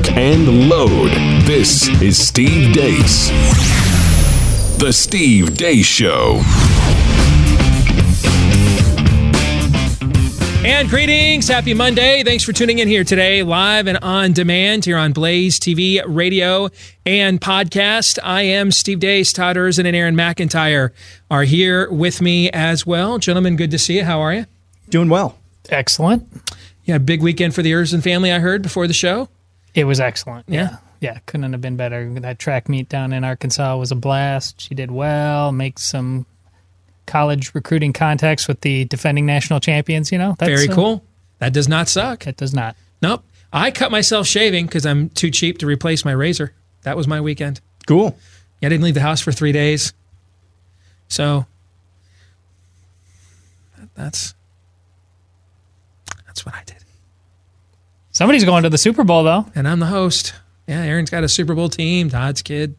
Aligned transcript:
lock, 0.00 0.16
and 0.16 0.68
load. 0.68 1.10
This 1.44 1.88
is 2.00 2.18
Steve 2.18 2.72
Deace. 2.72 3.30
The 4.78 4.92
Steve 4.92 5.50
Deace 5.50 5.84
Show. 5.84 6.40
And 10.64 10.88
greetings. 10.88 11.48
Happy 11.48 11.74
Monday. 11.74 12.22
Thanks 12.22 12.44
for 12.44 12.52
tuning 12.52 12.78
in 12.78 12.88
here 12.88 13.04
today, 13.04 13.42
live 13.42 13.86
and 13.86 13.98
on 13.98 14.32
demand 14.32 14.84
here 14.84 14.96
on 14.96 15.12
Blaze 15.12 15.58
TV, 15.58 16.02
radio, 16.06 16.68
and 17.04 17.40
podcast. 17.40 18.18
I 18.22 18.42
am 18.42 18.70
Steve 18.70 19.00
Deace, 19.00 19.32
Todd 19.32 19.56
Erzen 19.56 19.86
and 19.86 19.96
Aaron 19.96 20.14
McIntyre 20.14 20.90
are 21.30 21.44
here 21.44 21.90
with 21.90 22.20
me 22.20 22.50
as 22.50 22.86
well. 22.86 23.18
Gentlemen, 23.18 23.56
good 23.56 23.70
to 23.70 23.78
see 23.78 23.96
you. 23.96 24.04
How 24.04 24.20
are 24.20 24.34
you? 24.34 24.46
Doing 24.88 25.08
well. 25.08 25.38
Excellent. 25.70 26.26
Yeah, 26.84 26.98
big 26.98 27.22
weekend 27.22 27.54
for 27.54 27.62
the 27.62 27.72
Erzen 27.72 28.02
family, 28.02 28.32
I 28.32 28.38
heard 28.38 28.62
before 28.62 28.86
the 28.86 28.94
show. 28.94 29.28
It 29.74 29.84
was 29.84 30.00
excellent. 30.00 30.46
Yeah. 30.48 30.78
Yeah, 31.00 31.18
couldn't 31.24 31.52
have 31.52 31.62
been 31.62 31.76
better. 31.76 32.12
That 32.20 32.38
track 32.38 32.68
meet 32.68 32.88
down 32.88 33.12
in 33.12 33.24
Arkansas 33.24 33.76
was 33.78 33.90
a 33.90 33.94
blast. 33.94 34.60
She 34.60 34.74
did 34.74 34.90
well, 34.90 35.50
make 35.50 35.78
some 35.78 36.26
college 37.06 37.54
recruiting 37.54 37.92
contacts 37.92 38.46
with 38.46 38.60
the 38.60 38.84
defending 38.84 39.24
national 39.24 39.60
champions, 39.60 40.12
you 40.12 40.18
know. 40.18 40.36
That's, 40.38 40.50
Very 40.50 40.68
uh, 40.68 40.74
cool. 40.74 41.04
That 41.38 41.54
does 41.54 41.68
not 41.68 41.88
suck. 41.88 42.26
It 42.26 42.36
does 42.36 42.52
not. 42.52 42.76
Nope. 43.00 43.24
I 43.52 43.70
cut 43.70 43.90
myself 43.90 44.26
shaving 44.26 44.66
because 44.66 44.84
I'm 44.84 45.08
too 45.08 45.30
cheap 45.30 45.58
to 45.58 45.66
replace 45.66 46.04
my 46.04 46.12
razor. 46.12 46.52
That 46.82 46.96
was 46.96 47.08
my 47.08 47.20
weekend. 47.20 47.60
Cool. 47.86 48.16
Yeah, 48.60 48.66
I 48.66 48.70
didn't 48.70 48.84
leave 48.84 48.94
the 48.94 49.00
house 49.00 49.20
for 49.20 49.32
three 49.32 49.52
days. 49.52 49.92
So 51.08 51.46
that's 53.94 54.34
that's 56.26 56.46
what 56.46 56.54
I 56.54 56.62
did. 56.64 56.79
Somebody's 58.20 58.44
going 58.44 58.64
to 58.64 58.68
the 58.68 58.76
Super 58.76 59.02
Bowl 59.02 59.24
though. 59.24 59.46
And 59.54 59.66
I'm 59.66 59.80
the 59.80 59.86
host. 59.86 60.34
Yeah, 60.66 60.82
Aaron's 60.82 61.08
got 61.08 61.24
a 61.24 61.28
Super 61.28 61.54
Bowl 61.54 61.70
team. 61.70 62.10
Todd's 62.10 62.42
kid 62.42 62.76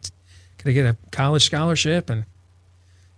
gonna 0.58 0.72
get 0.72 0.86
a 0.86 0.96
college 1.10 1.44
scholarship 1.44 2.10
and 2.10 2.26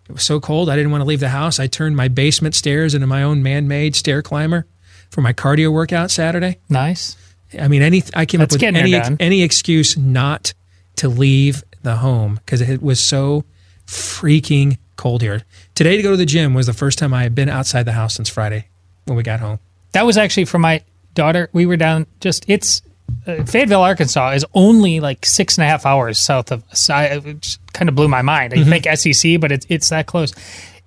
it 0.08 0.12
was 0.12 0.24
so 0.24 0.40
cold 0.40 0.70
I 0.70 0.76
didn't 0.76 0.90
want 0.90 1.02
to 1.02 1.04
leave 1.04 1.20
the 1.20 1.28
house. 1.28 1.60
I 1.60 1.66
turned 1.66 1.98
my 1.98 2.08
basement 2.08 2.54
stairs 2.54 2.94
into 2.94 3.06
my 3.06 3.22
own 3.22 3.42
man-made 3.42 3.94
stair 3.94 4.22
climber 4.22 4.64
for 5.10 5.20
my 5.20 5.34
cardio 5.34 5.70
workout 5.70 6.10
Saturday. 6.10 6.56
Nice. 6.70 7.18
I 7.60 7.68
mean, 7.68 7.82
any 7.82 8.02
I 8.14 8.24
came 8.24 8.38
That's 8.38 8.54
up 8.54 8.62
with 8.62 8.74
any 8.74 8.94
any 9.20 9.42
excuse 9.42 9.98
not 9.98 10.54
to 10.96 11.10
leave 11.10 11.62
the 11.82 11.96
home 11.96 12.36
because 12.36 12.62
it 12.62 12.82
was 12.82 13.00
so 13.00 13.44
freaking 13.86 14.78
cold 14.96 15.20
here. 15.20 15.42
Today 15.74 15.98
to 15.98 16.02
go 16.02 16.12
to 16.12 16.16
the 16.16 16.24
gym 16.24 16.54
was 16.54 16.64
the 16.64 16.72
first 16.72 16.98
time 16.98 17.12
I 17.12 17.22
had 17.22 17.34
been 17.34 17.50
outside 17.50 17.82
the 17.82 17.92
house 17.92 18.14
since 18.14 18.30
Friday 18.30 18.68
when 19.04 19.14
we 19.14 19.22
got 19.22 19.40
home. 19.40 19.58
That 19.92 20.06
was 20.06 20.16
actually 20.16 20.46
for 20.46 20.58
my 20.58 20.82
daughter. 21.14 21.48
We 21.52 21.66
were 21.66 21.76
down 21.76 22.06
just 22.20 22.44
it's 22.48 22.82
uh, 23.26 23.44
Fayetteville, 23.44 23.82
Arkansas 23.82 24.30
is 24.32 24.44
only 24.54 25.00
like 25.00 25.24
six 25.24 25.56
and 25.56 25.64
a 25.64 25.68
half 25.68 25.86
hours 25.86 26.18
south 26.18 26.52
of. 26.52 26.64
So 26.74 26.94
I, 26.94 27.04
it 27.04 27.40
just 27.40 27.60
kind 27.72 27.88
of 27.88 27.94
blew 27.94 28.08
my 28.08 28.22
mind. 28.22 28.52
Mm-hmm. 28.52 28.72
I 28.72 28.80
think 28.80 28.98
SEC, 28.98 29.40
but 29.40 29.52
it's 29.52 29.66
it's 29.68 29.88
that 29.90 30.06
close. 30.06 30.32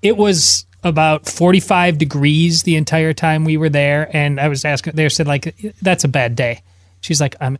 It 0.01 0.17
was 0.17 0.65
about 0.83 1.27
forty 1.27 1.59
five 1.59 1.97
degrees 1.97 2.63
the 2.63 2.75
entire 2.75 3.13
time 3.13 3.43
we 3.43 3.57
were 3.57 3.69
there, 3.69 4.09
and 4.15 4.39
I 4.39 4.47
was 4.47 4.65
asking. 4.65 4.93
They 4.95 5.09
said 5.09 5.27
like 5.27 5.55
that's 5.81 6.03
a 6.03 6.07
bad 6.07 6.35
day. 6.35 6.61
She's 7.01 7.21
like, 7.21 7.35
I'm, 7.39 7.57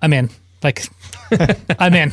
I'm 0.00 0.12
in. 0.12 0.30
Like, 0.62 0.86
I'm 1.78 1.94
in. 1.94 2.10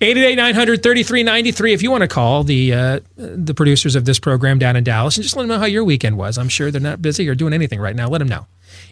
888-900-3393 0.00 1.72
if 1.72 1.82
you 1.82 1.90
want 1.90 2.02
to 2.02 2.08
call 2.08 2.44
the 2.44 2.72
uh, 2.72 3.00
the 3.16 3.52
producers 3.52 3.96
of 3.96 4.04
this 4.04 4.20
program 4.20 4.58
down 4.58 4.76
in 4.76 4.84
Dallas 4.84 5.16
and 5.16 5.24
just 5.24 5.34
let 5.34 5.42
them 5.42 5.48
know 5.48 5.58
how 5.58 5.66
your 5.66 5.82
weekend 5.82 6.16
was. 6.16 6.38
I'm 6.38 6.48
sure 6.48 6.70
they're 6.70 6.80
not 6.80 7.02
busy 7.02 7.28
or 7.28 7.34
doing 7.34 7.52
anything 7.52 7.80
right 7.80 7.96
now. 7.96 8.08
Let 8.08 8.18
them 8.18 8.28
know. 8.28 8.46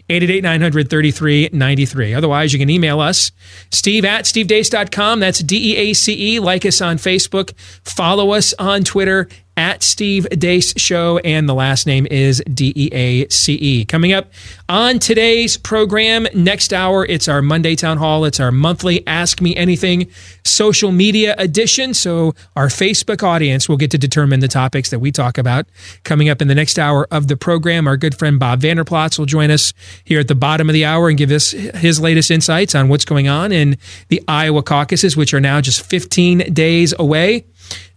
888-900-3393. 0.09 2.15
Otherwise, 2.15 2.53
you 2.53 2.59
can 2.59 2.69
email 2.69 2.99
us, 2.99 3.31
steve 3.71 4.05
at 4.05 4.25
stevedeace.com. 4.25 5.19
That's 5.19 5.39
D-E-A-C-E. 5.39 6.39
Like 6.39 6.65
us 6.65 6.81
on 6.81 6.97
Facebook. 6.97 7.53
Follow 7.83 8.31
us 8.31 8.53
on 8.59 8.83
Twitter 8.83 9.27
at 9.57 9.81
Steve 9.81 10.27
Deace 10.31 10.79
Show, 10.79 11.17
and 11.17 11.49
the 11.49 11.55
last 11.55 11.87
name 11.87 12.05
is 12.11 12.41
D 12.53 12.71
E 12.75 12.89
A 12.93 13.27
C 13.29 13.55
E. 13.55 13.85
Coming 13.85 14.13
up 14.13 14.31
on 14.69 14.99
today's 14.99 15.57
program, 15.57 16.27
next 16.33 16.71
hour, 16.71 17.05
it's 17.05 17.27
our 17.27 17.41
Monday 17.41 17.75
Town 17.75 17.97
Hall. 17.97 18.23
It's 18.23 18.39
our 18.39 18.51
monthly 18.51 19.05
Ask 19.07 19.41
Me 19.41 19.55
Anything 19.55 20.07
social 20.43 20.91
media 20.91 21.33
edition. 21.39 21.95
So, 21.95 22.35
our 22.55 22.67
Facebook 22.67 23.23
audience 23.23 23.67
will 23.67 23.77
get 23.77 23.89
to 23.91 23.97
determine 23.97 24.39
the 24.39 24.47
topics 24.47 24.91
that 24.91 24.99
we 24.99 25.11
talk 25.11 25.39
about. 25.39 25.65
Coming 26.03 26.29
up 26.29 26.41
in 26.41 26.47
the 26.47 26.55
next 26.55 26.77
hour 26.77 27.07
of 27.09 27.27
the 27.27 27.35
program, 27.35 27.87
our 27.87 27.97
good 27.97 28.17
friend 28.17 28.39
Bob 28.39 28.61
Vander 28.61 28.85
Plaats 28.85 29.17
will 29.17 29.25
join 29.25 29.49
us 29.49 29.73
here 30.03 30.19
at 30.19 30.27
the 30.27 30.35
bottom 30.35 30.69
of 30.69 30.73
the 30.73 30.85
hour 30.85 31.09
and 31.09 31.17
give 31.17 31.31
us 31.31 31.51
his 31.51 31.99
latest 31.99 32.29
insights 32.29 32.75
on 32.75 32.89
what's 32.89 33.05
going 33.05 33.27
on 33.27 33.51
in 33.51 33.77
the 34.09 34.23
Iowa 34.27 34.61
caucuses, 34.61 35.17
which 35.17 35.33
are 35.33 35.41
now 35.41 35.61
just 35.61 35.83
15 35.83 36.53
days 36.53 36.93
away 36.99 37.45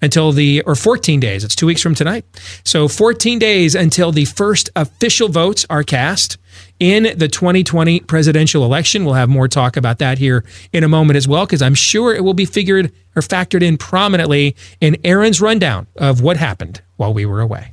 until 0.02 0.32
the 0.32 0.62
or 0.62 0.74
14 0.74 1.20
days. 1.20 1.44
It's 1.44 1.54
2 1.54 1.66
weeks 1.66 1.82
from 1.82 1.94
tonight. 1.94 2.24
So 2.64 2.88
14 2.88 3.38
days 3.38 3.74
until 3.74 4.12
the 4.12 4.24
first 4.24 4.70
official 4.76 5.28
votes 5.28 5.66
are 5.68 5.82
cast 5.82 6.38
in 6.78 7.16
the 7.16 7.28
2020 7.28 8.00
presidential 8.00 8.64
election. 8.64 9.04
We'll 9.04 9.14
have 9.14 9.28
more 9.28 9.48
talk 9.48 9.76
about 9.76 9.98
that 9.98 10.18
here 10.18 10.44
in 10.72 10.84
a 10.84 10.88
moment 10.88 11.16
as 11.16 11.28
well 11.28 11.44
because 11.46 11.62
i'm 11.62 11.74
sure 11.74 12.14
it 12.14 12.24
will 12.24 12.34
be 12.34 12.44
figured 12.44 12.92
or 13.14 13.22
factored 13.22 13.62
in 13.62 13.76
prominently 13.76 14.56
in 14.80 14.96
aaron's 15.04 15.40
rundown 15.40 15.86
of 15.96 16.22
what 16.22 16.36
happened 16.36 16.80
while 16.96 17.12
we 17.12 17.26
were 17.26 17.40
away. 17.40 17.68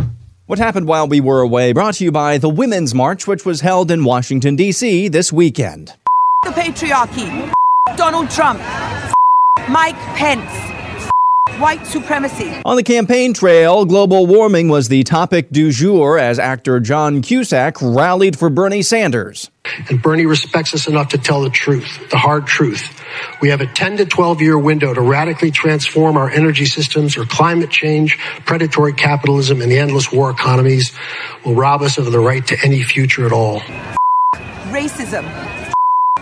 What 0.46 0.60
happened 0.60 0.88
while 0.88 1.08
we 1.08 1.20
were 1.20 1.42
away? 1.42 1.74
Brought 1.74 1.96
to 1.96 2.06
you 2.06 2.12
by 2.12 2.38
the 2.38 2.48
Women's 2.48 2.96
March, 2.96 3.28
which 3.28 3.46
was 3.46 3.60
held 3.60 3.92
in 3.92 4.06
Washington, 4.06 4.56
D.C. 4.56 5.10
this 5.10 5.34
weekend. 5.34 5.94
the 6.44 6.52
patriarchy, 6.52 7.52
Donald 7.98 8.30
Trump, 8.30 8.60
Mike 9.70 9.98
Pence, 10.16 10.50
white 11.60 11.86
supremacy. 11.86 12.54
On 12.66 12.76
the 12.76 12.84
campaign 12.84 13.34
trail, 13.34 13.86
global 13.86 14.28
warming 14.28 14.70
was 14.70 14.88
the 14.88 15.04
topic 15.04 15.50
du 15.52 15.72
jour 15.72 16.18
as 16.18 16.40
actor 16.40 16.80
John 16.80 17.22
Cusack 17.22 17.82
rallied 17.82 18.38
for 18.38 18.50
Bernie 18.50 18.82
Sanders. 18.82 19.50
And 19.90 20.02
Bernie 20.02 20.26
respects 20.26 20.74
us 20.74 20.88
enough 20.88 21.10
to 21.10 21.18
tell 21.18 21.42
the 21.42 21.50
truth, 21.50 22.10
the 22.10 22.18
hard 22.18 22.48
truth. 22.48 23.02
We 23.42 23.50
have 23.50 23.62
a 23.62 23.68
10 23.68 23.98
to 23.98 24.06
12 24.06 24.42
year 24.42 24.58
window 24.58 24.94
to 24.94 25.02
radically 25.02 25.52
transform 25.52 26.18
our 26.18 26.30
energy 26.30 26.66
systems 26.66 27.18
or 27.18 27.26
climate 27.26 27.70
change, 27.70 28.18
predatory 28.46 28.94
capitalism, 28.94 29.62
and 29.62 29.72
the 29.72 29.80
endless 29.80 30.12
war 30.12 30.30
economies 30.32 30.92
will 31.46 31.56
rob 31.56 31.82
us 31.82 31.98
of 31.98 32.12
the 32.12 32.20
right 32.20 32.46
to 32.48 32.58
any 32.64 32.84
future 32.84 33.26
at 33.26 33.32
all. 33.32 33.62
Racism, 34.70 35.26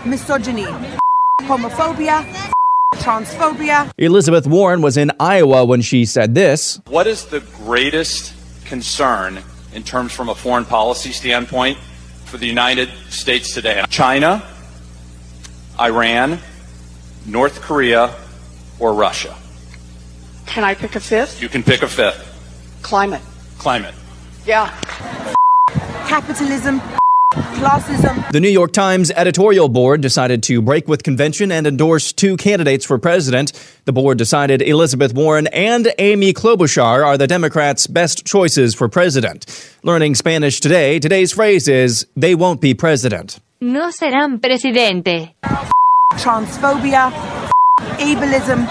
misogyny, 0.04 0.66
homophobia, 1.42 2.52
transphobia. 3.06 3.88
Elizabeth 3.98 4.48
Warren 4.48 4.82
was 4.82 4.96
in 4.96 5.12
Iowa 5.20 5.64
when 5.64 5.80
she 5.80 6.04
said 6.04 6.34
this. 6.34 6.80
What 6.88 7.06
is 7.06 7.26
the 7.26 7.38
greatest 7.38 8.34
concern 8.64 9.44
in 9.72 9.84
terms 9.84 10.10
from 10.12 10.28
a 10.28 10.34
foreign 10.34 10.64
policy 10.64 11.12
standpoint 11.12 11.78
for 12.24 12.36
the 12.36 12.48
United 12.48 12.88
States 13.08 13.54
today? 13.54 13.84
China, 13.88 14.42
Iran, 15.78 16.40
North 17.24 17.60
Korea, 17.60 18.12
or 18.80 18.92
Russia? 18.92 19.36
Can 20.46 20.64
I 20.64 20.74
pick 20.74 20.96
a 20.96 21.00
fifth? 21.00 21.40
You 21.40 21.48
can 21.48 21.62
pick 21.62 21.82
a 21.82 21.88
fifth. 21.88 22.22
Climate. 22.82 23.22
Climate. 23.58 23.94
Yeah. 24.44 24.66
Capitalism, 26.08 26.80
classism, 27.56 28.30
The 28.32 28.40
New 28.40 28.48
York 28.48 28.72
Times 28.72 29.10
editorial 29.10 29.68
board 29.68 30.00
decided 30.00 30.42
to 30.44 30.62
break 30.62 30.88
with 30.88 31.02
convention 31.02 31.50
and 31.50 31.66
endorse 31.66 32.12
two 32.12 32.36
candidates 32.36 32.84
for 32.84 32.98
president. 32.98 33.52
The 33.84 33.92
board 33.92 34.18
decided 34.18 34.62
Elizabeth 34.62 35.12
Warren 35.14 35.46
and 35.48 35.92
Amy 35.98 36.32
Klobuchar 36.32 37.04
are 37.04 37.18
the 37.18 37.26
Democrats' 37.26 37.86
best 37.86 38.24
choices 38.24 38.74
for 38.74 38.88
president. 38.88 39.46
Learning 39.82 40.14
Spanish 40.14 40.60
today, 40.60 40.98
today's 40.98 41.32
phrase 41.32 41.68
is, 41.68 42.06
they 42.16 42.34
won't 42.34 42.60
be 42.60 42.74
president. 42.74 43.40
No 43.60 43.88
serán 43.90 44.40
presidente. 44.40 45.34
transphobia, 46.16 47.10
ableism, 47.98 48.66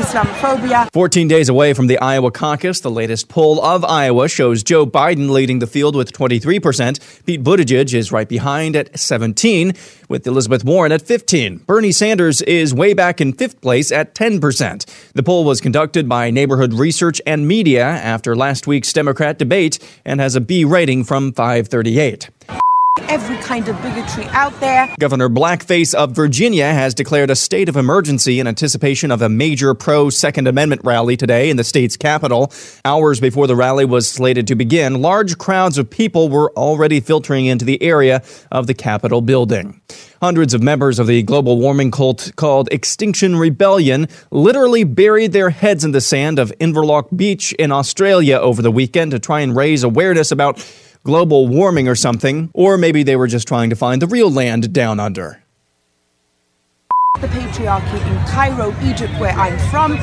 Islamophobia. 0.00 0.90
14 0.94 1.28
days 1.28 1.50
away 1.50 1.74
from 1.74 1.86
the 1.86 1.98
Iowa 1.98 2.30
caucus, 2.30 2.80
the 2.80 2.90
latest 2.90 3.28
poll 3.28 3.62
of 3.62 3.84
Iowa 3.84 4.30
shows 4.30 4.62
Joe 4.62 4.86
Biden 4.86 5.28
leading 5.28 5.58
the 5.58 5.66
field 5.66 5.94
with 5.94 6.10
23%. 6.12 7.26
Pete 7.26 7.44
Buttigieg 7.44 7.92
is 7.92 8.10
right 8.10 8.26
behind 8.26 8.76
at 8.76 8.98
17, 8.98 9.74
with 10.08 10.26
Elizabeth 10.26 10.64
Warren 10.64 10.90
at 10.90 11.02
15. 11.02 11.58
Bernie 11.66 11.92
Sanders 11.92 12.40
is 12.42 12.72
way 12.72 12.94
back 12.94 13.20
in 13.20 13.34
fifth 13.34 13.60
place 13.60 13.92
at 13.92 14.14
10%. 14.14 15.12
The 15.12 15.22
poll 15.22 15.44
was 15.44 15.60
conducted 15.60 16.08
by 16.08 16.30
Neighborhood 16.30 16.72
Research 16.72 17.20
and 17.26 17.46
Media 17.46 17.84
after 17.84 18.34
last 18.34 18.66
week's 18.66 18.94
Democrat 18.94 19.38
debate 19.38 19.78
and 20.06 20.18
has 20.18 20.34
a 20.34 20.40
B 20.40 20.64
rating 20.64 21.04
from 21.04 21.30
538. 21.30 22.30
Every 23.10 23.36
kind 23.38 23.68
of 23.68 23.80
bigotry 23.82 24.24
out 24.26 24.58
there. 24.60 24.92
Governor 24.98 25.28
Blackface 25.28 25.94
of 25.94 26.12
Virginia 26.12 26.66
has 26.72 26.94
declared 26.94 27.30
a 27.30 27.36
state 27.36 27.68
of 27.68 27.76
emergency 27.76 28.40
in 28.40 28.46
anticipation 28.46 29.10
of 29.10 29.22
a 29.22 29.28
major 29.28 29.74
pro 29.74 30.10
Second 30.10 30.46
Amendment 30.46 30.82
rally 30.84 31.16
today 31.16 31.50
in 31.50 31.56
the 31.56 31.64
state's 31.64 31.96
capital. 31.96 32.52
Hours 32.84 33.20
before 33.20 33.46
the 33.46 33.56
rally 33.56 33.84
was 33.84 34.10
slated 34.10 34.46
to 34.48 34.54
begin, 34.54 35.02
large 35.02 35.38
crowds 35.38 35.78
of 35.78 35.90
people 35.90 36.28
were 36.28 36.52
already 36.52 37.00
filtering 37.00 37.46
into 37.46 37.64
the 37.64 37.82
area 37.82 38.22
of 38.50 38.66
the 38.66 38.74
Capitol 38.74 39.20
building. 39.20 39.80
Hundreds 40.20 40.52
of 40.52 40.62
members 40.62 40.98
of 40.98 41.06
the 41.06 41.22
global 41.22 41.58
warming 41.58 41.90
cult 41.90 42.30
called 42.36 42.68
Extinction 42.70 43.36
Rebellion 43.36 44.06
literally 44.30 44.84
buried 44.84 45.32
their 45.32 45.50
heads 45.50 45.84
in 45.84 45.92
the 45.92 46.00
sand 46.00 46.38
of 46.38 46.52
Inverloch 46.60 47.08
Beach 47.16 47.52
in 47.54 47.72
Australia 47.72 48.36
over 48.36 48.62
the 48.62 48.70
weekend 48.70 49.12
to 49.12 49.18
try 49.18 49.40
and 49.40 49.56
raise 49.56 49.82
awareness 49.82 50.30
about 50.30 50.58
global 51.04 51.48
warming 51.48 51.88
or 51.88 51.94
something, 51.94 52.50
or 52.54 52.76
maybe 52.76 53.02
they 53.02 53.16
were 53.16 53.26
just 53.26 53.48
trying 53.48 53.70
to 53.70 53.76
find 53.76 54.02
the 54.02 54.06
real 54.06 54.30
land 54.30 54.72
down 54.72 55.00
under. 55.00 55.42
The 57.20 57.26
patriarchy 57.26 58.06
in 58.06 58.26
Cairo, 58.26 58.74
Egypt, 58.82 59.12
where 59.18 59.32
I'm 59.32 59.58
from. 59.70 59.98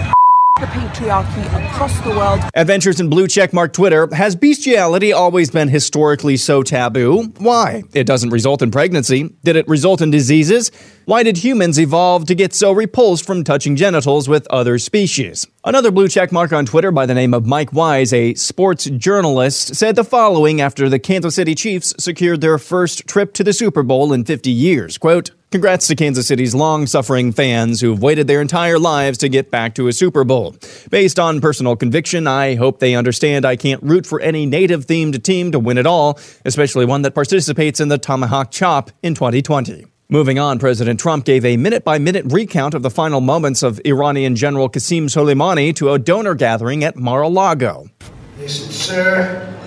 The 0.60 0.66
patriarchy 0.66 1.70
across 1.70 2.00
the 2.02 2.10
world. 2.10 2.40
Adventures 2.56 3.00
in 3.00 3.10
Blue 3.10 3.28
Checkmark 3.28 3.74
Twitter. 3.74 4.08
Has 4.12 4.36
bestiality 4.36 5.14
always 5.14 5.52
been 5.52 5.68
historically 5.68 6.36
so 6.36 6.64
taboo? 6.64 7.32
Why? 7.38 7.84
It 7.94 8.08
doesn't 8.08 8.32
result 8.32 8.64
in 8.64 8.72
pregnancy. 8.72 9.36
Did 9.44 9.56
it 9.56 9.68
result 9.68 10.02
in 10.02 10.10
diseases? 10.10 10.72
Why 11.06 11.22
did 11.22 11.38
humans 11.38 11.80
evolve 11.80 12.26
to 12.26 12.34
get 12.34 12.56
so 12.56 12.72
repulsed 12.72 13.24
from 13.24 13.44
touching 13.44 13.76
genitals 13.76 14.28
with 14.28 14.48
other 14.48 14.80
species? 14.80 15.46
Another 15.64 15.92
blue 15.92 16.08
checkmark 16.08 16.52
on 16.58 16.66
Twitter 16.66 16.90
by 16.90 17.06
the 17.06 17.14
name 17.14 17.36
of 17.36 17.46
Mike 17.46 17.72
Wise, 17.72 18.12
a 18.12 18.34
sports 18.34 18.86
journalist, 18.86 19.76
said 19.76 19.96
the 19.96 20.04
following 20.04 20.60
after 20.60 20.90
the 20.90 20.98
Kansas 20.98 21.36
City 21.36 21.54
Chiefs 21.54 21.94
secured 22.00 22.42
their 22.42 22.58
first 22.58 23.06
trip 23.08 23.34
to 23.36 23.44
the 23.44 23.54
Super 23.54 23.84
Bowl 23.84 24.12
in 24.12 24.26
50 24.26 24.50
years. 24.50 24.98
Quote, 24.98 25.30
Congrats 25.50 25.88
to 25.88 25.96
Kansas 25.96 26.28
City's 26.28 26.54
long 26.54 26.88
suffering 26.88 27.32
fans 27.32 27.80
who've 27.80 28.02
waited 28.02 28.28
their 28.28 28.42
entire 28.42 28.78
lives 28.78 29.18
to 29.20 29.30
get 29.30 29.50
back 29.50 29.76
to 29.76 29.88
a 29.88 29.94
Super 29.94 30.26
Bowl. 30.26 30.58
Based 30.92 31.18
on 31.18 31.40
personal 31.40 31.78
conviction, 31.78 32.28
I 32.28 32.56
hope 32.56 32.80
they 32.80 32.96
understand 32.96 33.46
I 33.46 33.56
can't 33.56 33.82
root 33.82 34.06
for 34.06 34.20
any 34.20 34.46
native 34.46 34.86
themed 34.88 35.24
team 35.24 35.54
to 35.54 35.60
win 35.60 35.78
it 35.78 35.88
all, 35.88 36.20
especially 36.44 36.84
one 36.84 37.04
that 37.04 37.16
participates 37.16 37.80
in 37.80 37.88
the 37.88 37.98
Tomahawk 37.98 38.52
Chop 38.52 38.92
in 39.02 39.16
2020. 39.16 39.86
Moving 40.10 40.38
on, 40.38 40.60
President 40.60 41.00
Trump 41.00 41.24
gave 41.24 41.46
a 41.46 41.56
minute 41.56 41.86
by 41.86 41.98
minute 41.98 42.26
recount 42.28 42.74
of 42.74 42.84
the 42.84 42.90
final 42.90 43.22
moments 43.22 43.64
of 43.64 43.80
Iranian 43.86 44.36
General 44.36 44.70
Qasem 44.70 45.06
Soleimani 45.06 45.74
to 45.78 45.94
a 45.94 46.00
donor 46.00 46.36
gathering 46.36 46.84
at 46.84 46.98
Mar 46.98 47.22
a 47.22 47.30
Lago. 47.30 47.90
He 48.38 48.50
said, 48.50 48.72
Sir, 48.74 49.58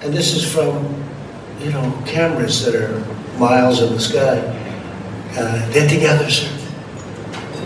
and 0.00 0.14
this 0.14 0.32
is 0.36 0.48
from, 0.48 1.04
you 1.58 1.72
know, 1.72 2.04
cameras 2.06 2.64
that 2.64 2.76
are 2.76 3.00
miles 3.36 3.82
in 3.82 3.92
the 3.92 4.00
sky. 4.00 4.66
Uh, 5.36 5.70
get 5.72 5.88
together, 5.90 6.28
sir. 6.30 6.48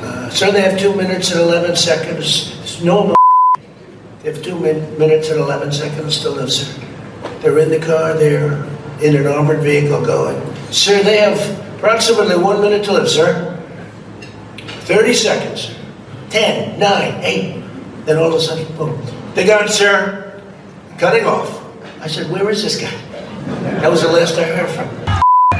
Uh, 0.02 0.28
sir, 0.30 0.50
they 0.50 0.60
have 0.62 0.78
two 0.78 0.94
minutes 0.94 1.30
and 1.30 1.40
11 1.40 1.76
seconds. 1.76 2.82
No, 2.82 3.14
they 4.22 4.32
have 4.32 4.42
two 4.42 4.58
min- 4.58 4.98
minutes 4.98 5.28
and 5.30 5.40
11 5.40 5.72
seconds 5.72 6.20
to 6.20 6.30
live, 6.30 6.50
sir. 6.52 6.80
They're 7.40 7.58
in 7.58 7.70
the 7.70 7.78
car, 7.78 8.14
they're 8.14 8.64
in 9.00 9.16
an 9.16 9.26
armored 9.26 9.60
vehicle 9.60 10.04
going. 10.04 10.40
Sir, 10.70 11.02
they 11.02 11.18
have 11.18 11.38
approximately 11.78 12.36
one 12.36 12.60
minute 12.60 12.84
to 12.84 12.92
live, 12.92 13.08
sir. 13.08 13.58
30 14.86 15.14
seconds. 15.14 15.74
10, 16.30 16.78
9, 16.78 17.20
8. 17.22 17.62
Then 18.06 18.18
all 18.18 18.28
of 18.28 18.34
a 18.34 18.40
sudden, 18.40 18.66
boom. 18.76 19.00
They 19.34 19.44
got 19.46 19.70
sir. 19.70 20.42
Cutting 20.98 21.24
off. 21.24 21.62
I 22.00 22.06
said, 22.08 22.30
where 22.30 22.48
is 22.50 22.62
this 22.62 22.80
guy? 22.80 22.90
That 23.80 23.90
was 23.90 24.02
the 24.02 24.08
last 24.08 24.38
I 24.38 24.44
heard 24.44 24.68
from 24.70 24.88
him. 24.88 25.11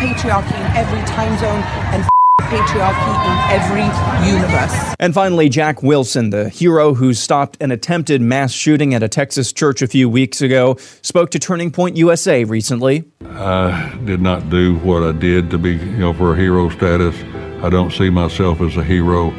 Patriarchy 0.02 0.58
in 0.58 0.76
every 0.76 1.00
time 1.06 1.38
zone 1.38 1.62
and 1.94 2.02
patriarchy 2.40 3.14
in 3.25 3.60
every 3.60 4.28
universe. 4.28 4.96
And 4.99 5.14
finally, 5.14 5.49
Jack 5.49 5.81
Wilson, 5.81 6.31
the 6.31 6.49
hero 6.49 6.94
who 6.94 7.14
stopped 7.14 7.56
an 7.60 7.70
attempted 7.70 8.20
mass 8.20 8.50
shooting 8.50 8.94
at 8.94 9.04
a 9.04 9.08
Texas 9.08 9.52
church 9.52 9.81
a 9.81 9.87
few 9.87 10.08
weeks 10.10 10.43
ago, 10.43 10.76
spoke 11.02 11.31
to 11.31 11.38
Turning 11.38 11.70
Point 11.70 11.96
USA 11.96 12.43
recently. 12.43 13.04
I 13.25 13.96
did 14.04 14.20
not 14.20 14.50
do 14.50 14.76
what 14.78 15.04
I 15.04 15.12
did 15.12 15.50
to 15.50 15.58
be, 15.58 15.75
you 15.75 15.99
know, 15.99 16.12
for 16.12 16.34
a 16.34 16.37
hero 16.37 16.69
status. 16.70 17.14
I 17.62 17.70
don't 17.70 17.93
see 17.93 18.10
myself 18.10 18.60
as 18.60 18.76
a 18.76 18.82
hero. 18.82 19.31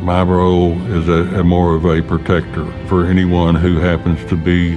My 0.00 0.22
role 0.22 0.72
is 0.90 1.06
a, 1.10 1.40
a 1.40 1.44
more 1.44 1.74
of 1.74 1.84
a 1.84 2.00
protector 2.00 2.64
for 2.88 3.04
anyone 3.04 3.56
who 3.56 3.76
happens 3.76 4.24
to 4.30 4.36
be 4.36 4.72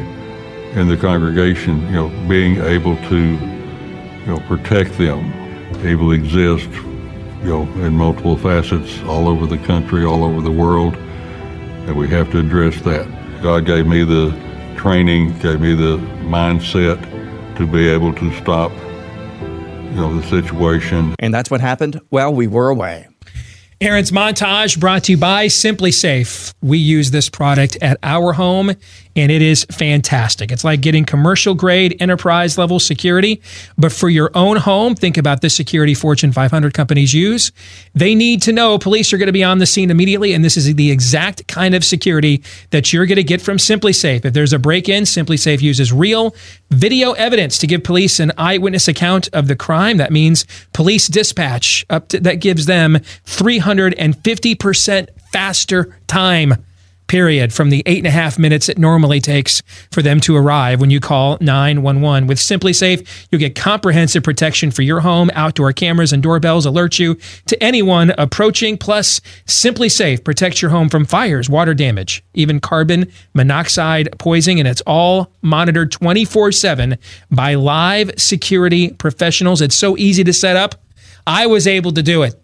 in 0.77 0.89
the 0.89 0.97
congregation, 0.97 1.81
you 1.85 1.93
know, 1.93 2.27
being 2.27 2.57
able 2.57 2.97
to, 3.07 3.56
you 4.27 4.33
know, 4.33 4.39
protect 4.41 4.97
them. 4.97 5.33
Evil 5.85 6.11
exists, 6.11 6.67
you 6.75 7.45
know, 7.45 7.61
in 7.85 7.93
multiple 7.93 8.37
facets 8.37 9.01
all 9.03 9.29
over 9.29 9.45
the 9.45 9.57
country, 9.59 10.03
all 10.03 10.25
over 10.25 10.41
the 10.41 10.51
world, 10.51 10.95
and 10.95 11.95
we 11.95 12.09
have 12.09 12.29
to 12.31 12.39
address 12.39 12.79
that. 12.81 13.07
God 13.41 13.65
gave 13.65 13.87
me 13.87 14.03
the 14.03 14.31
training, 14.75 15.39
gave 15.39 15.61
me 15.61 15.73
the 15.73 15.97
mindset 16.27 17.01
to 17.55 17.65
be 17.65 17.87
able 17.87 18.13
to 18.15 18.33
stop, 18.41 18.71
you 18.71 19.95
know, 19.95 20.19
the 20.19 20.27
situation. 20.27 21.15
And 21.19 21.33
that's 21.33 21.49
what 21.49 21.61
happened 21.61 22.01
while 22.09 22.33
we 22.33 22.47
were 22.47 22.67
away. 22.67 23.07
Aaron's 23.79 24.09
montage 24.09 24.79
brought 24.79 25.03
to 25.03 25.11
you 25.11 25.19
by 25.19 25.45
SimpliSafe. 25.45 26.51
We 26.63 26.79
use 26.79 27.11
this 27.11 27.29
product 27.29 27.77
at 27.79 27.99
our 28.01 28.33
home 28.33 28.71
and 29.17 29.31
it 29.31 29.41
is 29.41 29.65
fantastic. 29.65 30.51
It's 30.51 30.63
like 30.63 30.81
getting 30.81 31.03
commercial 31.03 31.55
grade 31.55 31.97
enterprise 31.99 32.57
level 32.57 32.79
security, 32.79 33.41
but 33.77 33.91
for 33.91 34.09
your 34.09 34.29
own 34.35 34.57
home, 34.57 34.95
think 34.95 35.17
about 35.17 35.41
the 35.41 35.49
security 35.49 35.93
Fortune 35.93 36.31
500 36.31 36.73
companies 36.73 37.13
use. 37.13 37.51
They 37.95 38.13
need 38.13 38.41
to 38.43 38.53
know 38.53 38.77
police 38.77 39.11
are 39.11 39.17
going 39.17 39.27
to 39.27 39.33
be 39.33 39.43
on 39.43 39.57
the 39.57 39.65
scene 39.65 39.89
immediately, 39.89 40.33
and 40.33 40.45
this 40.45 40.55
is 40.55 40.73
the 40.75 40.91
exact 40.91 41.47
kind 41.47 41.73
of 41.73 41.83
security 41.83 42.43
that 42.69 42.93
you're 42.93 43.07
going 43.07 43.15
to 43.17 43.23
get 43.23 43.41
from 43.41 43.57
SimpliSafe. 43.57 44.23
If 44.23 44.33
there's 44.33 44.53
a 44.53 44.59
break 44.59 44.87
in, 44.87 45.03
SimpliSafe 45.03 45.61
uses 45.61 45.91
real 45.91 46.35
video 46.69 47.13
evidence 47.13 47.57
to 47.59 47.67
give 47.67 47.83
police 47.83 48.19
an 48.19 48.31
eyewitness 48.37 48.87
account 48.87 49.29
of 49.33 49.47
the 49.47 49.55
crime. 49.55 49.97
That 49.97 50.11
means 50.11 50.45
police 50.73 51.07
dispatch 51.07 51.85
up 51.89 52.09
to, 52.09 52.19
that 52.19 52.35
gives 52.35 52.67
them 52.67 52.95
350% 53.25 55.09
faster 55.31 55.97
time 56.07 56.63
period 57.07 57.53
from 57.53 57.69
the 57.69 57.83
eight 57.85 57.99
and 57.99 58.07
a 58.07 58.11
half 58.11 58.37
minutes 58.37 58.69
it 58.69 58.77
normally 58.77 59.19
takes 59.19 59.61
for 59.91 60.01
them 60.01 60.19
to 60.21 60.35
arrive 60.35 60.79
when 60.79 60.89
you 60.89 60.99
call 60.99 61.37
911. 61.41 62.27
With 62.27 62.37
SimpliSafe, 62.37 63.27
you'll 63.31 63.39
get 63.39 63.55
comprehensive 63.55 64.23
protection 64.23 64.71
for 64.71 64.81
your 64.81 64.99
home. 64.99 65.31
Outdoor 65.33 65.73
cameras 65.73 66.13
and 66.13 66.21
doorbells 66.21 66.65
alert 66.65 66.99
you 66.99 67.15
to 67.45 67.61
anyone 67.63 68.11
approaching. 68.17 68.77
Plus, 68.77 69.19
SimpliSafe 69.45 70.23
protects 70.23 70.61
your 70.61 70.71
home 70.71 70.89
from 70.89 71.05
fires, 71.05 71.49
water 71.49 71.73
damage, 71.73 72.23
even 72.33 72.59
carbon 72.59 73.11
monoxide 73.33 74.09
poisoning, 74.19 74.59
and 74.59 74.67
it's 74.67 74.81
all 74.81 75.31
monitored 75.41 75.91
24 75.91 76.51
7 76.51 76.97
by 77.31 77.55
live 77.55 78.11
security 78.17 78.91
professionals. 78.91 79.61
It's 79.61 79.75
so 79.75 79.97
easy 79.97 80.23
to 80.23 80.33
set 80.33 80.55
up. 80.55 80.75
I 81.25 81.45
was 81.47 81.67
able 81.67 81.91
to 81.91 82.03
do 82.03 82.23
it 82.23 82.35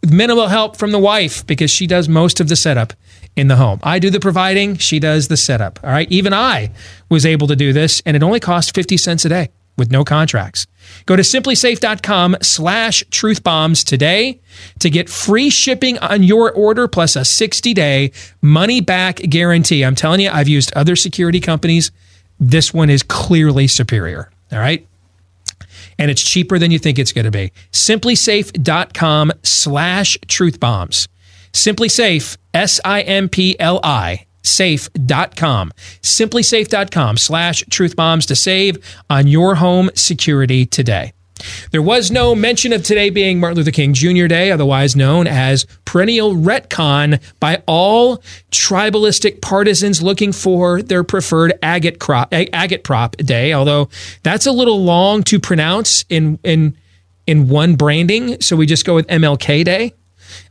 with 0.00 0.12
minimal 0.12 0.48
help 0.48 0.76
from 0.76 0.92
the 0.92 0.98
wife 0.98 1.46
because 1.46 1.70
she 1.70 1.86
does 1.86 2.08
most 2.08 2.40
of 2.40 2.48
the 2.48 2.56
setup 2.56 2.92
in 3.36 3.48
the 3.48 3.56
home. 3.56 3.78
I 3.82 3.98
do 3.98 4.10
the 4.10 4.20
providing, 4.20 4.76
she 4.78 4.98
does 4.98 5.28
the 5.28 5.36
setup. 5.36 5.78
All 5.84 5.90
right. 5.90 6.10
Even 6.10 6.32
I 6.32 6.70
was 7.08 7.24
able 7.26 7.46
to 7.48 7.56
do 7.56 7.72
this, 7.72 8.02
and 8.06 8.16
it 8.16 8.22
only 8.22 8.40
cost 8.40 8.74
50 8.74 8.96
cents 8.96 9.24
a 9.24 9.28
day 9.28 9.50
with 9.76 9.90
no 9.90 10.04
contracts. 10.04 10.66
Go 11.04 11.16
to 11.16 11.22
simplisafe.com 11.22 12.38
slash 12.40 13.04
truthbombs 13.04 13.84
today 13.84 14.40
to 14.78 14.88
get 14.88 15.10
free 15.10 15.50
shipping 15.50 15.98
on 15.98 16.22
your 16.22 16.50
order 16.50 16.88
plus 16.88 17.14
a 17.14 17.24
60 17.24 17.74
day 17.74 18.12
money 18.40 18.80
back 18.80 19.16
guarantee. 19.16 19.84
I'm 19.84 19.94
telling 19.94 20.20
you, 20.20 20.30
I've 20.30 20.48
used 20.48 20.72
other 20.74 20.96
security 20.96 21.40
companies. 21.40 21.90
This 22.40 22.72
one 22.72 22.90
is 22.90 23.02
clearly 23.02 23.66
superior. 23.66 24.30
All 24.50 24.58
right. 24.58 24.86
And 25.98 26.10
it's 26.10 26.22
cheaper 26.22 26.58
than 26.58 26.70
you 26.70 26.78
think 26.78 26.98
it's 26.98 27.12
going 27.12 27.24
to 27.24 27.30
be. 27.30 27.52
Simplisafe.com 27.72 29.32
slash 29.42 30.18
truthbombs. 30.26 31.08
SimpliSafe, 31.56 32.36
S 32.52 32.80
I 32.84 33.00
M 33.00 33.28
P 33.28 33.56
L 33.58 33.80
I, 33.82 34.26
safe.com. 34.42 35.72
Simplisafe.com 36.02 37.16
slash 37.16 37.64
truthbombs 37.64 38.26
to 38.26 38.36
save 38.36 38.78
on 39.10 39.26
your 39.26 39.56
home 39.56 39.90
security 39.94 40.66
today. 40.66 41.12
There 41.70 41.82
was 41.82 42.10
no 42.10 42.34
mention 42.34 42.72
of 42.72 42.82
today 42.82 43.10
being 43.10 43.40
Martin 43.40 43.58
Luther 43.58 43.70
King 43.70 43.92
Jr. 43.92 44.26
Day, 44.26 44.50
otherwise 44.50 44.96
known 44.96 45.26
as 45.26 45.66
perennial 45.84 46.34
retcon 46.34 47.20
by 47.40 47.62
all 47.66 48.18
tribalistic 48.50 49.42
partisans 49.42 50.02
looking 50.02 50.32
for 50.32 50.82
their 50.82 51.04
preferred 51.04 51.52
agate, 51.62 52.00
crop, 52.00 52.30
agitprop 52.30 53.24
day, 53.24 53.52
although 53.52 53.88
that's 54.22 54.46
a 54.46 54.52
little 54.52 54.82
long 54.82 55.22
to 55.24 55.38
pronounce 55.38 56.04
in, 56.08 56.38
in, 56.42 56.76
in 57.26 57.48
one 57.48 57.76
branding, 57.76 58.40
so 58.40 58.56
we 58.56 58.66
just 58.66 58.86
go 58.86 58.94
with 58.94 59.06
MLK 59.08 59.64
Day. 59.64 59.92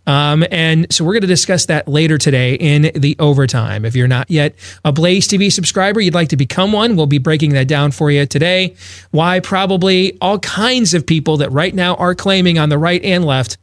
Um, 0.07 0.45
and 0.51 0.91
so 0.93 1.03
we're 1.03 1.13
going 1.13 1.21
to 1.21 1.27
discuss 1.27 1.65
that 1.67 1.88
later 1.88 2.17
today 2.17 2.55
in 2.55 2.91
the 2.95 3.15
overtime. 3.19 3.85
If 3.85 3.95
you're 3.95 4.07
not 4.07 4.29
yet 4.29 4.55
a 4.83 4.91
Blaze 4.91 5.27
TV 5.27 5.51
subscriber, 5.51 6.00
you'd 6.00 6.13
like 6.13 6.29
to 6.29 6.38
become 6.38 6.71
one, 6.71 6.95
we'll 6.95 7.05
be 7.05 7.17
breaking 7.17 7.53
that 7.53 7.67
down 7.67 7.91
for 7.91 8.12
you 8.12 8.25
today. 8.25 8.75
Why 9.12 9.39
probably 9.39 10.17
all 10.21 10.39
kinds 10.39 10.93
of 10.93 11.05
people 11.05 11.38
that 11.38 11.51
right 11.51 11.74
now 11.74 11.95
are 11.95 12.15
claiming 12.15 12.57
on 12.57 12.69
the 12.69 12.77
right 12.77 13.03
and 13.03 13.25
left 13.25 13.57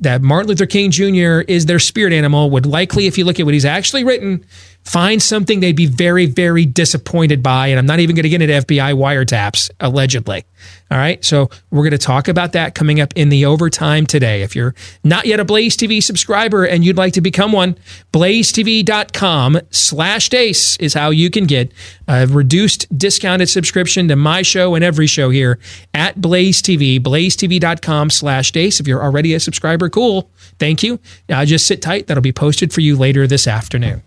that 0.00 0.22
Martin 0.22 0.48
Luther 0.48 0.66
King 0.66 0.90
Jr. 0.90 1.40
is 1.48 1.66
their 1.66 1.78
spirit 1.78 2.12
animal 2.12 2.50
would 2.50 2.66
likely, 2.66 3.06
if 3.06 3.16
you 3.16 3.24
look 3.24 3.40
at 3.40 3.46
what 3.46 3.54
he's 3.54 3.64
actually 3.64 4.04
written, 4.04 4.44
find 4.86 5.20
something 5.20 5.60
they'd 5.60 5.76
be 5.76 5.86
very, 5.86 6.26
very 6.26 6.64
disappointed 6.64 7.42
by. 7.42 7.66
And 7.68 7.78
I'm 7.78 7.86
not 7.86 7.98
even 7.98 8.14
going 8.14 8.22
to 8.22 8.28
get 8.28 8.40
into 8.40 8.54
FBI 8.54 8.94
wiretaps, 8.94 9.70
allegedly. 9.80 10.44
All 10.90 10.98
right. 10.98 11.22
So 11.24 11.50
we're 11.70 11.82
going 11.82 11.90
to 11.90 11.98
talk 11.98 12.28
about 12.28 12.52
that 12.52 12.76
coming 12.76 13.00
up 13.00 13.12
in 13.16 13.28
the 13.28 13.44
overtime 13.46 14.06
today. 14.06 14.42
If 14.42 14.54
you're 14.54 14.74
not 15.02 15.26
yet 15.26 15.40
a 15.40 15.44
Blaze 15.44 15.76
TV 15.76 16.00
subscriber 16.00 16.64
and 16.64 16.84
you'd 16.84 16.96
like 16.96 17.14
to 17.14 17.20
become 17.20 17.50
one, 17.50 17.76
blazetv.com 18.12 19.60
slash 19.70 20.28
deace 20.28 20.76
is 20.76 20.94
how 20.94 21.10
you 21.10 21.30
can 21.30 21.46
get 21.46 21.72
a 22.06 22.28
reduced 22.28 22.96
discounted 22.96 23.48
subscription 23.48 24.06
to 24.08 24.16
my 24.16 24.42
show 24.42 24.76
and 24.76 24.84
every 24.84 25.08
show 25.08 25.30
here 25.30 25.58
at 25.92 26.20
Blaze 26.20 26.62
TV, 26.62 27.00
blazetv.com 27.00 28.10
slash 28.10 28.52
deace. 28.52 28.78
If 28.78 28.86
you're 28.86 29.02
already 29.02 29.34
a 29.34 29.40
subscriber, 29.40 29.90
cool. 29.90 30.30
Thank 30.60 30.84
you. 30.84 31.00
Now 31.28 31.44
just 31.44 31.66
sit 31.66 31.82
tight. 31.82 32.06
That'll 32.06 32.22
be 32.22 32.32
posted 32.32 32.72
for 32.72 32.80
you 32.80 32.96
later 32.96 33.26
this 33.26 33.48
afternoon. 33.48 34.02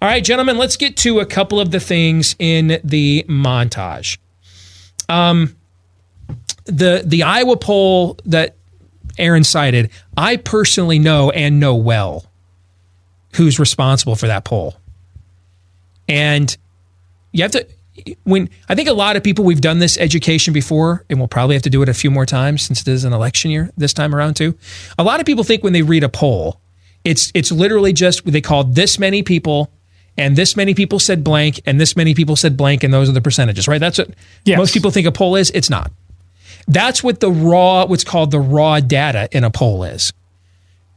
All 0.00 0.08
right, 0.08 0.22
gentlemen, 0.22 0.58
let's 0.58 0.76
get 0.76 0.96
to 0.98 1.18
a 1.18 1.26
couple 1.26 1.58
of 1.58 1.72
the 1.72 1.80
things 1.80 2.36
in 2.38 2.80
the 2.84 3.24
montage. 3.28 4.18
Um, 5.08 5.56
the 6.66 7.02
the 7.04 7.24
Iowa 7.24 7.56
poll 7.56 8.16
that 8.24 8.54
Aaron 9.18 9.42
cited, 9.42 9.90
I 10.16 10.36
personally 10.36 11.00
know 11.00 11.30
and 11.30 11.58
know 11.58 11.74
well 11.74 12.26
who's 13.34 13.58
responsible 13.58 14.14
for 14.14 14.28
that 14.28 14.44
poll. 14.44 14.76
And 16.08 16.56
you 17.32 17.42
have 17.42 17.52
to 17.52 17.66
when 18.22 18.50
I 18.68 18.76
think 18.76 18.88
a 18.88 18.92
lot 18.92 19.16
of 19.16 19.24
people 19.24 19.44
we've 19.44 19.60
done 19.60 19.80
this 19.80 19.98
education 19.98 20.54
before, 20.54 21.04
and 21.10 21.18
we'll 21.18 21.26
probably 21.26 21.56
have 21.56 21.62
to 21.64 21.70
do 21.70 21.82
it 21.82 21.88
a 21.88 21.94
few 21.94 22.12
more 22.12 22.24
times 22.24 22.62
since 22.62 22.82
it 22.82 22.88
is 22.88 23.02
an 23.02 23.12
election 23.12 23.50
year 23.50 23.72
this 23.76 23.92
time 23.92 24.14
around 24.14 24.34
too. 24.34 24.56
A 24.96 25.02
lot 25.02 25.18
of 25.18 25.26
people 25.26 25.42
think 25.42 25.64
when 25.64 25.72
they 25.72 25.82
read 25.82 26.04
a 26.04 26.08
poll, 26.08 26.60
it's 27.02 27.32
it's 27.34 27.50
literally 27.50 27.92
just 27.92 28.24
they 28.24 28.40
call 28.40 28.62
this 28.62 29.00
many 29.00 29.24
people 29.24 29.72
and 30.18 30.36
this 30.36 30.56
many 30.56 30.74
people 30.74 30.98
said 30.98 31.22
blank 31.24 31.60
and 31.64 31.80
this 31.80 31.96
many 31.96 32.14
people 32.14 32.36
said 32.36 32.56
blank 32.56 32.82
and 32.84 32.92
those 32.92 33.08
are 33.08 33.12
the 33.12 33.20
percentages, 33.22 33.66
right? 33.68 33.78
That's 33.80 33.98
what 33.98 34.10
Yes. 34.44 34.58
most 34.58 34.74
people 34.74 34.90
think 34.90 35.06
a 35.06 35.12
poll 35.12 35.36
is. 35.36 35.50
It's 35.54 35.70
not. 35.70 35.90
That's 36.66 37.02
what 37.02 37.20
the 37.20 37.30
raw, 37.30 37.86
what's 37.86 38.04
called 38.04 38.30
the 38.30 38.40
raw 38.40 38.80
data 38.80 39.28
in 39.32 39.44
a 39.44 39.50
poll 39.50 39.84
is. 39.84 40.12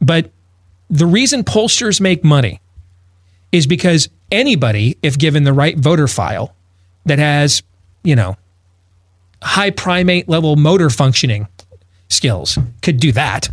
But 0.00 0.30
the 0.90 1.06
reason 1.06 1.44
pollsters 1.44 2.00
make 2.00 2.22
money 2.24 2.60
is 3.52 3.66
because 3.66 4.08
anybody, 4.30 4.98
if 5.02 5.16
given 5.16 5.44
the 5.44 5.52
right 5.52 5.78
voter 5.78 6.08
file 6.08 6.54
that 7.06 7.18
has, 7.18 7.62
you 8.02 8.16
know, 8.16 8.36
high 9.42 9.70
primate 9.70 10.28
level 10.28 10.56
motor 10.56 10.90
functioning 10.90 11.46
skills, 12.08 12.58
could 12.82 12.98
do 13.00 13.12
that. 13.12 13.48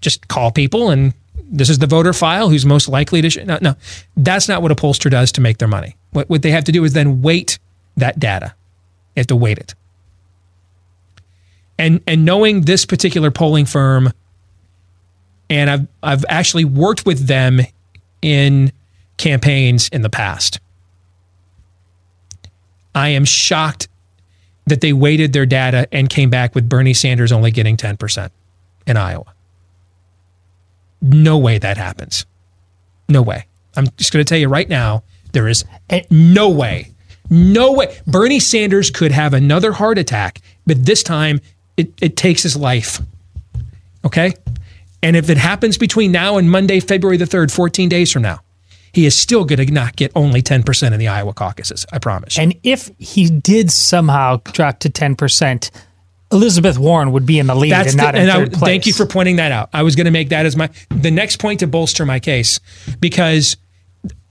Just 0.00 0.28
call 0.28 0.50
people 0.52 0.90
and 0.90 1.14
this 1.54 1.70
is 1.70 1.78
the 1.78 1.86
voter 1.86 2.12
file 2.12 2.48
who's 2.48 2.66
most 2.66 2.88
likely 2.88 3.22
to. 3.22 3.30
Sh- 3.30 3.44
no, 3.44 3.58
no, 3.62 3.76
that's 4.16 4.48
not 4.48 4.60
what 4.60 4.72
a 4.72 4.74
pollster 4.74 5.10
does 5.10 5.32
to 5.32 5.40
make 5.40 5.58
their 5.58 5.68
money. 5.68 5.96
What, 6.10 6.28
what 6.28 6.42
they 6.42 6.50
have 6.50 6.64
to 6.64 6.72
do 6.72 6.84
is 6.84 6.92
then 6.92 7.22
weight 7.22 7.58
that 7.96 8.18
data. 8.18 8.54
They 9.14 9.20
have 9.20 9.28
to 9.28 9.36
weight 9.36 9.58
it. 9.58 9.74
And 11.78 12.00
and 12.06 12.24
knowing 12.24 12.62
this 12.62 12.84
particular 12.84 13.30
polling 13.30 13.66
firm, 13.66 14.12
and 15.48 15.70
I've 15.70 15.86
I've 16.02 16.24
actually 16.28 16.64
worked 16.64 17.06
with 17.06 17.26
them 17.26 17.60
in 18.20 18.72
campaigns 19.16 19.88
in 19.88 20.02
the 20.02 20.10
past. 20.10 20.58
I 22.96 23.08
am 23.10 23.24
shocked 23.24 23.88
that 24.66 24.80
they 24.80 24.92
weighted 24.92 25.32
their 25.32 25.46
data 25.46 25.86
and 25.92 26.08
came 26.08 26.30
back 26.30 26.54
with 26.54 26.68
Bernie 26.68 26.94
Sanders 26.94 27.32
only 27.32 27.50
getting 27.50 27.76
10% 27.76 28.30
in 28.86 28.96
Iowa. 28.96 29.34
No 31.04 31.36
way 31.36 31.58
that 31.58 31.76
happens. 31.76 32.24
No 33.10 33.20
way. 33.20 33.44
I'm 33.76 33.88
just 33.98 34.10
going 34.10 34.24
to 34.24 34.28
tell 34.28 34.38
you 34.38 34.48
right 34.48 34.68
now 34.68 35.04
there 35.32 35.46
is 35.48 35.64
no 36.10 36.48
way. 36.48 36.92
No 37.28 37.72
way. 37.72 37.94
Bernie 38.06 38.40
Sanders 38.40 38.90
could 38.90 39.12
have 39.12 39.34
another 39.34 39.72
heart 39.72 39.98
attack, 39.98 40.40
but 40.66 40.86
this 40.86 41.02
time 41.02 41.40
it, 41.76 41.92
it 42.00 42.16
takes 42.16 42.42
his 42.42 42.56
life. 42.56 43.00
Okay? 44.04 44.32
And 45.02 45.14
if 45.14 45.28
it 45.28 45.36
happens 45.36 45.76
between 45.76 46.10
now 46.10 46.38
and 46.38 46.50
Monday, 46.50 46.80
February 46.80 47.18
the 47.18 47.26
3rd, 47.26 47.50
14 47.50 47.90
days 47.90 48.10
from 48.10 48.22
now, 48.22 48.40
he 48.90 49.04
is 49.04 49.14
still 49.14 49.44
going 49.44 49.66
to 49.66 49.70
not 49.70 49.96
get 49.96 50.10
only 50.14 50.40
10% 50.40 50.92
in 50.92 50.98
the 50.98 51.08
Iowa 51.08 51.34
caucuses. 51.34 51.84
I 51.92 51.98
promise. 51.98 52.38
And 52.38 52.54
if 52.62 52.90
he 52.98 53.28
did 53.28 53.70
somehow 53.70 54.40
drop 54.44 54.78
to 54.80 54.88
10%, 54.88 55.70
Elizabeth 56.34 56.78
Warren 56.78 57.12
would 57.12 57.24
be 57.24 57.38
in 57.38 57.46
the 57.46 57.54
lead 57.54 57.72
and 57.72 57.88
the- 57.88 57.96
not 57.96 58.14
in 58.14 58.28
I- 58.28 58.34
third 58.34 58.52
place. 58.52 58.60
Thank 58.62 58.86
you 58.86 58.92
for 58.92 59.06
pointing 59.06 59.36
that 59.36 59.52
out. 59.52 59.70
I 59.72 59.82
was 59.82 59.96
going 59.96 60.04
to 60.06 60.10
make 60.10 60.28
that 60.30 60.44
as 60.44 60.56
my 60.56 60.68
the 60.90 61.10
next 61.10 61.38
point 61.38 61.60
to 61.60 61.66
bolster 61.66 62.04
my 62.04 62.18
case 62.20 62.60
because 63.00 63.56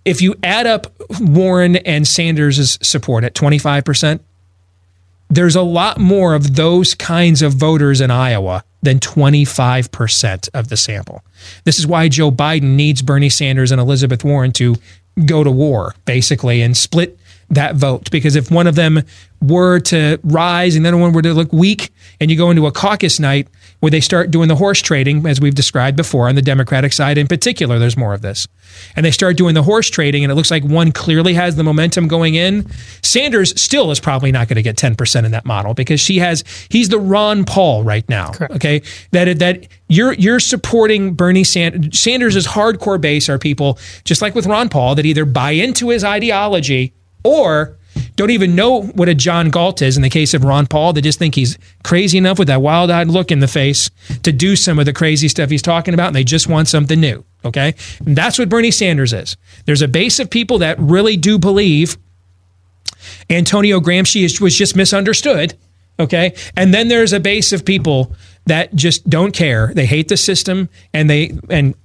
if 0.05 0.21
you 0.21 0.35
add 0.43 0.67
up 0.67 0.93
Warren 1.19 1.77
and 1.77 2.05
Sanders' 2.07 2.77
support 2.85 3.23
at 3.23 3.33
25%, 3.33 4.19
there's 5.29 5.55
a 5.55 5.61
lot 5.61 5.97
more 5.99 6.35
of 6.35 6.55
those 6.55 6.93
kinds 6.93 7.41
of 7.41 7.53
voters 7.53 8.01
in 8.01 8.11
Iowa 8.11 8.63
than 8.83 8.99
25% 8.99 10.49
of 10.53 10.67
the 10.67 10.77
sample. 10.77 11.23
This 11.63 11.79
is 11.79 11.87
why 11.87 12.09
Joe 12.09 12.31
Biden 12.31 12.75
needs 12.75 13.01
Bernie 13.01 13.29
Sanders 13.29 13.71
and 13.71 13.79
Elizabeth 13.79 14.23
Warren 14.23 14.51
to 14.53 14.75
go 15.25 15.43
to 15.43 15.49
war, 15.49 15.95
basically, 16.05 16.61
and 16.61 16.75
split 16.75 17.17
that 17.49 17.75
vote. 17.75 18.09
Because 18.11 18.35
if 18.35 18.51
one 18.51 18.67
of 18.67 18.75
them 18.75 19.03
were 19.43 19.79
to 19.79 20.19
rise 20.23 20.75
and 20.75 20.85
the 20.85 20.89
other 20.89 20.97
one 20.97 21.11
were 21.11 21.21
to 21.21 21.33
look 21.33 21.51
weak, 21.51 21.91
and 22.19 22.31
you 22.31 22.37
go 22.37 22.49
into 22.49 22.65
a 22.65 22.71
caucus 22.71 23.19
night 23.19 23.47
where 23.81 23.89
they 23.89 23.99
start 23.99 24.31
doing 24.31 24.47
the 24.47 24.55
horse 24.55 24.81
trading, 24.81 25.25
as 25.27 25.41
we've 25.41 25.55
described 25.55 25.97
before, 25.97 26.29
on 26.29 26.35
the 26.35 26.41
Democratic 26.41 26.93
side 26.93 27.17
in 27.17 27.27
particular, 27.27 27.77
there's 27.79 27.97
more 27.97 28.13
of 28.13 28.21
this. 28.21 28.47
And 28.95 29.05
they 29.05 29.11
start 29.11 29.35
doing 29.35 29.55
the 29.55 29.63
horse 29.63 29.89
trading, 29.89 30.23
and 30.23 30.31
it 30.31 30.35
looks 30.35 30.49
like 30.49 30.63
one 30.63 30.91
clearly 30.91 31.33
has 31.33 31.57
the 31.57 31.63
momentum 31.63 32.07
going 32.07 32.35
in. 32.35 32.69
Sanders 33.01 33.59
still 33.61 33.91
is 33.91 33.99
probably 33.99 34.31
not 34.31 34.47
going 34.47 34.55
to 34.55 34.61
get 34.61 34.77
10% 34.77 35.25
in 35.25 35.31
that 35.31 35.45
model 35.45 35.73
because 35.73 35.99
she 35.99 36.19
has, 36.19 36.43
he's 36.69 36.89
the 36.89 36.99
Ron 36.99 37.43
Paul 37.43 37.83
right 37.83 38.07
now. 38.07 38.31
Okay. 38.53 38.81
That, 39.11 39.39
that 39.39 39.67
you're, 39.89 40.13
you're 40.13 40.39
supporting 40.39 41.13
Bernie 41.15 41.43
Sanders. 41.43 41.99
Sanders' 41.99 42.47
hardcore 42.47 43.01
base 43.01 43.27
are 43.27 43.37
people, 43.37 43.77
just 44.05 44.21
like 44.21 44.35
with 44.35 44.45
Ron 44.45 44.69
Paul, 44.69 44.95
that 44.95 45.05
either 45.05 45.25
buy 45.25 45.51
into 45.51 45.89
his 45.89 46.03
ideology 46.03 46.93
or 47.23 47.77
don't 48.15 48.31
even 48.31 48.55
know 48.55 48.83
what 48.83 49.09
a 49.09 49.15
John 49.15 49.49
Galt 49.49 49.81
is 49.81 49.95
in 49.95 50.03
the 50.03 50.09
case 50.09 50.33
of 50.33 50.43
Ron 50.43 50.67
Paul. 50.67 50.93
They 50.93 51.01
just 51.01 51.19
think 51.19 51.35
he's 51.35 51.57
crazy 51.83 52.17
enough 52.17 52.39
with 52.39 52.47
that 52.47 52.61
wild 52.61 52.91
eyed 52.91 53.07
look 53.07 53.31
in 53.31 53.39
the 53.39 53.47
face 53.47 53.89
to 54.23 54.31
do 54.31 54.55
some 54.55 54.79
of 54.79 54.85
the 54.85 54.93
crazy 54.93 55.27
stuff 55.27 55.49
he's 55.49 55.61
talking 55.61 55.93
about, 55.93 56.07
and 56.07 56.15
they 56.15 56.23
just 56.23 56.47
want 56.47 56.67
something 56.67 56.99
new. 56.99 57.23
Okay. 57.45 57.75
And 58.05 58.15
that's 58.15 58.39
what 58.39 58.49
Bernie 58.49 58.71
Sanders 58.71 59.13
is. 59.13 59.35
There's 59.65 59.81
a 59.81 59.87
base 59.87 60.19
of 60.19 60.29
people 60.29 60.59
that 60.59 60.79
really 60.79 61.17
do 61.17 61.37
believe 61.37 61.97
Antonio 63.29 63.79
Gramsci 63.79 64.23
is, 64.23 64.39
was 64.39 64.57
just 64.57 64.75
misunderstood. 64.75 65.55
Okay. 65.99 66.35
And 66.55 66.73
then 66.73 66.87
there's 66.87 67.13
a 67.13 67.19
base 67.19 67.51
of 67.53 67.65
people 67.65 68.15
that 68.45 68.73
just 68.75 69.09
don't 69.09 69.33
care. 69.33 69.71
They 69.73 69.85
hate 69.85 70.07
the 70.07 70.17
system 70.17 70.69
and 70.93 71.09
they, 71.09 71.37
and 71.49 71.75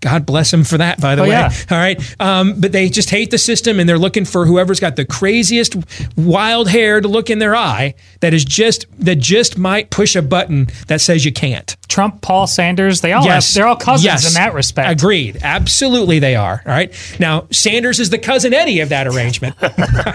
God 0.00 0.26
bless 0.26 0.50
them 0.50 0.64
for 0.64 0.76
that, 0.78 1.00
by 1.00 1.14
the 1.14 1.22
Oh, 1.22 1.24
way. 1.24 1.30
yeah. 1.30 1.50
All 1.70 1.78
right. 1.78 2.16
Um, 2.20 2.60
but 2.60 2.72
they 2.72 2.88
just 2.90 3.08
hate 3.10 3.30
the 3.30 3.38
system 3.38 3.80
and 3.80 3.88
they're 3.88 3.98
looking 3.98 4.24
for 4.26 4.44
whoever's 4.44 4.78
got 4.80 4.96
the 4.96 5.04
craziest 5.06 5.76
wild 6.16 6.68
haired 6.68 7.06
look 7.06 7.30
in 7.30 7.38
their 7.38 7.56
eye 7.56 7.94
that 8.20 8.34
is 8.34 8.44
just, 8.44 8.84
that 8.98 9.16
just 9.18 9.56
might 9.56 9.88
push 9.90 10.14
a 10.14 10.20
button 10.22 10.68
that 10.88 11.00
says 11.00 11.24
you 11.24 11.32
can't. 11.32 11.74
Trump, 11.88 12.20
Paul 12.20 12.46
Sanders, 12.46 13.00
they 13.00 13.12
all 13.12 13.26
have, 13.26 13.44
they're 13.54 13.66
all 13.66 13.76
cousins 13.76 14.04
Yes. 14.04 14.28
in 14.28 14.34
that 14.34 14.54
respect. 14.54 14.90
Agreed. 14.90 15.38
Absolutely, 15.42 16.18
they 16.18 16.36
are. 16.36 16.62
All 16.66 16.72
right. 16.72 16.94
Now, 17.18 17.46
Sanders 17.50 17.98
is 17.98 18.10
the 18.10 18.18
cousin 18.18 18.52
Eddie 18.54 18.80
of 18.80 18.90
that 18.90 19.06
arrangement. 19.06 19.56
all 19.62 19.68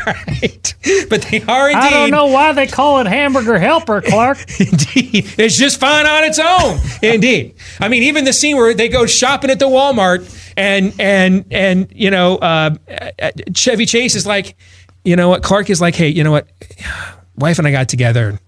right. 0.06 0.74
But 1.10 1.22
they 1.24 1.42
are 1.42 1.70
indeed. 1.70 1.84
I 1.84 1.90
don't 1.90 2.12
know 2.12 2.28
why 2.28 2.54
they 2.54 2.66
call 2.68 3.00
it 3.00 3.08
hamburger 3.08 3.60
helper, 3.60 4.00
Clark. 4.02 4.38
Indeed. 4.60 5.34
It's 5.38 5.58
just 5.58 5.80
fine 5.82 6.06
on 6.06 6.24
its 6.24 6.40
own. 6.40 6.80
Indeed. 7.02 7.56
I 7.82 7.90
mean, 7.90 8.04
even 8.04 8.24
the 8.24 8.32
scene 8.34 8.56
where 8.56 8.74
they 8.74 8.88
go 8.88 9.06
shopping 9.06 9.47
at 9.50 9.60
the 9.60 9.68
Walmart 9.68 10.52
and 10.56 10.94
and 11.00 11.46
and 11.52 11.88
you 11.94 12.12
know, 12.12 12.38
uh, 12.38 12.76
Chevy 13.54 13.86
Chase 13.86 14.16
is 14.16 14.26
like, 14.26 14.56
you 15.04 15.16
know 15.16 15.30
what? 15.30 15.44
Clark 15.44 15.70
is 15.70 15.82
like, 15.82 15.96
hey, 15.96 16.10
you 16.10 16.24
know 16.24 16.32
what? 16.32 16.48
Wife 17.36 17.60
and 17.60 17.68
I 17.68 17.72
got 17.72 17.88
together. 17.88 18.40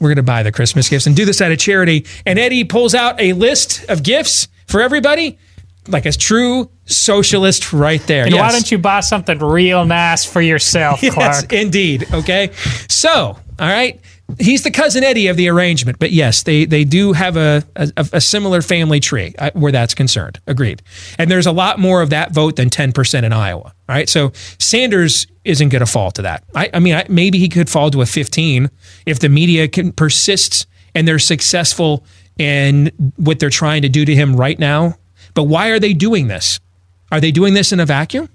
We're 0.00 0.14
to 0.14 0.22
buy 0.22 0.42
the 0.42 0.52
Christmas 0.52 0.88
gifts 0.88 1.06
and 1.06 1.14
do 1.14 1.24
this 1.24 1.40
out 1.40 1.52
of 1.52 1.58
charity. 1.58 2.06
And 2.26 2.38
Eddie 2.38 2.64
pulls 2.64 2.94
out 2.94 3.20
a 3.20 3.32
list 3.34 3.88
of 3.88 4.02
gifts 4.02 4.48
for 4.66 4.80
everybody, 4.80 5.38
like 5.86 6.06
a 6.06 6.12
true 6.12 6.70
socialist 6.86 7.72
right 7.72 8.04
there. 8.06 8.26
And 8.26 8.34
why 8.34 8.50
don't 8.50 8.70
you 8.70 8.78
buy 8.78 9.00
something 9.00 9.38
real 9.38 9.84
nice 9.84 10.24
for 10.24 10.40
yourself, 10.40 11.00
Clark? 11.12 11.16
Yes, 11.16 11.44
indeed. 11.44 12.12
Okay. 12.12 12.50
So, 12.88 13.10
all 13.10 13.38
right. 13.58 14.00
He's 14.38 14.62
the 14.62 14.70
cousin 14.70 15.04
Eddie 15.04 15.28
of 15.28 15.36
the 15.36 15.48
arrangement, 15.48 15.98
but 15.98 16.12
yes, 16.12 16.42
they 16.42 16.64
they 16.64 16.84
do 16.84 17.12
have 17.12 17.36
a 17.36 17.64
a, 17.76 18.08
a 18.12 18.20
similar 18.20 18.62
family 18.62 19.00
tree 19.00 19.34
uh, 19.38 19.50
where 19.54 19.72
that's 19.72 19.94
concerned. 19.94 20.40
Agreed. 20.46 20.82
And 21.18 21.30
there's 21.30 21.46
a 21.46 21.52
lot 21.52 21.78
more 21.78 22.02
of 22.02 22.10
that 22.10 22.32
vote 22.32 22.56
than 22.56 22.70
10% 22.70 23.22
in 23.22 23.32
Iowa. 23.32 23.74
Right, 23.88 24.08
so 24.08 24.32
Sanders 24.58 25.26
isn't 25.44 25.68
going 25.68 25.80
to 25.80 25.86
fall 25.90 26.10
to 26.12 26.22
that. 26.22 26.44
I, 26.54 26.70
I 26.72 26.78
mean, 26.78 26.94
I, 26.94 27.04
maybe 27.08 27.38
he 27.38 27.48
could 27.48 27.68
fall 27.68 27.90
to 27.90 28.00
a 28.00 28.06
15 28.06 28.70
if 29.06 29.18
the 29.18 29.28
media 29.28 29.68
can 29.68 29.92
persists 29.92 30.66
and 30.94 31.06
they're 31.06 31.18
successful 31.18 32.04
in 32.38 32.90
what 33.16 33.38
they're 33.38 33.50
trying 33.50 33.82
to 33.82 33.88
do 33.88 34.04
to 34.04 34.14
him 34.14 34.36
right 34.36 34.58
now. 34.58 34.96
But 35.34 35.44
why 35.44 35.68
are 35.68 35.78
they 35.78 35.92
doing 35.92 36.28
this? 36.28 36.60
Are 37.10 37.20
they 37.20 37.30
doing 37.30 37.54
this 37.54 37.72
in 37.72 37.80
a 37.80 37.86
vacuum? 37.86 38.28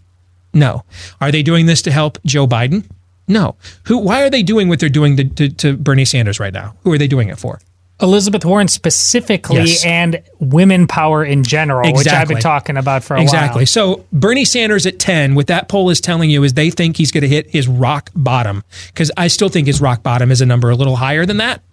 No. 0.53 0.83
Are 1.19 1.31
they 1.31 1.43
doing 1.43 1.65
this 1.65 1.81
to 1.83 1.91
help 1.91 2.17
Joe 2.25 2.47
Biden? 2.47 2.85
No. 3.27 3.55
Who? 3.85 3.97
Why 3.97 4.23
are 4.23 4.29
they 4.29 4.43
doing 4.43 4.69
what 4.69 4.79
they're 4.79 4.89
doing 4.89 5.17
to, 5.17 5.23
to, 5.25 5.49
to 5.49 5.77
Bernie 5.77 6.05
Sanders 6.05 6.39
right 6.39 6.53
now? 6.53 6.75
Who 6.83 6.91
are 6.93 6.97
they 6.97 7.07
doing 7.07 7.29
it 7.29 7.37
for? 7.37 7.59
Elizabeth 7.99 8.45
Warren 8.45 8.67
specifically 8.67 9.57
Yes. 9.57 9.83
and 9.83 10.21
women 10.39 10.85
power 10.85 11.25
in 11.25 11.43
general, 11.43 11.81
which 11.87 11.95
I've 11.95 12.01
Exactly. 12.01 12.35
been 12.35 12.41
talking 12.43 12.77
about 12.77 13.03
for 13.03 13.15
a 13.17 13.21
exactly. 13.21 13.61
while. 13.61 13.65
So 13.65 14.05
Bernie 14.13 14.45
Sanders 14.45 14.85
at 14.85 14.99
10, 14.99 15.33
what 15.33 15.47
that 15.47 15.67
poll 15.67 15.89
is 15.89 15.99
telling 15.99 16.29
you 16.29 16.43
is 16.43 16.53
they 16.53 16.69
think 16.69 16.95
he's 16.95 17.11
going 17.11 17.23
to 17.23 17.27
hit 17.27 17.49
his 17.49 17.67
rock 17.67 18.11
bottom 18.15 18.63
because 18.87 19.11
I 19.17 19.27
still 19.29 19.49
think 19.49 19.65
his 19.65 19.81
rock 19.81 20.03
bottom 20.03 20.29
is 20.31 20.41
a 20.41 20.45
number 20.45 20.69
a 20.69 20.75
little 20.75 20.95
higher 20.95 21.25
than 21.25 21.37
that. 21.37 21.63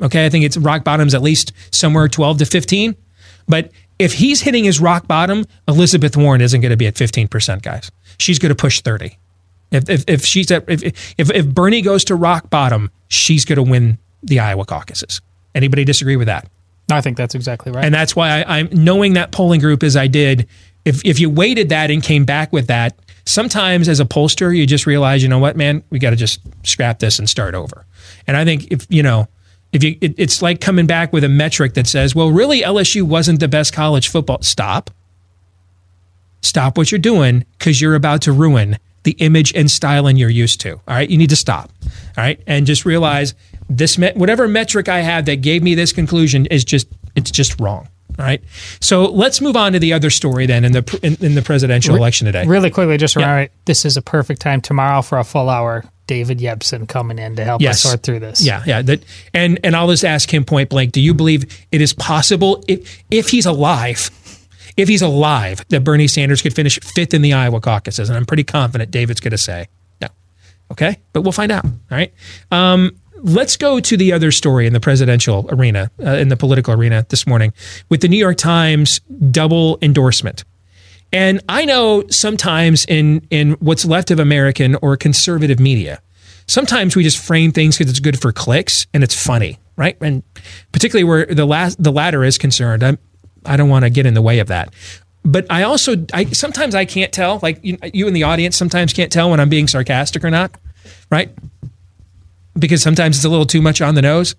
Okay. 0.00 0.24
I 0.24 0.28
think 0.30 0.44
it's 0.44 0.56
rock 0.56 0.84
bottom's 0.84 1.12
at 1.12 1.22
least 1.22 1.52
somewhere 1.72 2.06
12 2.06 2.38
to 2.38 2.46
15. 2.46 2.94
But 3.48 3.72
if 3.98 4.12
he's 4.12 4.42
hitting 4.42 4.62
his 4.62 4.78
rock 4.78 5.08
bottom, 5.08 5.44
Elizabeth 5.66 6.16
Warren 6.16 6.40
isn't 6.40 6.60
going 6.60 6.70
to 6.70 6.76
be 6.76 6.86
at 6.86 6.94
15%, 6.94 7.62
guys. 7.62 7.90
She's 8.18 8.38
going 8.38 8.50
to 8.50 8.54
push 8.54 8.80
30. 8.80 9.18
If, 9.70 9.88
if, 9.88 10.04
if 10.06 10.24
she's 10.24 10.50
at, 10.50 10.64
if, 10.68 10.82
if, 11.18 11.30
if 11.30 11.46
Bernie 11.46 11.82
goes 11.82 12.04
to 12.04 12.14
rock 12.14 12.50
bottom, 12.50 12.90
she's 13.08 13.44
going 13.44 13.56
to 13.56 13.70
win 13.70 13.98
the 14.22 14.40
Iowa 14.40 14.64
caucuses. 14.64 15.20
Anybody 15.54 15.84
disagree 15.84 16.16
with 16.16 16.26
that? 16.26 16.48
I 16.90 17.00
think 17.00 17.16
that's 17.16 17.34
exactly 17.34 17.72
right. 17.72 17.84
And 17.84 17.94
that's 17.94 18.16
why 18.16 18.40
I, 18.40 18.58
I'm 18.58 18.68
knowing 18.72 19.14
that 19.14 19.30
polling 19.30 19.60
group 19.60 19.82
as 19.82 19.96
I 19.96 20.06
did. 20.06 20.48
If 20.84 21.04
if 21.04 21.20
you 21.20 21.28
weighted 21.28 21.68
that 21.68 21.90
and 21.90 22.02
came 22.02 22.24
back 22.24 22.52
with 22.52 22.68
that, 22.68 22.98
sometimes 23.26 23.88
as 23.88 24.00
a 24.00 24.06
pollster, 24.06 24.56
you 24.56 24.66
just 24.66 24.86
realize, 24.86 25.22
you 25.22 25.28
know 25.28 25.38
what, 25.38 25.56
man, 25.56 25.82
we 25.90 25.98
got 25.98 26.10
to 26.10 26.16
just 26.16 26.40
scrap 26.66 26.98
this 26.98 27.18
and 27.18 27.28
start 27.28 27.54
over. 27.54 27.84
And 28.26 28.36
I 28.36 28.44
think 28.44 28.68
if 28.70 28.86
you 28.88 29.02
know, 29.02 29.28
if 29.72 29.84
you, 29.84 29.98
it, 30.00 30.14
it's 30.16 30.40
like 30.40 30.60
coming 30.60 30.86
back 30.86 31.12
with 31.12 31.24
a 31.24 31.28
metric 31.28 31.74
that 31.74 31.86
says, 31.86 32.14
well, 32.14 32.30
really, 32.30 32.62
LSU 32.62 33.02
wasn't 33.02 33.40
the 33.40 33.48
best 33.48 33.74
college 33.74 34.08
football. 34.08 34.40
Stop. 34.40 34.90
Stop 36.40 36.78
what 36.78 36.90
you're 36.90 36.98
doing 36.98 37.44
because 37.58 37.80
you're 37.80 37.96
about 37.96 38.22
to 38.22 38.32
ruin 38.32 38.78
the 39.08 39.24
image 39.24 39.52
and 39.54 39.70
styling 39.70 40.16
you're 40.16 40.28
used 40.30 40.60
to. 40.60 40.72
All 40.72 40.80
right, 40.88 41.08
you 41.08 41.16
need 41.16 41.30
to 41.30 41.36
stop. 41.36 41.70
All 41.84 42.24
right, 42.24 42.40
and 42.46 42.66
just 42.66 42.84
realize 42.84 43.34
this 43.70 43.96
met, 43.98 44.16
whatever 44.16 44.46
metric 44.48 44.88
I 44.88 45.00
have 45.00 45.24
that 45.26 45.36
gave 45.36 45.62
me 45.62 45.74
this 45.74 45.92
conclusion 45.92 46.46
is 46.46 46.64
just 46.64 46.88
it's 47.16 47.30
just 47.30 47.58
wrong. 47.60 47.88
All 48.18 48.24
right, 48.24 48.42
so 48.80 49.04
let's 49.06 49.40
move 49.40 49.56
on 49.56 49.72
to 49.74 49.78
the 49.78 49.92
other 49.92 50.10
story 50.10 50.46
then 50.46 50.64
in 50.64 50.72
the 50.72 50.98
in, 51.02 51.16
in 51.24 51.34
the 51.34 51.42
presidential 51.42 51.94
Re- 51.94 52.00
election 52.00 52.26
today. 52.26 52.44
Really 52.46 52.70
quickly, 52.70 52.96
just 52.98 53.14
Yeah. 53.16 53.22
remember, 53.30 53.52
this 53.64 53.84
is 53.84 53.96
a 53.96 54.02
perfect 54.02 54.40
time 54.40 54.60
tomorrow 54.60 55.02
for 55.02 55.18
a 55.18 55.24
full 55.24 55.48
hour. 55.48 55.84
David 56.06 56.38
Yepsen 56.38 56.88
coming 56.88 57.18
in 57.18 57.36
to 57.36 57.44
help 57.44 57.60
Yes. 57.60 57.76
us 57.84 57.90
sort 57.90 58.02
through 58.02 58.20
this. 58.20 58.40
Yeah, 58.44 58.62
yeah. 58.66 58.80
That 58.82 59.02
and 59.34 59.60
and 59.62 59.76
I'll 59.76 59.88
just 59.88 60.04
ask 60.06 60.32
him 60.32 60.44
point 60.44 60.70
blank. 60.70 60.92
Do 60.92 61.00
you 61.02 61.12
believe 61.14 61.44
it 61.70 61.80
is 61.82 61.92
possible 61.92 62.64
if 62.66 63.02
if 63.10 63.28
he's 63.28 63.44
alive, 63.46 64.10
if 64.78 64.88
he's 64.88 65.02
alive, 65.02 65.64
that 65.68 65.84
Bernie 65.84 66.06
Sanders 66.06 66.40
could 66.40 66.54
finish 66.54 66.80
fifth 66.80 67.12
in 67.12 67.20
the 67.20 67.34
Iowa 67.34 67.60
caucuses? 67.60 68.08
And 68.08 68.16
I'm 68.16 68.24
pretty 68.24 68.44
confident 68.44 68.90
David's 68.90 69.20
going 69.20 69.32
to 69.32 69.38
say 69.38 69.68
no. 70.00 70.08
Okay, 70.70 70.96
but 71.12 71.22
we'll 71.22 71.32
find 71.32 71.52
out. 71.52 71.64
All 71.64 71.72
right. 71.90 72.14
Um, 72.50 72.96
let's 73.16 73.56
go 73.56 73.80
to 73.80 73.96
the 73.96 74.12
other 74.12 74.30
story 74.30 74.66
in 74.66 74.72
the 74.72 74.80
presidential 74.80 75.46
arena, 75.50 75.90
uh, 76.00 76.10
in 76.10 76.28
the 76.28 76.36
political 76.36 76.72
arena 76.72 77.04
this 77.08 77.26
morning, 77.26 77.52
with 77.88 78.00
the 78.00 78.08
New 78.08 78.16
York 78.16 78.38
Times 78.38 79.00
double 79.30 79.78
endorsement. 79.82 80.44
And 81.12 81.42
I 81.48 81.64
know 81.64 82.04
sometimes 82.08 82.84
in 82.84 83.26
in 83.30 83.52
what's 83.54 83.84
left 83.84 84.10
of 84.10 84.20
American 84.20 84.76
or 84.76 84.96
conservative 84.96 85.58
media, 85.58 86.00
sometimes 86.46 86.94
we 86.94 87.02
just 87.02 87.18
frame 87.18 87.50
things 87.50 87.76
because 87.76 87.90
it's 87.90 88.00
good 88.00 88.20
for 88.20 88.30
clicks 88.30 88.86
and 88.94 89.02
it's 89.02 89.14
funny, 89.14 89.58
right? 89.76 89.96
And 90.00 90.22
particularly 90.70 91.04
where 91.04 91.26
the 91.26 91.46
last 91.46 91.82
the 91.82 91.90
latter 91.90 92.22
is 92.24 92.38
concerned, 92.38 92.84
I'm, 92.84 92.98
I 93.48 93.56
don't 93.56 93.68
want 93.68 93.84
to 93.84 93.90
get 93.90 94.06
in 94.06 94.14
the 94.14 94.22
way 94.22 94.38
of 94.38 94.48
that. 94.48 94.72
But 95.24 95.46
I 95.50 95.64
also 95.64 96.06
I 96.12 96.24
sometimes 96.26 96.74
I 96.74 96.84
can't 96.84 97.12
tell, 97.12 97.40
like 97.42 97.58
you, 97.62 97.76
you 97.92 98.06
in 98.06 98.14
the 98.14 98.22
audience 98.22 98.56
sometimes 98.56 98.92
can't 98.92 99.12
tell 99.12 99.30
when 99.30 99.40
I'm 99.40 99.48
being 99.48 99.68
sarcastic 99.68 100.24
or 100.24 100.30
not, 100.30 100.52
right? 101.10 101.30
Because 102.58 102.82
sometimes 102.82 103.16
it's 103.16 103.24
a 103.24 103.28
little 103.28 103.46
too 103.46 103.60
much 103.60 103.80
on 103.80 103.94
the 103.94 104.02
nose. 104.02 104.36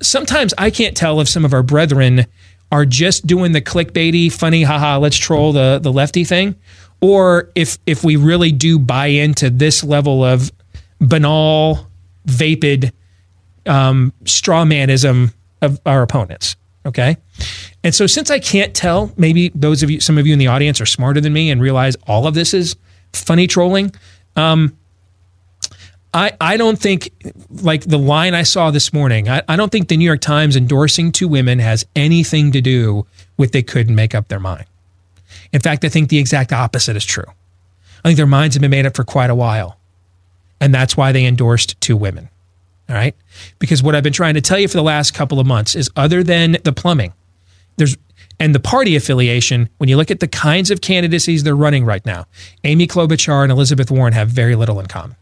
Sometimes 0.00 0.54
I 0.58 0.70
can't 0.70 0.96
tell 0.96 1.20
if 1.20 1.28
some 1.28 1.44
of 1.44 1.52
our 1.52 1.62
brethren 1.62 2.26
are 2.70 2.86
just 2.86 3.26
doing 3.26 3.52
the 3.52 3.60
clickbaity, 3.60 4.32
funny, 4.32 4.62
haha, 4.62 4.98
let's 4.98 5.16
troll 5.16 5.52
the 5.52 5.78
the 5.82 5.92
lefty 5.92 6.24
thing, 6.24 6.56
or 7.00 7.50
if 7.54 7.78
if 7.86 8.04
we 8.04 8.16
really 8.16 8.52
do 8.52 8.78
buy 8.78 9.06
into 9.06 9.50
this 9.50 9.82
level 9.82 10.24
of 10.24 10.52
banal, 11.00 11.90
vapid 12.26 12.92
um, 13.66 14.12
straw 14.24 14.64
manism 14.64 15.34
of 15.60 15.80
our 15.84 16.02
opponents. 16.02 16.56
Okay. 16.84 17.16
And 17.84 17.94
so 17.94 18.06
since 18.06 18.30
I 18.30 18.38
can't 18.38 18.74
tell, 18.74 19.12
maybe 19.16 19.50
those 19.54 19.82
of 19.82 19.90
you, 19.90 20.00
some 20.00 20.18
of 20.18 20.26
you 20.26 20.32
in 20.32 20.38
the 20.38 20.48
audience 20.48 20.80
are 20.80 20.86
smarter 20.86 21.20
than 21.20 21.32
me 21.32 21.50
and 21.50 21.60
realize 21.60 21.96
all 22.06 22.26
of 22.26 22.34
this 22.34 22.54
is 22.54 22.76
funny 23.12 23.46
trolling. 23.46 23.92
Um, 24.36 24.76
I, 26.14 26.32
I 26.40 26.56
don't 26.56 26.78
think, 26.78 27.10
like 27.50 27.84
the 27.84 27.98
line 27.98 28.34
I 28.34 28.42
saw 28.42 28.70
this 28.70 28.92
morning, 28.92 29.28
I, 29.28 29.42
I 29.48 29.56
don't 29.56 29.72
think 29.72 29.88
the 29.88 29.96
New 29.96 30.04
York 30.04 30.20
Times 30.20 30.56
endorsing 30.56 31.10
two 31.10 31.28
women 31.28 31.58
has 31.58 31.86
anything 31.96 32.52
to 32.52 32.60
do 32.60 33.06
with 33.38 33.52
they 33.52 33.62
couldn't 33.62 33.94
make 33.94 34.14
up 34.14 34.28
their 34.28 34.40
mind. 34.40 34.66
In 35.52 35.60
fact, 35.60 35.84
I 35.84 35.88
think 35.88 36.10
the 36.10 36.18
exact 36.18 36.52
opposite 36.52 36.96
is 36.96 37.04
true. 37.04 37.24
I 38.04 38.08
think 38.08 38.16
their 38.16 38.26
minds 38.26 38.56
have 38.56 38.60
been 38.60 38.70
made 38.70 38.86
up 38.86 38.96
for 38.96 39.04
quite 39.04 39.30
a 39.30 39.34
while. 39.34 39.78
And 40.60 40.74
that's 40.74 40.96
why 40.96 41.12
they 41.12 41.24
endorsed 41.24 41.80
two 41.80 41.96
women. 41.96 42.28
All 42.92 42.98
right. 42.98 43.16
Because 43.58 43.82
what 43.82 43.94
I've 43.94 44.02
been 44.02 44.12
trying 44.12 44.34
to 44.34 44.42
tell 44.42 44.58
you 44.58 44.68
for 44.68 44.76
the 44.76 44.82
last 44.82 45.14
couple 45.14 45.40
of 45.40 45.46
months 45.46 45.74
is 45.74 45.88
other 45.96 46.22
than 46.22 46.58
the 46.62 46.72
plumbing, 46.72 47.14
there's 47.78 47.96
and 48.38 48.54
the 48.54 48.60
party 48.60 48.96
affiliation, 48.96 49.70
when 49.78 49.88
you 49.88 49.96
look 49.96 50.10
at 50.10 50.20
the 50.20 50.28
kinds 50.28 50.70
of 50.70 50.82
candidacies 50.82 51.42
they're 51.42 51.56
running 51.56 51.86
right 51.86 52.04
now, 52.04 52.26
Amy 52.64 52.86
Klobuchar 52.86 53.44
and 53.44 53.52
Elizabeth 53.52 53.90
Warren 53.90 54.12
have 54.12 54.28
very 54.28 54.56
little 54.56 54.78
in 54.78 54.86
common. 54.86 55.16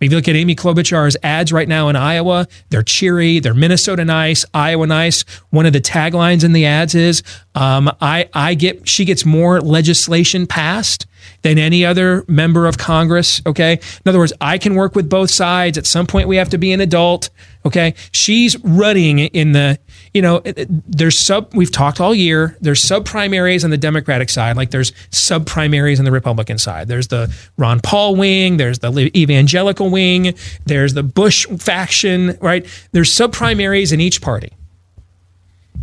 If 0.00 0.10
you 0.10 0.16
look 0.16 0.28
at 0.28 0.36
Amy 0.36 0.54
Klobuchar's 0.54 1.16
ads 1.22 1.52
right 1.52 1.68
now 1.68 1.88
in 1.88 1.96
Iowa, 1.96 2.46
they're 2.68 2.82
cheery, 2.82 3.40
they're 3.40 3.54
Minnesota 3.54 4.04
nice, 4.04 4.44
Iowa 4.54 4.86
nice. 4.86 5.22
One 5.50 5.66
of 5.66 5.72
the 5.72 5.80
taglines 5.80 6.44
in 6.44 6.52
the 6.52 6.64
ads 6.64 6.94
is, 6.94 7.22
um, 7.56 7.90
"I 8.00 8.28
I 8.32 8.54
get 8.54 8.88
she 8.88 9.04
gets 9.04 9.24
more 9.24 9.60
legislation 9.60 10.46
passed 10.46 11.06
than 11.42 11.58
any 11.58 11.84
other 11.84 12.24
member 12.28 12.66
of 12.66 12.78
Congress." 12.78 13.40
Okay, 13.46 13.74
in 13.74 14.08
other 14.08 14.18
words, 14.18 14.32
I 14.40 14.58
can 14.58 14.74
work 14.74 14.94
with 14.94 15.08
both 15.08 15.30
sides. 15.30 15.76
At 15.78 15.86
some 15.86 16.06
point, 16.06 16.28
we 16.28 16.36
have 16.36 16.50
to 16.50 16.58
be 16.58 16.72
an 16.72 16.80
adult. 16.80 17.30
Okay, 17.66 17.94
she's 18.12 18.56
running 18.64 19.18
in 19.18 19.52
the 19.52 19.78
you 20.14 20.22
know 20.22 20.40
it- 20.44 20.58
it- 20.58 20.68
there's 20.90 21.16
sub 21.18 21.52
we've 21.54 21.70
talked 21.70 22.00
all 22.00 22.12
year 22.14 22.56
there's 22.60 22.80
sub 22.82 23.04
primaries 23.04 23.62
on 23.62 23.70
the 23.70 23.76
democratic 23.78 24.28
side 24.28 24.56
like 24.56 24.70
there's 24.72 24.92
sub 25.10 25.46
primaries 25.46 26.00
on 26.00 26.04
the 26.04 26.10
republican 26.10 26.58
side 26.58 26.88
there's 26.88 27.06
the 27.08 27.32
ron 27.58 27.78
paul 27.78 28.16
wing 28.16 28.56
there's 28.56 28.80
the 28.80 29.10
evangelical 29.16 29.88
wing 29.88 30.34
there's 30.66 30.94
the 30.94 31.04
bush 31.04 31.46
faction 31.58 32.36
right 32.40 32.66
there's 32.90 33.12
sub 33.12 33.32
primaries 33.32 33.92
in 33.92 34.00
each 34.00 34.20
party 34.20 34.50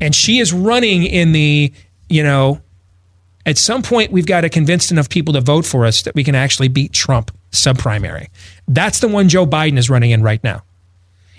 and 0.01 0.13
she 0.13 0.39
is 0.39 0.51
running 0.51 1.03
in 1.03 1.31
the 1.31 1.71
you 2.09 2.21
know 2.23 2.59
at 3.47 3.57
some 3.57 3.81
point 3.81 4.11
we've 4.11 4.27
got 4.27 4.41
to 4.41 4.49
convince 4.49 4.91
enough 4.91 5.09
people 5.09 5.33
to 5.33 5.41
vote 5.41 5.65
for 5.65 5.85
us 5.85 6.03
that 6.03 6.13
we 6.13 6.23
can 6.23 6.35
actually 6.35 6.67
beat 6.67 6.93
trump 6.93 7.35
sub 7.51 7.79
primary 7.79 8.29
that's 8.67 8.99
the 8.99 9.07
one 9.07 9.27
joe 9.27 9.47
biden 9.47 9.77
is 9.77 9.89
running 9.89 10.11
in 10.11 10.21
right 10.21 10.43
now 10.43 10.61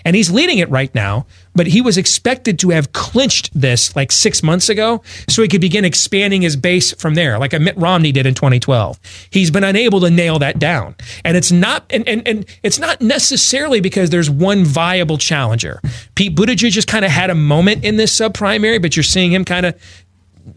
and 0.05 0.15
he's 0.15 0.31
leading 0.31 0.59
it 0.59 0.69
right 0.69 0.93
now, 0.95 1.25
but 1.53 1.67
he 1.67 1.81
was 1.81 1.97
expected 1.97 2.59
to 2.59 2.69
have 2.69 2.93
clinched 2.93 3.49
this 3.53 3.95
like 3.95 4.11
six 4.11 4.41
months 4.41 4.69
ago 4.69 5.03
so 5.27 5.41
he 5.41 5.47
could 5.47 5.61
begin 5.61 5.85
expanding 5.85 6.41
his 6.41 6.55
base 6.55 6.93
from 6.93 7.15
there, 7.15 7.37
like 7.37 7.53
a 7.53 7.59
Mitt 7.59 7.77
Romney 7.77 8.11
did 8.11 8.25
in 8.25 8.33
2012. 8.33 8.99
He's 9.29 9.51
been 9.51 9.63
unable 9.63 9.99
to 10.01 10.09
nail 10.09 10.39
that 10.39 10.59
down. 10.59 10.95
And 11.25 11.35
it's 11.35 11.51
not 11.51 11.85
and, 11.89 12.07
and, 12.07 12.25
and 12.27 12.45
it's 12.63 12.79
not 12.79 13.01
necessarily 13.01 13.81
because 13.81 14.09
there's 14.09 14.29
one 14.29 14.63
viable 14.63 15.17
challenger. 15.17 15.81
Pete 16.15 16.35
Buttigieg 16.35 16.71
just 16.71 16.87
kind 16.87 17.03
of 17.03 17.11
had 17.11 17.29
a 17.29 17.35
moment 17.35 17.83
in 17.83 17.97
this 17.97 18.15
sub 18.15 18.33
primary, 18.33 18.79
but 18.79 18.95
you're 18.95 19.03
seeing 19.03 19.31
him 19.31 19.43
kind 19.43 19.65
of 19.65 19.79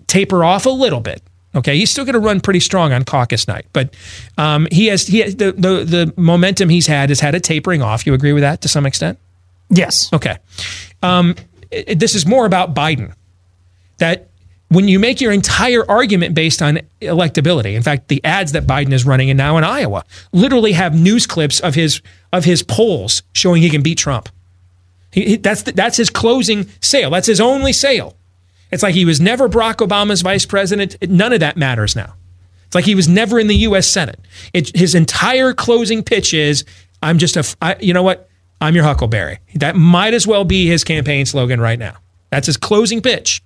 taper 0.06 0.44
off 0.44 0.66
a 0.66 0.70
little 0.70 1.00
bit. 1.00 1.22
Okay, 1.54 1.76
he's 1.76 1.90
still 1.90 2.04
going 2.06 2.14
to 2.14 2.18
run 2.20 2.40
pretty 2.40 2.60
strong 2.60 2.92
on 2.92 3.04
caucus 3.04 3.46
night, 3.46 3.66
but 3.74 3.94
um, 4.38 4.66
he 4.72 4.86
has 4.86 5.06
he 5.06 5.18
has, 5.18 5.36
the, 5.36 5.52
the 5.52 5.84
the 5.84 6.14
momentum 6.16 6.68
he's 6.70 6.86
had 6.86 7.10
has 7.10 7.20
had 7.20 7.34
a 7.34 7.40
tapering 7.40 7.82
off. 7.82 8.06
You 8.06 8.14
agree 8.14 8.32
with 8.32 8.42
that 8.42 8.62
to 8.62 8.68
some 8.68 8.86
extent? 8.86 9.18
Yes. 9.68 10.10
Okay. 10.12 10.38
Um, 11.02 11.34
it- 11.70 11.98
this 11.98 12.14
is 12.14 12.24
more 12.26 12.46
about 12.46 12.74
Biden. 12.74 13.12
That 13.98 14.28
when 14.68 14.88
you 14.88 14.98
make 14.98 15.20
your 15.20 15.32
entire 15.32 15.84
argument 15.90 16.34
based 16.34 16.62
on 16.62 16.80
electability, 17.02 17.74
in 17.74 17.82
fact, 17.82 18.08
the 18.08 18.24
ads 18.24 18.52
that 18.52 18.66
Biden 18.66 18.92
is 18.92 19.04
running 19.04 19.28
in 19.28 19.36
now 19.36 19.58
in 19.58 19.64
Iowa 19.64 20.04
literally 20.32 20.72
have 20.72 20.94
news 20.98 21.26
clips 21.26 21.60
of 21.60 21.74
his 21.74 22.00
of 22.32 22.46
his 22.46 22.62
polls 22.62 23.22
showing 23.34 23.60
he 23.60 23.68
can 23.68 23.82
beat 23.82 23.98
Trump. 23.98 24.30
He, 25.12 25.24
he- 25.26 25.36
that's 25.36 25.64
the, 25.64 25.72
that's 25.72 25.98
his 25.98 26.08
closing 26.08 26.66
sale. 26.80 27.10
That's 27.10 27.26
his 27.26 27.40
only 27.42 27.74
sale. 27.74 28.16
It's 28.72 28.82
like 28.82 28.94
he 28.94 29.04
was 29.04 29.20
never 29.20 29.48
Barack 29.48 29.86
Obama's 29.86 30.22
vice 30.22 30.46
president. 30.46 30.96
None 31.08 31.32
of 31.32 31.40
that 31.40 31.56
matters 31.56 31.94
now. 31.94 32.14
It's 32.64 32.74
like 32.74 32.86
he 32.86 32.94
was 32.94 33.06
never 33.06 33.38
in 33.38 33.46
the 33.48 33.56
U.S. 33.56 33.86
Senate. 33.86 34.18
It, 34.54 34.74
his 34.74 34.94
entire 34.94 35.52
closing 35.52 36.02
pitch 36.02 36.32
is, 36.32 36.64
"I'm 37.02 37.18
just 37.18 37.36
a, 37.36 37.44
I, 37.60 37.76
you 37.80 37.92
know 37.92 38.02
what? 38.02 38.30
I'm 38.62 38.74
your 38.74 38.84
Huckleberry." 38.84 39.40
That 39.56 39.76
might 39.76 40.14
as 40.14 40.26
well 40.26 40.44
be 40.44 40.66
his 40.66 40.82
campaign 40.82 41.26
slogan 41.26 41.60
right 41.60 41.78
now. 41.78 41.98
That's 42.30 42.46
his 42.46 42.56
closing 42.56 43.02
pitch, 43.02 43.42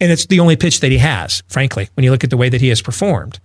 and 0.00 0.10
it's 0.10 0.26
the 0.26 0.40
only 0.40 0.56
pitch 0.56 0.80
that 0.80 0.90
he 0.90 0.98
has, 0.98 1.44
frankly, 1.46 1.88
when 1.94 2.02
you 2.02 2.10
look 2.10 2.24
at 2.24 2.30
the 2.30 2.36
way 2.36 2.48
that 2.48 2.60
he 2.60 2.68
has 2.68 2.82
performed. 2.82 3.38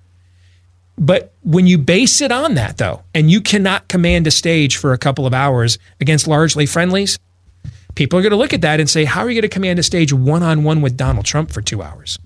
But 0.97 1.33
when 1.43 1.67
you 1.67 1.77
base 1.77 2.19
it 2.19 2.31
on 2.31 2.55
that, 2.55 2.77
though, 2.77 3.03
and 3.13 3.29
you 3.29 3.41
cannot 3.41 3.87
command 3.87 4.25
a 4.25 4.31
stage 4.31 4.75
for 4.75 4.91
a 4.91 4.97
couple 4.97 5.27
of 5.27 5.35
hours 5.35 5.77
against 6.01 6.27
largely 6.27 6.65
friendlies, 6.65 7.19
people 7.95 8.17
are 8.19 8.21
going 8.21 8.31
to 8.31 8.37
look 8.37 8.53
at 8.53 8.61
that 8.61 8.79
and 8.79 8.89
say, 8.89 9.05
"How 9.05 9.21
are 9.21 9.29
you 9.29 9.35
going 9.35 9.49
to 9.49 9.53
command 9.53 9.79
a 9.79 9.83
stage 9.83 10.13
one 10.13 10.43
on 10.43 10.63
one 10.63 10.81
with 10.81 10.97
Donald 10.97 11.25
Trump 11.25 11.51
for 11.51 11.61
two 11.61 11.81
hours?" 11.81 12.17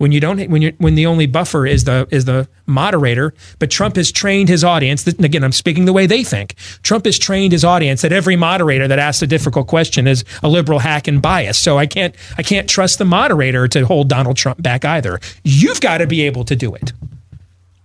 When 0.00 0.12
you 0.12 0.20
don't, 0.20 0.48
when 0.48 0.62
you 0.62 0.72
when 0.78 0.94
the 0.94 1.04
only 1.04 1.26
buffer 1.26 1.66
is 1.66 1.84
the 1.84 2.08
is 2.10 2.24
the 2.24 2.48
moderator, 2.64 3.34
but 3.58 3.70
Trump 3.70 3.96
has 3.96 4.10
trained 4.10 4.48
his 4.48 4.64
audience. 4.64 5.06
And 5.06 5.22
again, 5.22 5.44
I'm 5.44 5.52
speaking 5.52 5.84
the 5.84 5.92
way 5.92 6.06
they 6.06 6.24
think. 6.24 6.54
Trump 6.82 7.04
has 7.04 7.18
trained 7.18 7.52
his 7.52 7.66
audience 7.66 8.00
that 8.00 8.10
every 8.10 8.34
moderator 8.34 8.88
that 8.88 8.98
asks 8.98 9.20
a 9.20 9.26
difficult 9.26 9.66
question 9.66 10.06
is 10.06 10.24
a 10.42 10.48
liberal 10.48 10.78
hack 10.78 11.06
and 11.06 11.20
bias. 11.20 11.58
So 11.58 11.76
I 11.76 11.84
can't 11.84 12.14
I 12.38 12.42
can't 12.42 12.66
trust 12.66 12.98
the 12.98 13.04
moderator 13.04 13.68
to 13.68 13.84
hold 13.84 14.08
Donald 14.08 14.38
Trump 14.38 14.62
back 14.62 14.86
either. 14.86 15.20
You've 15.44 15.82
got 15.82 15.98
to 15.98 16.06
be 16.06 16.22
able 16.22 16.46
to 16.46 16.56
do 16.56 16.74
it. 16.74 16.94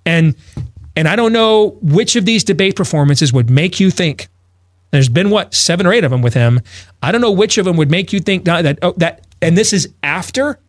And 0.05 0.35
and 0.95 1.09
I 1.09 1.17
don't 1.17 1.33
know 1.33 1.77
which 1.81 2.15
of 2.15 2.23
these 2.23 2.45
debate 2.45 2.77
performances 2.77 3.33
would 3.33 3.49
make 3.49 3.81
you 3.81 3.91
think. 3.91 4.29
There's 4.91 5.09
been 5.09 5.29
what 5.29 5.53
seven 5.53 5.85
or 5.85 5.93
eight 5.93 6.03
of 6.03 6.11
them 6.11 6.21
with 6.21 6.33
him. 6.33 6.61
I 7.01 7.11
don't 7.11 7.21
know 7.21 7.31
which 7.31 7.57
of 7.57 7.65
them 7.65 7.77
would 7.77 7.91
make 7.91 8.13
you 8.13 8.19
think 8.19 8.45
that 8.45 8.79
oh, 8.81 8.93
that 8.97 9.25
and 9.41 9.57
this 9.57 9.73
is 9.73 9.89
after 10.03 10.59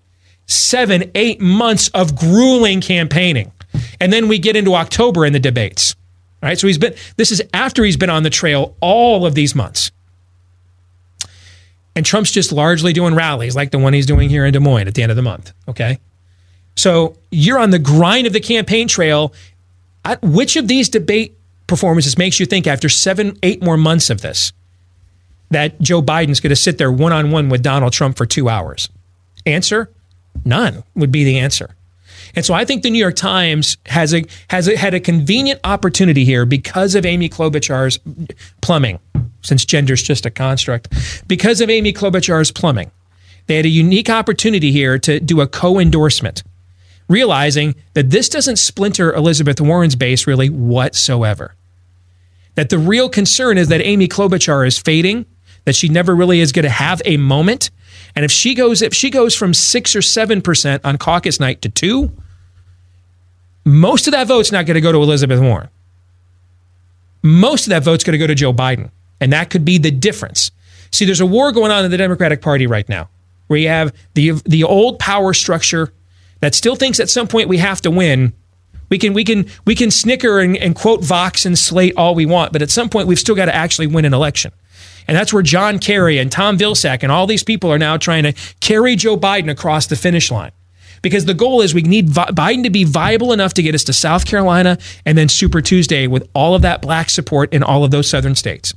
seven, 0.46 1.11
eight 1.14 1.40
months 1.40 1.88
of 1.88 2.16
grueling 2.16 2.81
campaigning. 2.81 3.52
And 4.00 4.12
then 4.12 4.29
we 4.29 4.38
get 4.38 4.57
into 4.57 4.74
October 4.74 5.26
in 5.26 5.33
the 5.33 5.40
debates. 5.40 5.94
All 6.42 6.48
right. 6.48 6.59
So 6.59 6.66
he's 6.66 6.79
been, 6.79 6.94
this 7.16 7.33
is 7.33 7.42
after 7.52 7.85
he's 7.85 7.96
been 7.96 8.11
on 8.11 8.22
the 8.22 8.31
trail 8.31 8.76
all 8.81 9.26
of 9.26 9.35
these 9.35 9.55
months. 9.55 9.90
And 11.94 12.05
Trump's 12.05 12.31
just 12.31 12.52
largely 12.52 12.92
doing 12.92 13.14
rallies 13.14 13.57
like 13.57 13.70
the 13.70 13.79
one 13.79 13.94
he's 13.94 14.07
doing 14.07 14.29
here 14.29 14.44
in 14.44 14.52
Des 14.52 14.61
Moines 14.61 14.87
at 14.87 14.94
the 14.94 15.02
end 15.02 15.11
of 15.11 15.16
the 15.16 15.22
month. 15.22 15.52
Okay. 15.66 15.98
So 16.76 17.16
you're 17.31 17.59
on 17.59 17.70
the 17.70 17.79
grind 17.79 18.26
of 18.26 18.33
the 18.33 18.40
campaign 18.40 18.87
trail. 18.87 19.33
At 20.05 20.22
which 20.22 20.57
of 20.57 20.68
these 20.68 20.88
debate 20.88 21.36
performances 21.66 22.16
makes 22.18 22.40
you 22.40 22.46
think 22.46 22.66
after 22.66 22.88
seven, 22.88 23.38
eight 23.42 23.62
more 23.62 23.76
months 23.76 24.11
of 24.11 24.20
this 24.20 24.52
that 25.50 25.81
Joe 25.81 26.02
Biden's 26.02 26.40
going 26.40 26.50
to 26.50 26.57
sit 26.57 26.79
there 26.79 26.90
one 26.90 27.12
on 27.12 27.31
one 27.31 27.48
with 27.48 27.62
Donald 27.62 27.92
Trump 27.92 28.16
for 28.16 28.26
two 28.26 28.48
hours? 28.48 28.88
Answer 29.44 29.90
None 30.44 30.85
would 30.94 31.11
be 31.11 31.24
the 31.24 31.38
answer. 31.38 31.74
And 32.35 32.44
so 32.44 32.52
I 32.52 32.64
think 32.64 32.83
the 32.83 32.90
New 32.90 32.98
York 32.98 33.16
Times 33.16 33.76
has 33.87 34.14
a 34.14 34.24
has 34.48 34.68
a, 34.68 34.76
had 34.76 34.94
a 34.94 35.00
convenient 35.00 35.61
opportunity 35.64 36.24
here 36.24 36.44
because 36.44 36.94
of 36.94 37.07
Amy 37.07 37.29
Klobuchar's 37.29 37.98
plumbing, 38.61 38.98
since 39.42 39.64
gender's 39.64 40.02
just 40.02 40.26
a 40.26 40.31
construct. 40.31 40.92
Because 41.26 41.61
of 41.61 41.70
Amy 41.70 41.92
Klobuchar's 41.92 42.50
plumbing, 42.50 42.90
they 43.46 43.57
had 43.57 43.64
a 43.64 43.70
unique 43.70 44.11
opportunity 44.11 44.72
here 44.72 44.98
to 44.98 45.20
do 45.20 45.40
a 45.40 45.46
co-endorsement, 45.46 46.42
realizing 47.09 47.75
that 47.95 48.11
this 48.11 48.29
doesn't 48.29 48.57
splinter 48.57 49.12
Elizabeth 49.14 49.61
Warren's 49.61 49.95
base 49.95 50.27
really 50.27 50.49
whatsoever. 50.49 51.55
That 52.55 52.71
the 52.71 52.79
real 52.79 53.09
concern 53.09 53.59
is 53.59 53.69
that 53.69 53.81
Amy 53.81 54.09
Klobuchar 54.09 54.66
is 54.66 54.79
fading, 54.79 55.27
that 55.64 55.77
she 55.77 55.88
never 55.88 56.14
really 56.16 56.40
is 56.40 56.53
going 56.53 56.64
to 56.64 56.71
have 56.71 57.03
a 57.05 57.16
moment. 57.16 57.71
And 58.14 58.25
if 58.25 58.33
she 58.33 58.55
goes, 58.55 58.83
if 58.83 58.95
she 58.95 59.11
goes 59.11 59.35
from 59.37 59.53
six 59.53 59.95
or 59.95 60.03
seven 60.03 60.40
percent 60.40 60.85
on 60.85 60.97
caucus 60.97 61.38
night 61.38 61.62
to 61.62 61.69
two, 61.69 62.11
most 63.64 64.07
of 64.07 64.12
that 64.12 64.27
vote's 64.27 64.53
not 64.53 64.64
going 64.64 64.77
to 64.77 64.81
go 64.81 64.92
to 64.92 65.03
Elizabeth 65.03 65.40
Warren. 65.40 65.69
Most 67.23 67.66
of 67.66 67.71
that 67.71 67.83
vote's 67.83 68.05
going 68.05 68.12
to 68.12 68.19
go 68.19 68.27
to 68.27 68.35
Joe 68.35 68.53
Biden, 68.53 68.90
and 69.21 69.33
that 69.33 69.51
could 69.51 69.64
be 69.64 69.79
the 69.79 69.90
difference. 69.90 70.51
See, 70.92 71.05
there's 71.05 71.21
a 71.21 71.27
war 71.27 71.51
going 71.53 71.73
on 71.73 71.85
in 71.85 71.90
the 71.90 71.97
Democratic 71.97 72.40
Party 72.40 72.66
right 72.66 72.88
now, 72.88 73.09
where 73.49 73.59
you 73.59 73.69
have 73.69 73.92
the 74.14 74.31
the 74.47 74.64
old 74.64 74.99
power 74.99 75.35
structure 75.35 75.92
that 76.46 76.54
still 76.54 76.76
thinks 76.76 77.00
at 77.00 77.11
some 77.11 77.26
point 77.26 77.48
we 77.48 77.59
have 77.59 77.80
to 77.80 77.90
win. 77.90 78.32
We 78.88 78.98
can 78.98 79.14
we 79.14 79.24
can 79.24 79.46
we 79.64 79.74
can 79.74 79.90
snicker 79.90 80.38
and, 80.38 80.56
and 80.56 80.76
quote 80.76 81.02
Vox 81.02 81.44
and 81.44 81.59
Slate 81.59 81.94
all 81.96 82.14
we 82.14 82.24
want, 82.24 82.52
but 82.52 82.62
at 82.62 82.70
some 82.70 82.88
point 82.88 83.09
we've 83.09 83.18
still 83.18 83.35
got 83.35 83.46
to 83.46 83.54
actually 83.54 83.88
win 83.88 84.04
an 84.04 84.14
election. 84.14 84.52
And 85.09 85.16
that's 85.16 85.32
where 85.32 85.42
John 85.42 85.80
Kerry 85.80 86.18
and 86.18 86.30
Tom 86.30 86.56
Vilsack 86.56 87.02
and 87.02 87.11
all 87.11 87.26
these 87.26 87.42
people 87.42 87.72
are 87.72 87.80
now 87.80 87.96
trying 87.96 88.22
to 88.22 88.32
carry 88.61 88.94
Joe 88.94 89.16
Biden 89.16 89.50
across 89.50 89.88
the 89.88 89.96
finish 89.96 90.30
line. 90.30 90.52
Because 91.02 91.24
the 91.24 91.35
goal 91.35 91.62
is 91.62 91.74
we 91.74 91.82
need 91.82 92.11
Biden 92.11 92.62
to 92.62 92.70
be 92.70 92.85
viable 92.85 93.32
enough 93.32 93.52
to 93.54 93.62
get 93.62 93.74
us 93.74 93.82
to 93.85 93.92
South 93.92 94.24
Carolina 94.24 94.78
and 95.04 95.18
then 95.18 95.28
Super 95.28 95.61
Tuesday 95.61 96.06
with 96.06 96.28
all 96.32 96.54
of 96.54 96.62
that 96.62 96.80
black 96.80 97.11
support 97.11 97.52
in 97.52 97.64
all 97.64 97.82
of 97.82 97.90
those 97.90 98.09
southern 98.09 98.37
states. 98.37 98.72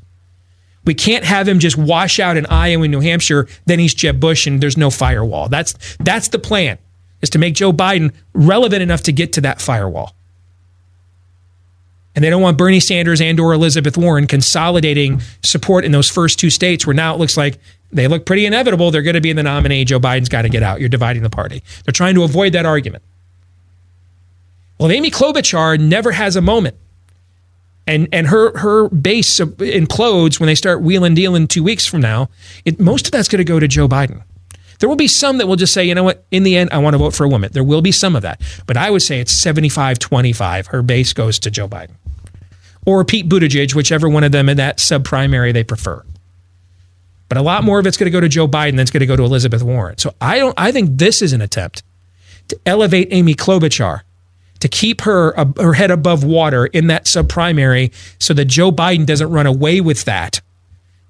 We 0.86 0.96
can't 0.96 1.24
have 1.24 1.48
him 1.48 1.60
just 1.60 1.78
wash 1.78 2.20
out 2.20 2.36
in 2.36 2.48
Iowa 2.48 2.86
and 2.86 2.92
New 2.92 3.00
Hampshire, 3.00 3.48
then 3.68 3.78
he's 3.78 3.94
Jeb 3.94 4.20
Bush 4.20 4.48
and 4.48 4.60
there's 4.60 4.76
no 4.76 4.90
firewall. 4.90 5.50
That's 5.50 5.76
that's 6.00 6.30
the 6.30 6.40
plan, 6.40 6.80
is 7.22 7.30
to 7.32 7.40
make 7.40 7.54
Joe 7.56 7.72
Biden 7.72 8.14
relevant 8.34 8.82
enough 8.82 9.02
to 9.04 9.12
get 9.12 9.34
to 9.34 9.42
that 9.42 9.62
firewall. 9.62 10.16
And 12.16 12.24
they 12.24 12.30
don't 12.30 12.42
want 12.42 12.58
Bernie 12.58 12.80
Sanders 12.80 13.22
and 13.22 13.40
or 13.40 13.54
Elizabeth 13.54 13.98
Warren 13.98 14.28
consolidating 14.28 15.22
support 15.44 15.86
in 15.86 15.92
those 15.92 16.10
first 16.10 16.40
two 16.40 16.50
states 16.50 16.86
where 16.86 16.94
now 16.94 17.14
it 17.14 17.18
looks 17.18 17.38
like 17.38 17.60
they 17.92 18.08
look 18.08 18.26
pretty 18.26 18.46
inevitable. 18.46 18.92
They're 18.92 19.02
going 19.02 19.16
to 19.16 19.22
be 19.22 19.30
in 19.30 19.36
the 19.36 19.44
nominee. 19.44 19.86
Joe 19.86 20.00
Biden's 20.00 20.30
got 20.30 20.44
to 20.44 20.50
get 20.50 20.64
out. 20.64 20.80
You're 20.80 20.90
dividing 20.90 21.24
the 21.24 21.30
party. 21.30 21.64
They're 21.86 21.94
trying 21.94 22.16
to 22.16 22.24
avoid 22.24 22.54
that 22.54 22.66
argument. 22.66 23.04
Well, 24.80 24.92
Amy 24.92 25.12
Klobuchar 25.12 25.80
never 25.80 26.12
has 26.12 26.36
a 26.36 26.42
moment, 26.42 26.76
and 27.86 28.08
and 28.14 28.28
her 28.28 28.58
her 28.58 28.88
base 28.90 29.40
implodes 29.40 30.40
when 30.40 30.48
they 30.48 30.56
start 30.56 30.82
wheeling 30.82 31.10
and 31.10 31.16
dealing 31.16 31.48
two 31.48 31.64
weeks 31.64 31.86
from 31.86 32.00
now. 32.00 32.30
It, 32.64 32.80
most 32.80 33.06
of 33.06 33.12
that's 33.12 33.28
going 33.28 33.40
to 33.40 33.44
go 33.44 33.60
to 33.60 33.68
Joe 33.68 33.90
Biden. 33.90 34.24
There 34.80 34.90
will 34.90 34.96
be 34.96 35.08
some 35.08 35.38
that 35.38 35.48
will 35.48 35.58
just 35.58 35.74
say, 35.74 35.84
you 35.84 35.94
know 35.94 36.04
what, 36.04 36.26
in 36.32 36.44
the 36.44 36.56
end, 36.56 36.70
I 36.72 36.78
want 36.78 36.94
to 36.94 36.98
vote 36.98 37.14
for 37.14 37.26
a 37.26 37.30
woman. 37.30 37.52
There 37.52 37.64
will 37.64 37.82
be 37.82 37.92
some 37.92 38.16
of 38.16 38.22
that. 38.22 38.42
But 38.66 38.78
I 38.78 38.90
would 38.90 39.02
say 39.02 39.20
it's 39.20 39.34
75 39.34 40.00
25. 40.00 40.68
Her 40.68 40.82
base 40.82 41.14
goes 41.14 41.38
to 41.40 41.52
Joe 41.52 41.68
Biden 41.68 41.96
or 42.86 43.04
Pete 43.04 43.28
Buttigieg, 43.30 43.76
whichever 43.76 44.10
one 44.10 44.24
of 44.24 44.32
them 44.32 44.50
in 44.50 44.58
that 44.58 44.80
sub 44.80 45.04
primary 45.04 45.52
they 45.52 45.64
prefer. 45.64 46.04
But 47.28 47.38
a 47.38 47.42
lot 47.42 47.64
more 47.64 47.78
of 47.78 47.86
it's 47.86 47.98
going 47.98 48.06
to 48.06 48.12
go 48.12 48.20
to 48.20 48.30
Joe 48.30 48.48
Biden 48.48 48.72
than 48.72 48.80
it's 48.80 48.92
going 48.92 49.02
to 49.02 49.06
go 49.06 49.16
to 49.16 49.24
Elizabeth 49.24 49.62
Warren. 49.62 49.98
So 49.98 50.16
I 50.20 50.40
don't. 50.40 50.56
I 50.58 50.72
think 50.72 50.98
this 50.98 51.22
is 51.22 51.34
an 51.34 51.42
attempt 51.42 51.84
to 52.48 52.60
elevate 52.66 53.10
Amy 53.12 53.36
Klobuchar, 53.36 54.02
to 54.60 54.68
keep 54.68 55.02
her 55.02 55.40
uh, 55.40 55.46
her 55.58 55.74
head 55.74 55.92
above 55.92 56.24
water 56.24 56.66
in 56.66 56.88
that 56.88 57.08
sub 57.08 57.30
primary, 57.30 57.92
so 58.18 58.34
that 58.34 58.46
Joe 58.46 58.72
Biden 58.72 59.06
doesn't 59.06 59.30
run 59.30 59.46
away 59.46 59.82
with 59.82 60.06
that 60.06 60.42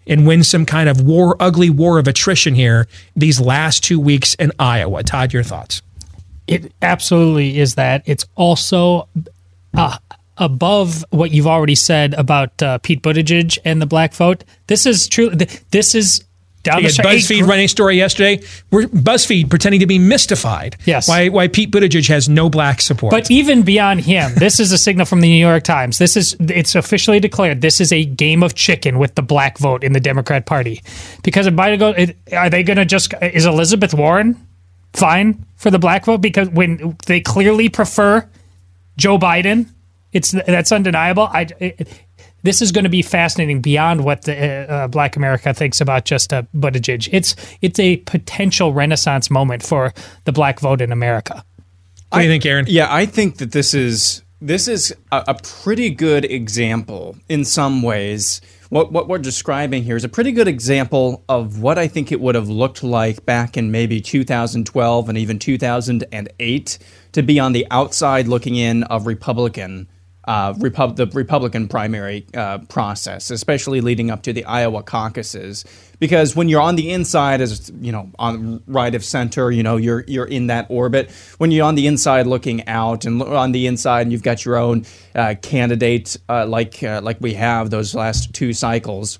and 0.09 0.27
win 0.27 0.43
some 0.43 0.65
kind 0.65 0.89
of 0.89 0.99
war, 1.01 1.37
ugly 1.39 1.69
war 1.69 1.99
of 1.99 2.07
attrition 2.07 2.55
here 2.55 2.87
these 3.15 3.39
last 3.39 3.83
two 3.83 3.99
weeks 3.99 4.33
in 4.33 4.51
Iowa. 4.59 5.03
Todd, 5.03 5.31
your 5.31 5.43
thoughts? 5.43 5.81
It 6.47 6.73
absolutely 6.81 7.59
is 7.59 7.75
that. 7.75 8.01
It's 8.05 8.25
also 8.35 9.07
uh, 9.75 9.97
above 10.37 11.05
what 11.11 11.31
you've 11.31 11.47
already 11.47 11.75
said 11.75 12.13
about 12.15 12.61
uh, 12.61 12.79
Pete 12.79 13.03
Buttigieg 13.03 13.57
and 13.63 13.81
the 13.81 13.85
black 13.85 14.13
vote. 14.13 14.43
This 14.67 14.85
is 14.85 15.07
true. 15.07 15.29
th- 15.35 15.61
This 15.71 15.93
is 15.93 16.25
down 16.71 16.83
the 16.83 16.89
had. 16.89 17.05
BuzzFeed 17.05 17.47
running 17.47 17.65
a 17.65 17.67
story 17.67 17.97
yesterday. 17.97 18.41
We're 18.71 18.83
BuzzFeed 18.83 19.49
pretending 19.49 19.79
to 19.81 19.87
be 19.87 19.99
mystified. 19.99 20.77
Yes. 20.85 21.07
Why 21.07 21.29
why 21.29 21.47
Pete 21.47 21.71
Buttigieg 21.71 22.07
has 22.09 22.29
no 22.29 22.49
black 22.49 22.81
support. 22.81 23.11
But 23.11 23.29
even 23.31 23.63
beyond 23.63 24.01
him, 24.01 24.33
this 24.35 24.59
is 24.59 24.71
a 24.71 24.77
signal 24.77 25.05
from 25.05 25.21
the 25.21 25.29
New 25.29 25.45
York 25.45 25.63
Times. 25.63 25.97
This 25.97 26.15
is 26.15 26.35
it's 26.39 26.75
officially 26.75 27.19
declared 27.19 27.61
this 27.61 27.81
is 27.81 27.91
a 27.91 28.05
game 28.05 28.43
of 28.43 28.55
chicken 28.55 28.99
with 28.99 29.15
the 29.15 29.21
black 29.21 29.57
vote 29.57 29.83
in 29.83 29.93
the 29.93 29.99
Democrat 29.99 30.45
Party. 30.45 30.81
Because 31.23 31.47
if 31.47 31.53
Biden 31.53 31.79
goes, 31.79 32.11
are 32.33 32.49
they 32.49 32.63
going 32.63 32.77
to 32.77 32.85
just 32.85 33.13
is 33.21 33.45
Elizabeth 33.45 33.93
Warren 33.93 34.47
fine 34.93 35.45
for 35.55 35.69
the 35.69 35.79
black 35.79 36.05
vote 36.05 36.21
because 36.21 36.49
when 36.49 36.97
they 37.05 37.21
clearly 37.21 37.69
prefer 37.69 38.27
Joe 38.97 39.17
Biden, 39.17 39.69
it's 40.11 40.31
that's 40.31 40.71
undeniable. 40.71 41.23
I 41.23 41.47
it, 41.59 41.87
this 42.43 42.61
is 42.61 42.71
going 42.71 42.83
to 42.83 42.89
be 42.89 43.01
fascinating 43.01 43.61
beyond 43.61 44.03
what 44.03 44.23
the 44.23 44.35
uh, 44.37 44.73
uh, 44.73 44.87
Black 44.87 45.15
America 45.15 45.53
thinks 45.53 45.81
about 45.81 46.05
just 46.05 46.33
uh, 46.33 46.43
Buttigieg. 46.55 47.09
It's 47.11 47.35
it's 47.61 47.79
a 47.79 47.97
potential 47.97 48.73
renaissance 48.73 49.29
moment 49.29 49.63
for 49.63 49.93
the 50.25 50.31
black 50.31 50.59
vote 50.59 50.81
in 50.81 50.91
America. 50.91 51.43
what 52.09 52.19
do 52.19 52.23
you 52.25 52.29
think, 52.29 52.45
Aaron? 52.45 52.65
Yeah, 52.67 52.87
I 52.89 53.05
think 53.05 53.37
that 53.37 53.51
this 53.51 53.73
is 53.73 54.23
this 54.41 54.67
is 54.67 54.95
a, 55.11 55.23
a 55.29 55.35
pretty 55.35 55.89
good 55.89 56.25
example 56.25 57.17
in 57.27 57.43
some 57.45 57.81
ways. 57.81 58.41
What 58.69 58.91
what 58.91 59.07
we're 59.07 59.17
describing 59.17 59.83
here 59.83 59.95
is 59.95 60.03
a 60.03 60.09
pretty 60.09 60.31
good 60.31 60.47
example 60.47 61.23
of 61.27 61.59
what 61.59 61.77
I 61.77 61.87
think 61.87 62.11
it 62.11 62.21
would 62.21 62.35
have 62.35 62.49
looked 62.49 62.83
like 62.83 63.25
back 63.25 63.57
in 63.57 63.71
maybe 63.71 63.99
2012 63.99 65.09
and 65.09 65.17
even 65.17 65.39
2008 65.39 66.79
to 67.11 67.23
be 67.23 67.39
on 67.39 67.53
the 67.53 67.65
outside 67.71 68.27
looking 68.27 68.55
in 68.55 68.83
of 68.83 69.07
Republican 69.07 69.87
uh, 70.25 70.53
Repub- 70.59 70.95
the 70.95 71.07
Republican 71.07 71.67
primary 71.67 72.25
uh, 72.33 72.59
process, 72.59 73.31
especially 73.31 73.81
leading 73.81 74.11
up 74.11 74.21
to 74.23 74.33
the 74.33 74.45
Iowa 74.45 74.83
caucuses. 74.83 75.65
Because 75.99 76.35
when 76.35 76.47
you're 76.47 76.61
on 76.61 76.75
the 76.75 76.91
inside, 76.91 77.41
as 77.41 77.71
you 77.81 77.91
know, 77.91 78.09
on 78.19 78.63
right 78.67 78.93
of 78.95 79.03
center, 79.03 79.51
you 79.51 79.63
know, 79.63 79.77
you're 79.77 80.03
you're 80.07 80.25
in 80.25 80.47
that 80.47 80.67
orbit. 80.69 81.11
When 81.39 81.51
you're 81.51 81.65
on 81.65 81.75
the 81.75 81.87
inside, 81.87 82.27
looking 82.27 82.65
out, 82.67 83.05
and 83.05 83.21
on 83.21 83.51
the 83.51 83.67
inside, 83.67 84.01
and 84.03 84.11
you've 84.11 84.23
got 84.23 84.45
your 84.45 84.55
own 84.57 84.85
uh, 85.15 85.35
candidate, 85.41 86.15
uh, 86.29 86.45
like 86.45 86.81
uh, 86.83 87.01
like 87.03 87.17
we 87.19 87.33
have 87.33 87.69
those 87.69 87.95
last 87.95 88.33
two 88.33 88.53
cycles 88.53 89.19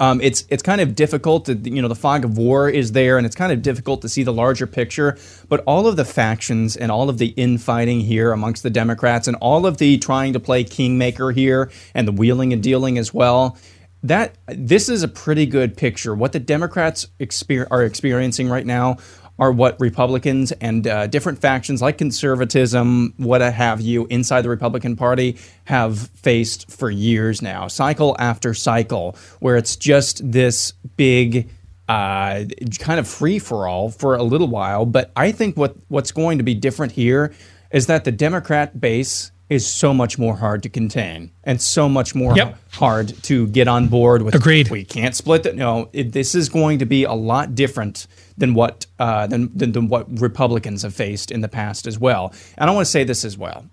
um, 0.00 0.20
it's 0.20 0.44
it's 0.48 0.62
kind 0.62 0.80
of 0.80 0.94
difficult 0.94 1.46
to 1.46 1.54
you 1.54 1.82
know 1.82 1.88
the 1.88 1.94
fog 1.94 2.24
of 2.24 2.38
war 2.38 2.68
is 2.68 2.92
there 2.92 3.18
and 3.18 3.26
it's 3.26 3.36
kind 3.36 3.52
of 3.52 3.62
difficult 3.62 4.02
to 4.02 4.08
see 4.08 4.22
the 4.22 4.32
larger 4.32 4.66
picture 4.66 5.18
but 5.48 5.60
all 5.66 5.86
of 5.86 5.96
the 5.96 6.04
factions 6.04 6.76
and 6.76 6.90
all 6.90 7.08
of 7.08 7.18
the 7.18 7.28
infighting 7.28 8.00
here 8.00 8.32
amongst 8.32 8.62
the 8.62 8.70
democrats 8.70 9.26
and 9.26 9.36
all 9.36 9.66
of 9.66 9.78
the 9.78 9.98
trying 9.98 10.32
to 10.32 10.40
play 10.40 10.64
kingmaker 10.64 11.30
here 11.30 11.70
and 11.94 12.06
the 12.06 12.12
wheeling 12.12 12.52
and 12.52 12.62
dealing 12.62 12.98
as 12.98 13.12
well 13.12 13.56
that 14.02 14.36
this 14.46 14.88
is 14.88 15.02
a 15.02 15.08
pretty 15.08 15.44
good 15.44 15.76
picture. 15.76 16.14
What 16.14 16.32
the 16.32 16.38
democrats 16.38 17.08
exper- 17.18 17.66
are 17.70 17.82
experiencing 17.82 18.48
right 18.48 18.66
now 18.66 18.98
are 19.38 19.52
what 19.52 19.78
Republicans 19.80 20.52
and 20.52 20.86
uh, 20.86 21.06
different 21.06 21.38
factions 21.38 21.80
like 21.80 21.98
conservatism, 21.98 23.14
what 23.16 23.40
have 23.40 23.80
you, 23.80 24.06
inside 24.06 24.42
the 24.42 24.48
Republican 24.48 24.96
Party 24.96 25.36
have 25.64 26.08
faced 26.08 26.70
for 26.70 26.90
years 26.90 27.40
now, 27.40 27.68
cycle 27.68 28.16
after 28.18 28.54
cycle, 28.54 29.16
where 29.40 29.56
it's 29.56 29.76
just 29.76 30.30
this 30.30 30.72
big. 30.96 31.48
Uh, 31.88 32.44
kind 32.80 33.00
of 33.00 33.08
free 33.08 33.38
for 33.38 33.66
all 33.66 33.90
for 33.90 34.14
a 34.14 34.22
little 34.22 34.46
while, 34.46 34.84
but 34.84 35.10
I 35.16 35.32
think 35.32 35.56
what 35.56 35.74
what's 35.88 36.12
going 36.12 36.36
to 36.36 36.44
be 36.44 36.52
different 36.52 36.92
here 36.92 37.32
is 37.70 37.86
that 37.86 38.04
the 38.04 38.12
Democrat 38.12 38.78
base 38.78 39.32
is 39.48 39.66
so 39.66 39.94
much 39.94 40.18
more 40.18 40.36
hard 40.36 40.62
to 40.62 40.68
contain 40.68 41.30
and 41.44 41.60
so 41.60 41.88
much 41.88 42.14
more 42.14 42.36
Yep. 42.36 42.58
hard 42.72 43.08
to 43.24 43.46
get 43.48 43.66
on 43.66 43.88
board 43.88 44.22
with. 44.22 44.34
Agreed. 44.34 44.68
We 44.70 44.84
can't 44.84 45.14
split 45.14 45.42
that. 45.44 45.56
No, 45.56 45.88
it, 45.92 46.12
this 46.12 46.34
is 46.34 46.48
going 46.48 46.78
to 46.80 46.86
be 46.86 47.04
a 47.04 47.14
lot 47.14 47.54
different 47.54 48.06
than 48.36 48.52
what 48.54 48.86
uh, 48.98 49.26
than, 49.26 49.50
than 49.56 49.72
than 49.72 49.88
what 49.88 50.20
Republicans 50.20 50.82
have 50.82 50.94
faced 50.94 51.30
in 51.30 51.40
the 51.40 51.48
past 51.48 51.86
as 51.86 51.98
well. 51.98 52.32
And 52.58 52.68
I 52.68 52.74
want 52.74 52.84
to 52.86 52.90
say 52.90 53.04
this 53.04 53.24
as 53.24 53.38
well. 53.38 53.64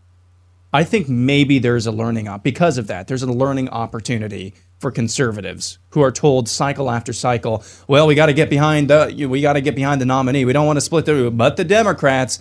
I 0.72 0.84
think 0.84 1.08
maybe 1.08 1.60
there's 1.60 1.88
a 1.88 1.92
learning 1.92 2.28
op 2.28 2.44
because 2.44 2.78
of 2.78 2.88
that. 2.88 3.08
There's 3.08 3.24
a 3.24 3.32
learning 3.32 3.70
opportunity 3.70 4.54
for 4.80 4.92
conservatives 4.92 5.78
who 5.92 6.02
are 6.02 6.12
told 6.12 6.50
cycle 6.50 6.92
after 6.92 7.14
cycle, 7.14 7.64
well, 7.88 8.08
we 8.08 8.14
got 8.14 8.26
to 8.26 8.34
get 8.34 8.50
behind 8.50 8.90
the 8.90 9.26
we 9.30 9.40
got 9.42 9.54
to 9.54 9.62
get 9.62 9.76
behind 9.76 10.02
the 10.02 10.06
nominee. 10.06 10.44
We 10.46 10.52
don't 10.54 10.66
want 10.66 10.78
to 10.78 10.82
split 10.82 11.06
the 11.06 11.32
but 11.32 11.56
the 11.58 11.64
Democrats. 11.64 12.40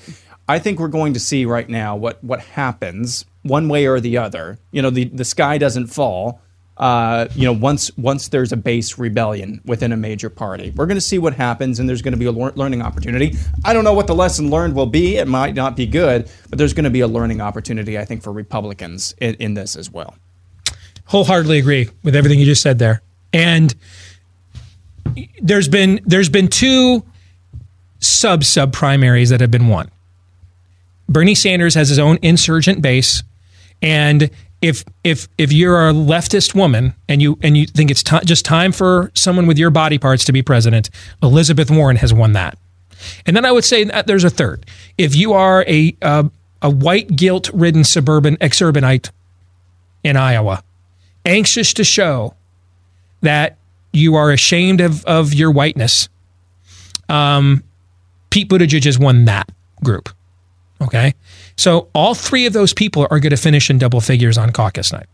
I 0.49 0.59
think 0.59 0.79
we're 0.79 0.89
going 0.89 1.15
to 1.15 1.21
see 1.21 1.45
right 1.45 1.69
now 1.69 1.97
what 1.97 2.23
what 2.23 2.41
happens 2.41 3.25
one 3.43 3.69
way 3.69 3.87
or 3.87 4.01
the 4.01 4.19
other. 4.19 4.59
You 4.73 4.83
know, 4.83 4.91
the 4.91 5.05
the 5.05 5.25
sky 5.25 5.59
doesn't 5.59 5.87
fall. 5.89 6.41
Uh, 6.77 7.29
you 7.37 7.45
know, 7.45 7.53
once 7.53 7.97
once 7.97 8.29
there's 8.29 8.51
a 8.53 8.57
base 8.57 8.99
rebellion 8.99 9.61
within 9.65 9.93
a 9.93 9.97
major 9.97 10.29
party, 10.29 10.73
we're 10.77 10.87
going 10.87 10.97
to 10.97 11.01
see 11.01 11.19
what 11.19 11.33
happens, 11.35 11.79
and 11.79 11.89
there's 11.89 12.03
going 12.03 12.13
to 12.15 12.19
be 12.19 12.25
a 12.27 12.33
lear- 12.33 12.53
learning 12.57 12.83
opportunity. 12.83 13.37
I 13.65 13.73
don't 13.73 13.85
know 13.85 13.93
what 13.93 14.09
the 14.09 14.15
lesson 14.15 14.51
learned 14.51 14.75
will 14.75 14.87
be. 14.87 15.17
It 15.17 15.29
might 15.29 15.55
not 15.55 15.77
be 15.77 15.87
good, 15.87 16.29
but 16.51 16.59
there's 16.59 16.75
going 16.75 16.85
to 16.85 16.91
be 16.91 17.01
a 17.01 17.07
learning 17.07 17.41
opportunity, 17.41 17.97
I 17.97 18.05
think, 18.05 18.23
for 18.25 18.33
Republicans 18.33 19.15
in, 19.21 19.35
in 19.37 19.55
this 19.55 19.77
as 19.77 19.89
well. 19.89 20.17
wholeheartedly 21.05 21.59
agree 21.59 21.89
with 22.03 22.17
everything 22.17 22.41
you 22.41 22.47
just 22.47 22.63
said 22.63 22.81
there. 22.81 23.03
And 23.33 23.73
there's 25.41 25.69
been 25.69 26.01
there's 26.05 26.29
been 26.29 26.49
two 26.49 27.05
sub 28.01 28.43
sub 28.43 28.73
primaries 28.73 29.31
that 29.31 29.41
have 29.41 29.51
been 29.51 29.69
won. 29.69 29.91
Bernie 31.09 31.35
Sanders 31.35 31.75
has 31.75 31.89
his 31.89 31.99
own 31.99 32.19
insurgent 32.23 32.83
base, 32.83 33.23
and 33.83 34.31
if 34.63 34.85
if 35.03 35.29
if 35.37 35.53
you're 35.53 35.89
a 35.89 35.93
leftist 35.93 36.55
woman 36.55 36.95
and 37.09 37.21
you 37.21 37.39
and 37.43 37.57
you 37.57 37.67
think 37.67 37.91
it's 37.91 38.03
ti 38.03 38.19
just 38.25 38.45
time 38.45 38.73
for 38.73 39.11
someone 39.15 39.47
with 39.47 39.59
your 39.59 39.71
body 39.71 39.99
parts 39.99 40.25
to 40.25 40.33
be 40.33 40.43
president, 40.43 40.91
Elizabeth 41.23 41.71
Warren 41.71 41.97
has 41.97 42.15
won 42.15 42.33
that. 42.33 42.57
And 43.27 43.37
then 43.37 43.45
I 43.45 43.53
would 43.53 43.65
say 43.65 43.85
there's 43.85 44.25
a 44.25 44.31
third. 44.31 44.65
If 44.97 45.15
you 45.15 45.35
are 45.35 45.65
a 45.69 45.97
a 46.01 46.71
white 46.71 47.15
guilt 47.15 47.51
ridden 47.53 47.85
suburban 47.85 48.37
exurbanite 48.39 49.11
in 50.03 50.17
Iowa, 50.17 50.63
anxious 51.27 51.75
to 51.75 51.85
show 51.85 52.35
that 53.21 53.59
you 53.93 54.15
are 54.15 54.31
ashamed 54.31 54.81
of, 54.81 55.05
of 55.05 55.35
your 55.35 55.51
whiteness, 55.51 56.09
um, 57.09 57.63
Pete 58.31 58.49
Buttigieg 58.49 58.85
has 58.85 58.99
won 58.99 59.27
that 59.27 59.51
group. 59.83 60.09
Okay. 60.81 61.15
So 61.57 61.89
all 61.95 62.15
three 62.15 62.47
of 62.47 62.53
those 62.53 62.73
people 62.73 63.07
are 63.11 63.21
going 63.21 63.31
to 63.31 63.37
finish 63.37 63.71
in 63.71 63.79
double 63.79 64.01
figures 64.01 64.37
on 64.37 64.51
caucus 64.51 64.93
night. 64.93 65.07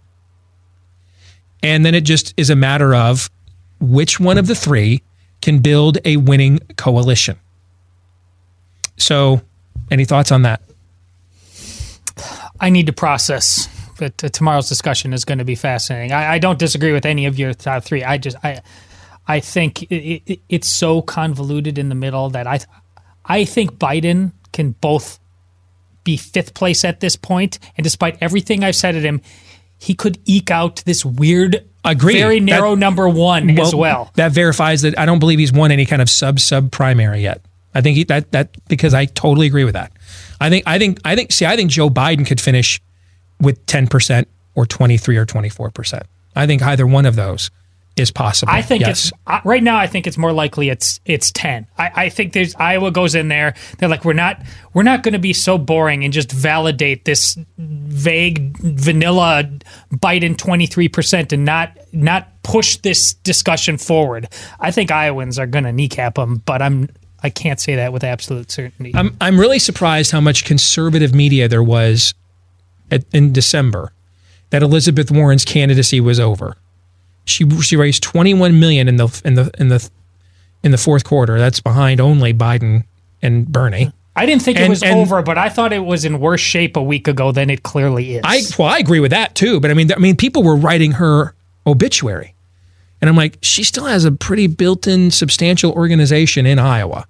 And 1.63 1.85
then 1.85 1.95
it 1.95 2.03
just 2.03 2.33
is 2.37 2.51
a 2.51 2.57
matter 2.57 2.95
of 2.95 3.31
which 3.81 4.19
one 4.19 4.39
of 4.39 4.47
the 4.47 4.55
three 4.55 5.03
can 5.43 5.59
build 5.59 5.99
a 6.05 6.17
winning 6.17 6.61
coalition. 6.77 7.39
So, 8.97 9.41
any 9.91 10.05
thoughts 10.05 10.31
on 10.31 10.43
that? 10.43 10.61
I 12.61 12.71
need 12.71 12.87
to 12.87 12.93
process. 12.93 13.69
But 13.99 14.25
uh, 14.25 14.29
tomorrow's 14.31 14.69
discussion 14.69 15.13
is 15.13 15.25
going 15.25 15.39
to 15.39 15.45
be 15.45 15.55
fascinating. 15.55 16.13
I, 16.13 16.35
I 16.35 16.39
don't 16.39 16.59
disagree 16.59 16.93
with 16.93 17.05
any 17.05 17.27
of 17.27 17.39
your 17.39 17.53
top 17.55 17.85
three. 17.85 18.03
I 18.03 18.19
just 18.19 18.37
I 18.43 18.61
I 19.29 19.41
think 19.41 19.85
it, 19.85 20.23
it, 20.27 20.41
it's 20.49 20.69
so 20.69 21.03
convoluted 21.03 21.79
in 21.79 21.89
the 21.89 21.95
middle 21.95 22.31
that 22.31 22.47
I 22.47 22.61
I 23.25 23.45
think 23.45 23.75
Biden 23.75 24.33
can 24.53 24.73
both 24.73 25.20
be 26.05 26.17
fifth 26.17 26.55
place 26.55 26.85
at 26.85 27.01
this 27.01 27.17
point, 27.17 27.59
and 27.77 27.85
despite 27.85 28.17
everything 28.21 28.65
I've 28.65 28.77
said 28.77 28.95
at 28.97 29.03
him, 29.03 29.21
he 29.79 29.95
could 29.95 30.19
eke 30.27 30.51
out 30.51 30.83
this 30.87 31.05
weird, 31.05 31.65
Agreed. 31.85 32.19
very 32.19 32.41
narrow 32.41 32.75
That- 32.75 32.81
number 32.81 33.09
one 33.09 33.59
as 33.59 33.75
well. 33.75 34.11
That 34.15 34.33
verifies 34.33 34.83
that 34.83 34.99
I 34.99 35.07
don't 35.07 35.19
believe 35.19 35.39
he's 35.39 35.53
won 35.53 35.71
any 35.73 35.87
kind 35.87 36.03
of 36.03 36.11
sub 36.11 36.39
sub 36.41 36.71
primary 36.71 37.23
yet. 37.23 37.43
I 37.75 37.81
think 37.81 37.97
he, 37.97 38.05
that 38.05 38.33
that 38.33 38.57
because 38.69 38.95
I 38.95 39.05
totally 39.07 39.47
agree 39.47 39.65
with 39.65 39.75
that. 39.75 39.93
I 40.41 40.51
think 40.51 40.65
I 40.67 40.79
think 40.79 40.99
I 41.05 41.15
think 41.17 41.33
see 41.33 41.47
I 41.47 41.57
think 41.57 41.71
Joe 41.71 41.89
Biden 41.89 42.27
could 42.27 42.41
finish 42.41 42.81
with 43.41 43.65
ten 43.67 43.87
percent 43.87 44.29
or 44.55 44.67
twenty 44.67 44.97
three 44.99 45.17
or 45.17 45.25
twenty 45.25 45.49
four 45.49 45.71
percent. 45.71 46.03
I 46.35 46.47
think 46.47 46.63
either 46.63 46.87
one 46.87 47.07
of 47.07 47.17
those 47.17 47.51
is 48.01 48.11
possible. 48.11 48.53
I 48.53 48.63
think 48.63 48.81
yes. 48.81 49.07
it's 49.07 49.13
uh, 49.27 49.41
right 49.45 49.63
now. 49.63 49.77
I 49.77 49.87
think 49.87 50.07
it's 50.07 50.19
more 50.19 50.33
likely 50.33 50.69
it's 50.69 51.01
it's 51.05 51.31
ten. 51.31 51.67
I, 51.79 51.91
I 51.95 52.09
think 52.09 52.33
there's 52.33 52.55
Iowa 52.57 52.91
goes 52.91 53.15
in 53.15 53.29
there. 53.29 53.55
They're 53.79 53.89
like 53.89 54.05
we're 54.05 54.13
not 54.13 54.43
we're 54.75 54.83
not 54.83 55.03
going 55.03 55.13
to 55.13 55.21
be 55.21 55.33
so 55.33 55.59
boring 55.59 56.05
and 56.05 56.13
just 56.13 56.33
validate 56.33 57.05
this 57.05 57.39
vague 57.59 58.57
vanilla 58.59 59.49
Biden 59.93 60.37
twenty 60.37 60.67
three 60.67 60.89
percent 60.89 61.33
and 61.33 61.45
not 61.45 61.77
not 61.93 62.43
push 62.43 62.77
this 62.79 63.15
discussion 63.15 63.79
forward. 63.79 64.29
I 64.59 64.71
think 64.71 64.91
Iowans 64.91 65.39
are 65.39 65.47
going 65.47 65.65
to 65.65 65.73
kneecap 65.73 66.17
them, 66.17 66.43
but 66.47 66.63
I'm 66.63 66.89
I 67.23 67.31
can't 67.31 67.61
say 67.61 67.77
that 67.77 67.93
with 67.93 68.03
absolute 68.03 68.51
certainty. 68.51 68.93
I'm 68.95 69.17
I'm 69.21 69.39
really 69.39 69.59
surprised 69.59 70.11
how 70.11 70.21
much 70.21 70.45
conservative 70.45 71.15
media 71.15 71.49
there 71.49 71.63
was 71.63 72.15
at, 72.91 73.05
in 73.13 73.33
December 73.33 73.93
that 74.51 74.63
Elizabeth 74.63 75.11
Warren's 75.11 75.45
candidacy 75.45 76.01
was 76.01 76.21
over. 76.21 76.57
She 77.31 77.49
she 77.61 77.77
raised 77.77 78.03
21 78.03 78.59
million 78.59 78.89
in 78.89 78.97
the 78.97 79.23
in 79.25 79.35
the 79.35 79.51
in 79.59 79.69
the 79.69 79.89
in 80.63 80.71
the 80.71 80.79
fourth 80.79 81.05
quarter. 81.05 81.39
That's 81.39 81.61
behind 81.61 82.01
only 82.01 82.35
Biden 82.35 82.85
and 83.23 83.47
Bernie. 83.47 83.93
I 84.17 84.27
didn't 84.27 84.43
think 84.43 84.59
it 84.59 84.69
was 84.69 84.83
and- 84.83 84.99
over, 84.99 85.23
but 85.23 85.39
I 85.39 85.49
thought 85.49 85.73
it 85.73 85.85
was 85.85 86.05
in 86.05 86.21
worse 86.21 86.41
shape 86.41 86.77
a 86.77 86.83
week 86.83 87.09
ago 87.09 87.33
than 87.33 87.49
it 87.49 87.63
clearly 87.63 88.17
is. 88.17 88.23
I 88.25 88.43
well, 88.59 88.69
I 88.69 88.79
agree 88.79 89.01
with 89.01 89.13
that 89.13 89.35
too. 89.35 89.61
But 89.61 89.71
I 89.71 89.75
mean, 89.75 89.93
I 89.93 89.99
mean, 89.99 90.17
people 90.17 90.43
were 90.43 90.57
writing 90.57 90.93
her 90.93 91.35
obituary, 91.67 92.35
and 93.01 93.09
I'm 93.09 93.17
like, 93.17 93.39
she 93.43 93.63
still 93.63 93.87
has 93.87 94.05
a 94.05 94.13
pretty 94.13 94.47
built-in, 94.47 95.11
substantial 95.11 95.73
organization 95.73 96.45
in 96.45 96.59
Iowa. 96.59 97.07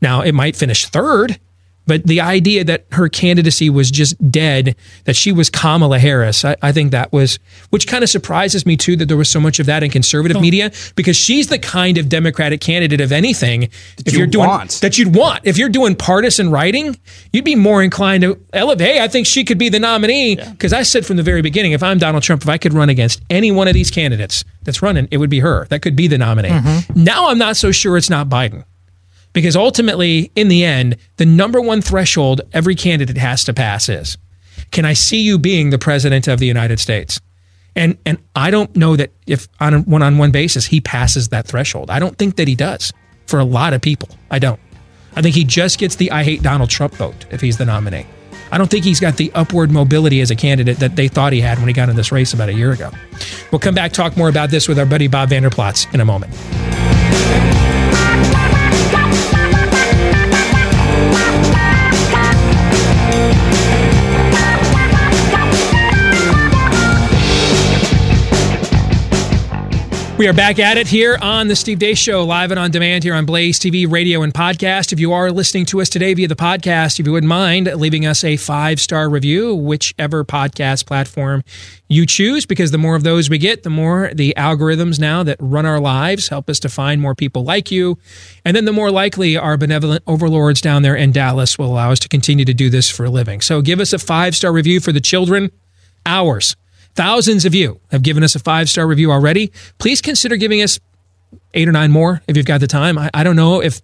Now, 0.00 0.22
it 0.22 0.32
might 0.32 0.56
finish 0.56 0.86
third, 0.86 1.38
but 1.86 2.06
the 2.06 2.20
idea 2.20 2.64
that 2.64 2.86
her 2.92 3.08
candidacy 3.08 3.70
was 3.70 3.90
just 3.90 4.30
dead, 4.30 4.76
that 5.04 5.16
she 5.16 5.32
was 5.32 5.50
Kamala 5.50 5.98
Harris, 5.98 6.44
I, 6.44 6.56
I 6.62 6.72
think 6.72 6.92
that 6.92 7.12
was, 7.12 7.38
which 7.70 7.86
kind 7.86 8.02
of 8.02 8.10
surprises 8.10 8.64
me 8.64 8.76
too, 8.76 8.96
that 8.96 9.06
there 9.06 9.16
was 9.16 9.28
so 9.28 9.40
much 9.40 9.58
of 9.58 9.66
that 9.66 9.82
in 9.82 9.90
conservative 9.90 10.40
media, 10.40 10.72
because 10.96 11.16
she's 11.16 11.48
the 11.48 11.58
kind 11.58 11.98
of 11.98 12.08
Democratic 12.08 12.60
candidate 12.60 13.00
of 13.00 13.12
anything 13.12 13.64
if 14.06 14.12
you 14.12 14.18
you're 14.18 14.26
doing 14.26 14.48
want. 14.48 14.80
that 14.80 14.98
you'd 14.98 15.14
want. 15.14 15.40
If 15.44 15.58
you're 15.58 15.68
doing 15.68 15.94
partisan 15.94 16.50
writing, 16.50 16.98
you'd 17.32 17.44
be 17.44 17.54
more 17.54 17.82
inclined 17.82 18.22
to 18.22 18.40
elevate. 18.52 18.86
Hey, 18.86 19.02
I 19.02 19.08
think 19.08 19.26
she 19.26 19.44
could 19.44 19.58
be 19.58 19.68
the 19.68 19.80
nominee. 19.80 20.36
Because 20.36 20.72
I 20.72 20.82
said 20.82 21.06
from 21.06 21.16
the 21.16 21.22
very 21.22 21.42
beginning, 21.42 21.72
if 21.72 21.82
I'm 21.82 21.98
Donald 21.98 22.22
Trump, 22.22 22.42
if 22.42 22.48
I 22.48 22.58
could 22.58 22.72
run 22.72 22.88
against 22.88 23.22
any 23.30 23.50
one 23.52 23.68
of 23.68 23.74
these 23.74 23.90
candidates 23.90 24.44
that's 24.62 24.82
running, 24.82 25.08
it 25.10 25.18
would 25.18 25.30
be 25.30 25.40
her. 25.40 25.66
That 25.66 25.82
could 25.82 25.96
be 25.96 26.06
the 26.06 26.18
nominee. 26.18 26.48
Mm-hmm. 26.48 27.04
Now 27.04 27.28
I'm 27.28 27.38
not 27.38 27.56
so 27.56 27.72
sure 27.72 27.96
it's 27.96 28.10
not 28.10 28.28
Biden. 28.28 28.64
Because 29.34 29.56
ultimately, 29.56 30.30
in 30.34 30.48
the 30.48 30.64
end, 30.64 30.96
the 31.16 31.26
number 31.26 31.60
one 31.60 31.82
threshold 31.82 32.40
every 32.54 32.74
candidate 32.74 33.18
has 33.18 33.44
to 33.44 33.52
pass 33.52 33.90
is 33.90 34.16
can 34.70 34.86
I 34.86 34.94
see 34.94 35.20
you 35.20 35.38
being 35.38 35.70
the 35.70 35.78
president 35.78 36.26
of 36.28 36.38
the 36.38 36.46
United 36.46 36.80
States? 36.80 37.20
And 37.76 37.98
and 38.06 38.18
I 38.34 38.50
don't 38.50 38.74
know 38.76 38.96
that 38.96 39.12
if 39.26 39.48
on 39.60 39.74
a 39.74 39.80
one-on-one 39.80 40.30
basis 40.30 40.64
he 40.64 40.80
passes 40.80 41.28
that 41.28 41.46
threshold. 41.46 41.90
I 41.90 41.98
don't 41.98 42.16
think 42.16 42.36
that 42.36 42.48
he 42.48 42.54
does 42.54 42.92
for 43.26 43.40
a 43.40 43.44
lot 43.44 43.74
of 43.74 43.82
people. 43.82 44.08
I 44.30 44.38
don't. 44.38 44.60
I 45.16 45.22
think 45.22 45.34
he 45.34 45.44
just 45.44 45.78
gets 45.78 45.96
the 45.96 46.10
I 46.12 46.22
hate 46.22 46.42
Donald 46.42 46.70
Trump 46.70 46.94
vote 46.94 47.26
if 47.30 47.40
he's 47.40 47.58
the 47.58 47.64
nominee. 47.64 48.06
I 48.52 48.58
don't 48.58 48.70
think 48.70 48.84
he's 48.84 49.00
got 49.00 49.16
the 49.16 49.32
upward 49.34 49.72
mobility 49.72 50.20
as 50.20 50.30
a 50.30 50.36
candidate 50.36 50.78
that 50.78 50.94
they 50.94 51.08
thought 51.08 51.32
he 51.32 51.40
had 51.40 51.58
when 51.58 51.66
he 51.66 51.74
got 51.74 51.88
in 51.88 51.96
this 51.96 52.12
race 52.12 52.32
about 52.32 52.48
a 52.48 52.54
year 52.54 52.70
ago. 52.70 52.90
We'll 53.50 53.58
come 53.58 53.74
back 53.74 53.92
talk 53.92 54.16
more 54.16 54.28
about 54.28 54.50
this 54.50 54.68
with 54.68 54.78
our 54.78 54.86
buddy 54.86 55.08
Bob 55.08 55.30
Vander 55.30 55.50
Plaats 55.50 55.92
in 55.92 56.00
a 56.00 56.04
moment. 56.04 56.32
We 70.16 70.28
are 70.28 70.32
back 70.32 70.60
at 70.60 70.76
it 70.76 70.86
here 70.86 71.18
on 71.20 71.48
the 71.48 71.56
Steve 71.56 71.80
Deace 71.80 71.98
Show, 71.98 72.24
live 72.24 72.52
and 72.52 72.60
on 72.60 72.70
demand 72.70 73.02
here 73.02 73.14
on 73.14 73.26
Blaze 73.26 73.58
TV, 73.58 73.90
radio, 73.90 74.22
and 74.22 74.32
podcast. 74.32 74.92
If 74.92 75.00
you 75.00 75.12
are 75.12 75.32
listening 75.32 75.66
to 75.66 75.80
us 75.80 75.88
today 75.88 76.14
via 76.14 76.28
the 76.28 76.36
podcast, 76.36 77.00
if 77.00 77.06
you 77.06 77.10
wouldn't 77.10 77.28
mind 77.28 77.66
leaving 77.74 78.06
us 78.06 78.22
a 78.22 78.36
five 78.36 78.80
star 78.80 79.10
review, 79.10 79.56
whichever 79.56 80.24
podcast 80.24 80.86
platform 80.86 81.42
you 81.88 82.06
choose, 82.06 82.46
because 82.46 82.70
the 82.70 82.78
more 82.78 82.94
of 82.94 83.02
those 83.02 83.28
we 83.28 83.38
get, 83.38 83.64
the 83.64 83.70
more 83.70 84.12
the 84.14 84.32
algorithms 84.36 85.00
now 85.00 85.24
that 85.24 85.36
run 85.40 85.66
our 85.66 85.80
lives 85.80 86.28
help 86.28 86.48
us 86.48 86.60
to 86.60 86.68
find 86.68 87.00
more 87.00 87.16
people 87.16 87.42
like 87.42 87.72
you. 87.72 87.98
And 88.44 88.56
then 88.56 88.66
the 88.66 88.72
more 88.72 88.92
likely 88.92 89.36
our 89.36 89.56
benevolent 89.56 90.04
overlords 90.06 90.60
down 90.60 90.82
there 90.82 90.94
in 90.94 91.10
Dallas 91.10 91.58
will 91.58 91.72
allow 91.72 91.90
us 91.90 91.98
to 91.98 92.08
continue 92.08 92.44
to 92.44 92.54
do 92.54 92.70
this 92.70 92.88
for 92.88 93.06
a 93.06 93.10
living. 93.10 93.40
So 93.40 93.62
give 93.62 93.80
us 93.80 93.92
a 93.92 93.98
five 93.98 94.36
star 94.36 94.52
review 94.52 94.78
for 94.78 94.92
the 94.92 95.00
children, 95.00 95.50
ours. 96.06 96.54
Thousands 96.94 97.44
of 97.44 97.54
you 97.54 97.80
have 97.90 98.02
given 98.02 98.22
us 98.22 98.34
a 98.34 98.38
five 98.38 98.68
star 98.68 98.86
review 98.86 99.10
already. 99.10 99.52
Please 99.78 100.00
consider 100.00 100.36
giving 100.36 100.62
us 100.62 100.78
eight 101.54 101.68
or 101.68 101.72
nine 101.72 101.90
more 101.90 102.22
if 102.28 102.36
you've 102.36 102.46
got 102.46 102.60
the 102.60 102.66
time. 102.66 102.98
I, 102.98 103.10
I, 103.12 103.24
don't 103.24 103.36
know 103.36 103.60
if 103.60 103.80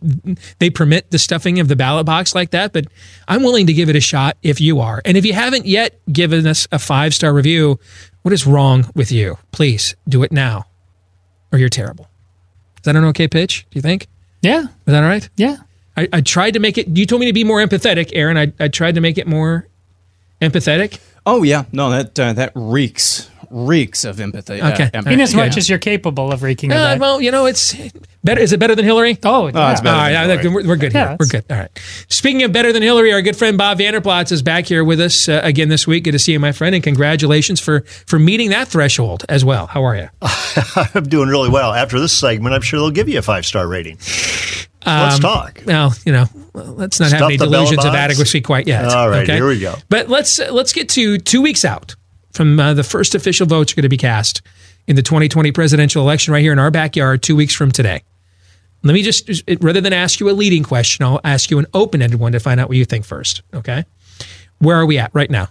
they 0.59 0.71
permit 0.71 1.11
the 1.11 1.19
stuffing 1.19 1.59
of 1.59 1.69
the 1.69 1.77
ballot 1.77 2.07
box 2.07 2.35
like 2.35 2.51
that, 2.51 2.73
but 2.73 2.87
I'm 3.27 3.43
willing 3.43 3.67
to 3.67 3.73
give 3.73 3.89
it 3.89 3.97
a 3.97 4.01
shot 4.01 4.37
if 4.43 4.61
you 4.61 4.81
are. 4.81 5.03
And 5.05 5.17
if 5.17 5.25
you 5.25 5.33
haven't 5.33 5.67
yet 5.67 6.01
given 6.13 6.47
us 6.47 6.69
a 6.71 6.79
five 6.79 7.15
star 7.15 7.33
review, 7.33 7.79
what 8.23 8.33
is 8.33 8.47
wrong 8.47 8.87
with 8.95 9.11
you? 9.11 9.39
Please 9.51 9.97
do 10.09 10.23
it 10.23 10.33
now 10.33 10.67
or 11.53 11.59
you're 11.59 11.69
terrible. 11.69 12.09
Is 12.77 12.83
that 12.85 12.97
an 12.97 13.05
okay 13.07 13.29
pitch? 13.29 13.67
Do 13.71 13.77
you 13.77 13.83
think? 13.83 14.07
Yeah. 14.43 14.63
Is 14.63 14.69
that 14.87 15.03
all 15.03 15.09
right? 15.09 15.29
Yeah. 15.37 15.57
I, 15.97 16.09
I 16.13 16.21
tried 16.21 16.53
to 16.53 16.61
make 16.61 16.79
it, 16.79 16.97
you 16.97 17.07
told 17.07 17.21
me 17.21 17.27
to 17.27 17.33
be 17.33 17.45
more 17.45 17.59
empathetic, 17.59 18.11
Aaron. 18.15 18.39
I, 18.39 18.53
I 18.59 18.69
tried 18.69 18.95
to 18.95 19.01
make 19.01 19.19
it 19.19 19.27
more 19.27 19.69
empathetic. 20.41 20.99
Oh 21.27 21.43
yeah, 21.43 21.65
no, 21.73 21.91
that 21.91 22.19
uh, 22.19 22.33
that 22.35 22.53
reeks 22.55 23.29
reeks 23.53 24.05
of 24.05 24.21
empathy. 24.21 24.61
uh, 24.61 24.73
Okay. 24.73 24.91
empathy. 24.95 25.13
In 25.15 25.21
as 25.21 25.35
much 25.35 25.55
Yeah. 25.57 25.59
as 25.59 25.69
you're 25.69 25.79
capable 25.81 26.31
of 26.31 26.45
wreaking 26.45 26.71
of 26.71 26.79
Uh, 26.79 26.85
that. 26.85 26.99
well, 27.01 27.21
you 27.21 27.33
know, 27.33 27.47
it's 27.47 27.75
better. 28.23 28.41
Is 28.41 28.53
it 28.53 28.61
better 28.61 28.77
than 28.77 28.85
Hillary? 28.85 29.19
oh, 29.25 29.49
yeah. 29.49 29.73
it's 29.73 29.81
better 29.81 29.97
All 29.97 30.03
right, 30.03 30.13
than 30.13 30.31
I 30.31 30.41
think 30.41 30.55
we're, 30.55 30.69
we're 30.69 30.77
good 30.77 30.93
Yeah, 30.95 31.09
here. 31.09 31.17
We're 31.19 31.27
good. 31.27 31.45
All 31.51 31.57
right. 31.57 31.69
Speaking 32.09 32.45
of 32.45 32.53
better 32.53 32.73
than 32.73 32.81
Hillary, 32.85 33.13
our 33.13 33.21
good 33.23 33.35
friend 33.37 33.59
Bob 33.59 33.79
Vander 33.79 34.01
Plaats 34.01 34.31
is 34.31 34.41
back 34.41 34.67
here 34.67 34.85
with 34.85 35.01
us 35.01 35.29
uh, 35.29 35.41
again 35.43 35.69
this 35.69 35.85
week. 35.85 36.05
Good 36.05 36.13
to 36.13 36.21
see 36.21 36.31
you, 36.31 36.39
my 36.39 36.53
friend, 36.53 36.77
and 36.77 36.85
congratulations 36.85 37.59
for 37.59 37.81
for 38.07 38.21
meeting 38.21 38.51
that 38.51 38.69
threshold 38.69 39.25
as 39.29 39.45
well. 39.45 39.67
How 39.67 39.83
are 39.83 39.97
you? 39.97 40.09
I'm 40.95 41.09
doing 41.09 41.29
really 41.29 41.49
well. 41.51 41.73
After 41.73 41.99
this 41.99 42.13
segment, 42.13 42.55
I'm 42.55 42.63
sure 42.63 42.79
they'll 42.79 42.91
give 42.93 43.09
you 43.09 43.19
a 43.19 43.23
five 43.23 43.45
star 43.45 43.67
rating. 43.67 43.99
Let's 44.87 45.19
talk. 45.19 45.63
Well, 45.67 45.95
you 46.07 46.13
know, 46.13 46.27
let's 46.55 47.01
not 47.01 47.13
have 47.13 47.23
any 47.23 47.37
delusions 47.37 47.85
of 47.85 47.95
adequacy 47.95 48.41
quite 48.41 48.67
yet. 48.67 48.85
All 48.87 49.09
right, 49.09 49.29
here 49.29 49.47
we 49.47 49.61
go. 49.61 49.75
But 49.89 50.09
let's 50.09 50.39
uh, 50.41 50.53
let's 50.53 50.73
get 50.73 50.89
to 50.91 51.19
two 51.19 51.43
weeks 51.43 51.65
out 51.65 51.97
from 52.33 52.59
uh, 52.59 52.75
the 52.75 52.85
first 52.85 53.15
official 53.15 53.47
votes 53.47 53.73
are 53.73 53.77
going 53.77 53.83
to 53.83 53.89
be 53.89 53.97
cast 53.97 54.43
in 54.87 54.97
the 54.97 55.03
2020 55.03 55.53
presidential 55.53 56.03
election 56.03 56.33
right 56.33 56.43
here 56.43 56.53
in 56.53 56.59
our 56.59 56.71
backyard. 56.71 57.23
Two 57.23 57.37
weeks 57.37 57.55
from 57.55 57.71
today. 57.71 58.03
Let 58.83 58.95
me 58.95 59.03
just 59.03 59.29
rather 59.61 59.83
than 59.83 59.93
ask 59.93 60.21
you 60.21 60.31
a 60.31 60.33
leading 60.33 60.63
question, 60.63 61.05
I'll 61.05 61.21
ask 61.23 61.51
you 61.51 61.59
an 61.59 61.67
open 61.75 62.01
ended 62.01 62.19
one 62.19 62.33
to 62.33 62.41
find 62.41 62.59
out 62.59 62.69
what 62.69 62.79
you 62.79 62.87
think 62.87 63.05
first. 63.05 63.43
Okay, 63.53 63.85
where 64.59 64.77
are 64.77 64.87
we 64.87 64.97
at 64.99 65.11
right 65.15 65.31
now? 65.31 65.49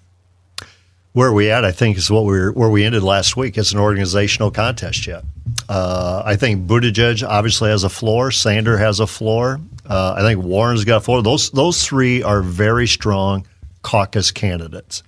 Where 1.20 1.34
we 1.34 1.52
at? 1.52 1.66
I 1.66 1.74
think 1.74 1.98
is 1.98 2.10
what 2.10 2.24
we 2.24 2.50
where 2.52 2.70
we 2.70 2.86
ended 2.86 3.04
last 3.04 3.36
week. 3.36 3.58
It's 3.58 3.74
an 3.74 3.78
organizational 3.78 4.52
contest 4.52 5.06
yet. 5.06 5.26
Uh, 5.68 6.24
I 6.26 6.38
think 6.38 6.66
Buttigieg 6.66 7.28
obviously 7.28 7.72
has 7.72 7.84
a 7.84 7.90
floor. 7.90 8.32
Sander 8.32 8.78
has 8.78 9.02
a 9.02 9.06
floor. 9.06 9.60
Uh, 9.86 10.14
I 10.16 10.22
think 10.22 10.42
Warren's 10.42 10.86
got 10.86 10.96
a 10.96 11.02
floor. 11.02 11.22
Those 11.22 11.52
those 11.52 11.86
three 11.86 12.24
are 12.24 12.42
very 12.42 12.88
strong 12.88 13.46
caucus 13.82 14.32
candidates. 14.32 15.04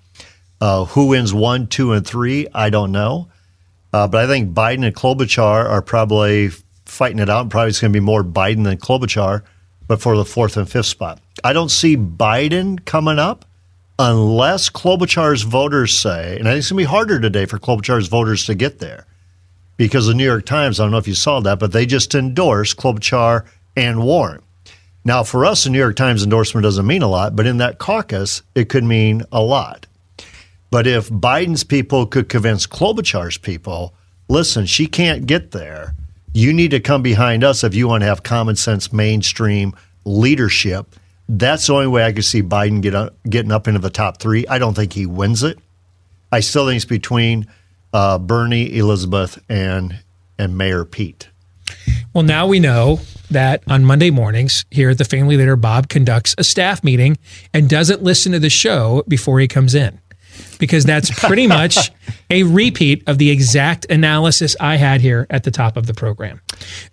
Uh, 0.60 0.84
who 0.84 1.08
wins 1.08 1.34
one, 1.34 1.68
two, 1.68 1.94
and 1.94 2.06
three? 2.06 2.46
I 2.54 2.72
don't 2.72 2.92
know. 2.92 3.30
Uh, 3.94 4.10
but 4.10 4.26
I 4.26 4.28
think 4.28 4.54
Biden 4.54 4.86
and 4.86 4.94
Klobuchar 4.94 5.70
are 5.70 5.82
probably 5.82 6.50
fighting 6.84 7.20
it 7.20 7.30
out. 7.30 7.50
Probably 7.50 7.70
it's 7.70 7.80
going 7.80 7.94
to 7.94 7.98
be 7.98 8.04
more 8.04 8.22
Biden 8.22 8.66
than 8.66 8.78
Klobuchar, 8.80 9.44
but 9.88 10.02
for 10.02 10.18
the 10.18 10.26
fourth 10.26 10.58
and 10.58 10.70
fifth 10.70 10.88
spot. 10.88 11.22
I 11.42 11.54
don't 11.54 11.72
see 11.72 11.96
Biden 11.96 12.84
coming 12.84 13.18
up 13.18 13.46
unless 14.02 14.68
Klobuchar's 14.68 15.44
voters 15.44 15.98
say, 15.98 16.38
and 16.40 16.48
I 16.48 16.54
think 16.54 16.60
it's 16.60 16.72
going 16.72 16.84
to 16.84 16.88
be 16.88 16.92
harder 16.92 17.20
today 17.20 17.46
for 17.46 17.60
Klobuchar's 17.60 18.08
voters 18.08 18.46
to 18.46 18.56
get 18.56 18.80
there 18.80 19.06
because 19.78 20.08
the 20.08 20.16
New 20.16 20.26
York 20.26 20.46
Times, 20.46 20.80
I 20.80 20.84
don't 20.84 20.92
know 20.92 20.98
if 20.98 21.08
you 21.08 21.14
saw 21.14 21.40
that, 21.42 21.60
but 21.60 21.72
they 21.72 21.86
just 21.86 22.16
endorsed 22.16 22.78
Klobuchar 22.78 23.46
and 23.76 24.04
Warren. 24.04 24.42
Now, 25.06 25.24
for 25.24 25.46
us, 25.46 25.64
the 25.64 25.70
New 25.70 25.78
York 25.78 25.96
Times 25.96 26.24
endorsement 26.24 26.64
doesn't 26.64 26.88
mean 26.88 27.04
a 27.04 27.08
lot, 27.08 27.36
but 27.36 27.46
in 27.46 27.58
that 27.58 27.78
caucus, 27.78 28.42
it 28.56 28.70
could 28.70 28.84
mean 28.84 29.22
a 29.32 29.42
lot. 29.42 29.86
But 30.72 30.88
if 30.88 31.10
Biden's 31.10 31.64
people 31.64 32.08
could 32.08 32.28
convince 32.28 32.66
Klobuchar's 32.66 33.38
people, 33.38 33.94
listen, 34.28 34.66
she 34.66 34.88
can't 34.88 35.28
get 35.28 35.52
there. 35.52 35.94
You 36.34 36.54
need 36.54 36.72
to 36.72 36.80
come 36.80 37.04
behind 37.04 37.44
us 37.44 37.64
if 37.64 37.76
you 37.76 37.88
want 37.88 38.02
to 38.02 38.08
have 38.08 38.24
common 38.24 38.56
sense 38.56 38.92
mainstream 38.92 39.76
leadership. 40.06 40.96
That's 41.34 41.68
the 41.68 41.74
only 41.74 41.88
way 41.88 42.04
I 42.04 42.12
could 42.12 42.26
see 42.26 42.44
Biden 42.44 42.82
get 42.82 42.94
up, 42.94 43.16
getting 43.24 43.54
up 43.54 43.68
into 43.70 43.80
the 43.80 43.90
top 43.90 44.20
three. 44.20 44.46
I 44.48 44.60
don't 44.60 44.74
think 44.74 44.92
he 44.92 45.06
wins 45.06 45.44
it. 45.44 45.58
I 46.30 46.42
still 46.42 46.68
think 46.68 46.76
it's 46.76 46.86
between 46.86 47.48
uh, 47.94 48.18
Bernie, 48.18 48.78
Elizabeth, 48.78 49.42
and 49.48 49.98
and 50.38 50.58
Mayor 50.58 50.84
Pete. 50.84 51.30
Well, 52.14 52.26
now 52.26 52.48
we 52.48 52.60
know 52.60 53.00
that 53.30 53.64
on 53.68 53.86
Monday 53.86 54.12
mornings 54.12 54.66
here 54.72 54.90
at 54.90 54.98
the 54.98 55.06
Family 55.06 55.38
Leader, 55.38 55.56
Bob 55.56 55.88
conducts 55.88 56.36
a 56.38 56.44
staff 56.44 56.84
meeting 56.84 57.18
and 57.54 57.70
doesn't 57.70 58.04
listen 58.04 58.34
to 58.34 58.40
the 58.40 58.50
show 58.50 59.04
before 59.08 59.40
he 59.40 59.48
comes 59.48 59.74
in. 59.74 60.00
Because 60.60 60.86
that's 60.86 61.10
pretty 61.20 61.48
much 61.60 61.92
a 62.30 62.44
repeat 62.44 63.04
of 63.08 63.18
the 63.18 63.30
exact 63.32 63.86
analysis 63.90 64.56
I 64.60 64.76
had 64.76 65.02
here 65.02 65.26
at 65.30 65.44
the 65.44 65.52
top 65.52 65.76
of 65.78 65.88
the 65.88 65.94
program. 65.94 66.40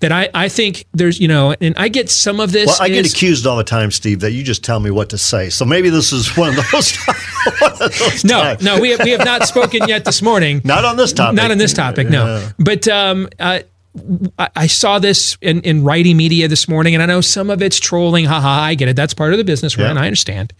That 0.00 0.10
I, 0.12 0.30
I 0.34 0.48
think 0.48 0.86
there's, 0.94 1.20
you 1.20 1.28
know, 1.28 1.54
and 1.60 1.74
I 1.76 1.88
get 1.88 2.08
some 2.10 2.40
of 2.40 2.52
this. 2.52 2.66
Well, 2.66 2.78
I 2.80 2.88
get 2.88 3.08
accused 3.10 3.46
all 3.46 3.56
the 3.56 3.64
time, 3.64 3.90
Steve, 3.90 4.20
that 4.20 4.32
you 4.32 4.42
just 4.42 4.64
tell 4.64 4.80
me 4.80 4.90
what 4.90 5.10
to 5.10 5.18
say. 5.18 5.50
So 5.50 5.64
maybe 5.64 5.90
this 5.90 6.12
is 6.12 6.36
one 6.36 6.50
of 6.50 6.56
those. 6.72 6.96
one 7.60 7.72
of 7.72 7.78
those 7.78 8.24
No, 8.24 8.40
times. 8.42 8.62
no, 8.62 8.80
we 8.80 8.90
have, 8.90 9.00
we 9.04 9.10
have 9.10 9.24
not 9.24 9.46
spoken 9.46 9.86
yet 9.88 10.04
this 10.04 10.22
morning. 10.22 10.60
Not 10.64 10.84
on 10.84 10.96
this 10.96 11.12
topic. 11.12 11.36
Not 11.36 11.50
on 11.50 11.58
this 11.58 11.72
topic, 11.72 12.08
no. 12.10 12.48
But 12.58 12.86
um, 12.88 13.28
uh, 13.38 13.60
I, 14.38 14.48
I 14.56 14.66
saw 14.66 14.98
this 14.98 15.36
in, 15.40 15.60
in 15.62 15.84
righty 15.84 16.14
media 16.14 16.48
this 16.48 16.68
morning, 16.68 16.94
and 16.94 17.02
I 17.02 17.06
know 17.06 17.20
some 17.20 17.50
of 17.50 17.62
it's 17.62 17.78
trolling. 17.78 18.24
Haha, 18.24 18.48
I 18.48 18.74
get 18.74 18.88
it. 18.88 18.96
That's 18.96 19.14
part 19.14 19.32
of 19.32 19.38
the 19.38 19.44
business 19.44 19.76
Yeah. 19.76 19.90
in. 19.90 19.98
I 19.98 20.06
understand. 20.06 20.52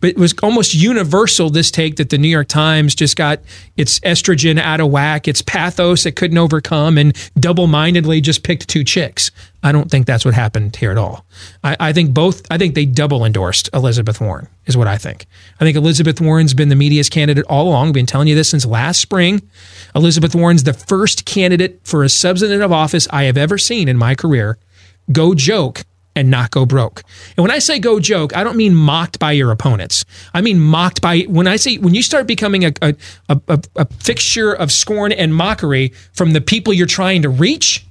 But 0.00 0.10
it 0.10 0.18
was 0.18 0.34
almost 0.42 0.74
universal 0.74 1.50
this 1.50 1.70
take 1.70 1.96
that 1.96 2.10
the 2.10 2.18
New 2.18 2.28
York 2.28 2.48
Times 2.48 2.94
just 2.94 3.16
got 3.16 3.40
its 3.76 4.00
estrogen 4.00 4.58
out 4.58 4.80
of 4.80 4.90
whack, 4.90 5.28
its 5.28 5.42
pathos 5.42 6.06
it 6.06 6.16
couldn't 6.16 6.38
overcome, 6.38 6.98
and 6.98 7.16
double 7.38 7.66
mindedly 7.66 8.20
just 8.20 8.42
picked 8.42 8.68
two 8.68 8.84
chicks. 8.84 9.30
I 9.62 9.72
don't 9.72 9.90
think 9.90 10.06
that's 10.06 10.24
what 10.24 10.32
happened 10.34 10.74
here 10.76 10.90
at 10.90 10.96
all. 10.98 11.26
I, 11.62 11.76
I 11.78 11.92
think 11.92 12.14
both, 12.14 12.42
I 12.50 12.56
think 12.56 12.74
they 12.74 12.86
double 12.86 13.24
endorsed 13.24 13.68
Elizabeth 13.74 14.20
Warren, 14.20 14.48
is 14.66 14.76
what 14.76 14.86
I 14.88 14.96
think. 14.96 15.26
I 15.60 15.64
think 15.64 15.76
Elizabeth 15.76 16.20
Warren's 16.20 16.54
been 16.54 16.70
the 16.70 16.76
media's 16.76 17.08
candidate 17.10 17.44
all 17.46 17.68
along. 17.68 17.88
I've 17.88 17.94
been 17.94 18.06
telling 18.06 18.28
you 18.28 18.34
this 18.34 18.48
since 18.48 18.64
last 18.64 19.00
spring. 19.00 19.42
Elizabeth 19.94 20.34
Warren's 20.34 20.64
the 20.64 20.72
first 20.72 21.26
candidate 21.26 21.80
for 21.84 22.02
a 22.04 22.08
substantive 22.08 22.72
office 22.72 23.06
I 23.10 23.24
have 23.24 23.36
ever 23.36 23.58
seen 23.58 23.88
in 23.88 23.96
my 23.98 24.14
career 24.14 24.58
go 25.12 25.34
joke 25.34 25.84
and 26.16 26.30
not 26.30 26.50
go 26.50 26.66
broke. 26.66 27.02
And 27.36 27.44
when 27.44 27.50
I 27.52 27.60
say 27.60 27.78
go 27.78 28.00
joke, 28.00 28.36
I 28.36 28.42
don't 28.42 28.56
mean 28.56 28.74
mocked 28.74 29.18
by 29.18 29.32
your 29.32 29.50
opponents. 29.52 30.04
I 30.34 30.40
mean 30.40 30.58
mocked 30.58 31.00
by 31.00 31.20
when 31.28 31.46
I 31.46 31.56
say 31.56 31.76
when 31.78 31.94
you 31.94 32.02
start 32.02 32.26
becoming 32.26 32.64
a 32.64 32.72
a, 32.82 32.94
a, 33.28 33.40
a- 33.48 33.62
a 33.76 33.84
fixture 33.86 34.52
of 34.52 34.72
scorn 34.72 35.12
and 35.12 35.34
mockery 35.34 35.92
from 36.12 36.32
the 36.32 36.40
people 36.40 36.72
you're 36.72 36.86
trying 36.86 37.22
to 37.22 37.28
reach 37.28 37.86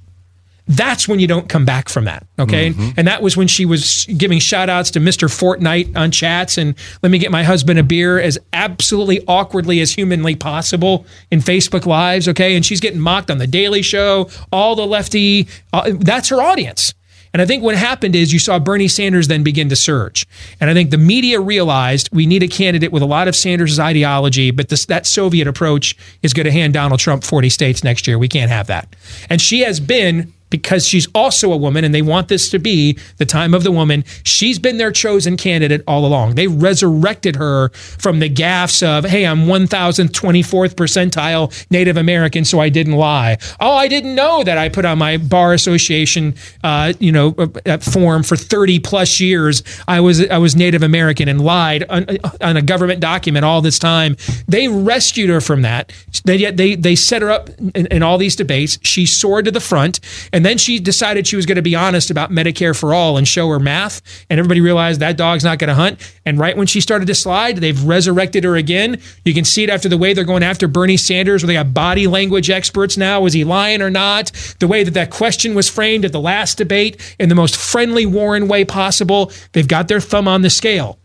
that's 0.70 1.08
when 1.08 1.18
you 1.18 1.26
don't 1.26 1.48
come 1.48 1.64
back 1.64 1.88
from 1.88 2.04
that. 2.04 2.24
Okay. 2.38 2.72
And 2.96 3.08
that 3.08 3.22
was 3.22 3.36
when 3.36 3.48
she 3.48 3.66
was 3.66 4.06
giving 4.16 4.38
shout 4.38 4.70
outs 4.70 4.92
to 4.92 5.00
Mr. 5.00 5.28
Fortnite 5.28 5.96
on 5.96 6.12
chats 6.12 6.56
and 6.56 6.76
let 7.02 7.10
me 7.10 7.18
get 7.18 7.32
my 7.32 7.42
husband 7.42 7.80
a 7.80 7.82
beer 7.82 8.20
as 8.20 8.38
absolutely 8.52 9.20
awkwardly 9.26 9.80
as 9.80 9.92
humanly 9.92 10.36
possible 10.36 11.06
in 11.32 11.40
Facebook 11.40 11.86
Lives. 11.86 12.28
Okay. 12.28 12.54
And 12.54 12.64
she's 12.64 12.78
getting 12.78 13.00
mocked 13.00 13.32
on 13.32 13.38
The 13.38 13.48
Daily 13.48 13.82
Show, 13.82 14.30
all 14.52 14.76
the 14.76 14.86
lefty. 14.86 15.48
Uh, 15.72 15.90
that's 15.98 16.28
her 16.28 16.40
audience. 16.40 16.94
And 17.32 17.42
I 17.42 17.46
think 17.46 17.64
what 17.64 17.74
happened 17.74 18.14
is 18.14 18.32
you 18.32 18.38
saw 18.38 18.58
Bernie 18.60 18.88
Sanders 18.88 19.28
then 19.28 19.42
begin 19.42 19.68
to 19.70 19.76
surge. 19.76 20.26
And 20.60 20.70
I 20.70 20.74
think 20.74 20.90
the 20.90 20.98
media 20.98 21.40
realized 21.40 22.08
we 22.12 22.26
need 22.26 22.42
a 22.44 22.48
candidate 22.48 22.92
with 22.92 23.02
a 23.02 23.06
lot 23.06 23.28
of 23.28 23.36
Sanders' 23.36 23.78
ideology, 23.78 24.50
but 24.50 24.68
this, 24.68 24.86
that 24.86 25.06
Soviet 25.06 25.46
approach 25.46 25.96
is 26.22 26.32
going 26.32 26.46
to 26.46 26.52
hand 26.52 26.74
Donald 26.74 27.00
Trump 27.00 27.22
40 27.22 27.48
states 27.48 27.84
next 27.84 28.06
year. 28.08 28.18
We 28.18 28.28
can't 28.28 28.50
have 28.50 28.66
that. 28.66 28.96
And 29.28 29.40
she 29.40 29.60
has 29.60 29.78
been 29.78 30.32
because 30.50 30.86
she's 30.86 31.08
also 31.14 31.52
a 31.52 31.56
woman 31.56 31.84
and 31.84 31.94
they 31.94 32.02
want 32.02 32.28
this 32.28 32.50
to 32.50 32.58
be 32.58 32.98
the 33.16 33.26
time 33.26 33.54
of 33.54 33.62
the 33.62 33.72
woman. 33.72 34.04
She's 34.24 34.58
been 34.58 34.76
their 34.78 34.92
chosen 34.92 35.36
candidate 35.36 35.82
all 35.86 36.04
along. 36.04 36.34
They 36.34 36.48
resurrected 36.48 37.36
her 37.36 37.70
from 37.70 38.18
the 38.18 38.28
gaffes 38.28 38.82
of, 38.86 39.04
hey, 39.04 39.26
I'm 39.26 39.46
1024th 39.46 40.74
percentile 40.74 41.70
Native 41.70 41.96
American, 41.96 42.44
so 42.44 42.60
I 42.60 42.68
didn't 42.68 42.94
lie. 42.94 43.38
Oh, 43.60 43.72
I 43.72 43.88
didn't 43.88 44.14
know 44.14 44.44
that 44.44 44.58
I 44.58 44.68
put 44.68 44.84
on 44.84 44.98
my 44.98 45.16
bar 45.16 45.52
association, 45.52 46.34
uh, 46.62 46.92
you 46.98 47.12
know, 47.12 47.34
uh, 47.66 47.78
form 47.78 48.22
for 48.22 48.36
30 48.36 48.80
plus 48.80 49.20
years. 49.20 49.62
I 49.86 50.00
was 50.00 50.28
I 50.28 50.38
was 50.38 50.56
Native 50.56 50.82
American 50.82 51.28
and 51.28 51.40
lied 51.40 51.84
on, 51.88 52.06
on 52.40 52.56
a 52.56 52.62
government 52.62 53.00
document 53.00 53.44
all 53.44 53.62
this 53.62 53.78
time. 53.78 54.16
They 54.48 54.68
rescued 54.68 55.30
her 55.30 55.40
from 55.40 55.62
that. 55.62 55.92
They 56.24 56.50
they 56.50 56.74
they 56.74 56.96
set 56.96 57.22
her 57.22 57.30
up 57.30 57.48
in, 57.74 57.86
in 57.86 58.02
all 58.02 58.18
these 58.18 58.36
debates. 58.36 58.78
She 58.82 59.06
soared 59.06 59.44
to 59.46 59.50
the 59.50 59.60
front, 59.60 60.00
and 60.32 60.39
then 60.44 60.58
she 60.58 60.78
decided 60.78 61.26
she 61.26 61.36
was 61.36 61.46
going 61.46 61.56
to 61.56 61.62
be 61.62 61.74
honest 61.74 62.10
about 62.10 62.30
Medicare 62.30 62.78
for 62.78 62.94
all 62.94 63.16
and 63.16 63.26
show 63.26 63.48
her 63.48 63.58
math. 63.58 64.00
And 64.28 64.38
everybody 64.38 64.60
realized 64.60 65.00
that 65.00 65.16
dog's 65.16 65.44
not 65.44 65.58
going 65.58 65.68
to 65.68 65.74
hunt. 65.74 66.14
And 66.24 66.38
right 66.38 66.56
when 66.56 66.66
she 66.66 66.80
started 66.80 67.06
to 67.06 67.14
slide, 67.14 67.56
they've 67.56 67.82
resurrected 67.84 68.44
her 68.44 68.56
again. 68.56 69.00
You 69.24 69.34
can 69.34 69.44
see 69.44 69.64
it 69.64 69.70
after 69.70 69.88
the 69.88 69.98
way 69.98 70.12
they're 70.12 70.24
going 70.24 70.42
after 70.42 70.68
Bernie 70.68 70.96
Sanders, 70.96 71.42
where 71.42 71.48
they 71.48 71.54
got 71.54 71.74
body 71.74 72.06
language 72.06 72.50
experts 72.50 72.96
now. 72.96 73.20
Was 73.20 73.32
he 73.32 73.44
lying 73.44 73.82
or 73.82 73.90
not? 73.90 74.32
The 74.60 74.68
way 74.68 74.84
that 74.84 74.94
that 74.94 75.10
question 75.10 75.54
was 75.54 75.68
framed 75.68 76.04
at 76.04 76.12
the 76.12 76.20
last 76.20 76.58
debate 76.58 77.16
in 77.18 77.28
the 77.28 77.34
most 77.34 77.56
friendly 77.56 78.06
Warren 78.06 78.48
way 78.48 78.64
possible. 78.64 79.32
They've 79.52 79.66
got 79.66 79.88
their 79.88 80.00
thumb 80.00 80.28
on 80.28 80.42
the 80.42 80.50
scale. 80.50 80.98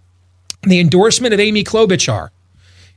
The 0.63 0.79
endorsement 0.79 1.33
of 1.33 1.39
Amy 1.39 1.63
Klobuchar 1.63 2.29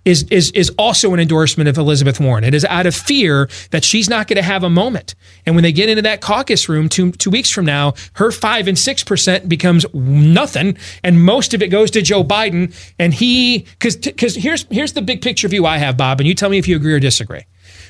is, 0.08 0.22
is, 0.30 0.50
is 0.52 0.70
also 0.78 1.12
an 1.12 1.20
endorsement 1.20 1.68
of 1.68 1.76
Elizabeth 1.76 2.18
Warren. 2.18 2.42
It 2.42 2.54
is 2.54 2.64
out 2.64 2.86
of 2.86 2.94
fear 2.94 3.48
that 3.70 3.84
she's 3.84 4.08
not 4.08 4.26
going 4.26 4.38
to 4.38 4.42
have 4.42 4.64
a 4.64 4.70
moment. 4.70 5.14
And 5.44 5.54
when 5.54 5.62
they 5.62 5.72
get 5.72 5.90
into 5.90 6.02
that 6.02 6.22
caucus 6.22 6.68
room 6.68 6.88
two, 6.88 7.12
two 7.12 7.30
weeks 7.30 7.50
from 7.50 7.66
now, 7.66 7.92
her 8.14 8.32
five 8.32 8.66
and 8.68 8.78
six 8.78 9.04
percent 9.04 9.48
becomes 9.48 9.84
nothing. 9.92 10.78
And 11.04 11.22
most 11.22 11.52
of 11.52 11.62
it 11.62 11.68
goes 11.68 11.90
to 11.92 12.02
Joe 12.02 12.24
Biden. 12.24 12.74
And 12.98 13.12
he, 13.12 13.66
cause, 13.80 13.98
cause 14.16 14.34
here's, 14.34 14.64
here's 14.70 14.94
the 14.94 15.02
big 15.02 15.20
picture 15.20 15.46
view 15.46 15.66
I 15.66 15.76
have, 15.78 15.96
Bob, 15.96 16.20
and 16.20 16.26
you 16.26 16.34
tell 16.34 16.48
me 16.48 16.58
if 16.58 16.66
you 16.66 16.76
agree 16.76 16.94
or 16.94 17.00
disagree. 17.00 17.44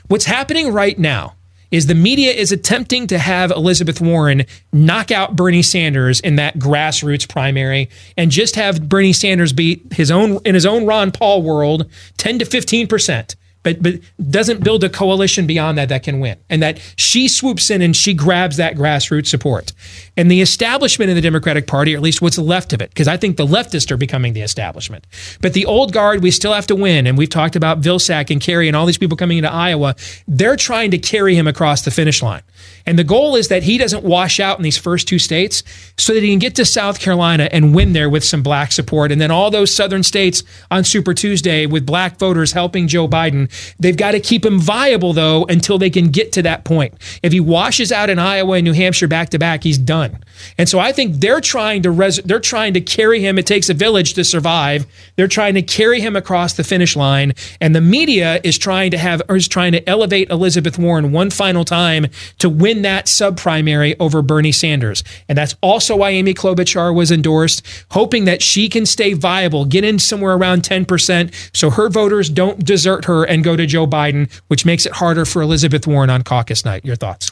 What's 0.09 0.25
happening 0.25 0.73
right 0.73 0.99
now 0.99 1.38
is 1.71 1.87
the 1.87 1.95
media 1.95 2.33
is 2.33 2.53
attempting 2.53 3.07
to 3.09 3.19
have 3.19 3.51
Elizabeth 3.51 4.01
Warren 4.01 4.45
knock 4.73 5.11
out 5.11 5.37
Bernie 5.37 5.63
Sanders 5.63 6.21
in 6.21 6.37
that 6.37 6.59
grassroots 6.59 7.29
primary 7.29 7.89
and 8.17 8.31
just 8.31 8.57
have 8.57 8.89
Bernie 8.89 9.13
Sanders 9.13 9.53
beat 9.53 9.93
his 9.93 10.11
own 10.11 10.39
in 10.45 10.55
his 10.55 10.67
own 10.67 10.87
Ron 10.87 11.11
Paul 11.13 11.43
world 11.43 11.91
10 12.17 12.41
to 12.41 12.45
15 12.45 12.87
percent 12.87 13.37
but 13.63 13.83
but 13.83 13.95
doesn't 14.31 14.63
build 14.63 14.85
a 14.85 14.89
coalition 14.89 15.47
beyond 15.47 15.79
that 15.79 15.89
that 15.89 16.03
can 16.03 16.21
win. 16.21 16.39
And 16.49 16.63
that 16.63 16.81
she 16.97 17.29
swoops 17.29 17.71
in 17.71 17.83
and 17.83 17.95
she 17.95 18.15
grabs 18.15 18.57
that 18.57 18.77
grassroots 18.77 19.27
support. 19.27 19.73
And 20.17 20.31
the 20.31 20.41
establishment 20.41 21.11
in 21.11 21.17
the 21.17 21.23
Democratic 21.23 21.67
Party, 21.67 21.95
or 21.95 21.99
at 21.99 22.03
least 22.03 22.23
what's 22.23 22.39
left 22.39 22.73
of 22.73 22.81
it, 22.81 22.91
because 22.91 23.09
I 23.09 23.17
think 23.17 23.37
the 23.37 23.47
leftists 23.47 23.91
are 23.91 23.97
becoming 23.97 24.33
the 24.33 24.43
establishment. 24.43 25.07
But 25.41 25.55
the 25.55 25.67
old 25.67 25.93
guard, 25.93 26.23
we 26.23 26.31
still 26.31 26.53
have 26.53 26.67
to 26.69 26.77
win. 26.77 27.07
And 27.07 27.19
we've 27.19 27.29
talked 27.29 27.57
about 27.57 27.81
Vilsack 27.81 28.31
and 28.31 28.41
Kerry 28.41 28.69
and 28.69 28.77
all 28.77 28.87
these 28.87 28.99
people 28.99 29.17
coming 29.17 29.39
into 29.39 29.53
Iowa. 29.53 29.97
They're 30.27 30.57
trying 30.57 30.91
to 30.93 30.99
carry 30.99 31.35
him 31.35 31.47
across 31.47 31.83
the 31.83 31.91
finish 31.91 32.23
line. 32.23 32.43
And 32.89 32.99
the 32.99 33.05
goal 33.05 33.37
is 33.37 33.49
that 33.49 33.65
he 33.65 33.77
doesn't 33.77 34.03
wash 34.03 34.41
out 34.41 34.57
in 34.57 34.63
these 34.63 34.79
first 34.79 35.07
two 35.07 35.19
states 35.19 35.63
so 35.99 36.15
that 36.15 36.23
he 36.23 36.31
can 36.31 36.39
get 36.39 36.55
to 36.55 36.65
South 36.65 37.01
Carolina 37.01 37.47
and 37.53 37.75
win 37.75 37.93
there 37.93 38.09
with 38.09 38.25
some 38.25 38.43
black 38.43 38.73
support. 38.73 39.13
And 39.13 39.21
then 39.21 39.31
all 39.31 39.51
those 39.51 39.75
southern 39.75 40.03
states 40.03 40.43
on 40.71 40.85
Super 40.85 41.13
Tuesday 41.13 41.67
with 41.67 41.85
black 41.85 42.19
voters 42.19 42.53
helping 42.53 42.89
Joe 42.89 43.07
Biden. 43.07 43.51
They've 43.79 43.95
got 43.95 44.13
to 44.13 44.21
keep 44.21 44.43
him 44.43 44.59
viable, 44.59 45.13
though, 45.13 45.45
until 45.51 45.77
they 45.77 45.91
can 45.91 46.09
get 46.09 46.33
to 46.33 46.43
that 46.45 46.65
point. 46.65 46.95
If 47.23 47.31
he 47.31 47.41
washes 47.41 47.93
out 47.93 48.09
in 48.09 48.19
Iowa 48.19 48.55
and 48.55 48.65
New 48.65 48.73
Hampshire 48.73 49.07
back 49.07 49.29
to 49.31 49.39
back, 49.39 49.65
he's 49.65 49.77
done. 49.77 50.25
And 50.57 50.67
so 50.67 50.79
I 50.79 50.93
think 50.93 51.17
they're 51.17 51.43
trying 51.43 51.83
to 51.83 51.91
res- 51.91 52.23
they're 52.25 52.41
trying 52.41 52.73
to 52.73 52.81
carry 52.81 53.21
him. 53.21 53.39
It 53.39 53.47
takes 53.47 53.69
a 53.69 53.75
village 53.75 54.15
to 54.15 54.25
survive. 54.25 54.87
They're 55.17 55.29
trying 55.29 55.55
to 55.55 55.63
carry 55.63 56.01
him 56.01 56.17
across 56.17 56.55
the 56.55 56.65
finish 56.65 56.97
line, 56.97 57.35
and 57.61 57.75
the 57.75 57.83
media 57.83 58.41
is 58.45 58.57
trying 58.57 58.93
to 58.93 58.99
have 58.99 59.21
is 59.29 59.47
trying 59.47 59.73
to 59.73 59.87
elevate 59.87 60.31
Elizabeth 60.31 60.79
Warren 60.79 61.13
one 61.13 61.31
final 61.31 61.67
time 61.67 62.07
to 62.39 62.49
win 62.49 62.78
that 62.83 63.09
sub 63.09 63.37
primary 63.37 63.99
over 63.99 64.23
Bernie 64.23 64.53
Sanders. 64.53 65.03
And 65.29 65.37
that's 65.37 65.55
also 65.61 65.97
why 65.97 66.11
Amy 66.11 66.35
Klobuchar 66.35 66.95
was 66.95 67.11
endorsed, 67.11 67.67
hoping 67.91 68.25
that 68.27 68.43
she 68.43 68.69
can 68.69 68.87
stay 68.87 69.13
viable, 69.13 69.65
get 69.65 69.85
in 69.85 69.99
somewhere 69.99 70.35
around 70.35 70.63
10%, 70.63 71.35
so 71.57 71.71
her 71.71 71.89
voters 71.89 72.29
don't 72.29 72.65
desert 72.65 73.05
her 73.07 73.25
and 73.25 73.45
go 73.45 73.57
to 73.57 73.67
Joe 73.67 73.87
Biden, 73.87 74.31
which 74.49 74.65
makes 74.65 74.87
it 74.87 74.93
harder 74.93 75.25
for 75.25 75.43
Elizabeth 75.43 75.87
Warren 75.87 76.11
on 76.11 76.23
caucus 76.23 76.65
night. 76.65 76.85
Your 76.85 76.97
thoughts? 76.97 77.31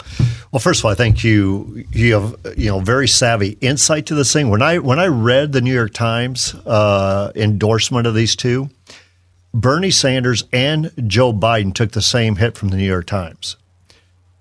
Well, 0.52 0.60
first 0.60 0.80
of 0.80 0.86
all, 0.86 0.92
I 0.92 0.94
think 0.94 1.24
you 1.24 1.84
you 1.92 2.14
have 2.14 2.36
you 2.56 2.70
know 2.70 2.80
very 2.80 3.08
savvy 3.08 3.58
insight 3.60 4.06
to 4.06 4.14
this 4.14 4.32
thing. 4.32 4.48
When 4.48 4.62
I 4.62 4.78
when 4.78 4.98
I 4.98 5.06
read 5.06 5.52
the 5.52 5.60
New 5.60 5.74
York 5.74 5.92
Times 5.92 6.54
uh, 6.66 7.32
endorsement 7.34 8.06
of 8.06 8.14
these 8.14 8.36
two, 8.36 8.70
Bernie 9.52 9.90
Sanders 9.90 10.44
and 10.52 10.92
Joe 11.06 11.32
Biden 11.32 11.74
took 11.74 11.92
the 11.92 12.02
same 12.02 12.36
hit 12.36 12.56
from 12.56 12.68
the 12.68 12.76
New 12.76 12.86
York 12.86 13.06
Times. 13.06 13.56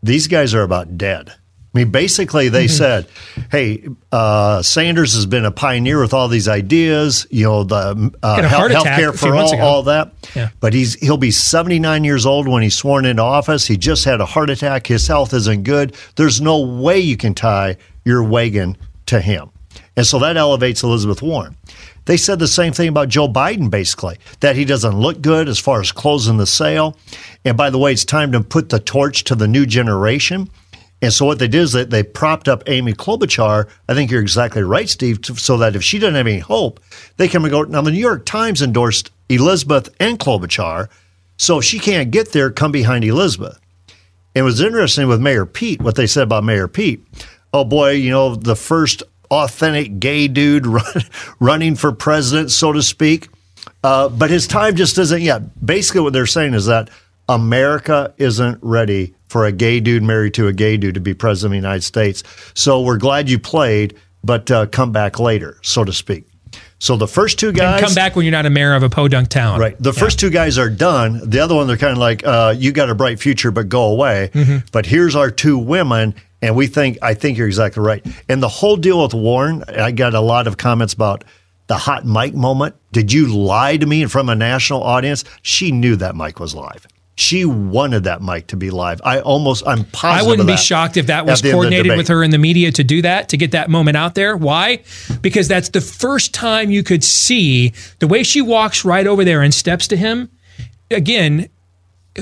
These 0.06 0.28
guys 0.28 0.54
are 0.54 0.62
about 0.64 0.98
dead. 0.98 1.30
I 1.30 1.80
mean, 1.80 1.90
basically, 1.92 2.48
they 2.48 2.66
Mm-hmm. 2.66 2.78
said, 2.78 3.08
"Hey, 3.52 3.86
uh, 4.12 4.62
Sanders 4.62 5.14
has 5.16 5.26
been 5.26 5.44
a 5.44 5.52
pioneer 5.52 6.00
with 6.00 6.14
all 6.14 6.30
these 6.30 6.48
ideas. 6.48 7.28
You 7.32 7.44
know, 7.46 7.64
the 7.66 8.12
uh, 8.24 8.36
Had 8.36 8.46
a 8.46 8.50
heart 8.50 8.72
health 8.72 8.86
attack 8.86 8.98
care 9.00 9.12
for 9.12 9.36
all, 9.36 9.60
all 9.60 9.84
that. 9.84 10.14
Yeah. 10.36 10.50
But 10.62 10.74
he's 10.74 10.94
he'll 11.02 11.18
be 11.18 11.32
79 11.32 12.06
years 12.06 12.26
old 12.26 12.48
when 12.48 12.64
he's 12.64 12.76
sworn 12.78 13.04
into 13.06 13.24
office. 13.24 13.66
He 13.68 13.76
just 13.76 14.06
had 14.06 14.22
a 14.22 14.26
heart 14.26 14.50
attack. 14.50 14.88
His 14.88 15.06
health 15.08 15.34
isn't 15.34 15.64
good. 15.64 15.96
There's 16.16 16.40
no 16.40 16.60
way 16.62 17.00
you 17.00 17.18
can 17.18 17.34
tie 17.34 17.76
your 18.06 18.24
wagon 18.24 18.78
to 19.08 19.20
him. 19.20 19.50
And 19.98 20.08
so 20.08 20.20
that 20.20 20.38
elevates 20.38 20.82
Elizabeth 20.84 21.22
Warren. 21.22 21.58
They 22.06 22.18
said 22.18 22.40
the 22.40 22.48
same 22.48 22.72
thing 22.72 22.88
about 22.88 23.10
Joe 23.10 23.28
Biden, 23.28 23.70
basically, 23.70 24.18
that 24.40 24.56
he 24.56 24.64
doesn't 24.66 25.00
look 25.00 25.22
good 25.22 25.50
as 25.50 25.60
far 25.60 25.82
as 25.82 25.92
closing 25.92 26.38
the 26.38 26.46
sale. 26.46 26.98
And 27.44 27.58
by 27.58 27.70
the 27.70 27.80
way, 27.80 27.92
it's 27.92 28.06
time 28.06 28.32
to 28.32 28.42
put 28.42 28.70
the 28.70 28.80
torch 28.80 29.24
to 29.26 29.36
the 29.36 29.48
new 29.48 29.66
generation. 29.66 30.50
And 31.02 31.12
so 31.12 31.26
what 31.26 31.40
they 31.40 31.48
did 31.48 31.62
is 31.62 31.74
that 31.74 31.90
they 31.90 32.04
propped 32.04 32.48
up 32.48 32.64
Amy 32.68 32.94
Klobuchar. 32.94 33.68
I 33.90 33.94
think 33.94 34.10
you're 34.10 34.22
exactly 34.22 34.64
right, 34.64 34.88
Steve, 34.88 35.20
so 35.24 35.58
that 35.58 35.76
if 35.76 35.84
she 35.84 36.00
doesn't 36.00 36.16
have 36.16 36.28
any 36.28 36.40
hope, 36.40 36.80
they 37.18 37.28
can 37.28 37.48
go. 37.50 37.64
Now, 37.64 37.82
the 37.82 37.92
New 37.92 38.00
York 38.00 38.26
Times 38.26 38.62
endorsed 38.62 39.12
Elizabeth 39.30 39.90
and 40.00 40.18
Klobuchar. 40.20 40.90
So 41.38 41.60
if 41.60 41.66
she 41.66 41.80
can't 41.80 42.12
get 42.12 42.32
there, 42.32 42.50
come 42.50 42.72
behind 42.72 43.04
Elizabeth. 43.04 43.60
It 44.34 44.44
was 44.44 44.62
interesting 44.62 45.08
with 45.08 45.22
Mayor 45.22 45.46
Pete, 45.46 45.82
what 45.82 45.96
they 45.96 46.08
said 46.08 46.24
about 46.24 46.44
Mayor 46.44 46.68
Pete. 46.68 47.06
Oh 47.54 47.64
boy, 47.64 47.92
you 47.92 48.10
know, 48.10 48.36
the 48.36 48.56
first 48.56 49.04
authentic 49.32 50.00
gay 50.00 50.28
dude 50.28 50.66
run, 50.68 51.04
running 51.40 51.76
for 51.76 51.92
president, 51.92 52.52
so 52.52 52.72
to 52.72 52.82
speak. 52.82 53.30
Uh, 53.84 54.10
but 54.10 54.30
his 54.30 54.48
time 54.48 54.76
just 54.76 54.98
isn't 54.98 55.22
yet. 55.22 55.66
Basically, 55.66 56.02
what 56.02 56.14
they're 56.14 56.26
saying 56.26 56.54
is 56.54 56.66
that 56.66 56.90
America 57.28 58.14
isn't 58.18 58.60
ready 58.62 59.14
for 59.28 59.46
a 59.46 59.52
gay 59.52 59.80
dude 59.80 60.04
married 60.04 60.34
to 60.36 60.48
a 60.48 60.54
gay 60.54 60.78
dude 60.78 60.94
to 60.94 61.00
be 61.00 61.14
president 61.14 61.50
of 61.50 61.52
the 61.52 61.68
United 61.68 61.84
States. 61.84 62.24
So 62.54 62.82
we're 62.82 62.98
glad 62.98 63.30
you 63.30 63.40
played, 63.40 63.98
but 64.24 64.50
uh, 64.52 64.68
come 64.68 64.92
back 64.92 65.20
later, 65.20 65.58
so 65.62 65.84
to 65.84 65.94
speak. 65.94 66.28
So 66.80 66.98
the 66.98 67.08
first 67.08 67.40
two 67.40 67.52
guys 67.52 67.80
And 67.80 67.86
come 67.88 67.96
back 67.96 68.16
when 68.16 68.26
you're 68.26 68.32
not 68.32 68.46
a 68.46 68.50
mayor 68.50 68.74
of 68.74 68.84
a 68.84 68.90
podunk 68.90 69.30
town. 69.30 69.60
Right. 69.60 69.76
The 69.80 69.94
first 69.94 70.20
two 70.20 70.30
guys 70.30 70.58
are 70.58 70.70
done. 70.70 71.22
The 71.30 71.40
other 71.40 71.56
one, 71.56 71.68
they're 71.68 71.78
kind 71.78 71.94
of 71.94 71.98
like, 72.00 72.26
uh, 72.26 72.54
you 72.58 72.72
got 72.72 72.90
a 72.90 72.96
bright 72.96 73.20
future, 73.20 73.50
but 73.52 73.70
go 73.70 73.84
away. 73.86 74.30
Mhm. 74.34 74.64
But 74.72 74.86
here's 74.86 75.16
our 75.16 75.32
two 75.32 75.58
women. 75.58 76.16
And 76.42 76.56
we 76.56 76.68
think, 76.68 76.98
I 77.02 77.14
think 77.14 77.38
you're 77.38 77.48
exactly 77.48 77.82
right. 77.82 78.06
And 78.30 78.44
the 78.44 78.50
whole 78.50 78.76
deal 78.76 79.02
with 79.02 79.14
Warren, 79.14 79.64
I 79.68 79.92
got 79.92 80.14
a 80.14 80.20
lot 80.20 80.48
of 80.48 80.58
comments 80.58 80.94
about 80.94 81.24
the 81.68 81.76
hot 81.78 82.06
mic 82.06 82.36
moment. 82.36 82.76
Did 82.92 83.12
you 83.12 83.34
lie 83.34 83.78
to 83.78 83.86
me 83.86 84.04
in 84.04 84.08
front 84.10 84.30
of 84.30 84.34
a 84.34 84.36
national 84.36 84.84
audience? 84.84 85.24
She 85.42 85.72
knew 85.72 85.96
that 85.96 86.16
mic 86.16 86.40
was 86.40 86.54
live. 86.54 86.86
She 87.18 87.46
wanted 87.46 88.04
that 88.04 88.22
mic 88.22 88.48
to 88.48 88.58
be 88.58 88.72
live. 88.72 89.00
I 89.04 89.22
almost, 89.22 89.66
I'm 89.66 89.86
positive. 89.86 90.26
I 90.26 90.30
wouldn't 90.30 90.48
be 90.48 90.58
shocked 90.58 90.98
if 90.98 91.08
that 91.08 91.26
was 91.26 91.42
the 91.42 91.50
end 91.50 91.56
of 91.56 91.62
the 91.62 91.68
coordinated 91.70 91.98
with 91.98 92.08
her 92.10 92.24
in 92.24 92.32
the 92.32 92.38
media 92.38 92.72
to 92.74 92.84
do 92.84 93.02
that, 93.04 93.30
to 93.30 93.38
get 93.38 93.52
that 93.52 93.70
moment 93.70 93.96
out 93.96 94.16
there. 94.16 94.36
Why? 94.36 94.84
Because 95.22 95.48
that's 95.48 95.70
the 95.70 95.80
first 95.80 96.34
time 96.34 96.72
you 96.72 96.84
could 96.84 97.06
see 97.06 97.72
the 98.00 98.08
way 98.08 98.24
she 98.24 98.42
walks 98.42 98.84
right 98.84 99.08
over 99.08 99.24
there 99.24 99.42
and 99.42 99.54
steps 99.54 99.88
to 99.88 99.96
him. 99.96 100.30
Again, 100.92 101.48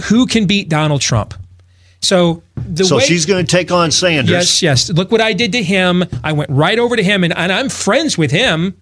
who 0.05 0.27
can 0.27 0.45
beat 0.45 0.69
Donald 0.69 1.01
Trump? 1.01 1.33
So 2.01 2.43
the 2.55 2.85
so 2.85 2.97
way 2.97 3.03
she's 3.03 3.25
going 3.25 3.45
to 3.45 3.49
take 3.49 3.71
on 3.71 3.89
Sanders. 3.89 4.29
Yes, 4.29 4.61
yes. 4.61 4.89
Look 4.91 5.11
what 5.11 5.21
I 5.21 5.33
did 5.33 5.53
to 5.53 5.63
him. 5.63 6.03
I 6.23 6.33
went 6.33 6.51
right 6.51 6.77
over 6.77 6.95
to 6.95 7.03
him, 7.03 7.23
and, 7.23 7.35
and 7.35 7.51
I'm 7.51 7.69
friends 7.69 8.17
with 8.17 8.29
him. 8.29 8.75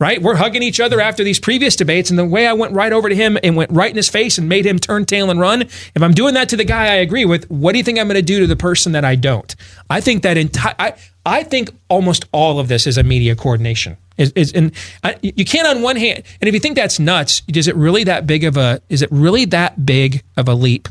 Right, 0.00 0.22
we're 0.22 0.36
hugging 0.36 0.62
each 0.62 0.78
other 0.78 1.00
after 1.00 1.24
these 1.24 1.40
previous 1.40 1.74
debates, 1.74 2.08
and 2.08 2.16
the 2.16 2.24
way 2.24 2.46
I 2.46 2.52
went 2.52 2.72
right 2.72 2.92
over 2.92 3.08
to 3.08 3.16
him 3.16 3.36
and 3.42 3.56
went 3.56 3.72
right 3.72 3.90
in 3.90 3.96
his 3.96 4.08
face 4.08 4.38
and 4.38 4.48
made 4.48 4.64
him 4.64 4.78
turn 4.78 5.06
tail 5.06 5.28
and 5.28 5.40
run. 5.40 5.62
If 5.62 6.02
I'm 6.02 6.14
doing 6.14 6.34
that 6.34 6.48
to 6.50 6.56
the 6.56 6.64
guy 6.64 6.84
I 6.84 6.96
agree 6.96 7.24
with, 7.24 7.50
what 7.50 7.72
do 7.72 7.78
you 7.78 7.84
think 7.84 7.98
I'm 7.98 8.06
going 8.06 8.14
to 8.14 8.22
do 8.22 8.38
to 8.38 8.46
the 8.46 8.54
person 8.54 8.92
that 8.92 9.04
I 9.04 9.16
don't? 9.16 9.56
I 9.90 10.00
think 10.00 10.22
that 10.22 10.36
entire. 10.36 10.76
I, 10.78 10.94
I 11.26 11.42
think 11.42 11.70
almost 11.88 12.26
all 12.30 12.60
of 12.60 12.68
this 12.68 12.86
is 12.86 12.96
a 12.96 13.02
media 13.02 13.34
coordination. 13.34 13.96
Is, 14.16 14.32
is 14.36 14.52
and 14.52 14.72
I, 15.02 15.16
you 15.20 15.44
can't 15.44 15.66
on 15.66 15.82
one 15.82 15.96
hand, 15.96 16.22
and 16.40 16.46
if 16.46 16.54
you 16.54 16.60
think 16.60 16.76
that's 16.76 17.00
nuts, 17.00 17.42
is 17.48 17.66
it 17.66 17.74
really 17.74 18.04
that 18.04 18.24
big 18.24 18.44
of 18.44 18.56
a? 18.56 18.80
Is 18.88 19.02
it 19.02 19.10
really 19.10 19.46
that 19.46 19.84
big 19.84 20.22
of 20.36 20.48
a 20.48 20.54
leap? 20.54 20.88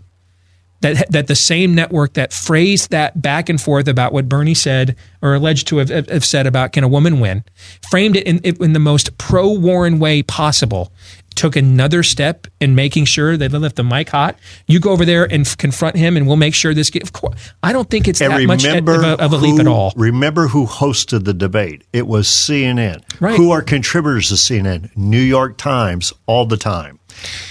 That 0.82 1.12
that 1.12 1.28
the 1.28 1.36
same 1.36 1.74
network 1.74 2.14
that 2.14 2.34
phrased 2.34 2.92
that 2.92 3.22
back 3.22 3.50
and 3.50 3.60
forth 3.60 3.88
about 3.88 4.14
what 4.14 4.30
Bernie 4.30 4.54
said 4.54 4.96
or 5.22 5.34
alleged 5.34 5.68
to 5.68 5.78
have, 5.78 5.90
have 5.90 6.26
said 6.26 6.46
about 6.48 6.74
can 6.74 6.84
a 6.84 6.88
woman 6.88 7.20
win, 7.20 7.44
framed 7.90 8.16
it 8.16 8.26
in, 8.28 8.40
in 8.40 8.74
the 8.74 8.80
most 8.80 9.18
pro 9.18 9.52
Warren 9.52 10.00
way 10.00 10.22
possible. 10.24 10.92
Took 11.36 11.56
another 11.56 12.02
step 12.02 12.48
in 12.60 12.74
making 12.74 13.06
sure 13.06 13.38
they 13.38 13.48
left 13.48 13.76
the 13.76 13.84
mic 13.84 14.10
hot. 14.10 14.40
You 14.66 14.80
go 14.80 14.90
over 14.90 15.06
there 15.06 15.32
and 15.32 15.46
f- 15.46 15.56
confront 15.56 15.96
him, 15.96 16.18
and 16.18 16.26
we'll 16.26 16.36
make 16.36 16.56
sure 16.56 16.74
this. 16.74 16.90
Get, 16.90 17.04
of 17.04 17.14
course, 17.14 17.36
I 17.62 17.74
don't 17.74 17.88
think 17.88 18.08
it's 18.08 18.20
And 18.22 18.34
that 18.34 18.48
much 18.48 18.66
of 18.66 18.88
a, 18.88 19.24
of 19.24 19.34
a 19.34 19.38
leap 19.38 19.54
who- 19.54 19.60
at 19.62 19.68
all. 19.68 19.94
Remember 19.96 20.48
who 20.48 20.66
hosted 20.66 21.26
the 21.26 21.36
debate? 21.36 21.84
It 21.94 22.08
was 22.08 22.28
CNN. 22.28 23.04
Right. 23.22 23.38
Who 23.38 23.52
are 23.52 23.62
contributors 23.62 24.30
to 24.30 24.34
CNN? 24.34 24.90
New 24.98 25.22
York 25.22 25.58
Times 25.60 26.12
all 26.26 26.48
the 26.48 26.58
time. 26.58 26.98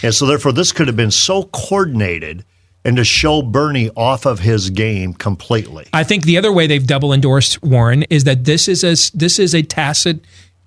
And 0.02 0.12
so, 0.12 0.26
therefore, 0.26 0.50
this 0.50 0.72
could 0.72 0.88
have 0.88 0.96
been 0.96 1.12
so 1.12 1.44
coordinated 1.44 2.44
and 2.86 2.96
to 2.96 3.04
show 3.04 3.42
Bernie 3.42 3.90
off 3.96 4.26
of 4.26 4.38
his 4.38 4.70
game 4.70 5.12
completely. 5.12 5.86
I 5.92 6.04
think 6.04 6.24
the 6.24 6.38
other 6.38 6.52
way 6.52 6.68
they've 6.68 6.86
double 6.86 7.12
endorsed 7.12 7.60
Warren 7.60 8.04
is 8.04 8.22
that 8.24 8.44
this 8.44 8.68
is 8.68 8.84
a 8.84 8.94
this 9.16 9.40
is 9.40 9.54
a 9.54 9.62
tacit 9.62 10.20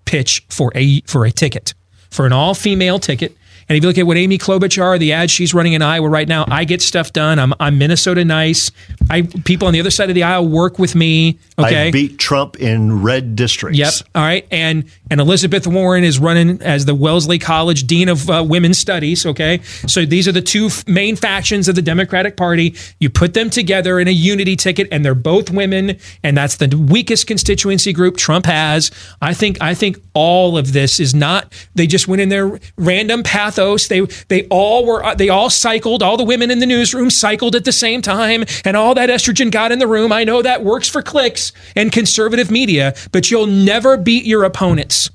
pitch 0.03 0.45
for 0.49 0.71
a 0.75 0.99
for 1.01 1.25
a 1.25 1.31
ticket 1.31 1.73
for 2.09 2.25
an 2.25 2.33
all 2.33 2.53
female 2.53 2.99
ticket. 2.99 3.35
And 3.69 3.77
if 3.77 3.83
you 3.83 3.87
look 3.87 3.99
at 3.99 4.07
what 4.07 4.17
Amy 4.17 4.39
Klobuchar, 4.39 4.97
the 4.97 5.13
ad 5.13 5.29
she's 5.29 5.53
running 5.53 5.73
in 5.73 5.83
Iowa 5.83 6.09
right 6.09 6.27
now, 6.27 6.43
I 6.47 6.65
get 6.65 6.81
stuff 6.81 7.13
done. 7.13 7.37
I'm, 7.37 7.53
I'm 7.59 7.77
Minnesota 7.77 8.25
nice. 8.25 8.71
I 9.11 9.21
people 9.21 9.67
on 9.67 9.73
the 9.73 9.79
other 9.79 9.91
side 9.91 10.09
of 10.09 10.15
the 10.15 10.23
aisle 10.23 10.47
work 10.47 10.79
with 10.79 10.95
me. 10.95 11.37
Okay, 11.57 11.87
I 11.87 11.91
beat 11.91 12.17
Trump 12.17 12.59
in 12.59 13.03
red 13.03 13.35
districts. 13.35 13.77
Yep. 13.77 13.93
All 14.15 14.23
right. 14.23 14.47
And 14.49 14.89
and 15.11 15.21
Elizabeth 15.21 15.67
Warren 15.67 16.03
is 16.03 16.17
running 16.17 16.61
as 16.63 16.85
the 16.85 16.95
Wellesley 16.95 17.37
College 17.37 17.85
Dean 17.85 18.09
of 18.09 18.27
uh, 18.29 18.43
Women's 18.47 18.79
Studies. 18.79 19.25
Okay. 19.25 19.61
So 19.87 20.03
these 20.03 20.27
are 20.27 20.31
the 20.31 20.41
two 20.41 20.67
f- 20.67 20.87
main 20.87 21.15
factions 21.15 21.67
of 21.67 21.75
the 21.75 21.81
Democratic 21.81 22.37
Party. 22.37 22.75
You 22.99 23.09
put 23.09 23.35
them 23.35 23.51
together 23.51 23.99
in 23.99 24.07
a 24.07 24.11
unity 24.11 24.55
ticket, 24.55 24.87
and 24.91 25.05
they're 25.05 25.13
both 25.13 25.51
women, 25.51 25.97
and 26.23 26.35
that's 26.35 26.55
the 26.55 26.75
weakest 26.75 27.27
constituency 27.27 27.93
group 27.93 28.17
Trump 28.17 28.47
has. 28.47 28.89
I 29.21 29.35
think 29.35 29.61
I 29.61 29.75
think 29.75 29.97
all 30.13 30.57
of 30.57 30.73
this 30.73 30.99
is 30.99 31.13
not. 31.13 31.53
They 31.75 31.85
just 31.85 32.07
went 32.07 32.21
in 32.21 32.29
their 32.29 32.59
random 32.77 33.21
They 33.59 34.01
they 34.27 34.47
all 34.47 34.85
were 34.85 35.03
uh, 35.03 35.15
they 35.15 35.29
all 35.29 35.49
cycled. 35.49 36.01
All 36.01 36.17
the 36.17 36.23
women 36.23 36.51
in 36.51 36.59
the 36.59 36.65
newsroom 36.65 37.09
cycled 37.09 37.55
at 37.55 37.65
the 37.65 37.71
same 37.71 38.01
time, 38.01 38.45
and 38.65 38.77
all 38.77 38.95
that 38.95 39.09
estrogen 39.09 39.51
got 39.51 39.71
in 39.71 39.79
the 39.79 39.87
room. 39.87 40.11
I 40.11 40.23
know 40.23 40.41
that 40.41 40.63
works 40.63 40.89
for 40.89 41.01
clicks 41.01 41.51
and 41.75 41.91
conservative 41.91 42.49
media, 42.49 42.95
but 43.11 43.29
you'll 43.29 43.47
never 43.47 43.97
beat 43.97 44.25
your 44.25 44.43
opponents 44.43 45.09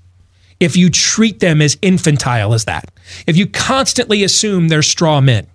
if 0.60 0.76
you 0.76 0.90
treat 0.90 1.40
them 1.40 1.60
as 1.60 1.76
infantile 1.82 2.54
as 2.54 2.64
that. 2.66 2.90
If 3.26 3.36
you 3.36 3.46
constantly 3.46 4.22
assume 4.22 4.68
they're 4.68 4.82
straw 4.82 5.20
men, 5.20 5.46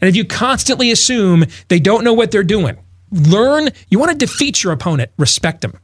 and 0.00 0.08
if 0.08 0.16
you 0.16 0.24
constantly 0.24 0.90
assume 0.90 1.44
they 1.68 1.78
don't 1.78 2.04
know 2.04 2.12
what 2.12 2.30
they're 2.30 2.42
doing, 2.42 2.76
learn. 3.10 3.68
You 3.88 3.98
want 3.98 4.10
to 4.10 4.18
defeat 4.18 4.62
your 4.64 4.72
opponent, 4.72 5.10
respect 5.16 5.60
them. 5.60 5.78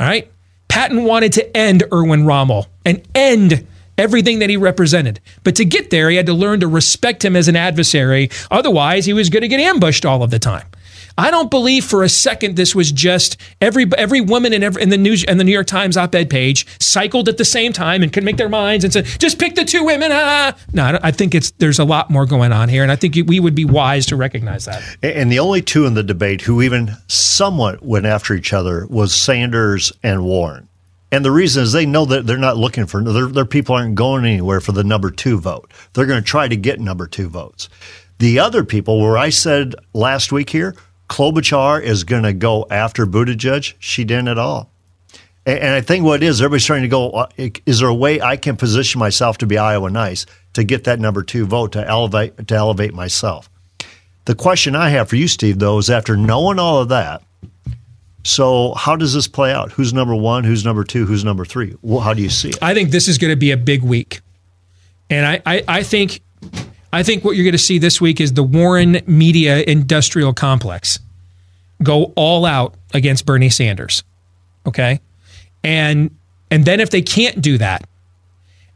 All 0.00 0.06
right. 0.06 0.30
Patton 0.68 1.04
wanted 1.04 1.32
to 1.34 1.56
end 1.56 1.84
Erwin 1.92 2.26
Rommel 2.26 2.66
and 2.84 3.06
end 3.14 3.66
everything 3.98 4.38
that 4.40 4.50
he 4.50 4.56
represented. 4.56 5.20
But 5.42 5.56
to 5.56 5.64
get 5.64 5.90
there, 5.90 6.10
he 6.10 6.16
had 6.16 6.26
to 6.26 6.34
learn 6.34 6.60
to 6.60 6.68
respect 6.68 7.24
him 7.24 7.36
as 7.36 7.48
an 7.48 7.56
adversary. 7.56 8.30
Otherwise, 8.50 9.06
he 9.06 9.12
was 9.12 9.28
going 9.30 9.42
to 9.42 9.48
get 9.48 9.60
ambushed 9.60 10.04
all 10.04 10.22
of 10.22 10.30
the 10.30 10.38
time. 10.38 10.66
I 11.16 11.30
don't 11.30 11.50
believe 11.50 11.84
for 11.84 12.02
a 12.02 12.08
second 12.08 12.56
this 12.56 12.74
was 12.74 12.90
just 12.90 13.36
every 13.60 13.86
every 13.96 14.20
woman 14.20 14.52
in 14.52 14.64
every, 14.64 14.82
in 14.82 14.88
the 14.88 14.98
news 14.98 15.24
and 15.24 15.38
the 15.38 15.44
New 15.44 15.52
York 15.52 15.68
Times 15.68 15.96
op-ed 15.96 16.28
page 16.28 16.66
cycled 16.80 17.28
at 17.28 17.36
the 17.36 17.44
same 17.44 17.72
time 17.72 18.02
and 18.02 18.12
could 18.12 18.24
make 18.24 18.36
their 18.36 18.48
minds 18.48 18.84
and 18.84 18.92
said 18.92 19.04
just 19.04 19.38
pick 19.38 19.54
the 19.54 19.64
two 19.64 19.84
women. 19.84 20.10
Ah. 20.12 20.56
No, 20.72 20.84
I 20.84 20.98
I 21.04 21.10
think 21.12 21.34
it's 21.34 21.52
there's 21.52 21.78
a 21.78 21.84
lot 21.84 22.10
more 22.10 22.26
going 22.26 22.50
on 22.50 22.68
here, 22.68 22.82
and 22.82 22.90
I 22.90 22.96
think 22.96 23.14
we 23.26 23.38
would 23.38 23.54
be 23.54 23.64
wise 23.64 24.06
to 24.06 24.16
recognize 24.16 24.64
that. 24.64 24.82
And 25.02 25.30
the 25.30 25.38
only 25.38 25.62
two 25.62 25.86
in 25.86 25.94
the 25.94 26.02
debate 26.02 26.40
who 26.40 26.62
even 26.62 26.90
somewhat 27.06 27.84
went 27.84 28.06
after 28.06 28.34
each 28.34 28.52
other 28.52 28.86
was 28.88 29.14
Sanders 29.14 29.92
and 30.02 30.24
Warren. 30.24 30.68
And 31.14 31.24
the 31.24 31.30
reason 31.30 31.62
is 31.62 31.70
they 31.70 31.86
know 31.86 32.04
that 32.06 32.26
they're 32.26 32.36
not 32.36 32.56
looking 32.56 32.86
for 32.86 33.00
their, 33.00 33.28
their 33.28 33.44
people 33.44 33.76
aren't 33.76 33.94
going 33.94 34.24
anywhere 34.24 34.60
for 34.60 34.72
the 34.72 34.82
number 34.82 35.12
two 35.12 35.38
vote. 35.38 35.72
They're 35.92 36.06
going 36.06 36.20
to 36.20 36.28
try 36.28 36.48
to 36.48 36.56
get 36.56 36.80
number 36.80 37.06
two 37.06 37.28
votes. 37.28 37.68
The 38.18 38.40
other 38.40 38.64
people, 38.64 39.00
where 39.00 39.16
I 39.16 39.28
said 39.28 39.76
last 39.92 40.32
week 40.32 40.50
here, 40.50 40.74
Klobuchar 41.08 41.80
is 41.80 42.02
going 42.02 42.24
to 42.24 42.32
go 42.32 42.66
after 42.68 43.06
Buttigieg, 43.06 43.74
she 43.78 44.02
didn't 44.02 44.26
at 44.26 44.40
all. 44.40 44.72
And, 45.46 45.60
and 45.60 45.74
I 45.76 45.82
think 45.82 46.04
what 46.04 46.20
it 46.20 46.26
is, 46.26 46.40
everybody's 46.42 46.66
trying 46.66 46.82
to 46.82 46.88
go, 46.88 47.28
is 47.64 47.78
there 47.78 47.88
a 47.88 47.94
way 47.94 48.20
I 48.20 48.36
can 48.36 48.56
position 48.56 48.98
myself 48.98 49.38
to 49.38 49.46
be 49.46 49.56
Iowa 49.56 49.90
nice 49.90 50.26
to 50.54 50.64
get 50.64 50.82
that 50.82 50.98
number 50.98 51.22
two 51.22 51.46
vote 51.46 51.70
to 51.74 51.88
elevate 51.88 52.48
to 52.48 52.54
elevate 52.56 52.92
myself? 52.92 53.48
The 54.24 54.34
question 54.34 54.74
I 54.74 54.88
have 54.88 55.10
for 55.10 55.14
you, 55.14 55.28
Steve, 55.28 55.60
though, 55.60 55.78
is 55.78 55.90
after 55.90 56.16
knowing 56.16 56.58
all 56.58 56.80
of 56.80 56.88
that, 56.88 57.22
so 58.24 58.72
how 58.74 58.96
does 58.96 59.12
this 59.12 59.28
play 59.28 59.52
out? 59.52 59.70
Who's 59.72 59.92
number 59.92 60.14
one? 60.14 60.44
Who's 60.44 60.64
number 60.64 60.82
two? 60.82 61.04
Who's 61.04 61.24
number 61.24 61.44
three? 61.44 61.76
Well, 61.82 62.00
how 62.00 62.14
do 62.14 62.22
you 62.22 62.30
see 62.30 62.48
it? 62.48 62.62
I 62.62 62.72
think 62.72 62.90
this 62.90 63.06
is 63.06 63.18
going 63.18 63.32
to 63.32 63.36
be 63.36 63.50
a 63.50 63.56
big 63.56 63.82
week, 63.82 64.22
and 65.10 65.26
I, 65.26 65.42
I, 65.44 65.64
I 65.68 65.82
think 65.82 66.20
I 66.92 67.02
think 67.02 67.22
what 67.22 67.36
you're 67.36 67.44
going 67.44 67.52
to 67.52 67.58
see 67.58 67.78
this 67.78 68.00
week 68.00 68.20
is 68.20 68.32
the 68.32 68.42
Warren 68.42 69.02
media 69.06 69.62
industrial 69.62 70.32
complex 70.32 70.98
go 71.82 72.12
all 72.16 72.46
out 72.46 72.74
against 72.94 73.26
Bernie 73.26 73.50
Sanders. 73.50 74.02
Okay, 74.66 75.00
and 75.62 76.10
and 76.50 76.64
then 76.64 76.80
if 76.80 76.88
they 76.88 77.02
can't 77.02 77.42
do 77.42 77.58
that, 77.58 77.86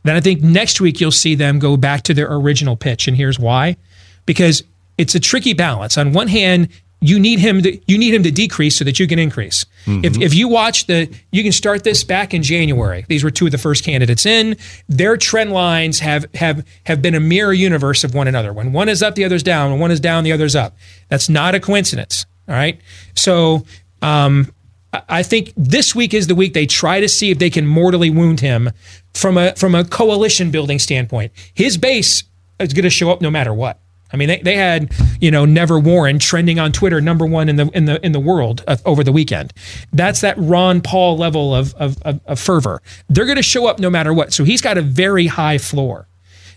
then 0.02 0.14
I 0.14 0.20
think 0.20 0.42
next 0.42 0.78
week 0.78 1.00
you'll 1.00 1.10
see 1.10 1.34
them 1.34 1.58
go 1.58 1.78
back 1.78 2.02
to 2.02 2.14
their 2.14 2.30
original 2.30 2.76
pitch, 2.76 3.08
and 3.08 3.16
here's 3.16 3.38
why: 3.38 3.78
because 4.26 4.62
it's 4.98 5.14
a 5.14 5.20
tricky 5.20 5.54
balance. 5.54 5.96
On 5.96 6.12
one 6.12 6.28
hand, 6.28 6.68
you 7.00 7.18
need 7.20 7.38
him 7.38 7.62
to 7.62 7.78
you 7.86 7.96
need 7.98 8.12
him 8.14 8.22
to 8.24 8.30
decrease 8.30 8.76
so 8.76 8.84
that 8.84 8.98
you 8.98 9.06
can 9.06 9.18
increase. 9.18 9.64
If, 9.86 10.20
if 10.20 10.34
you 10.34 10.48
watch 10.48 10.86
the, 10.86 11.08
you 11.30 11.42
can 11.42 11.52
start 11.52 11.82
this 11.84 12.04
back 12.04 12.34
in 12.34 12.42
January. 12.42 13.04
These 13.08 13.24
were 13.24 13.30
two 13.30 13.46
of 13.46 13.52
the 13.52 13.58
first 13.58 13.84
candidates 13.84 14.26
in. 14.26 14.56
Their 14.88 15.16
trend 15.16 15.52
lines 15.52 16.00
have 16.00 16.26
have 16.34 16.66
have 16.84 17.00
been 17.00 17.14
a 17.14 17.20
mirror 17.20 17.52
universe 17.52 18.04
of 18.04 18.14
one 18.14 18.28
another. 18.28 18.52
When 18.52 18.72
one 18.72 18.88
is 18.88 19.02
up, 19.02 19.14
the 19.14 19.24
other's 19.24 19.42
down. 19.42 19.70
When 19.70 19.80
one 19.80 19.90
is 19.90 20.00
down, 20.00 20.24
the 20.24 20.32
other's 20.32 20.54
up. 20.56 20.76
That's 21.08 21.28
not 21.28 21.54
a 21.54 21.60
coincidence. 21.60 22.26
All 22.48 22.54
right. 22.54 22.80
So 23.14 23.64
um, 24.02 24.52
I- 24.92 25.02
I 25.08 25.22
think 25.22 25.52
this 25.56 25.94
week 25.94 26.12
is 26.14 26.26
the 26.26 26.34
week 26.34 26.52
they 26.54 26.66
try 26.66 27.00
to 27.00 27.08
see 27.08 27.30
if 27.30 27.38
they 27.38 27.50
can 27.50 27.66
mortally 27.66 28.10
wound 28.10 28.40
him 28.40 28.70
from 29.14 29.38
a 29.38 29.54
from 29.54 29.74
a 29.74 29.84
coalition 29.84 30.50
building 30.50 30.78
standpoint. 30.78 31.32
His 31.54 31.76
base 31.78 32.24
is 32.58 32.72
going 32.74 32.82
to 32.84 32.90
show 32.90 33.10
up 33.10 33.20
no 33.20 33.30
matter 33.30 33.54
what. 33.54 33.78
I 34.12 34.16
mean, 34.16 34.28
they, 34.28 34.38
they 34.38 34.56
had 34.56 34.92
you 35.20 35.30
know 35.30 35.44
Never 35.44 35.78
Warren 35.78 36.18
trending 36.18 36.58
on 36.58 36.72
Twitter, 36.72 37.00
number 37.00 37.26
one 37.26 37.48
in 37.48 37.56
the 37.56 37.68
in 37.74 37.84
the 37.84 38.04
in 38.04 38.12
the 38.12 38.20
world 38.20 38.64
uh, 38.66 38.76
over 38.84 39.04
the 39.04 39.12
weekend. 39.12 39.52
That's 39.92 40.20
that 40.22 40.36
Ron 40.38 40.80
Paul 40.80 41.16
level 41.16 41.54
of 41.54 41.74
of, 41.74 42.00
of, 42.02 42.20
of 42.26 42.40
fervor. 42.40 42.82
They're 43.08 43.26
going 43.26 43.36
to 43.36 43.42
show 43.42 43.66
up 43.66 43.78
no 43.78 43.90
matter 43.90 44.12
what. 44.12 44.32
So 44.32 44.44
he's 44.44 44.60
got 44.60 44.78
a 44.78 44.82
very 44.82 45.26
high 45.26 45.58
floor. 45.58 46.08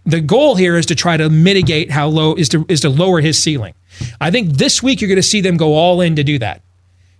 The 0.05 0.21
goal 0.21 0.55
here 0.55 0.77
is 0.77 0.87
to 0.87 0.95
try 0.95 1.17
to 1.17 1.29
mitigate 1.29 1.91
how 1.91 2.07
low 2.07 2.33
is 2.35 2.49
to 2.49 2.65
is 2.69 2.81
to 2.81 2.89
lower 2.89 3.21
his 3.21 3.41
ceiling. 3.41 3.73
I 4.19 4.31
think 4.31 4.57
this 4.57 4.81
week 4.81 5.01
you're 5.01 5.09
going 5.09 5.17
to 5.17 5.23
see 5.23 5.41
them 5.41 5.57
go 5.57 5.73
all 5.73 6.01
in 6.01 6.15
to 6.15 6.23
do 6.23 6.39
that. 6.39 6.61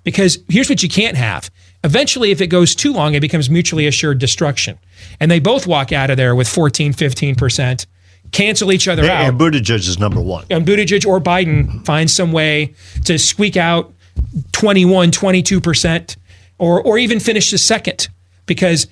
Because 0.03 0.39
here's 0.49 0.69
what 0.69 0.82
you 0.82 0.89
can't 0.89 1.15
have. 1.15 1.51
Eventually, 1.84 2.32
if 2.32 2.41
it 2.41 2.47
goes 2.47 2.73
too 2.73 2.93
long, 2.93 3.13
it 3.13 3.19
becomes 3.19 3.49
mutually 3.49 3.88
assured 3.88 4.19
destruction. 4.19 4.79
And 5.19 5.29
they 5.29 5.39
both 5.39 5.67
walk 5.67 5.91
out 5.91 6.09
of 6.09 6.17
there 6.17 6.36
with 6.36 6.47
14, 6.47 6.93
15%, 6.93 7.86
cancel 8.32 8.71
each 8.71 8.88
other 8.88 9.03
out. 9.03 9.25
And 9.25 9.39
Buttigieg 9.39 9.88
is 9.88 9.99
number 9.99 10.21
one. 10.21 10.45
And 10.49 10.65
Buttigieg 10.65 11.05
or 11.05 11.19
Biden 11.19 11.86
find 11.86 12.09
some 12.09 12.32
way 12.32 12.73
to 13.05 13.17
squeak 13.17 13.57
out 13.57 13.93
21, 14.53 15.11
22%, 15.11 16.15
or, 16.57 16.82
or 16.82 16.97
even 16.97 17.19
finish 17.19 17.51
the 17.51 17.57
second. 17.57 18.07
Because 18.45 18.88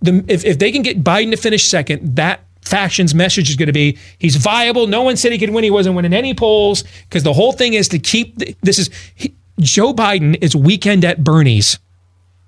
the, 0.00 0.24
if, 0.28 0.44
if 0.44 0.58
they 0.58 0.72
can 0.72 0.82
get 0.82 1.02
Biden 1.02 1.30
to 1.30 1.36
finish 1.36 1.68
second, 1.68 2.16
that 2.16 2.40
faction's 2.62 3.14
message 3.14 3.50
is 3.50 3.56
going 3.56 3.66
to 3.66 3.72
be 3.72 3.98
he's 4.18 4.36
viable. 4.36 4.86
No 4.86 5.02
one 5.02 5.16
said 5.16 5.32
he 5.32 5.38
could 5.38 5.50
win. 5.50 5.64
He 5.64 5.70
wasn't 5.70 5.96
winning 5.96 6.12
any 6.12 6.34
polls 6.34 6.84
because 7.04 7.22
the 7.22 7.32
whole 7.32 7.52
thing 7.52 7.74
is 7.74 7.88
to 7.88 7.98
keep 7.98 8.38
this 8.62 8.78
is 8.78 8.90
he, 9.14 9.34
Joe 9.58 9.92
Biden 9.92 10.38
is 10.40 10.56
weekend 10.56 11.04
at 11.04 11.22
Bernie's 11.22 11.78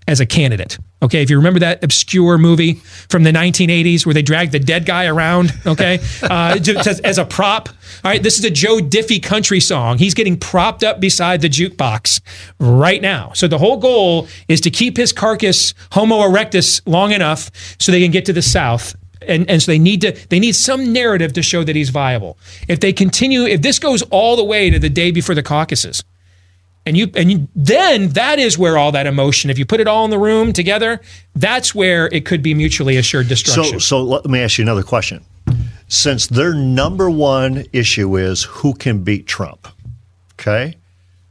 as 0.06 0.20
a 0.20 0.26
candidate. 0.26 0.78
Okay, 1.02 1.22
if 1.22 1.30
you 1.30 1.36
remember 1.36 1.60
that 1.60 1.82
obscure 1.82 2.38
movie 2.38 2.74
from 3.08 3.24
the 3.24 3.32
1980s 3.32 4.06
where 4.06 4.14
they 4.14 4.22
dragged 4.22 4.52
the 4.52 4.58
dead 4.58 4.86
guy 4.86 5.06
around, 5.06 5.52
okay, 5.66 5.98
uh, 6.22 6.58
as, 6.86 7.00
as 7.00 7.18
a 7.18 7.24
prop. 7.24 7.68
All 7.68 8.10
right, 8.10 8.22
this 8.22 8.38
is 8.38 8.44
a 8.44 8.50
Joe 8.50 8.78
Diffie 8.78 9.22
country 9.22 9.60
song. 9.60 9.98
He's 9.98 10.14
getting 10.14 10.38
propped 10.38 10.84
up 10.84 11.00
beside 11.00 11.40
the 11.40 11.48
jukebox 11.48 12.20
right 12.58 13.00
now. 13.00 13.32
So 13.34 13.48
the 13.48 13.58
whole 13.58 13.78
goal 13.78 14.28
is 14.48 14.60
to 14.62 14.70
keep 14.70 14.96
his 14.96 15.12
carcass 15.12 15.74
Homo 15.92 16.16
erectus 16.20 16.80
long 16.86 17.12
enough 17.12 17.50
so 17.78 17.92
they 17.92 18.02
can 18.02 18.10
get 18.10 18.26
to 18.26 18.32
the 18.32 18.42
South 18.42 18.94
and, 19.26 19.48
and 19.48 19.62
so 19.62 19.72
they 19.72 19.78
need 19.78 20.02
to 20.02 20.12
they 20.28 20.38
need 20.38 20.54
some 20.54 20.92
narrative 20.92 21.32
to 21.34 21.42
show 21.42 21.64
that 21.64 21.74
he's 21.74 21.90
viable. 21.90 22.38
If 22.68 22.80
they 22.80 22.92
continue, 22.92 23.44
if 23.44 23.62
this 23.62 23.78
goes 23.78 24.02
all 24.02 24.36
the 24.36 24.44
way 24.44 24.70
to 24.70 24.78
the 24.78 24.90
day 24.90 25.10
before 25.10 25.34
the 25.34 25.42
caucuses, 25.42 26.04
and 26.86 26.96
you 26.96 27.10
and 27.14 27.30
you, 27.30 27.48
then 27.54 28.08
that 28.10 28.38
is 28.38 28.58
where 28.58 28.76
all 28.76 28.92
that 28.92 29.06
emotion, 29.06 29.50
if 29.50 29.58
you 29.58 29.64
put 29.64 29.80
it 29.80 29.88
all 29.88 30.04
in 30.04 30.10
the 30.10 30.18
room 30.18 30.52
together, 30.52 31.00
that's 31.34 31.74
where 31.74 32.06
it 32.12 32.24
could 32.26 32.42
be 32.42 32.54
mutually 32.54 32.96
assured 32.96 33.28
destruction. 33.28 33.80
So, 33.80 34.02
so 34.02 34.02
let 34.02 34.26
me 34.26 34.40
ask 34.40 34.58
you 34.58 34.62
another 34.62 34.82
question. 34.82 35.24
Since 35.88 36.28
their 36.28 36.54
number 36.54 37.10
one 37.10 37.64
issue 37.72 38.16
is 38.16 38.44
who 38.44 38.74
can 38.74 39.04
beat 39.04 39.26
Trump, 39.26 39.68
Okay, 40.40 40.76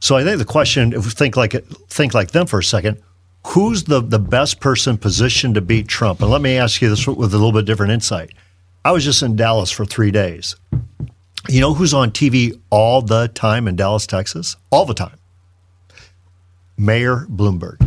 so 0.00 0.16
I 0.16 0.24
think 0.24 0.38
the 0.38 0.44
question, 0.44 0.92
if 0.92 1.04
we 1.04 1.10
think 1.10 1.36
like 1.36 1.52
think 1.88 2.14
like 2.14 2.32
them 2.32 2.46
for 2.46 2.58
a 2.58 2.64
second, 2.64 3.00
who's 3.46 3.84
the 3.84 4.00
the 4.00 4.18
best 4.18 4.60
person 4.60 4.96
positioned 4.96 5.54
to 5.54 5.60
beat 5.60 5.88
Trump? 5.88 6.20
And 6.20 6.30
let 6.30 6.40
me 6.40 6.56
ask 6.56 6.80
you 6.82 6.88
this 6.88 7.06
with 7.06 7.32
a 7.32 7.36
little 7.36 7.52
bit 7.52 7.64
different 7.64 7.92
insight. 7.92 8.30
I 8.84 8.92
was 8.92 9.04
just 9.04 9.22
in 9.22 9.36
Dallas 9.36 9.70
for 9.70 9.84
three 9.84 10.10
days. 10.10 10.56
You 11.48 11.60
know 11.60 11.74
who's 11.74 11.94
on 11.94 12.10
TV 12.10 12.58
all 12.70 13.02
the 13.02 13.28
time 13.28 13.68
in 13.68 13.76
Dallas, 13.76 14.06
Texas? 14.06 14.56
All 14.70 14.86
the 14.86 14.94
time. 14.94 15.18
Mayor 16.76 17.26
Bloomberg. 17.30 17.78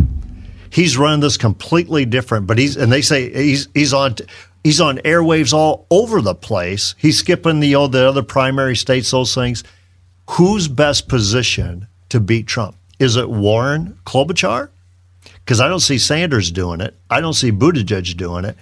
He's 0.70 0.98
running 0.98 1.22
this 1.22 1.38
completely 1.38 2.06
different, 2.06 2.48
but 2.48 2.58
he's 2.58 2.76
and 2.78 2.92
they 2.92 3.02
say 3.02 3.32
he's 3.32 3.68
he's 3.74 3.94
on 3.94 4.16
he's 4.64 4.82
on 4.82 4.98
airwaves 5.00 5.54
all 5.54 5.88
over 5.90 6.22
the 6.22 6.36
place. 6.36 6.96
He's 6.98 7.20
skipping 7.20 7.60
the 7.60 7.72
the 7.72 8.08
other 8.08 8.24
primary 8.24 8.76
states, 8.76 9.12
those 9.12 9.34
things. 9.34 9.64
Who's 10.32 10.68
best 10.68 11.08
positioned 11.08 11.88
to 12.10 12.20
beat 12.20 12.48
Trump? 12.48 12.76
Is 13.00 13.16
it 13.16 13.30
Warren 13.30 13.98
Klobuchar? 14.06 14.70
Because 15.36 15.62
I 15.62 15.70
don't 15.70 15.80
see 15.80 15.98
Sanders 15.98 16.52
doing 16.52 16.82
it. 16.82 16.96
I 17.10 17.22
don't 17.22 17.34
see 17.34 17.52
Buttigieg 17.52 18.18
doing 18.18 18.44
it. 18.44 18.58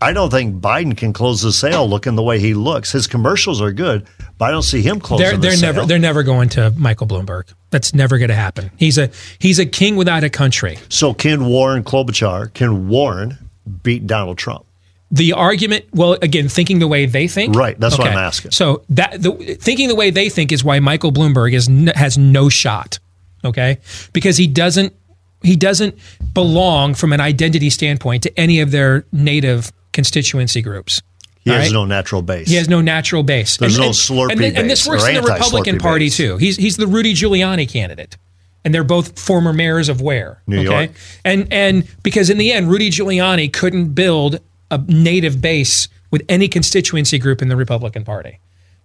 I 0.00 0.12
don't 0.12 0.30
think 0.30 0.60
Biden 0.60 0.96
can 0.96 1.12
close 1.12 1.42
the 1.42 1.52
sale 1.52 1.88
looking 1.88 2.14
the 2.14 2.22
way 2.22 2.38
he 2.38 2.54
looks. 2.54 2.92
His 2.92 3.08
commercials 3.08 3.60
are 3.60 3.72
good, 3.72 4.06
but 4.38 4.44
I 4.44 4.50
don't 4.52 4.62
see 4.62 4.80
him 4.80 5.00
closing 5.00 5.26
They're, 5.26 5.36
they're 5.36 5.50
the 5.52 5.56
sale. 5.56 5.72
never 5.74 5.86
they're 5.86 5.98
never 5.98 6.22
going 6.22 6.48
to 6.50 6.70
Michael 6.76 7.08
Bloomberg. 7.08 7.52
That's 7.70 7.92
never 7.94 8.16
going 8.18 8.28
to 8.28 8.36
happen. 8.36 8.70
He's 8.76 8.96
a 8.96 9.10
he's 9.40 9.58
a 9.58 9.66
king 9.66 9.96
without 9.96 10.22
a 10.22 10.30
country. 10.30 10.78
So 10.88 11.14
can 11.14 11.46
Warren 11.46 11.82
Klobuchar, 11.82 12.54
can 12.54 12.88
Warren 12.88 13.38
beat 13.82 14.06
Donald 14.06 14.38
Trump? 14.38 14.64
The 15.10 15.32
argument, 15.32 15.86
well, 15.92 16.12
again, 16.20 16.48
thinking 16.48 16.80
the 16.80 16.86
way 16.86 17.06
they 17.06 17.28
think, 17.28 17.56
Right, 17.56 17.78
that's 17.80 17.96
what 17.96 18.08
I'm 18.08 18.18
asking. 18.18 18.50
So 18.50 18.84
that 18.90 19.20
the, 19.20 19.32
thinking 19.32 19.88
the 19.88 19.94
way 19.96 20.10
they 20.10 20.28
think 20.28 20.52
is 20.52 20.62
why 20.62 20.80
Michael 20.80 21.12
Bloomberg 21.12 21.54
is 21.54 21.66
has 21.96 22.16
no 22.16 22.48
shot. 22.48 23.00
Okay, 23.44 23.78
because 24.12 24.36
he 24.36 24.46
doesn't 24.46 24.94
he 25.42 25.56
doesn't 25.56 25.98
belong 26.34 26.94
from 26.94 27.12
an 27.12 27.20
identity 27.20 27.70
standpoint 27.70 28.22
to 28.24 28.38
any 28.38 28.60
of 28.60 28.70
their 28.70 29.06
native 29.12 29.72
constituency 29.92 30.62
groups. 30.62 31.02
He 31.40 31.50
has 31.50 31.66
right? 31.68 31.72
no 31.72 31.84
natural 31.84 32.22
base. 32.22 32.48
He 32.48 32.56
has 32.56 32.68
no 32.68 32.80
natural 32.80 33.22
base. 33.22 33.56
There's 33.56 33.78
no 33.78 33.90
Slurpee 33.90 34.32
and, 34.32 34.42
and 34.58 34.70
this 34.70 34.86
works 34.86 35.04
or 35.04 35.08
in 35.08 35.14
the 35.14 35.22
Republican 35.22 35.78
Party 35.78 36.06
base. 36.06 36.16
too. 36.16 36.36
He's 36.36 36.56
he's 36.56 36.76
the 36.76 36.86
Rudy 36.86 37.14
Giuliani 37.14 37.68
candidate, 37.68 38.18
and 38.64 38.74
they're 38.74 38.84
both 38.84 39.18
former 39.18 39.52
mayors 39.52 39.88
of 39.88 40.00
where 40.00 40.42
New 40.46 40.60
okay? 40.60 40.84
York. 40.84 40.90
And 41.24 41.50
and 41.50 41.88
because 42.02 42.28
in 42.28 42.38
the 42.38 42.52
end, 42.52 42.68
Rudy 42.70 42.90
Giuliani 42.90 43.52
couldn't 43.52 43.94
build 43.94 44.40
a 44.70 44.78
native 44.78 45.40
base 45.40 45.88
with 46.10 46.22
any 46.28 46.48
constituency 46.48 47.18
group 47.18 47.40
in 47.40 47.48
the 47.48 47.56
Republican 47.56 48.04
Party. 48.04 48.40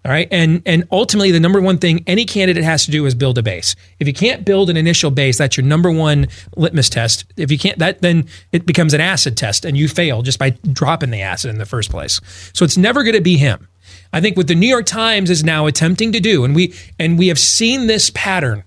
All 0.05 0.11
right. 0.11 0.27
And 0.31 0.61
and 0.65 0.85
ultimately 0.91 1.31
the 1.31 1.39
number 1.39 1.61
one 1.61 1.77
thing 1.77 2.03
any 2.07 2.25
candidate 2.25 2.63
has 2.63 2.83
to 2.85 2.91
do 2.91 3.05
is 3.05 3.15
build 3.15 3.37
a 3.37 3.43
base. 3.43 3.73
If 3.99 4.07
you 4.07 4.13
can't 4.13 4.43
build 4.43 4.69
an 4.69 4.75
initial 4.75 5.11
base, 5.11 5.37
that's 5.37 5.55
your 5.55 5.65
number 5.65 5.89
one 5.91 6.27
litmus 6.57 6.89
test. 6.89 7.25
If 7.37 7.51
you 7.51 7.57
can't 7.57 7.79
that 7.79 8.01
then 8.01 8.27
it 8.51 8.65
becomes 8.65 8.93
an 8.93 8.99
acid 8.99 9.37
test 9.37 9.63
and 9.63 9.77
you 9.77 9.87
fail 9.87 10.21
just 10.21 10.39
by 10.39 10.51
dropping 10.71 11.11
the 11.11 11.21
acid 11.21 11.51
in 11.51 11.57
the 11.57 11.65
first 11.65 11.89
place. 11.89 12.19
So 12.53 12.65
it's 12.65 12.77
never 12.77 13.03
going 13.03 13.15
to 13.15 13.21
be 13.21 13.37
him. 13.37 13.69
I 14.11 14.19
think 14.21 14.35
what 14.35 14.47
the 14.47 14.55
New 14.55 14.67
York 14.67 14.85
Times 14.85 15.29
is 15.29 15.43
now 15.43 15.65
attempting 15.67 16.11
to 16.11 16.19
do, 16.19 16.43
and 16.43 16.55
we 16.55 16.73
and 16.99 17.17
we 17.17 17.29
have 17.29 17.39
seen 17.39 17.87
this 17.87 18.11
pattern 18.13 18.63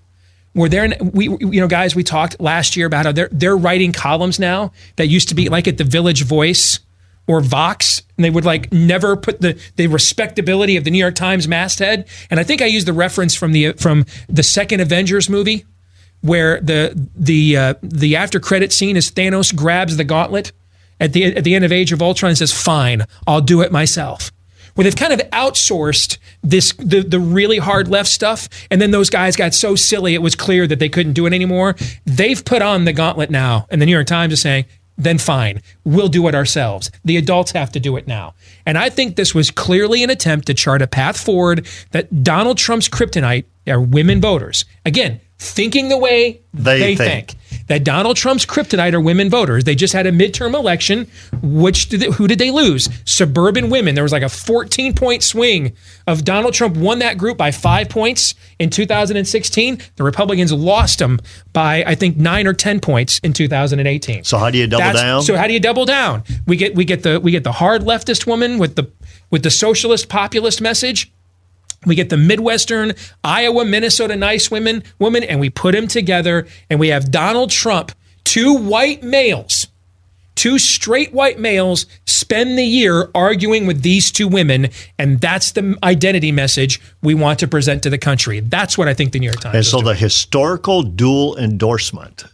where 0.53 0.69
they're 0.69 0.91
we 0.99 1.25
you 1.25 1.61
know 1.61 1.67
guys 1.67 1.95
we 1.95 2.03
talked 2.03 2.39
last 2.39 2.75
year 2.75 2.87
about 2.87 3.05
how 3.05 3.11
they're 3.11 3.29
they're 3.31 3.55
writing 3.55 3.93
columns 3.93 4.39
now 4.39 4.71
that 4.95 5.07
used 5.07 5.29
to 5.29 5.35
be 5.35 5.49
like 5.49 5.67
at 5.67 5.77
the 5.77 5.83
Village 5.83 6.23
Voice 6.23 6.79
or 7.27 7.41
Vox, 7.41 8.01
and 8.15 8.23
they 8.23 8.29
would 8.29 8.45
like 8.45 8.71
never 8.71 9.15
put 9.15 9.41
the 9.41 9.59
the 9.75 9.87
respectability 9.87 10.77
of 10.77 10.85
the 10.85 10.91
New 10.91 10.97
York 10.97 11.15
Times 11.15 11.47
masthead. 11.47 12.07
And 12.31 12.39
I 12.39 12.43
think 12.43 12.61
I 12.61 12.65
used 12.65 12.87
the 12.87 12.93
reference 12.93 13.35
from 13.35 13.51
the 13.51 13.73
from 13.73 14.05
the 14.27 14.43
second 14.43 14.79
Avengers 14.79 15.29
movie, 15.29 15.65
where 16.21 16.59
the 16.61 17.09
the 17.15 17.57
uh, 17.57 17.73
the 17.81 18.15
after 18.15 18.39
credit 18.39 18.71
scene 18.71 18.97
is 18.97 19.11
Thanos 19.11 19.53
grabs 19.55 19.97
the 19.97 20.03
gauntlet 20.05 20.53
at 20.99 21.13
the 21.13 21.25
at 21.25 21.43
the 21.43 21.53
end 21.53 21.65
of 21.65 21.71
Age 21.71 21.91
of 21.91 22.01
Ultron 22.01 22.29
and 22.29 22.37
says, 22.37 22.53
"Fine, 22.53 23.03
I'll 23.27 23.41
do 23.41 23.61
it 23.61 23.71
myself." 23.71 24.31
Where 24.73 24.83
they've 24.83 24.95
kind 24.95 25.11
of 25.11 25.19
outsourced 25.31 26.17
this 26.43 26.71
the 26.73 27.01
the 27.01 27.19
really 27.19 27.57
hard 27.57 27.87
left 27.87 28.09
stuff, 28.09 28.47
and 28.71 28.79
then 28.81 28.91
those 28.91 29.09
guys 29.09 29.35
got 29.35 29.53
so 29.53 29.75
silly 29.75 30.13
it 30.13 30.21
was 30.21 30.35
clear 30.35 30.67
that 30.67 30.79
they 30.79 30.89
couldn't 30.89 31.13
do 31.13 31.25
it 31.25 31.33
anymore. 31.33 31.75
They've 32.05 32.43
put 32.43 32.61
on 32.61 32.85
the 32.85 32.93
gauntlet 32.93 33.31
now, 33.31 33.65
and 33.69 33.81
the 33.81 33.85
New 33.85 33.91
York 33.91 34.07
Times 34.07 34.33
is 34.33 34.41
saying, 34.41 34.65
then 34.97 35.17
fine, 35.17 35.61
we'll 35.83 36.07
do 36.07 36.27
it 36.27 36.35
ourselves. 36.35 36.89
The 37.05 37.17
adults 37.17 37.51
have 37.51 37.71
to 37.73 37.79
do 37.79 37.97
it 37.97 38.07
now. 38.07 38.33
And 38.65 38.77
I 38.77 38.89
think 38.89 39.15
this 39.15 39.35
was 39.35 39.51
clearly 39.51 40.03
an 40.03 40.09
attempt 40.09 40.47
to 40.47 40.53
chart 40.53 40.81
a 40.81 40.87
path 40.87 41.19
forward 41.19 41.67
that 41.91 42.23
Donald 42.23 42.57
Trump's 42.57 42.89
kryptonite 42.89 43.45
are 43.67 43.81
women 43.81 44.19
voters. 44.21 44.65
Again, 44.85 45.21
thinking 45.37 45.89
the 45.89 45.97
way 45.97 46.41
They 46.53 46.79
they, 46.79 46.95
think. 46.95 47.31
think. 47.31 47.39
That 47.67 47.83
Donald 47.83 48.17
Trump's 48.17 48.45
kryptonite 48.45 48.93
are 48.93 49.01
women 49.01 49.29
voters. 49.29 49.63
They 49.63 49.75
just 49.75 49.93
had 49.93 50.05
a 50.05 50.11
midterm 50.11 50.53
election. 50.53 51.09
Which 51.41 51.89
did 51.89 51.99
they, 51.99 52.11
who 52.11 52.27
did 52.27 52.39
they 52.39 52.51
lose? 52.51 52.89
Suburban 53.05 53.69
women. 53.69 53.95
There 53.95 54.03
was 54.03 54.11
like 54.11 54.23
a 54.23 54.29
14 54.29 54.93
point 54.93 55.23
swing 55.23 55.73
of 56.07 56.23
Donald 56.23 56.53
Trump 56.53 56.77
won 56.77 56.99
that 56.99 57.17
group 57.17 57.37
by 57.37 57.51
five 57.51 57.89
points 57.89 58.35
in 58.59 58.69
2016. 58.69 59.79
The 59.95 60.03
Republicans 60.03 60.53
lost 60.53 60.99
them 60.99 61.19
by 61.53 61.83
I 61.85 61.95
think 61.95 62.17
nine 62.17 62.47
or 62.47 62.53
10 62.53 62.79
points 62.79 63.19
in 63.19 63.33
2018. 63.33 64.23
So 64.23 64.37
how 64.37 64.49
do 64.49 64.57
you 64.57 64.67
double 64.67 64.83
That's- 64.83 65.01
down? 65.01 65.21
So 65.21 65.35
how 65.35 65.47
do 65.47 65.53
you 65.53 65.59
double 65.59 65.85
down? 65.85 66.23
We 66.45 66.57
get 66.57 66.75
we 66.75 66.85
get 66.85 67.03
the 67.03 67.19
we 67.19 67.31
get 67.31 67.43
the 67.43 67.51
hard 67.51 67.81
leftist 67.83 68.25
woman 68.25 68.57
with 68.57 68.75
the 68.75 68.89
with 69.29 69.43
the 69.43 69.51
socialist 69.51 70.09
populist 70.09 70.61
message. 70.61 71.11
We 71.85 71.95
get 71.95 72.09
the 72.09 72.17
Midwestern, 72.17 72.93
Iowa, 73.23 73.63
Minnesota 73.65 74.15
nice 74.15 74.49
women, 74.51 74.83
woman, 74.99 75.23
and 75.23 75.39
we 75.39 75.49
put 75.49 75.73
them 75.73 75.87
together, 75.87 76.47
and 76.69 76.79
we 76.79 76.89
have 76.89 77.11
Donald 77.11 77.49
Trump, 77.51 77.91
two 78.23 78.53
white 78.53 79.03
males, 79.03 79.67
two 80.35 80.59
straight 80.59 81.13
white 81.13 81.39
males, 81.39 81.85
spend 82.05 82.57
the 82.57 82.63
year 82.65 83.09
arguing 83.15 83.67
with 83.67 83.83
these 83.83 84.11
two 84.11 84.27
women, 84.27 84.69
and 84.97 85.21
that's 85.21 85.51
the 85.53 85.77
identity 85.83 86.31
message 86.31 86.81
we 87.01 87.13
want 87.13 87.39
to 87.39 87.47
present 87.47 87.83
to 87.83 87.89
the 87.89 87.97
country. 87.97 88.39
That's 88.39 88.77
what 88.77 88.87
I 88.87 88.93
think 88.93 89.13
the 89.13 89.19
New 89.19 89.27
York 89.27 89.39
Times. 89.39 89.55
And 89.55 89.65
so 89.65 89.77
doing. 89.77 89.93
the 89.93 89.95
historical 89.95 90.83
dual 90.83 91.37
endorsement 91.37 92.25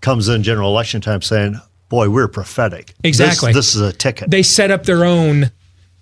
comes 0.00 0.28
in 0.28 0.42
general 0.42 0.70
election 0.70 1.00
time 1.00 1.22
saying, 1.22 1.60
boy, 1.88 2.08
we're 2.08 2.28
prophetic. 2.28 2.86
This- 2.86 2.96
Exactly. 3.04 3.52
This, 3.52 3.74
is 3.74 3.80
a 3.80 3.92
ticket. 3.92 4.30
they 4.30 4.42
set 4.42 4.70
up 4.70 4.84
their 4.84 5.04
own 5.04 5.50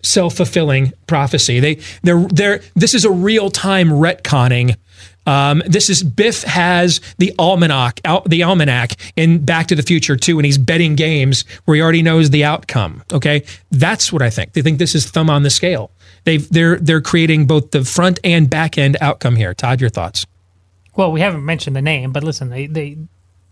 self-fulfilling 0.05 0.93
prophecy. 1.07 1.61
They 1.61 1.81
they're 2.03 2.27
they're 2.29 2.61
this 2.75 2.95
is 2.95 3.05
a 3.05 3.11
real-time 3.11 3.89
retconning. 3.89 4.77
Um, 5.27 5.63
this 5.67 5.89
is 5.89 6.03
Biff 6.03 6.43
has 6.43 7.01
the 7.17 7.35
almanac 7.39 8.01
out 8.05 8.29
the 8.29 8.43
almanac 8.43 8.93
in 9.17 9.45
Back 9.45 9.69
to 9.69 9.75
the 9.75 9.83
Future 9.83 10.17
too, 10.17 10.39
and 10.39 10.45
he's 10.45 10.59
betting 10.59 10.97
games 10.97 11.45
where 11.65 11.75
he 11.77 11.83
already 11.83 12.03
knows 12.03 12.31
the 12.31 12.45
outcome. 12.45 13.03
Okay, 13.13 13.45
that's 13.71 14.13
what 14.13 14.21
I 14.21 14.31
think. 14.31 14.53
They 14.53 14.63
think 14.63 14.79
this 14.79 14.95
is 14.95 15.07
thumb 15.07 15.31
on 15.31 15.43
the 15.43 15.51
scale. 15.51 15.91
They 16.25 16.37
they're 16.39 16.77
they're 16.77 17.01
creating 17.01 17.47
both 17.47 17.71
the 17.71 17.85
front 17.85 18.21
and 18.23 18.51
back 18.51 18.77
end 18.77 18.97
outcome 19.01 19.37
here. 19.37 19.55
Todd, 19.55 19.81
your 19.81 19.91
thoughts? 19.91 20.27
Well, 20.95 21.11
we 21.11 21.21
haven't 21.21 21.45
mentioned 21.45 21.75
the 21.75 21.83
name, 21.83 22.13
but 22.13 22.23
listen, 22.23 22.51
they 22.51 22.67
they 22.67 22.99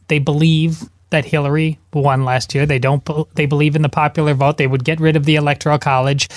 they 0.08 0.18
believe 0.18 0.82
that 1.12 1.24
Hillary 1.24 1.78
won 1.94 2.24
last 2.24 2.54
year. 2.54 2.66
They 2.66 2.78
don't. 2.78 3.02
They 3.34 3.46
believe 3.46 3.76
in 3.76 3.82
the 3.82 3.88
popular 3.88 4.34
vote. 4.34 4.58
They 4.58 4.66
would 4.66 4.84
get 4.84 5.00
rid 5.00 5.16
of 5.16 5.24
the 5.24 5.36
electoral 5.36 5.78
college, 5.78 6.28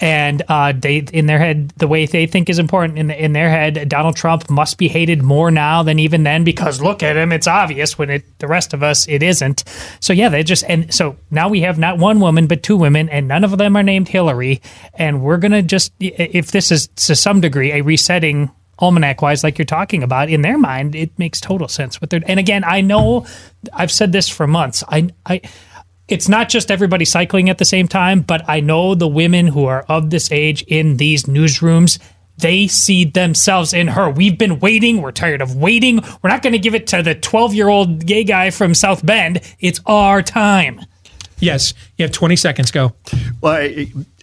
and 0.00 0.42
uh, 0.48 0.72
they 0.76 0.98
in 0.98 1.26
their 1.26 1.38
head 1.38 1.70
the 1.76 1.88
way 1.88 2.06
they 2.06 2.26
think 2.26 2.48
is 2.48 2.58
important 2.58 2.98
in 2.98 3.10
in 3.10 3.32
their 3.32 3.48
head. 3.48 3.88
Donald 3.88 4.16
Trump 4.16 4.50
must 4.50 4.76
be 4.78 4.88
hated 4.88 5.22
more 5.22 5.50
now 5.50 5.82
than 5.82 5.98
even 5.98 6.22
then 6.22 6.44
because 6.44 6.80
look 6.80 7.02
at 7.02 7.16
him. 7.16 7.32
It's 7.32 7.46
obvious 7.46 7.98
when 7.98 8.10
it 8.10 8.38
the 8.38 8.48
rest 8.48 8.74
of 8.74 8.82
us 8.82 9.08
it 9.08 9.22
isn't. 9.22 9.64
So 10.00 10.12
yeah, 10.12 10.28
they 10.28 10.42
just 10.42 10.64
and 10.68 10.92
so 10.92 11.16
now 11.30 11.48
we 11.48 11.62
have 11.62 11.78
not 11.78 11.98
one 11.98 12.20
woman 12.20 12.46
but 12.46 12.62
two 12.62 12.76
women, 12.76 13.08
and 13.08 13.26
none 13.26 13.44
of 13.44 13.56
them 13.56 13.76
are 13.76 13.82
named 13.82 14.08
Hillary. 14.08 14.60
And 14.94 15.22
we're 15.22 15.38
gonna 15.38 15.62
just 15.62 15.92
if 15.98 16.50
this 16.50 16.70
is 16.70 16.88
to 17.06 17.16
some 17.16 17.40
degree 17.40 17.72
a 17.72 17.80
resetting 17.82 18.50
almanac 18.78 19.22
wise 19.22 19.44
like 19.44 19.58
you're 19.58 19.64
talking 19.64 20.02
about 20.02 20.28
in 20.28 20.42
their 20.42 20.58
mind 20.58 20.94
it 20.94 21.16
makes 21.18 21.40
total 21.40 21.68
sense 21.68 22.00
what 22.00 22.10
they're 22.10 22.22
and 22.26 22.40
again 22.40 22.64
i 22.64 22.80
know 22.80 23.26
i've 23.72 23.92
said 23.92 24.12
this 24.12 24.28
for 24.28 24.46
months 24.46 24.82
i 24.88 25.08
i 25.26 25.40
it's 26.08 26.28
not 26.28 26.48
just 26.48 26.70
everybody 26.70 27.04
cycling 27.04 27.48
at 27.48 27.58
the 27.58 27.64
same 27.64 27.88
time 27.88 28.20
but 28.20 28.42
i 28.48 28.60
know 28.60 28.94
the 28.94 29.08
women 29.08 29.46
who 29.46 29.64
are 29.64 29.84
of 29.88 30.10
this 30.10 30.30
age 30.32 30.62
in 30.62 30.96
these 30.96 31.24
newsrooms 31.24 31.98
they 32.36 32.66
see 32.66 33.04
themselves 33.04 33.72
in 33.72 33.88
her 33.88 34.10
we've 34.10 34.38
been 34.38 34.58
waiting 34.58 35.00
we're 35.00 35.12
tired 35.12 35.40
of 35.40 35.56
waiting 35.56 36.00
we're 36.22 36.30
not 36.30 36.42
going 36.42 36.52
to 36.52 36.58
give 36.58 36.74
it 36.74 36.86
to 36.86 37.02
the 37.02 37.14
12 37.14 37.54
year 37.54 37.68
old 37.68 38.04
gay 38.04 38.24
guy 38.24 38.50
from 38.50 38.74
south 38.74 39.04
bend 39.06 39.40
it's 39.60 39.80
our 39.86 40.20
time 40.22 40.80
Yes, 41.38 41.74
you 41.96 42.04
have 42.04 42.12
20 42.12 42.36
seconds. 42.36 42.70
Go. 42.70 42.94
Well, 43.40 43.54
I, 43.54 43.92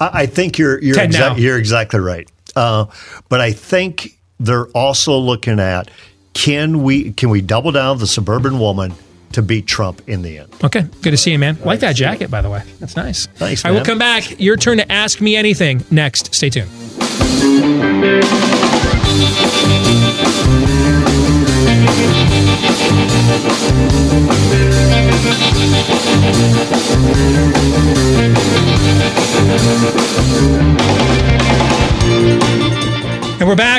I 0.00 0.10
I 0.22 0.26
think 0.26 0.58
you're 0.58 0.80
you're, 0.82 0.96
exa- 0.96 1.38
you're 1.38 1.58
exactly 1.58 2.00
right. 2.00 2.28
Uh, 2.56 2.86
but 3.28 3.40
I 3.40 3.52
think 3.52 4.18
they're 4.40 4.66
also 4.68 5.16
looking 5.18 5.60
at 5.60 5.90
can 6.32 6.82
we 6.82 7.12
can 7.12 7.30
we 7.30 7.40
double 7.40 7.72
down 7.72 7.98
the 7.98 8.06
suburban 8.06 8.58
woman 8.58 8.94
to 9.32 9.42
beat 9.42 9.66
Trump 9.66 10.02
in 10.08 10.22
the 10.22 10.38
end. 10.38 10.54
Okay, 10.62 10.82
good 11.02 11.10
to 11.10 11.16
see 11.16 11.32
you, 11.32 11.38
man. 11.38 11.56
Nice. 11.56 11.64
Like 11.64 11.80
that 11.80 11.96
jacket, 11.96 12.30
by 12.30 12.40
the 12.40 12.50
way. 12.50 12.62
That's 12.78 12.96
nice. 12.96 13.26
Thanks. 13.26 13.64
I 13.64 13.70
will 13.72 13.84
come 13.84 13.98
back. 13.98 14.40
Your 14.40 14.56
turn 14.56 14.78
to 14.78 14.90
ask 14.92 15.20
me 15.20 15.36
anything 15.36 15.84
next. 15.90 16.34
Stay 16.34 16.50
tuned. 16.50 16.70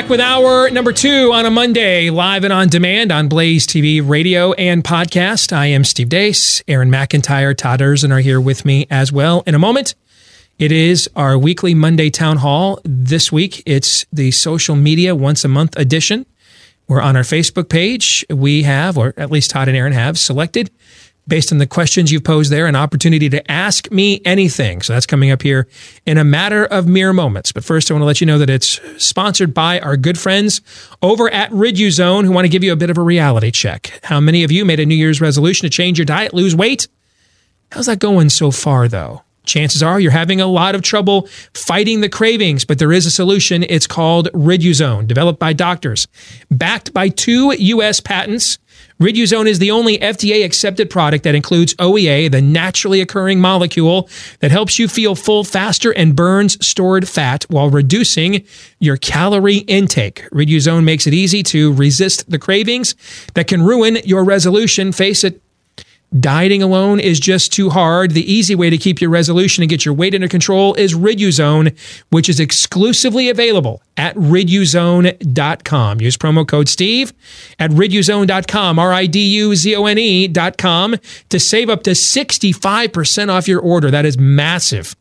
Back 0.06 0.10
with 0.12 0.20
our 0.20 0.70
number 0.70 0.92
two 0.92 1.32
on 1.32 1.46
a 1.46 1.50
Monday, 1.50 2.10
live 2.10 2.44
and 2.44 2.52
on 2.52 2.68
demand 2.68 3.10
on 3.10 3.26
Blaze 3.26 3.66
TV, 3.66 4.08
radio, 4.08 4.52
and 4.52 4.84
podcast. 4.84 5.52
I 5.52 5.66
am 5.66 5.82
Steve 5.82 6.08
Deace. 6.08 6.62
Aaron 6.68 6.92
McIntyre, 6.92 7.56
Todd 7.56 7.80
Erzen 7.80 8.12
are 8.12 8.20
here 8.20 8.40
with 8.40 8.64
me 8.64 8.86
as 8.88 9.10
well. 9.10 9.42
In 9.48 9.56
a 9.56 9.58
moment, 9.58 9.96
it 10.60 10.70
is 10.70 11.10
our 11.16 11.36
weekly 11.36 11.74
Monday 11.74 12.08
town 12.08 12.36
hall. 12.36 12.78
This 12.84 13.32
week, 13.32 13.64
it's 13.66 14.06
the 14.12 14.30
social 14.30 14.76
media 14.76 15.16
once 15.16 15.44
a 15.44 15.48
month 15.48 15.76
edition. 15.76 16.24
We're 16.86 17.02
on 17.02 17.16
our 17.16 17.24
Facebook 17.24 17.68
page. 17.68 18.24
We 18.30 18.62
have, 18.62 18.96
or 18.96 19.12
at 19.16 19.32
least 19.32 19.50
Todd 19.50 19.66
and 19.66 19.76
Aaron 19.76 19.92
have, 19.92 20.20
selected 20.20 20.70
based 21.28 21.52
on 21.52 21.58
the 21.58 21.66
questions 21.66 22.12
you've 22.12 22.24
posed 22.24 22.50
there, 22.50 22.66
an 22.66 22.76
opportunity 22.76 23.28
to 23.28 23.50
ask 23.50 23.90
me 23.90 24.20
anything. 24.24 24.82
So 24.82 24.92
that's 24.92 25.06
coming 25.06 25.30
up 25.30 25.42
here 25.42 25.66
in 26.04 26.18
a 26.18 26.24
matter 26.24 26.64
of 26.64 26.86
mere 26.86 27.12
moments. 27.12 27.52
But 27.52 27.64
first, 27.64 27.90
I 27.90 27.94
want 27.94 28.02
to 28.02 28.06
let 28.06 28.20
you 28.20 28.26
know 28.26 28.38
that 28.38 28.50
it's 28.50 28.80
sponsored 29.04 29.52
by 29.52 29.80
our 29.80 29.96
good 29.96 30.18
friends 30.18 30.60
over 31.02 31.28
at 31.30 31.50
Riduzone 31.50 32.24
who 32.24 32.32
want 32.32 32.44
to 32.44 32.50
give 32.50 32.64
you 32.64 32.72
a 32.72 32.76
bit 32.76 32.90
of 32.90 32.98
a 32.98 33.02
reality 33.02 33.50
check. 33.50 34.00
How 34.04 34.20
many 34.20 34.44
of 34.44 34.52
you 34.52 34.64
made 34.64 34.80
a 34.80 34.86
New 34.86 34.94
Year's 34.94 35.20
resolution 35.20 35.66
to 35.66 35.70
change 35.70 35.98
your 35.98 36.06
diet, 36.06 36.34
lose 36.34 36.54
weight? 36.54 36.88
How's 37.72 37.86
that 37.86 37.98
going 37.98 38.30
so 38.30 38.50
far, 38.50 38.88
though? 38.88 39.22
Chances 39.46 39.82
are 39.82 40.00
you're 40.00 40.10
having 40.10 40.40
a 40.40 40.46
lot 40.46 40.74
of 40.74 40.82
trouble 40.82 41.28
fighting 41.54 42.00
the 42.00 42.08
cravings, 42.08 42.64
but 42.64 42.78
there 42.78 42.92
is 42.92 43.06
a 43.06 43.10
solution. 43.10 43.64
It's 43.68 43.86
called 43.86 44.28
Riduzone, 44.32 45.06
developed 45.06 45.38
by 45.38 45.52
doctors, 45.52 46.08
backed 46.50 46.92
by 46.92 47.08
two 47.08 47.54
U.S. 47.56 48.00
patents. 48.00 48.58
Riduzone 49.00 49.46
is 49.46 49.58
the 49.58 49.70
only 49.70 49.98
FDA 49.98 50.42
accepted 50.42 50.88
product 50.88 51.24
that 51.24 51.34
includes 51.34 51.74
OEA, 51.74 52.30
the 52.30 52.40
naturally 52.40 53.02
occurring 53.02 53.40
molecule 53.40 54.08
that 54.40 54.50
helps 54.50 54.78
you 54.78 54.88
feel 54.88 55.14
full 55.14 55.44
faster 55.44 55.90
and 55.92 56.16
burns 56.16 56.64
stored 56.66 57.06
fat 57.06 57.44
while 57.50 57.68
reducing 57.68 58.42
your 58.78 58.96
calorie 58.96 59.58
intake. 59.58 60.26
Riduzone 60.30 60.84
makes 60.84 61.06
it 61.06 61.12
easy 61.12 61.42
to 61.42 61.74
resist 61.74 62.30
the 62.30 62.38
cravings 62.38 62.94
that 63.34 63.48
can 63.48 63.62
ruin 63.62 63.98
your 64.04 64.24
resolution. 64.24 64.92
Face 64.92 65.24
it, 65.24 65.42
Dieting 66.20 66.62
alone 66.62 67.00
is 67.00 67.18
just 67.18 67.52
too 67.52 67.68
hard. 67.68 68.12
The 68.12 68.32
easy 68.32 68.54
way 68.54 68.70
to 68.70 68.78
keep 68.78 69.00
your 69.00 69.10
resolution 69.10 69.62
and 69.62 69.68
get 69.68 69.84
your 69.84 69.92
weight 69.92 70.14
under 70.14 70.28
control 70.28 70.74
is 70.74 70.94
Riduzone, 70.94 71.76
which 72.10 72.28
is 72.28 72.38
exclusively 72.38 73.28
available 73.28 73.82
at 73.96 74.14
riduzone.com. 74.14 76.00
Use 76.00 76.16
promo 76.16 76.46
code 76.46 76.68
Steve 76.68 77.12
at 77.58 77.70
riduzone.com, 77.70 78.78
R 78.78 78.92
I 78.92 79.06
D 79.06 79.18
U 79.36 79.56
Z 79.56 79.74
O 79.74 79.86
N 79.86 79.98
E.com 79.98 80.96
to 81.28 81.40
save 81.40 81.68
up 81.68 81.82
to 81.82 81.90
65% 81.90 83.28
off 83.28 83.48
your 83.48 83.60
order. 83.60 83.90
That 83.90 84.06
is 84.06 84.16
massive. 84.16 84.94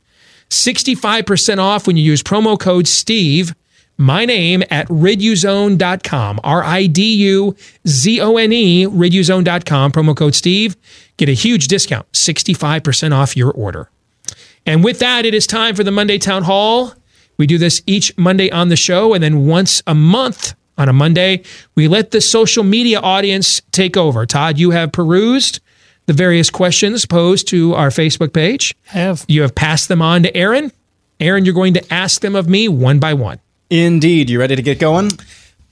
65% 0.50 1.60
off 1.60 1.88
when 1.88 1.98
you 1.98 2.04
use 2.04 2.24
promo 2.24 2.60
code 2.60 2.88
Steve 2.88 3.54
my 3.98 4.26
name 4.26 4.64
at 4.70 4.88
riduzone.com, 4.88 6.40
R 6.44 6.64
I 6.64 6.88
D 6.88 7.16
U 7.16 7.56
Z 7.88 8.22
O 8.22 8.38
N 8.38 8.52
E, 8.52 8.86
riduzone.com, 8.86 9.92
promo 9.92 10.16
code 10.16 10.36
Steve. 10.36 10.76
Get 11.18 11.30
a 11.30 11.34
huge 11.34 11.68
discount, 11.68 12.12
65% 12.12 13.14
off 13.14 13.38
your 13.38 13.52
order. 13.52 13.90
And 14.66 14.84
with 14.84 15.00
that, 15.00 15.26
it 15.26 15.34
is 15.34 15.48
time 15.48 15.76
for 15.76 15.84
the 15.84 15.92
Monday 15.92 16.18
Town 16.18 16.44
Hall. 16.44 16.94
We 17.38 17.48
do 17.48 17.58
this 17.58 17.82
each 17.86 18.18
Monday 18.18 18.50
on 18.52 18.70
the 18.70 18.76
show, 18.76 19.14
and 19.14 19.24
then 19.24 19.46
once 19.46 19.82
a 19.88 19.96
month 19.96 20.56
on 20.78 20.90
a 20.90 20.94
Monday, 20.94 21.44
we 21.76 21.88
let 21.88 22.12
the 22.12 22.22
social 22.22 22.64
media 22.64 23.00
audience 23.00 23.62
take 23.72 23.96
over. 23.96 24.26
Todd, 24.26 24.58
you 24.58 24.72
have 24.72 24.92
perused 24.92 25.60
the 26.06 26.14
various 26.14 26.50
questions 26.50 27.06
posed 27.06 27.48
to 27.50 27.74
our 27.76 27.90
Facebook 27.90 28.34
page. 28.34 28.76
Have. 28.86 29.26
You 29.28 29.42
have 29.42 29.56
passed 29.56 29.88
them 29.88 30.02
on 30.02 30.24
to 30.24 30.36
Aaron. 30.36 30.72
Aaron, 31.20 31.46
you're 31.46 31.54
going 31.54 31.74
to 31.74 31.94
ask 31.94 32.22
them 32.22 32.36
of 32.36 32.48
me 32.48 32.68
one 32.68 33.00
by 33.00 33.14
one. 33.14 33.40
Indeed. 33.70 34.30
You 34.30 34.40
ready 34.40 34.56
to 34.56 34.62
get 34.62 34.80
going? 34.80 35.10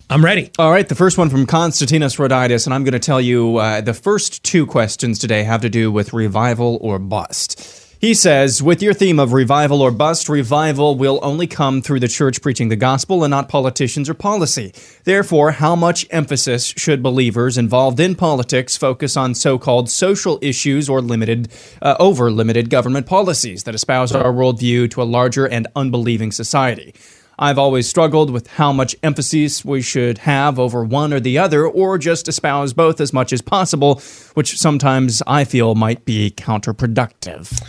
I'm 0.10 0.26
ready. 0.26 0.50
All 0.58 0.72
right. 0.72 0.88
The 0.88 0.96
first 0.96 1.18
one 1.18 1.30
from 1.30 1.46
Constantinos 1.46 2.18
Roditis, 2.18 2.66
and 2.66 2.74
I'm 2.74 2.84
going 2.84 2.94
to 2.94 3.00
tell 3.00 3.22
you 3.22 3.58
uh, 3.58 3.82
the 3.82 3.94
first 3.94 4.44
two 4.44 4.66
questions 4.66 5.20
today 5.20 5.44
have 5.44 5.62
to 5.62 5.70
do 5.70 5.92
with 5.92 6.12
revival 6.12 6.78
or 6.82 6.98
bust. 7.00 7.82
He 8.02 8.14
says, 8.14 8.62
with 8.62 8.82
your 8.82 8.94
theme 8.94 9.18
of 9.18 9.32
revival 9.32 9.82
or 9.82 9.90
bust, 9.90 10.28
revival 10.28 10.98
will 10.98 11.20
only 11.22 11.48
come 11.48 11.82
through 11.82 12.02
the 12.02 12.10
church 12.10 12.42
preaching 12.42 12.68
the 12.68 12.76
gospel 12.76 13.24
and 13.24 13.32
not 13.32 13.48
politicians 13.48 14.10
or 14.10 14.14
policy. 14.14 14.74
Therefore, 15.06 15.52
how 15.52 15.74
much 15.74 16.06
emphasis 16.10 16.74
should 16.76 17.02
believers 17.02 17.58
involved 17.58 18.02
in 18.02 18.16
politics 18.16 18.76
focus 18.76 19.16
on 19.16 19.36
so-called 19.36 19.90
social 19.90 20.38
issues 20.42 20.90
or 20.90 21.00
limited, 21.00 21.48
uh, 21.82 21.96
over 21.98 22.30
limited 22.30 22.70
government 22.70 23.06
policies 23.06 23.64
that 23.64 23.74
espouse 23.74 24.12
our 24.12 24.34
worldview 24.34 24.92
to 24.92 25.02
a 25.02 25.06
larger 25.06 25.48
and 25.48 25.68
unbelieving 25.74 26.34
society? 26.34 26.94
I've 27.40 27.58
always 27.58 27.90
struggled 27.90 28.30
with 28.30 28.48
how 28.48 28.72
much 28.72 28.96
emphasis 29.02 29.66
we 29.66 29.82
should 29.82 30.20
have 30.20 30.60
over 30.60 30.84
one 30.84 31.14
or 31.14 31.20
the 31.20 31.38
other, 31.38 31.66
or 31.66 31.98
just 31.98 32.28
espouse 32.28 32.74
both 32.74 33.02
as 33.02 33.12
much 33.12 33.34
as 33.34 33.42
possible, 33.42 34.02
which 34.36 34.58
sometimes 34.58 35.22
I 35.26 35.44
feel 35.44 35.76
might 35.76 36.06
be 36.06 36.32
counterproductive. 36.32 37.62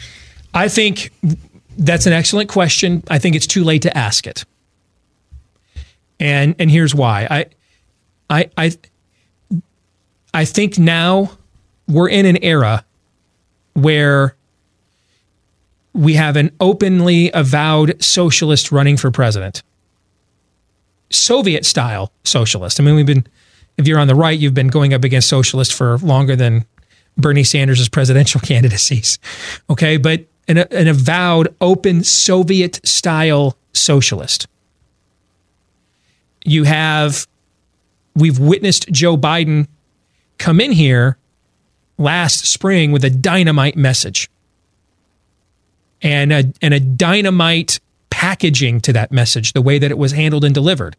I 0.53 0.69
think 0.69 1.11
that's 1.79 2.07
an 2.07 2.13
excellent 2.13 2.49
question. 2.49 3.03
I 3.09 3.19
think 3.19 3.35
it's 3.37 3.47
too 3.47 3.65
late 3.65 3.83
to 3.83 3.97
ask 3.97 4.27
it. 4.27 4.45
And 6.21 6.55
and 6.59 6.71
here's 6.71 6.95
why. 6.95 7.27
I 7.31 7.47
I 8.31 8.51
I 8.57 8.79
I 10.33 10.45
think 10.45 10.79
now 10.79 11.33
we're 11.89 12.09
in 12.09 12.27
an 12.27 12.43
era 12.43 12.85
where 13.75 14.37
we 15.95 16.15
have 16.15 16.37
an 16.37 16.51
openly 16.61 17.31
avowed 17.33 18.03
socialist 18.03 18.73
running 18.73 18.97
for 18.97 19.11
president. 19.11 19.63
Soviet 21.11 21.65
style 21.65 22.13
socialist. 22.25 22.81
I 22.81 22.83
mean, 22.83 22.97
we've 22.97 23.07
been, 23.07 23.27
if 23.79 23.87
you're 23.87 24.01
on 24.01 24.09
the 24.09 24.17
right, 24.17 24.37
you've 24.37 24.55
been 24.55 24.69
going 24.69 24.93
up 24.93 25.05
against 25.05 25.29
socialists 25.29 25.73
for 25.73 25.97
longer 25.99 26.35
than 26.35 26.67
Bernie 27.17 27.45
Sanders' 27.45 27.89
presidential 27.89 28.41
candidacies. 28.43 29.19
Okay. 29.71 29.97
But 29.97 30.27
an, 30.49 30.59
an 30.59 30.89
avowed 30.89 31.55
open 31.61 32.03
Soviet 32.03 32.81
style 32.87 33.57
socialist. 33.73 34.49
You 36.45 36.65
have, 36.65 37.27
we've 38.17 38.39
witnessed 38.39 38.89
Joe 38.91 39.17
Biden 39.17 39.69
come 40.39 40.61
in 40.61 40.73
here 40.73 41.17
last 41.97 42.45
spring 42.47 42.91
with 42.91 43.05
a 43.05 43.11
dynamite 43.11 43.77
message 43.77 44.29
and 46.05 46.33
a, 46.33 46.45
and 46.63 46.75
a 46.75 46.79
dynamite 46.79 47.81
packaging 48.11 48.81
to 48.83 48.93
that 48.93 49.11
message, 49.11 49.55
the 49.55 49.63
way 49.63 49.79
that 49.79 49.91
it 49.91 49.99
was 49.99 50.13
handled 50.13 50.45
and 50.45 50.55
delivered. 50.55 50.97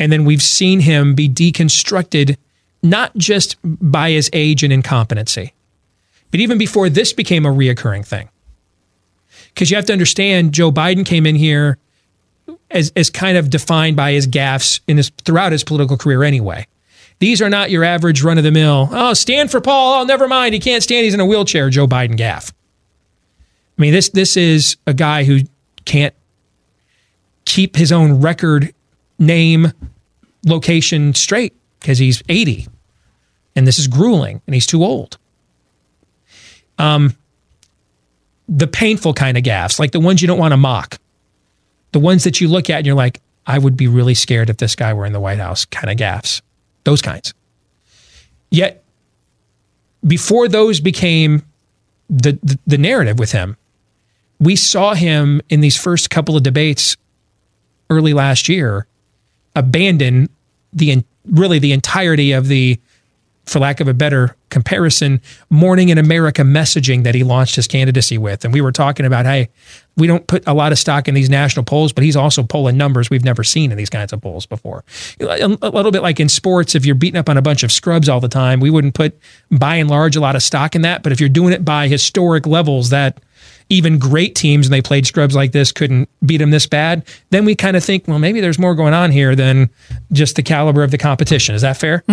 And 0.00 0.10
then 0.10 0.24
we've 0.24 0.42
seen 0.42 0.80
him 0.80 1.14
be 1.14 1.28
deconstructed, 1.28 2.36
not 2.82 3.16
just 3.16 3.56
by 3.62 4.10
his 4.10 4.28
age 4.32 4.64
and 4.64 4.72
incompetency, 4.72 5.52
but 6.30 6.40
even 6.40 6.58
before 6.58 6.88
this 6.88 7.12
became 7.12 7.46
a 7.46 7.50
reoccurring 7.50 8.04
thing. 8.04 8.28
Because 9.54 9.70
you 9.70 9.76
have 9.76 9.86
to 9.86 9.92
understand, 9.92 10.52
Joe 10.52 10.72
Biden 10.72 11.06
came 11.06 11.26
in 11.26 11.36
here 11.36 11.78
as, 12.70 12.92
as 12.96 13.10
kind 13.10 13.38
of 13.38 13.48
defined 13.50 13.96
by 13.96 14.12
his 14.12 14.26
gaffes 14.26 14.80
in 14.88 14.96
his, 14.96 15.10
throughout 15.24 15.52
his 15.52 15.64
political 15.64 15.96
career 15.96 16.22
anyway. 16.22 16.66
These 17.18 17.40
are 17.40 17.48
not 17.48 17.70
your 17.70 17.84
average 17.84 18.22
run 18.22 18.36
of 18.36 18.44
the 18.44 18.50
mill. 18.50 18.88
Oh, 18.92 19.14
stand 19.14 19.50
for 19.50 19.60
Paul. 19.60 20.02
Oh, 20.02 20.04
never 20.04 20.28
mind. 20.28 20.52
He 20.52 20.60
can't 20.60 20.82
stand. 20.82 21.04
He's 21.04 21.14
in 21.14 21.20
a 21.20 21.26
wheelchair. 21.26 21.70
Joe 21.70 21.86
Biden 21.86 22.18
gaffe. 22.18 22.52
I 23.76 23.82
mean, 23.82 23.92
this 23.92 24.08
this 24.10 24.36
is 24.36 24.76
a 24.86 24.94
guy 24.94 25.24
who 25.24 25.40
can't 25.84 26.14
keep 27.44 27.76
his 27.76 27.92
own 27.92 28.20
record 28.20 28.74
name 29.18 29.72
location 30.44 31.14
straight 31.14 31.54
because 31.80 31.98
he's 31.98 32.22
80 32.28 32.66
and 33.54 33.66
this 33.66 33.78
is 33.78 33.86
grueling 33.86 34.42
and 34.46 34.54
he's 34.54 34.66
too 34.66 34.84
old. 34.84 35.18
Um 36.78 37.16
the 38.48 38.66
painful 38.66 39.12
kind 39.12 39.36
of 39.36 39.42
gaffes, 39.42 39.78
like 39.78 39.90
the 39.90 40.00
ones 40.00 40.22
you 40.22 40.28
don't 40.28 40.38
want 40.38 40.52
to 40.52 40.56
mock. 40.56 40.98
The 41.92 41.98
ones 41.98 42.24
that 42.24 42.40
you 42.40 42.48
look 42.48 42.70
at 42.70 42.78
and 42.78 42.86
you're 42.86 42.94
like, 42.94 43.20
I 43.46 43.58
would 43.58 43.76
be 43.76 43.88
really 43.88 44.14
scared 44.14 44.50
if 44.50 44.58
this 44.58 44.76
guy 44.76 44.92
were 44.92 45.06
in 45.06 45.12
the 45.12 45.20
White 45.20 45.38
House 45.38 45.64
kind 45.64 45.90
of 45.90 45.96
gaffes. 45.96 46.42
Those 46.84 47.02
kinds. 47.02 47.34
Yet 48.50 48.84
before 50.06 50.46
those 50.46 50.80
became 50.80 51.42
the, 52.08 52.38
the, 52.42 52.58
the 52.66 52.78
narrative 52.78 53.18
with 53.18 53.32
him, 53.32 53.56
we 54.38 54.56
saw 54.56 54.94
him 54.94 55.40
in 55.48 55.60
these 55.60 55.76
first 55.76 56.10
couple 56.10 56.36
of 56.36 56.42
debates 56.42 56.96
early 57.90 58.12
last 58.12 58.48
year 58.48 58.86
abandon 59.54 60.28
the 60.72 61.02
really 61.30 61.58
the 61.58 61.72
entirety 61.72 62.32
of 62.32 62.48
the 62.48 62.78
for 63.46 63.60
lack 63.60 63.78
of 63.80 63.86
a 63.86 63.94
better 63.94 64.36
comparison 64.50 65.20
morning 65.50 65.88
in 65.88 65.98
america 65.98 66.42
messaging 66.42 67.04
that 67.04 67.14
he 67.14 67.22
launched 67.22 67.56
his 67.56 67.68
candidacy 67.68 68.18
with. 68.18 68.44
And 68.44 68.52
we 68.52 68.60
were 68.60 68.72
talking 68.72 69.06
about 69.06 69.24
hey 69.24 69.48
we 69.96 70.06
don't 70.06 70.26
put 70.26 70.46
a 70.46 70.52
lot 70.52 70.72
of 70.72 70.78
stock 70.78 71.08
in 71.08 71.14
these 71.14 71.30
national 71.30 71.64
polls 71.64 71.92
but 71.92 72.04
he's 72.04 72.16
also 72.16 72.42
polling 72.42 72.76
numbers 72.76 73.08
we've 73.08 73.24
never 73.24 73.44
seen 73.44 73.70
in 73.70 73.78
these 73.78 73.90
kinds 73.90 74.12
of 74.12 74.20
polls 74.20 74.46
before. 74.46 74.84
A 75.20 75.48
little 75.48 75.92
bit 75.92 76.02
like 76.02 76.20
in 76.20 76.28
sports 76.28 76.74
if 76.74 76.84
you're 76.84 76.96
beating 76.96 77.18
up 77.18 77.28
on 77.28 77.36
a 77.36 77.42
bunch 77.42 77.62
of 77.62 77.70
scrubs 77.70 78.08
all 78.08 78.20
the 78.20 78.28
time 78.28 78.60
we 78.60 78.70
wouldn't 78.70 78.94
put 78.94 79.18
by 79.50 79.76
and 79.76 79.88
large 79.88 80.16
a 80.16 80.20
lot 80.20 80.36
of 80.36 80.42
stock 80.42 80.74
in 80.74 80.82
that. 80.82 81.02
But 81.04 81.12
if 81.12 81.20
you're 81.20 81.28
doing 81.28 81.52
it 81.52 81.64
by 81.64 81.86
historic 81.88 82.46
levels 82.46 82.90
that 82.90 83.20
even 83.68 83.98
great 83.98 84.34
teams 84.34 84.66
and 84.66 84.72
they 84.72 84.82
played 84.82 85.06
scrubs 85.06 85.34
like 85.34 85.52
this 85.52 85.72
couldn't 85.72 86.08
beat 86.24 86.38
them 86.38 86.50
this 86.50 86.66
bad, 86.66 87.04
then 87.30 87.44
we 87.44 87.54
kind 87.54 87.76
of 87.76 87.84
think, 87.84 88.06
well, 88.06 88.18
maybe 88.18 88.40
there's 88.40 88.58
more 88.58 88.74
going 88.74 88.94
on 88.94 89.10
here 89.10 89.34
than 89.34 89.70
just 90.12 90.36
the 90.36 90.42
caliber 90.42 90.82
of 90.82 90.90
the 90.90 90.98
competition. 90.98 91.54
Is 91.54 91.62
that 91.62 91.76
fair? 91.76 92.04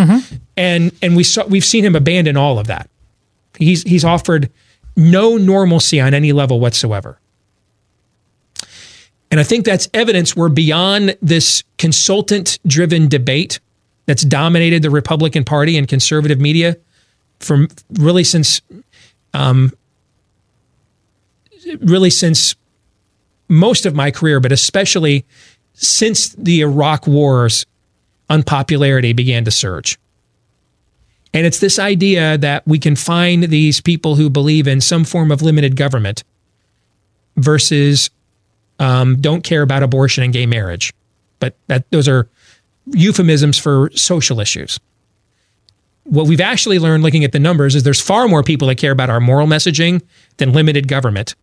And 0.57 0.91
and 1.01 1.15
we 1.15 1.23
saw 1.23 1.45
we've 1.45 1.65
seen 1.65 1.86
him 1.86 1.95
abandon 1.95 2.38
all 2.38 2.59
of 2.59 2.67
that. 2.67 2.89
He's 3.57 3.84
he's 3.84 4.03
offered 4.03 4.51
no 4.95 5.38
normalcy 5.38 5.99
on 5.99 6.13
any 6.13 6.31
level 6.34 6.59
whatsoever. 6.59 7.19
And 9.31 9.39
I 9.39 9.43
think 9.43 9.65
that's 9.65 9.89
evidence 9.95 10.36
we're 10.36 10.49
beyond 10.49 11.17
this 11.19 11.63
consultant 11.79 12.59
driven 12.67 13.07
debate 13.07 13.59
that's 14.05 14.23
dominated 14.23 14.84
the 14.84 14.91
Republican 14.91 15.43
Party 15.43 15.77
and 15.77 15.88
conservative 15.88 16.39
media 16.39 16.77
from 17.39 17.67
really 17.93 18.23
since 18.23 18.61
um, 19.34 19.71
really 21.82 22.09
since 22.09 22.55
most 23.49 23.86
of 23.86 23.95
my 23.95 24.11
career, 24.11 24.39
but 24.39 24.51
especially 24.51 25.26
since 25.74 26.30
the 26.30 26.61
Iraq 26.61 27.07
War's 27.07 27.66
unpopularity 28.30 29.14
began 29.14 29.45
to 29.45 29.51
surge. 29.51 29.99
And 31.34 31.45
it's 31.45 31.59
this 31.59 31.80
idea 31.80 32.38
that 32.38 32.68
we 32.68 32.78
can 32.78 32.95
find 32.95 33.43
these 33.43 33.82
people 33.82 34.16
who 34.16 34.30
believe 34.30 34.68
in 34.68 34.82
some 34.82 35.03
form 35.03 35.32
of 35.32 35.41
limited 35.41 35.76
government 35.76 36.24
versus 37.38 38.11
um, 38.80 39.20
don't 39.20 39.43
care 39.43 39.64
about 39.64 39.82
abortion 39.82 40.24
and 40.24 40.32
gay 40.32 40.45
marriage. 40.45 40.93
But 41.39 41.55
that 41.68 41.89
those 41.89 42.07
are 42.07 42.30
euphemisms 42.88 43.57
for 43.57 43.89
social 43.95 44.39
issues. 44.39 44.80
What 46.03 46.28
we've 46.28 46.41
actually 46.41 46.80
learned 46.80 47.03
looking 47.03 47.24
at 47.24 47.32
the 47.32 47.39
numbers 47.39 47.76
is 47.76 47.84
there's 47.84 48.01
far 48.01 48.28
more 48.28 48.43
people 48.43 48.68
that 48.68 48.76
care 48.76 48.91
about 48.91 49.09
our 49.09 49.20
moral 49.20 49.47
messaging 49.47 50.01
than 50.38 50.53
limited 50.53 50.88
government. 50.88 51.36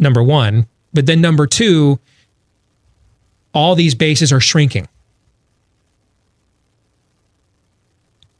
Number 0.00 0.22
one. 0.22 0.66
But 0.92 1.06
then 1.06 1.20
number 1.20 1.46
two, 1.46 2.00
all 3.54 3.76
these 3.76 3.94
bases 3.94 4.32
are 4.32 4.40
shrinking. 4.40 4.88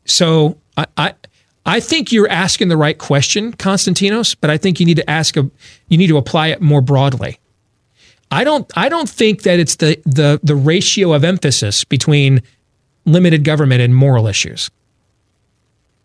So 0.04 0.58
I, 0.76 0.86
I 0.96 1.14
I 1.66 1.78
think 1.78 2.10
you're 2.10 2.28
asking 2.28 2.68
the 2.68 2.76
right 2.76 2.98
question, 2.98 3.52
Konstantinos, 3.52 4.34
but 4.40 4.50
I 4.50 4.56
think 4.56 4.80
you 4.80 4.86
need 4.86 4.96
to 4.96 5.08
ask 5.08 5.36
a 5.36 5.48
you 5.88 5.98
need 5.98 6.08
to 6.08 6.16
apply 6.16 6.48
it 6.48 6.60
more 6.60 6.80
broadly. 6.80 7.38
I 8.30 8.42
don't 8.42 8.70
I 8.76 8.88
don't 8.88 9.08
think 9.08 9.42
that 9.42 9.60
it's 9.60 9.76
the 9.76 10.00
the 10.04 10.40
the 10.42 10.56
ratio 10.56 11.12
of 11.12 11.22
emphasis 11.22 11.84
between 11.84 12.42
limited 13.04 13.44
government 13.44 13.82
and 13.82 13.94
moral 13.94 14.26
issues. 14.26 14.70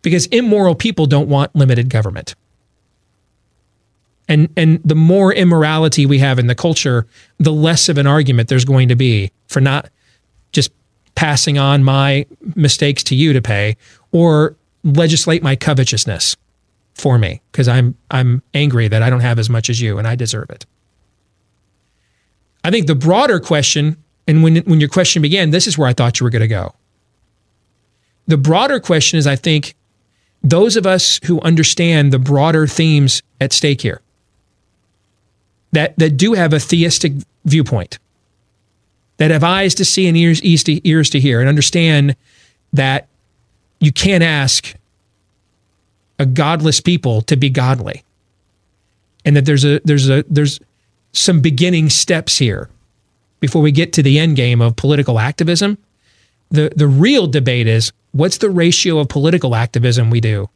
Because 0.02 0.28
immoral 0.28 0.76
people 0.76 1.08
don't 1.08 1.30
want 1.30 1.56
limited 1.56 1.90
government. 1.90 2.36
And 4.28 4.50
and 4.58 4.82
the 4.84 4.96
more 4.96 5.34
immorality 5.34 6.06
we 6.06 6.20
have 6.20 6.40
in 6.40 6.48
the 6.48 6.56
culture, 6.56 7.06
the 7.38 7.54
less 7.54 7.90
of 7.90 7.98
an 7.98 8.08
argument 8.08 8.50
there's 8.50 8.66
going 8.66 8.90
to 8.90 8.96
be 8.96 9.32
for 9.48 9.62
not 9.62 9.90
just 10.52 10.72
passing 11.14 11.58
on 11.58 11.84
my 11.84 12.26
mistakes 12.56 13.04
to 13.04 13.16
you 13.16 13.34
to 13.34 13.42
pay 13.42 13.78
or 14.12 14.56
legislate 14.84 15.44
my 15.44 15.56
covetousness 15.56 16.36
for 16.96 17.18
me 17.18 17.42
because 17.52 17.68
I'm 17.68 17.96
I'm 18.10 18.42
angry 18.54 18.88
that 18.88 19.04
I 19.04 19.10
don't 19.10 19.20
have 19.20 19.38
as 19.38 19.50
much 19.50 19.70
as 19.70 19.80
you 19.80 19.98
and 19.98 20.08
I 20.08 20.16
deserve 20.16 20.50
it. 20.50 20.66
I 22.64 22.72
think 22.72 22.88
the 22.88 22.96
broader 22.96 23.40
question, 23.40 23.98
and 24.28 24.42
when 24.42 24.58
when 24.58 24.80
your 24.80 24.90
question 24.90 25.22
began, 25.22 25.52
this 25.52 25.68
is 25.68 25.78
where 25.78 25.88
I 25.88 25.94
thought 25.94 26.20
you 26.20 26.24
were 26.24 26.32
going 26.32 26.42
to 26.42 26.48
go. 26.48 26.74
The 28.28 28.38
broader 28.38 28.80
question 28.80 29.20
is, 29.20 29.28
I 29.28 29.36
think, 29.36 29.76
those 30.42 30.76
of 30.76 30.88
us 30.88 31.20
who 31.26 31.40
understand 31.42 32.12
the 32.12 32.20
broader 32.20 32.66
themes 32.66 33.22
at 33.40 33.54
stake 33.54 33.82
here, 33.82 34.02
that 35.76 35.98
that 36.00 36.18
do 36.18 36.34
have 36.34 36.54
a 36.54 36.60
theistic 36.60 37.14
viewpoint, 37.44 38.00
that 39.18 39.32
have 39.32 39.44
eyes 39.44 39.76
to 39.76 39.86
see 39.86 40.08
and 40.08 40.18
ears 40.18 40.42
ears 40.42 40.64
to, 40.64 40.88
ears 40.88 41.10
to 41.12 41.20
hear, 41.20 41.40
and 41.40 41.50
understand 41.50 42.16
that 42.74 43.08
you 43.80 43.92
can't 43.92 44.24
ask 44.24 44.76
a 46.18 46.26
godless 46.26 46.80
people 46.80 47.22
to 47.24 47.36
be 47.36 47.50
godly, 47.50 48.04
and 49.24 49.36
that 49.36 49.46
there's 49.46 49.66
a 49.66 49.80
there's 49.84 50.10
a 50.10 50.24
there's 50.30 50.60
some 51.12 51.42
beginning 51.42 51.90
steps 51.90 52.38
here 52.38 52.70
before 53.40 53.62
we 53.62 53.72
get 53.72 53.94
to 53.94 54.04
the 54.04 54.18
end 54.18 54.36
game 54.36 54.62
of 54.62 54.76
political 54.76 55.20
activism. 55.20 55.78
The 56.52 56.72
the 56.76 56.88
real 56.88 57.28
debate 57.28 57.68
is 57.68 57.92
what's 58.12 58.38
the 58.38 58.50
ratio 58.50 59.00
of 59.00 59.10
political 59.10 59.56
activism 59.56 60.10
we 60.10 60.22
do 60.22 60.50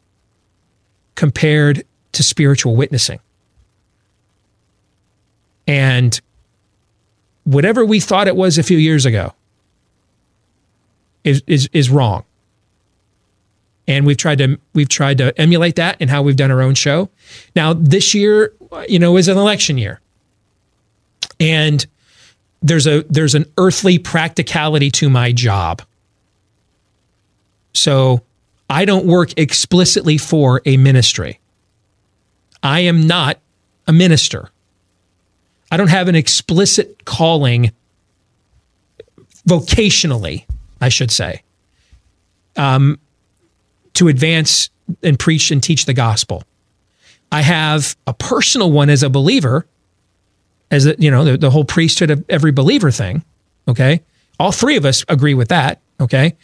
compared 1.16 1.84
to 2.14 2.24
spiritual 2.24 2.78
witnessing. 2.78 3.20
And 5.70 6.20
whatever 7.44 7.86
we 7.86 8.00
thought 8.00 8.28
it 8.28 8.36
was 8.36 8.58
a 8.58 8.64
few 8.64 8.80
years 8.80 9.06
ago 9.06 9.34
is 11.24 11.44
is 11.46 11.70
is 11.74 11.92
wrong. 11.92 12.26
And 13.88 14.06
we've 14.08 14.18
tried 14.18 14.40
to 14.40 14.60
we've 14.74 14.90
tried 14.90 15.20
to 15.20 15.40
emulate 15.40 15.76
that 15.76 16.02
in 16.02 16.10
how 16.10 16.24
we've 16.24 16.36
done 16.36 16.50
our 16.50 16.62
own 16.62 16.74
show. 16.74 17.10
Now 17.56 17.74
this 17.74 18.16
year, 18.16 18.54
you 18.88 18.98
know, 18.98 19.16
is 19.16 19.28
an 19.28 19.38
election 19.38 19.78
year 19.78 20.02
and 21.40 21.86
there's 22.64 22.88
a 22.88 23.04
there's 23.04 23.36
an 23.36 23.46
earthly 23.58 24.00
practicality 24.00 24.90
to 24.92 25.10
my 25.10 25.32
job. 25.32 25.84
So 27.74 28.24
I 28.70 28.86
don't 28.86 29.06
work 29.06 29.38
explicitly 29.38 30.18
for 30.18 30.62
a 30.66 30.78
ministry. 30.78 31.40
I 32.64 32.82
am 32.82 33.06
not 33.06 33.40
a 33.88 33.94
minister. 33.94 34.50
I 35.72 35.78
don't 35.78 35.90
have 35.90 36.08
an 36.08 36.16
explicit 36.16 37.06
calling 37.06 37.72
vocationally, 39.48 40.46
I 40.82 40.90
should 40.90 41.12
say, 41.12 41.44
um, 42.56 43.00
to 43.94 44.08
advance 44.08 44.70
and 45.04 45.20
preach 45.20 45.52
and 45.52 45.62
teach 45.62 45.86
the 45.86 45.94
gospel. 45.94 46.44
I 47.32 47.42
have 47.42 47.96
a 48.08 48.14
personal 48.14 48.72
one 48.72 48.90
as 48.90 49.04
a 49.04 49.10
believer 49.10 49.68
as 50.72 50.86
you 50.98 51.12
know 51.12 51.24
the, 51.24 51.38
the 51.38 51.50
whole 51.50 51.66
priesthood 51.66 52.10
of 52.10 52.24
every 52.30 52.52
believer 52.52 52.92
thing 52.92 53.24
okay? 53.68 54.02
All 54.40 54.52
three 54.52 54.78
of 54.78 54.86
us 54.86 55.04
agree 55.08 55.34
with 55.34 55.50
that 55.50 55.82
okay? 56.00 56.36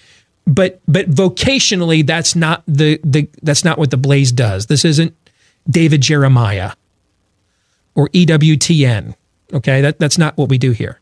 But 0.45 0.79
but 0.87 1.09
vocationally 1.09 2.05
that's 2.05 2.35
not 2.35 2.63
the 2.67 2.99
the 3.03 3.29
that's 3.41 3.63
not 3.63 3.77
what 3.77 3.91
the 3.91 3.97
blaze 3.97 4.31
does. 4.31 4.67
This 4.67 4.85
isn't 4.85 5.15
david 5.67 5.99
jeremiah 6.01 6.73
or 7.95 8.09
ewtn 8.09 9.15
okay 9.53 9.81
that 9.81 9.97
that's 9.99 10.17
not 10.17 10.37
what 10.37 10.49
we 10.49 10.57
do 10.57 10.71
here. 10.71 10.99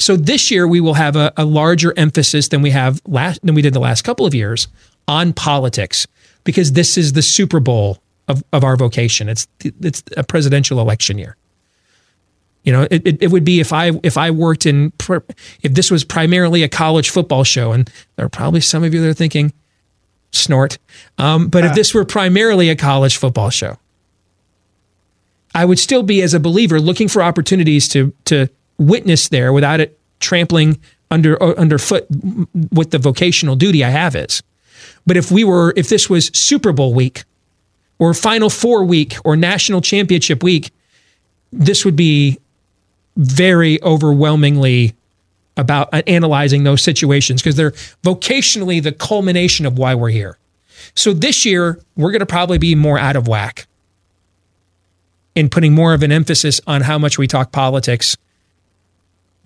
So 0.00 0.16
this 0.16 0.50
year 0.50 0.66
we 0.66 0.80
will 0.80 0.94
have 0.94 1.14
a, 1.14 1.30
a 1.36 1.44
larger 1.44 1.92
emphasis 1.96 2.48
than 2.48 2.62
we 2.62 2.70
have 2.70 3.02
last 3.06 3.40
than 3.44 3.54
we 3.54 3.62
did 3.62 3.74
the 3.74 3.80
last 3.80 4.02
couple 4.02 4.24
of 4.24 4.34
years 4.34 4.66
on 5.06 5.34
politics 5.34 6.06
because 6.44 6.72
this 6.72 6.96
is 6.96 7.12
the 7.12 7.20
super 7.20 7.60
bowl 7.60 7.98
of, 8.26 8.42
of 8.52 8.64
our 8.64 8.76
vocation. 8.76 9.28
It's 9.28 9.46
it's 9.62 10.02
a 10.16 10.24
presidential 10.24 10.80
election 10.80 11.18
year. 11.18 11.36
You 12.64 12.72
know, 12.72 12.86
it, 12.90 13.06
it, 13.06 13.22
it, 13.22 13.30
would 13.30 13.44
be 13.44 13.60
if 13.60 13.72
I 13.72 13.92
if 14.02 14.16
I 14.16 14.30
worked 14.30 14.66
in 14.66 14.92
if 15.62 15.74
this 15.74 15.90
was 15.90 16.04
primarily 16.04 16.62
a 16.62 16.68
college 16.68 17.10
football 17.10 17.44
show, 17.44 17.72
and 17.72 17.90
there 18.16 18.26
are 18.26 18.30
probably 18.30 18.60
some 18.60 18.84
of 18.84 18.94
you 18.94 19.00
that 19.00 19.08
are 19.08 19.14
thinking, 19.14 19.52
snort. 20.32 20.78
Um, 21.18 21.48
but 21.48 21.64
if 21.64 21.74
this 21.74 21.94
were 21.94 22.04
primarily 22.04 22.68
a 22.68 22.76
college 22.76 23.16
football 23.16 23.50
show, 23.50 23.78
I 25.54 25.64
would 25.64 25.78
still 25.78 26.02
be 26.02 26.22
as 26.22 26.34
a 26.34 26.40
believer 26.40 26.80
looking 26.80 27.08
for 27.08 27.22
opportunities 27.22 27.88
to 27.88 28.12
to 28.26 28.48
witness 28.78 29.28
there 29.28 29.52
without 29.52 29.80
it 29.80 29.98
trampling 30.20 30.78
under 31.10 31.42
uh, 31.42 31.54
underfoot 31.54 32.06
what 32.70 32.90
the 32.90 32.98
vocational 32.98 33.56
duty 33.56 33.84
I 33.84 33.90
have 33.90 34.14
is. 34.14 34.42
But 35.06 35.16
if 35.16 35.30
we 35.30 35.44
were 35.44 35.72
if 35.76 35.88
this 35.88 36.08
was 36.08 36.26
Super 36.28 36.72
Bowl 36.72 36.94
week 36.94 37.24
or 37.98 38.14
Final 38.14 38.50
Four 38.50 38.84
week 38.84 39.16
or 39.24 39.36
National 39.36 39.80
Championship 39.80 40.42
week, 40.42 40.70
this 41.52 41.84
would 41.84 41.96
be 41.96 42.38
very 43.16 43.82
overwhelmingly 43.82 44.94
about 45.56 45.92
uh, 45.92 46.02
analyzing 46.06 46.64
those 46.64 46.80
situations 46.80 47.42
because 47.42 47.56
they're 47.56 47.72
vocationally 48.02 48.82
the 48.82 48.92
culmination 48.92 49.66
of 49.66 49.78
why 49.78 49.94
we're 49.94 50.10
here. 50.10 50.38
So 50.94 51.12
this 51.12 51.44
year, 51.44 51.80
we're 51.96 52.12
going 52.12 52.20
to 52.20 52.26
probably 52.26 52.58
be 52.58 52.74
more 52.74 52.98
out 52.98 53.16
of 53.16 53.28
whack 53.28 53.66
in 55.34 55.48
putting 55.48 55.74
more 55.74 55.94
of 55.94 56.02
an 56.02 56.12
emphasis 56.12 56.60
on 56.66 56.82
how 56.82 56.98
much 56.98 57.18
we 57.18 57.26
talk 57.26 57.52
politics 57.52 58.16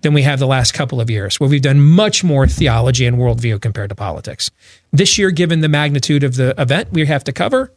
than 0.01 0.13
we 0.13 0.23
have 0.23 0.39
the 0.39 0.47
last 0.47 0.73
couple 0.73 1.01
of 1.01 1.09
years, 1.09 1.39
where 1.39 1.49
we've 1.49 1.61
done 1.61 1.81
much 1.81 2.23
more 2.23 2.47
theology 2.47 3.05
and 3.05 3.17
worldview 3.17 3.59
compared 3.61 3.89
to 3.89 3.95
politics. 3.95 4.51
This 4.91 5.17
year, 5.17 5.31
given 5.31 5.61
the 5.61 5.69
magnitude 5.69 6.23
of 6.23 6.35
the 6.35 6.59
event 6.61 6.91
we 6.91 7.05
have 7.05 7.23
to 7.23 7.31
cover, 7.31 7.71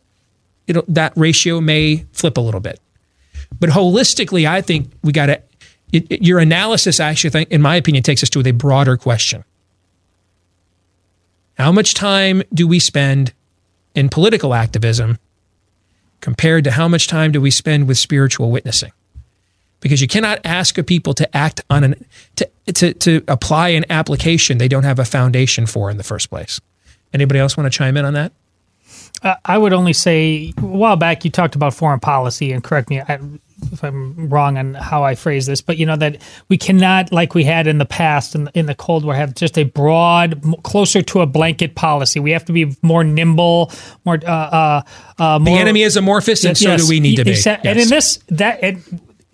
that 0.67 1.13
ratio 1.17 1.61
may 1.61 2.05
flip 2.13 2.37
a 2.37 2.41
little 2.41 2.61
bit. 2.61 2.81
But 3.59 3.71
holistically, 3.71 4.47
I 4.47 4.61
think 4.61 4.93
we 5.03 5.13
got 5.13 5.27
to 5.27 5.43
your 5.91 6.39
analysis 6.39 7.01
actually, 7.01 7.31
think, 7.31 7.51
in 7.51 7.63
my 7.63 7.77
opinion, 7.77 8.03
takes 8.03 8.23
us 8.23 8.31
to 8.31 8.47
a 8.47 8.51
broader 8.51 8.97
question. 8.97 9.45
How 11.57 11.73
much 11.73 11.95
time 11.95 12.43
do 12.53 12.69
we 12.69 12.79
spend 12.79 13.33
in 13.95 14.09
political 14.09 14.55
activism 14.55 15.19
compared 16.21 16.65
to 16.65 16.71
how 16.71 16.89
much 16.89 17.09
time 17.09 17.33
do 17.33 17.41
we 17.41 17.51
spend 17.51 17.89
with 17.89 17.99
spiritual 17.99 18.51
witnessing? 18.51 18.93
Because 19.81 20.01
you 20.01 20.09
cannot 20.09 20.41
ask 20.45 20.77
a 20.77 20.83
people 20.83 21.15
to 21.15 21.37
act 21.37 21.61
on 21.71 21.85
an 21.85 22.05
to 22.37 22.51
to, 22.73 22.93
to 22.95 23.23
apply 23.29 23.71
an 23.71 23.85
application 23.91 24.59
they 24.59 24.69
don't 24.69 24.85
have 24.85 24.99
a 24.99 25.05
foundation 25.05 25.67
for 25.67 25.91
in 25.91 25.97
the 25.97 26.05
first 26.05 26.31
place. 26.31 26.61
Anybody 27.15 27.41
else 27.41 27.57
want 27.57 27.73
to 27.73 27.77
chime 27.77 27.97
in 27.97 28.05
on 28.05 28.15
that? 28.15 28.33
Uh, 29.23 29.35
I 29.45 29.57
would 29.57 29.73
only 29.73 29.93
say 29.93 30.53
a 30.57 30.61
while 30.61 30.97
back 30.97 31.25
you 31.25 31.31
talked 31.31 31.55
about 31.55 31.75
foreign 31.75 32.01
policy, 32.01 32.53
and 32.53 32.63
correct 32.63 32.91
me 32.91 33.01
I, 33.01 33.19
if 33.73 33.83
I'm 33.85 34.29
wrong 34.29 34.57
on 34.59 34.75
how 34.75 35.03
I 35.05 35.15
phrase 35.15 35.47
this, 35.47 35.61
but 35.61 35.77
you 35.79 35.87
know 35.87 35.97
that 35.97 36.23
we 36.49 36.57
cannot, 36.57 37.13
like 37.13 37.35
we 37.35 37.45
had 37.45 37.67
in 37.67 37.79
the 37.79 37.85
past 37.87 38.35
in, 38.35 38.49
in 38.55 38.67
the 38.67 38.75
Cold 38.75 39.05
War, 39.05 39.15
have 39.15 39.35
just 39.35 39.59
a 39.59 39.65
broad, 39.65 40.41
closer 40.63 41.03
to 41.03 41.21
a 41.21 41.27
blanket 41.27 41.75
policy. 41.75 42.21
We 42.21 42.31
have 42.33 42.45
to 42.47 42.53
be 42.53 42.77
more 42.83 43.05
nimble, 43.05 43.73
more. 44.05 44.19
Uh, 44.25 44.31
uh, 44.31 44.83
uh, 45.19 45.39
more 45.39 45.55
the 45.57 45.61
enemy 45.61 45.83
is 45.83 45.97
amorphous, 45.97 46.45
and 46.45 46.57
so 46.57 46.77
do 46.77 46.89
we 46.89 47.01
need 47.01 47.17
to 47.17 47.25
be. 47.25 47.33
exa- 47.33 47.61
And 47.65 47.79
in 47.79 47.89
this, 47.89 48.19
that 48.29 48.63
it, 48.63 48.77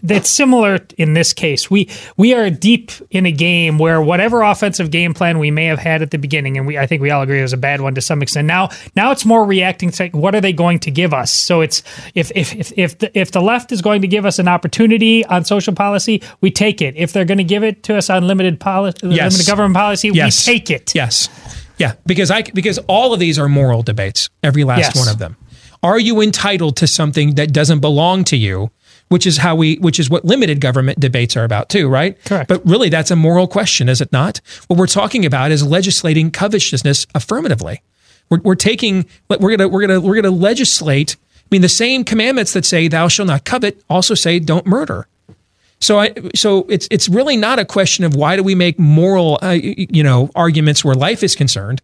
that's 0.04 0.28
similar 0.28 0.78
in 0.98 1.14
this 1.14 1.32
case. 1.32 1.70
We 1.70 1.88
we 2.16 2.34
are 2.34 2.50
deep 2.50 2.92
in 3.10 3.26
a 3.26 3.32
game 3.32 3.78
where 3.78 4.00
whatever 4.00 4.42
offensive 4.42 4.90
game 4.90 5.14
plan 5.14 5.38
we 5.38 5.50
may 5.50 5.64
have 5.64 5.78
had 5.78 6.02
at 6.02 6.10
the 6.10 6.18
beginning, 6.18 6.56
and 6.58 6.66
we 6.66 6.78
I 6.78 6.86
think 6.86 7.02
we 7.02 7.10
all 7.10 7.22
agree 7.22 7.40
it 7.40 7.42
was 7.42 7.52
a 7.52 7.56
bad 7.56 7.80
one 7.80 7.94
to 7.96 8.00
some 8.00 8.22
extent. 8.22 8.46
Now 8.46 8.68
now 8.94 9.10
it's 9.10 9.24
more 9.24 9.44
reacting 9.44 9.90
to 9.92 10.08
what 10.10 10.34
are 10.34 10.40
they 10.40 10.52
going 10.52 10.78
to 10.80 10.90
give 10.90 11.12
us. 11.14 11.32
So 11.32 11.62
it's 11.62 11.82
if 12.14 12.30
if 12.36 12.54
if 12.54 12.72
if 12.78 12.98
the, 12.98 13.18
if 13.18 13.32
the 13.32 13.40
left 13.40 13.72
is 13.72 13.82
going 13.82 14.02
to 14.02 14.08
give 14.08 14.26
us 14.26 14.38
an 14.38 14.46
opportunity 14.46 15.24
on 15.26 15.44
social 15.44 15.74
policy, 15.74 16.22
we 16.40 16.50
take 16.50 16.82
it. 16.82 16.94
If 16.96 17.12
they're 17.12 17.24
going 17.24 17.38
to 17.38 17.44
give 17.44 17.64
it 17.64 17.82
to 17.84 17.96
us 17.96 18.10
on 18.10 18.26
limited 18.26 18.60
policy, 18.60 18.98
uh, 19.02 19.08
limited 19.08 19.46
government 19.46 19.74
policy, 19.74 20.10
Yes. 20.12 20.46
we 20.46 20.52
take 20.54 20.70
it. 20.70 20.94
Yes. 20.94 21.28
Yeah, 21.78 21.94
because 22.06 22.30
I 22.30 22.42
because 22.42 22.78
all 22.86 23.12
of 23.14 23.20
these 23.20 23.38
are 23.38 23.48
moral 23.48 23.82
debates, 23.82 24.28
every 24.42 24.64
last 24.64 24.78
Yes. 24.78 24.96
one 24.96 25.08
of 25.08 25.18
them. 25.18 25.36
Are 25.82 25.98
you 25.98 26.20
entitled 26.20 26.76
to 26.78 26.86
something 26.86 27.34
that 27.34 27.52
doesn't 27.52 27.80
belong 27.80 28.24
to 28.24 28.36
you? 28.36 28.70
Which 29.08 29.26
is 29.26 29.36
how 29.36 29.54
we 29.54 29.76
which 29.76 30.00
is 30.00 30.08
what 30.10 30.24
limited 30.24 30.60
government 30.60 30.98
debates 30.98 31.36
are 31.36 31.44
about 31.44 31.68
too, 31.68 31.88
right? 31.88 32.22
Correct. 32.24 32.48
But 32.48 32.64
really 32.66 32.88
that's 32.88 33.10
a 33.10 33.16
moral 33.16 33.46
question, 33.46 33.88
is 33.88 34.00
it 34.00 34.10
not? 34.12 34.40
What 34.66 34.78
we're 34.78 34.86
talking 34.86 35.24
about 35.24 35.52
is 35.52 35.64
legislating 35.64 36.30
covetousness 36.30 37.06
affirmatively. 37.14 37.82
We're, 38.30 38.40
we're 38.42 38.54
taking 38.54 39.06
we're 39.28 39.56
gonna 39.56 39.68
we're 39.68 39.86
gonna 39.86 40.00
we're 40.00 40.16
gonna 40.16 40.34
legislate. 40.34 41.16
I 41.40 41.46
mean, 41.50 41.62
the 41.62 41.68
same 41.68 42.02
commandments 42.04 42.54
that 42.54 42.64
say 42.64 42.88
"Thou 42.88 43.08
shalt 43.08 43.28
not 43.28 43.44
covet" 43.44 43.82
also 43.88 44.14
say 44.14 44.38
"Don't 44.38 44.66
murder." 44.66 45.06
So 45.80 45.98
I 46.00 46.14
so 46.34 46.66
it's 46.70 46.88
it's 46.90 47.08
really 47.08 47.36
not 47.36 47.58
a 47.58 47.64
question 47.64 48.04
of 48.04 48.14
why 48.14 48.36
do 48.36 48.42
we 48.42 48.54
make 48.54 48.78
moral 48.78 49.38
uh, 49.42 49.50
you 49.50 50.02
know 50.02 50.30
arguments 50.34 50.84
where 50.84 50.94
life 50.94 51.22
is 51.22 51.36
concerned, 51.36 51.82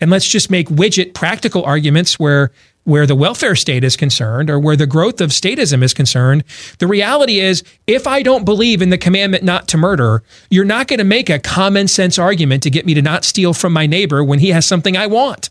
and 0.00 0.10
let's 0.10 0.26
just 0.26 0.50
make 0.50 0.68
widget 0.68 1.12
practical 1.12 1.62
arguments 1.64 2.18
where 2.18 2.50
where 2.84 3.06
the 3.06 3.14
welfare 3.14 3.54
state 3.54 3.84
is 3.84 3.96
concerned 3.96 4.50
or 4.50 4.58
where 4.58 4.76
the 4.76 4.86
growth 4.86 5.20
of 5.20 5.30
statism 5.30 5.82
is 5.82 5.94
concerned. 5.94 6.44
The 6.78 6.86
reality 6.86 7.38
is, 7.38 7.62
if 7.86 8.06
I 8.06 8.22
don't 8.22 8.44
believe 8.44 8.82
in 8.82 8.90
the 8.90 8.98
commandment 8.98 9.44
not 9.44 9.68
to 9.68 9.76
murder, 9.76 10.22
you're 10.50 10.64
not 10.64 10.88
going 10.88 10.98
to 10.98 11.04
make 11.04 11.30
a 11.30 11.38
common 11.38 11.86
sense 11.88 12.18
argument 12.18 12.62
to 12.64 12.70
get 12.70 12.86
me 12.86 12.94
to 12.94 13.02
not 13.02 13.24
steal 13.24 13.54
from 13.54 13.72
my 13.72 13.86
neighbor 13.86 14.24
when 14.24 14.40
he 14.40 14.48
has 14.48 14.66
something 14.66 14.96
I 14.96 15.06
want. 15.06 15.50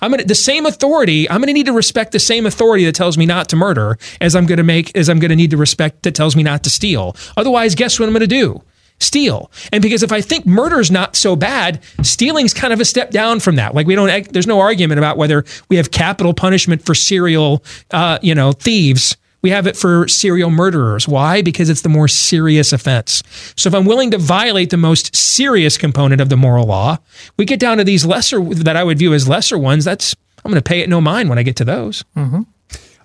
I'm 0.00 0.12
gonna 0.12 0.24
the 0.24 0.34
same 0.34 0.66
authority. 0.66 1.28
I'm 1.28 1.40
gonna 1.40 1.52
need 1.52 1.66
to 1.66 1.72
respect 1.72 2.12
the 2.12 2.20
same 2.20 2.46
authority 2.46 2.84
that 2.84 2.94
tells 2.94 3.18
me 3.18 3.26
not 3.26 3.48
to 3.48 3.56
murder 3.56 3.98
as 4.20 4.36
I'm 4.36 4.46
gonna 4.46 4.62
make 4.62 4.96
as 4.96 5.08
I'm 5.08 5.18
gonna 5.18 5.36
need 5.36 5.50
to 5.50 5.56
respect 5.56 6.04
that 6.04 6.14
tells 6.14 6.36
me 6.36 6.42
not 6.42 6.62
to 6.64 6.70
steal. 6.70 7.16
Otherwise, 7.36 7.74
guess 7.74 7.98
what 7.98 8.06
I'm 8.06 8.12
gonna 8.12 8.28
do? 8.28 8.62
Steal. 9.00 9.50
And 9.72 9.80
because 9.82 10.02
if 10.02 10.10
I 10.12 10.20
think 10.20 10.44
murder's 10.44 10.90
not 10.90 11.14
so 11.14 11.36
bad, 11.36 11.80
stealing's 12.02 12.52
kind 12.52 12.72
of 12.72 12.80
a 12.80 12.84
step 12.84 13.10
down 13.10 13.40
from 13.40 13.56
that. 13.56 13.74
Like 13.74 13.86
we 13.86 13.94
don't. 13.94 14.32
There's 14.32 14.46
no 14.46 14.60
argument 14.60 14.98
about 14.98 15.16
whether 15.16 15.44
we 15.68 15.76
have 15.76 15.90
capital 15.90 16.34
punishment 16.34 16.84
for 16.84 16.94
serial, 16.94 17.62
uh, 17.92 18.18
you 18.22 18.34
know, 18.34 18.52
thieves. 18.52 19.16
We 19.40 19.50
have 19.50 19.68
it 19.68 19.76
for 19.76 20.08
serial 20.08 20.50
murderers. 20.50 21.06
Why? 21.06 21.42
Because 21.42 21.70
it's 21.70 21.82
the 21.82 21.88
more 21.88 22.08
serious 22.08 22.72
offense. 22.72 23.22
So 23.56 23.68
if 23.68 23.74
I'm 23.74 23.84
willing 23.84 24.10
to 24.10 24.18
violate 24.18 24.70
the 24.70 24.76
most 24.76 25.14
serious 25.14 25.78
component 25.78 26.20
of 26.20 26.28
the 26.28 26.36
moral 26.36 26.66
law, 26.66 26.98
we 27.36 27.44
get 27.44 27.60
down 27.60 27.78
to 27.78 27.84
these 27.84 28.04
lesser 28.04 28.40
that 28.42 28.76
I 28.76 28.82
would 28.82 28.98
view 28.98 29.14
as 29.14 29.28
lesser 29.28 29.56
ones. 29.56 29.84
That's 29.84 30.16
I'm 30.44 30.50
going 30.50 30.60
to 30.60 30.68
pay 30.68 30.80
it 30.80 30.88
no 30.88 31.00
mind 31.00 31.28
when 31.28 31.38
I 31.38 31.44
get 31.44 31.54
to 31.56 31.64
those. 31.64 32.04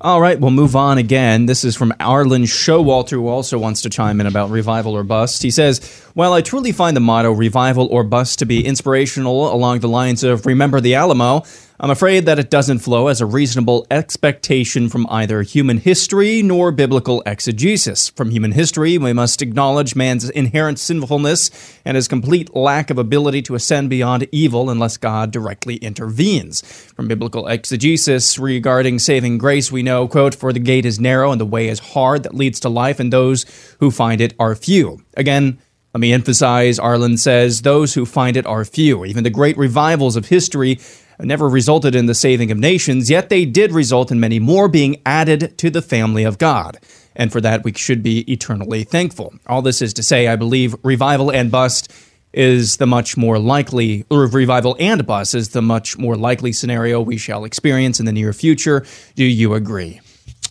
All 0.03 0.19
right, 0.19 0.37
we'll 0.37 0.51
move 0.51 0.75
on 0.75 0.97
again. 0.97 1.45
This 1.45 1.63
is 1.63 1.77
from 1.77 1.93
Arlen 1.97 2.43
Showalter, 2.43 3.11
who 3.11 3.29
also 3.29 3.57
wants 3.57 3.83
to 3.83 3.89
chime 3.89 4.19
in 4.19 4.27
about 4.27 4.49
revival 4.49 4.97
or 4.97 5.03
bust. 5.03 5.41
He 5.41 5.49
says, 5.49 5.79
While 6.13 6.33
I 6.33 6.41
truly 6.41 6.73
find 6.73 6.97
the 6.97 6.99
motto 6.99 7.31
revival 7.31 7.87
or 7.87 8.03
bust 8.03 8.39
to 8.39 8.45
be 8.45 8.65
inspirational 8.65 9.53
along 9.53 9.79
the 9.79 9.87
lines 9.87 10.25
of 10.25 10.45
remember 10.45 10.81
the 10.81 10.95
Alamo, 10.95 11.43
I'm 11.83 11.89
afraid 11.89 12.27
that 12.27 12.39
it 12.39 12.49
doesn't 12.49 12.79
flow 12.79 13.09
as 13.09 13.19
a 13.19 13.25
reasonable 13.25 13.85
expectation 13.91 14.87
from 14.87 15.05
either 15.09 15.41
human 15.41 15.79
history 15.79 16.41
nor 16.41 16.71
biblical 16.71 17.21
exegesis. 17.25 18.07
From 18.07 18.29
human 18.29 18.53
history, 18.53 18.97
we 18.97 19.11
must 19.11 19.41
acknowledge 19.41 19.93
man's 19.93 20.29
inherent 20.29 20.79
sinfulness 20.79 21.51
and 21.83 21.95
his 21.95 22.07
complete 22.07 22.55
lack 22.55 22.89
of 22.89 22.97
ability 22.97 23.41
to 23.41 23.55
ascend 23.55 23.89
beyond 23.89 24.29
evil 24.31 24.69
unless 24.69 24.95
God 24.95 25.31
directly 25.31 25.75
intervenes. 25.75 26.61
From 26.95 27.09
biblical 27.09 27.47
exegesis 27.47 28.39
regarding 28.39 28.99
saving 28.99 29.37
grace, 29.37 29.69
we 29.69 29.83
know, 29.83 30.07
quote, 30.07 30.35
For 30.35 30.53
the 30.53 30.59
gate 30.59 30.85
is 30.85 31.01
narrow 31.01 31.33
and 31.33 31.41
the 31.41 31.45
way 31.45 31.67
is 31.67 31.79
hard 31.79 32.23
that 32.23 32.33
leads 32.33 32.61
to 32.61 32.69
life, 32.69 33.01
and 33.01 33.11
those 33.11 33.45
who 33.81 33.91
find 33.91 34.21
it 34.21 34.33
are 34.39 34.55
few. 34.55 35.03
Again, 35.17 35.59
let 35.93 35.99
me 35.99 36.11
emphasize, 36.11 36.79
Arlen 36.79 37.17
says, 37.17 37.61
those 37.61 37.93
who 37.93 38.07
find 38.07 38.35
it 38.35 38.47
are 38.47 38.65
few. 38.65 39.05
Even 39.05 39.23
the 39.23 39.29
great 39.29 39.55
revivals 39.57 40.15
of 40.15 40.25
history 40.25 40.79
never 41.23 41.49
resulted 41.49 41.95
in 41.95 42.05
the 42.05 42.15
saving 42.15 42.51
of 42.51 42.57
nations, 42.57 43.09
yet 43.09 43.29
they 43.29 43.45
did 43.45 43.71
result 43.71 44.11
in 44.11 44.19
many 44.19 44.39
more 44.39 44.67
being 44.67 45.01
added 45.05 45.57
to 45.59 45.69
the 45.69 45.81
family 45.81 46.23
of 46.23 46.37
God. 46.37 46.77
And 47.15 47.31
for 47.31 47.41
that, 47.41 47.63
we 47.63 47.73
should 47.73 48.01
be 48.01 48.31
eternally 48.31 48.83
thankful. 48.83 49.33
All 49.47 49.61
this 49.61 49.81
is 49.81 49.93
to 49.93 50.03
say, 50.03 50.27
I 50.27 50.35
believe 50.35 50.75
revival 50.83 51.31
and 51.31 51.51
bust 51.51 51.91
is 52.33 52.77
the 52.77 52.87
much 52.87 53.15
more 53.15 53.37
likely, 53.37 54.05
or 54.09 54.25
revival 54.25 54.75
and 54.79 55.05
bust 55.05 55.35
is 55.35 55.49
the 55.49 55.61
much 55.61 55.97
more 55.97 56.15
likely 56.15 56.51
scenario 56.51 56.99
we 56.99 57.17
shall 57.17 57.45
experience 57.45 57.99
in 57.99 58.07
the 58.07 58.11
near 58.11 58.33
future. 58.33 58.85
Do 59.15 59.23
you 59.23 59.53
agree? 59.53 60.01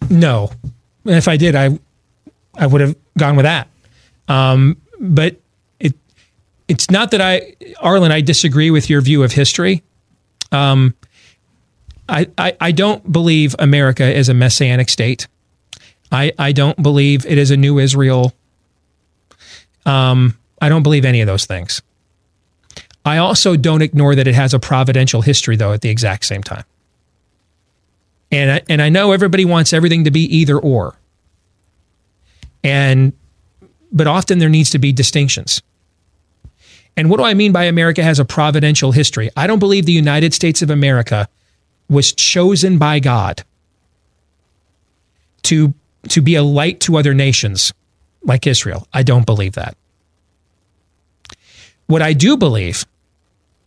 No. 0.08 0.52
If 1.04 1.26
I 1.26 1.36
did, 1.36 1.56
I 1.56 1.78
I 2.56 2.66
would 2.66 2.80
have 2.80 2.96
gone 3.18 3.36
with 3.36 3.44
that. 3.44 3.68
Um, 4.28 4.80
but 5.00 5.40
it 5.80 5.94
it's 6.68 6.90
not 6.90 7.10
that 7.10 7.20
I 7.20 7.56
Arlen, 7.80 8.12
I 8.12 8.20
disagree 8.20 8.70
with 8.70 8.88
your 8.88 9.00
view 9.00 9.24
of 9.24 9.32
history. 9.32 9.82
Um, 10.52 10.94
I, 12.08 12.28
I 12.36 12.56
I 12.60 12.72
don't 12.72 13.10
believe 13.10 13.56
America 13.58 14.04
is 14.04 14.28
a 14.28 14.34
messianic 14.34 14.88
state. 14.88 15.26
I 16.10 16.32
I 16.38 16.52
don't 16.52 16.80
believe 16.82 17.24
it 17.26 17.38
is 17.38 17.50
a 17.50 17.56
new 17.56 17.78
Israel. 17.78 18.32
Um, 19.86 20.38
I 20.60 20.68
don't 20.68 20.82
believe 20.82 21.04
any 21.04 21.20
of 21.20 21.26
those 21.26 21.46
things. 21.46 21.82
I 23.04 23.18
also 23.18 23.56
don't 23.56 23.82
ignore 23.82 24.14
that 24.14 24.28
it 24.28 24.34
has 24.34 24.54
a 24.54 24.60
providential 24.60 25.22
history, 25.22 25.56
though, 25.56 25.72
at 25.72 25.80
the 25.80 25.88
exact 25.88 26.24
same 26.24 26.42
time. 26.42 26.64
And 28.30 28.50
I, 28.52 28.62
and 28.68 28.80
I 28.80 28.88
know 28.88 29.12
everybody 29.12 29.44
wants 29.44 29.72
everything 29.72 30.04
to 30.04 30.10
be 30.10 30.20
either 30.36 30.58
or. 30.58 30.94
And 32.62 33.12
but 33.90 34.06
often 34.06 34.38
there 34.38 34.48
needs 34.48 34.70
to 34.70 34.78
be 34.78 34.92
distinctions. 34.92 35.62
And 36.96 37.08
what 37.08 37.16
do 37.16 37.24
I 37.24 37.34
mean 37.34 37.52
by 37.52 37.64
America 37.64 38.02
has 38.02 38.18
a 38.18 38.24
providential 38.24 38.92
history? 38.92 39.30
I 39.36 39.46
don't 39.46 39.58
believe 39.58 39.86
the 39.86 39.92
United 39.92 40.34
States 40.34 40.62
of 40.62 40.70
America 40.70 41.28
was 41.88 42.12
chosen 42.12 42.78
by 42.78 43.00
God 43.00 43.44
to 45.44 45.74
to 46.08 46.20
be 46.20 46.34
a 46.34 46.42
light 46.42 46.80
to 46.80 46.96
other 46.96 47.14
nations 47.14 47.72
like 48.24 48.46
Israel. 48.46 48.86
I 48.92 49.02
don't 49.02 49.26
believe 49.26 49.52
that. 49.52 49.76
What 51.86 52.02
I 52.02 52.12
do 52.12 52.36
believe 52.36 52.84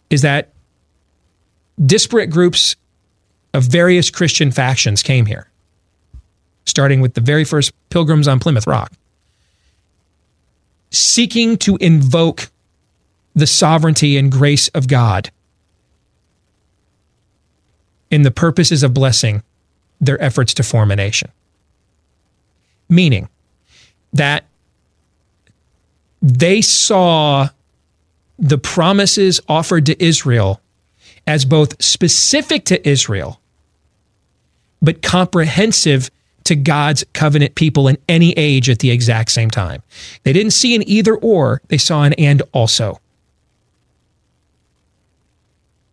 is 0.09 0.21
that 0.21 0.49
disparate 1.83 2.29
groups 2.29 2.75
of 3.53 3.63
various 3.63 4.09
Christian 4.09 4.51
factions 4.51 5.01
came 5.01 5.25
here, 5.25 5.49
starting 6.65 7.01
with 7.01 7.13
the 7.13 7.21
very 7.21 7.43
first 7.45 7.71
pilgrims 7.89 8.27
on 8.27 8.39
Plymouth 8.39 8.67
Rock, 8.67 8.91
seeking 10.91 11.57
to 11.57 11.77
invoke 11.77 12.49
the 13.35 13.47
sovereignty 13.47 14.17
and 14.17 14.31
grace 14.31 14.69
of 14.69 14.87
God 14.87 15.29
in 18.09 18.21
the 18.21 18.31
purposes 18.31 18.81
of 18.81 18.93
blessing 18.93 19.43
their 19.99 20.21
efforts 20.21 20.53
to 20.53 20.63
form 20.63 20.91
a 20.91 20.95
nation. 20.95 21.29
Meaning 22.87 23.29
that 24.13 24.45
they 26.21 26.61
saw 26.61 27.49
the 28.39 28.57
promises 28.57 29.39
offered 29.47 29.85
to 29.87 30.03
Israel 30.03 30.61
as 31.27 31.45
both 31.45 31.81
specific 31.83 32.65
to 32.65 32.87
Israel, 32.87 33.39
but 34.81 35.01
comprehensive 35.01 36.09
to 36.43 36.55
God's 36.55 37.03
covenant 37.13 37.55
people 37.55 37.87
in 37.87 37.97
any 38.07 38.31
age 38.33 38.69
at 38.69 38.79
the 38.79 38.91
exact 38.91 39.31
same 39.31 39.49
time. 39.49 39.81
They 40.23 40.33
didn't 40.33 40.51
see 40.51 40.75
an 40.75 40.87
either 40.87 41.15
or, 41.15 41.61
they 41.67 41.77
saw 41.77 42.03
an 42.03 42.13
and 42.13 42.43
also. 42.53 42.99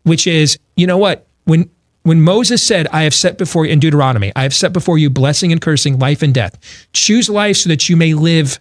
Which 0.04 0.26
is, 0.26 0.58
you 0.76 0.86
know 0.86 0.98
what? 0.98 1.26
When 1.44 1.70
when 2.02 2.20
Moses 2.20 2.62
said, 2.62 2.88
I 2.88 3.04
have 3.04 3.14
set 3.14 3.38
before 3.38 3.64
you 3.64 3.72
in 3.72 3.78
Deuteronomy, 3.78 4.32
I 4.34 4.42
have 4.42 4.54
set 4.54 4.72
before 4.72 4.98
you 4.98 5.08
blessing 5.08 5.52
and 5.52 5.60
cursing, 5.60 5.98
life 5.98 6.22
and 6.22 6.34
death. 6.34 6.58
Choose 6.92 7.28
life 7.28 7.58
so 7.58 7.68
that 7.68 7.88
you 7.88 7.96
may 7.96 8.14
live. 8.14 8.58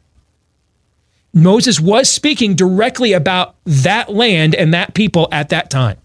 Moses 1.33 1.79
was 1.79 2.09
speaking 2.09 2.55
directly 2.55 3.13
about 3.13 3.55
that 3.65 4.11
land 4.11 4.53
and 4.53 4.73
that 4.73 4.93
people 4.93 5.27
at 5.31 5.49
that 5.49 5.69
time. 5.71 5.97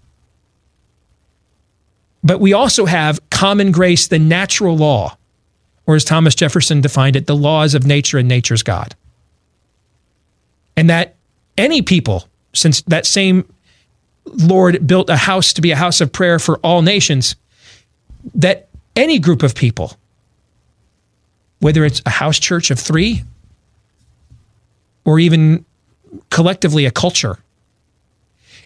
But 2.22 2.40
we 2.40 2.52
also 2.52 2.86
have 2.86 3.20
common 3.30 3.70
grace, 3.70 4.08
the 4.08 4.18
natural 4.18 4.76
law, 4.76 5.16
or 5.86 5.94
as 5.94 6.04
Thomas 6.04 6.34
Jefferson 6.34 6.80
defined 6.80 7.16
it, 7.16 7.26
the 7.26 7.36
laws 7.36 7.74
of 7.74 7.86
nature 7.86 8.18
and 8.18 8.28
nature's 8.28 8.62
God. 8.62 8.96
And 10.76 10.90
that 10.90 11.16
any 11.58 11.82
people, 11.82 12.28
since 12.52 12.82
that 12.82 13.06
same 13.06 13.44
Lord 14.26 14.86
built 14.86 15.08
a 15.10 15.16
house 15.16 15.52
to 15.54 15.62
be 15.62 15.70
a 15.70 15.76
house 15.76 16.00
of 16.00 16.12
prayer 16.12 16.38
for 16.38 16.58
all 16.58 16.82
nations, 16.82 17.36
that 18.34 18.68
any 18.94 19.18
group 19.18 19.42
of 19.42 19.54
people, 19.54 19.96
whether 21.60 21.84
it's 21.84 22.02
a 22.06 22.10
house 22.10 22.38
church 22.38 22.70
of 22.70 22.78
three 22.78 23.22
or 25.04 25.18
even 25.18 25.64
collectively 26.30 26.86
a 26.86 26.90
culture, 26.90 27.38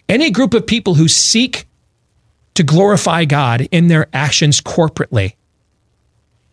any 0.09 0.31
group 0.31 0.53
of 0.53 0.65
people 0.65 0.95
who 0.95 1.07
seek 1.07 1.67
to 2.55 2.63
glorify 2.63 3.25
God 3.25 3.67
in 3.71 3.87
their 3.87 4.07
actions 4.13 4.59
corporately 4.59 5.35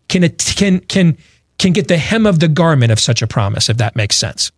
can, 0.09 0.29
can, 0.29 0.81
can, 0.81 1.19
can 1.59 1.73
get 1.73 1.89
the 1.89 1.99
hem 1.99 2.27
of 2.27 2.41
the 2.41 2.49
garment 2.49 2.93
of 2.93 3.01
such 3.01 3.21
a 3.21 3.27
promise, 3.27 3.69
if 3.69 3.77
that 3.79 3.97
makes 3.97 4.17
sense. 4.17 4.53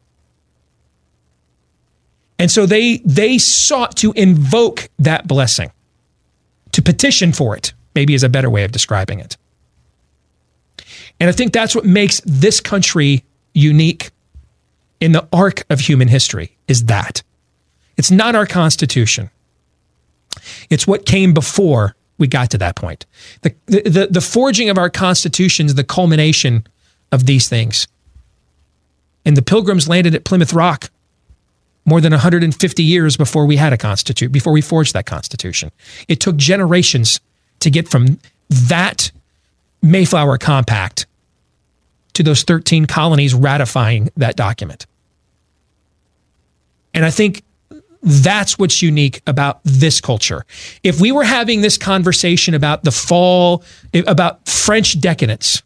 And 2.41 2.51
so 2.51 2.65
they 2.65 2.97
they 3.05 3.37
sought 3.37 3.97
to 3.97 4.13
invoke 4.17 4.89
that 4.99 5.29
blessing, 5.29 5.71
to 6.73 6.81
petition 6.81 7.33
for 7.35 7.55
it, 7.55 7.75
maybe 7.95 8.15
is 8.15 8.23
a 8.23 8.31
better 8.31 8.49
way 8.49 8.65
of 8.65 8.73
describing 8.73 9.21
it. 9.21 9.37
And 11.21 11.29
I 11.29 11.33
think 11.33 11.53
that's 11.53 11.75
what 11.75 11.85
makes 11.85 12.23
this 12.25 12.59
country 12.59 13.25
unique 13.53 14.11
in 15.01 15.13
the 15.13 15.29
arc 15.35 15.65
of 15.69 15.81
human 15.81 16.09
history 16.09 16.57
is 16.67 16.87
that. 16.87 17.23
It's 17.99 18.11
not 18.11 18.35
our 18.35 18.47
constitution. 18.47 19.29
It's 20.71 20.87
what 20.87 21.05
came 21.05 21.35
before 21.35 21.95
we 22.17 22.27
got 22.27 22.51
to 22.53 22.59
that 22.59 22.75
point. 22.75 23.05
The, 23.43 23.55
the, 23.67 24.09
the 24.11 24.21
forging 24.23 24.71
of 24.71 24.79
our 24.79 24.89
constitution 24.89 25.67
is 25.67 25.75
the 25.75 25.85
culmination 25.85 26.67
of 27.13 27.27
these 27.27 27.51
things. 27.51 27.87
And 29.27 29.37
the 29.37 29.43
pilgrims 29.43 29.89
landed 29.91 30.15
at 30.15 30.25
Plymouth 30.25 30.55
Rock 30.55 30.91
more 31.85 32.01
than 32.01 32.13
150 32.13 32.83
years 32.83 33.17
before 33.17 33.47
we 33.47 33.57
had 33.57 33.73
a 33.73 33.77
constitution, 33.77 34.33
before 34.33 34.53
we 34.53 34.61
forged 34.61 34.95
that 34.95 35.07
constitution. 35.07 35.71
It 36.09 36.21
took 36.21 36.37
generations 36.37 37.21
to 37.61 37.71
get 37.71 37.89
from 37.89 38.19
that 38.49 39.11
Mayflower 39.83 40.39
Compact 40.39 41.07
to 42.15 42.23
those 42.23 42.43
13 42.43 42.87
colonies 42.87 43.35
ratifying 43.35 44.11
that 44.17 44.37
document. 44.37 44.87
And 46.93 47.05
I 47.05 47.11
think 47.11 47.43
that's 48.03 48.59
what's 48.59 48.83
unique 48.83 49.23
about 49.27 49.61
this 49.65 50.01
culture. 50.01 50.45
If 50.83 51.01
we 51.01 51.13
were 51.13 51.25
having 51.25 51.61
this 51.61 51.79
conversation 51.79 52.55
about 52.55 52.83
the 52.83 52.91
fall, 52.91 53.63
about 53.95 54.49
French 54.49 55.01
decadence, 55.01 55.63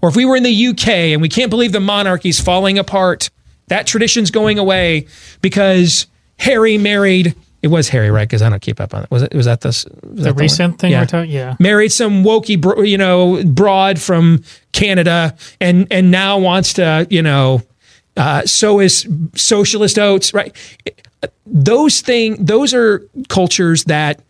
or 0.00 0.08
if 0.08 0.16
we 0.16 0.24
were 0.24 0.36
in 0.36 0.44
the 0.44 0.66
UK 0.68 0.88
and 0.88 1.20
we 1.20 1.28
can't 1.28 1.50
believe 1.50 1.72
the 1.72 1.80
monarchy's 1.80 2.40
falling 2.40 2.78
apart, 2.78 3.30
that 3.70 3.86
tradition's 3.86 4.30
going 4.30 4.58
away 4.58 5.06
because 5.40 6.06
Harry 6.38 6.76
married. 6.78 7.34
It 7.62 7.68
was 7.68 7.88
Harry, 7.90 8.10
right? 8.10 8.26
Because 8.28 8.40
I 8.42 8.48
don't 8.48 8.62
keep 8.62 8.80
up 8.80 8.94
on 8.94 9.02
it. 9.02 9.10
Was 9.10 9.22
it? 9.22 9.34
Was 9.34 9.46
that 9.46 9.60
this? 9.62 9.84
Was 10.02 10.16
the 10.24 10.32
that 10.32 10.34
recent 10.34 10.72
one? 10.74 10.78
thing 10.78 10.92
Yeah. 10.92 11.00
we're 11.00 11.06
talking? 11.06 11.30
Yeah. 11.30 11.56
Married 11.58 11.92
some 11.92 12.22
wokey, 12.24 12.60
bro- 12.60 12.82
you 12.82 12.96
know, 12.98 13.42
broad 13.44 13.98
from 13.98 14.42
Canada, 14.72 15.34
and 15.60 15.86
and 15.90 16.10
now 16.10 16.38
wants 16.38 16.72
to, 16.74 17.06
you 17.10 17.22
know, 17.22 17.60
uh, 18.16 18.42
so 18.46 18.80
is 18.80 19.06
socialist 19.34 19.98
oats, 19.98 20.32
right? 20.32 20.54
Those 21.46 22.00
thing, 22.00 22.42
those 22.44 22.72
are 22.72 23.06
cultures 23.28 23.84
that 23.84 24.22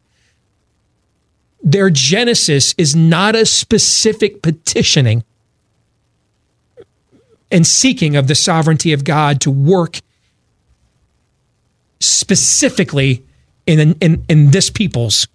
their 1.63 1.91
genesis 1.91 2.75
is 2.79 2.97
not 2.97 3.37
a 3.37 3.45
specific 3.47 4.43
petitioning 4.43 5.23
and 7.51 7.67
seeking 7.67 8.17
of 8.17 8.29
the 8.29 8.35
sovereignty 8.35 8.93
of 8.93 9.05
God 9.05 9.41
to 9.43 9.51
work 9.51 10.01
specifically 12.01 13.25
in, 13.67 13.95
in, 14.01 14.25
in 14.29 14.51
this 14.51 14.71
people's 14.71 15.29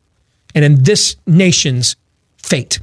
and 0.53 0.65
in 0.65 0.83
this 0.83 1.15
nation's 1.27 1.95
fate. 2.37 2.79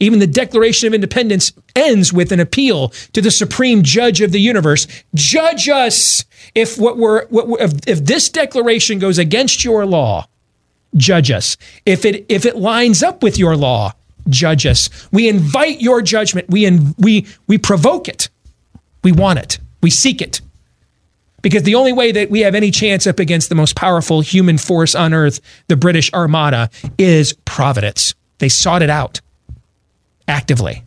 Even 0.00 0.18
the 0.18 0.26
Declaration 0.26 0.88
of 0.88 0.94
Independence 0.94 1.52
ends 1.76 2.12
with 2.12 2.32
an 2.32 2.40
appeal 2.40 2.88
to 3.12 3.20
the 3.20 3.30
supreme 3.30 3.82
judge 3.82 4.20
of 4.20 4.32
the 4.32 4.40
universe. 4.40 4.86
Judge 5.14 5.68
us 5.68 6.24
if 6.54 6.78
what 6.78 6.96
we're, 6.96 7.26
what 7.28 7.46
we're 7.46 7.60
if, 7.60 7.72
if 7.86 8.04
this 8.04 8.28
declaration 8.28 8.98
goes 8.98 9.18
against 9.18 9.64
your 9.64 9.86
law. 9.86 10.26
Judge 10.96 11.30
us. 11.30 11.56
If 11.86 12.04
it 12.04 12.26
if 12.28 12.44
it 12.44 12.56
lines 12.56 13.02
up 13.02 13.22
with 13.22 13.38
your 13.38 13.56
law, 13.56 13.94
judge 14.28 14.66
us. 14.66 14.88
We 15.12 15.28
invite 15.28 15.80
your 15.80 16.02
judgment. 16.02 16.48
We 16.48 16.64
in, 16.64 16.94
we 16.98 17.26
we 17.46 17.58
provoke 17.58 18.08
it. 18.08 18.28
We 19.02 19.12
want 19.12 19.38
it. 19.38 19.58
We 19.82 19.90
seek 19.90 20.20
it. 20.22 20.40
Because 21.42 21.64
the 21.64 21.74
only 21.74 21.92
way 21.92 22.12
that 22.12 22.30
we 22.30 22.40
have 22.40 22.54
any 22.54 22.70
chance 22.70 23.06
up 23.06 23.18
against 23.18 23.48
the 23.48 23.56
most 23.56 23.74
powerful 23.74 24.20
human 24.20 24.58
force 24.58 24.94
on 24.94 25.12
earth, 25.12 25.40
the 25.66 25.76
British 25.76 26.12
Armada, 26.12 26.70
is 26.98 27.32
providence. 27.44 28.14
They 28.38 28.48
sought 28.48 28.82
it 28.82 28.90
out 28.90 29.20
actively. 30.28 30.84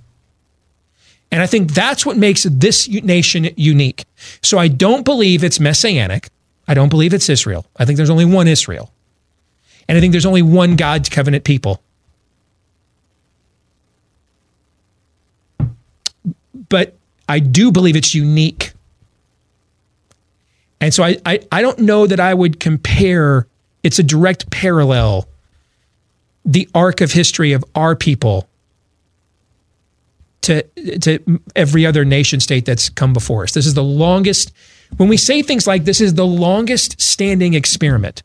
And 1.31 1.41
I 1.41 1.47
think 1.47 1.73
that's 1.73 2.05
what 2.05 2.15
makes 2.15 2.43
this 2.43 2.87
nation 2.87 3.49
unique. 3.57 4.05
So 4.41 4.57
I 4.57 4.69
don't 4.69 5.03
believe 5.03 5.43
it's 5.43 5.59
messianic. 5.59 6.29
I 6.67 6.73
don't 6.73 6.89
believe 6.89 7.13
it's 7.13 7.29
Israel. 7.29 7.65
I 7.75 7.83
think 7.83 7.97
there's 7.97 8.09
only 8.09 8.25
one 8.25 8.47
Israel. 8.47 8.91
And 9.87 9.97
I 9.97 10.01
think 10.01 10.13
there's 10.13 10.25
only 10.25 10.41
one 10.41 10.77
God's 10.77 11.09
covenant 11.09 11.43
people. 11.43 11.81
But 16.75 16.93
I 17.29 17.39
do 17.39 17.71
believe 17.71 17.95
it's 17.95 18.13
unique. 18.13 18.73
And 20.81 20.93
so 20.93 21.05
I, 21.05 21.15
I, 21.25 21.39
I 21.49 21.61
don't 21.61 21.79
know 21.79 22.05
that 22.05 22.19
I 22.19 22.33
would 22.33 22.59
compare, 22.59 23.47
it's 23.81 23.97
a 23.97 24.03
direct 24.03 24.51
parallel, 24.51 25.25
the 26.43 26.67
arc 26.75 26.99
of 26.99 27.13
history 27.13 27.53
of 27.53 27.63
our 27.75 27.95
people 27.95 28.49
to, 30.41 30.63
to 30.99 31.39
every 31.55 31.85
other 31.85 32.03
nation 32.03 32.41
state 32.41 32.65
that's 32.65 32.89
come 32.89 33.13
before 33.13 33.43
us. 33.43 33.53
This 33.53 33.67
is 33.67 33.73
the 33.73 33.81
longest, 33.81 34.51
when 34.97 35.07
we 35.07 35.15
say 35.15 35.41
things 35.41 35.65
like 35.65 35.85
this 35.85 36.01
is 36.01 36.15
the 36.15 36.27
longest 36.27 36.99
standing 36.99 37.53
experiment 37.53 38.21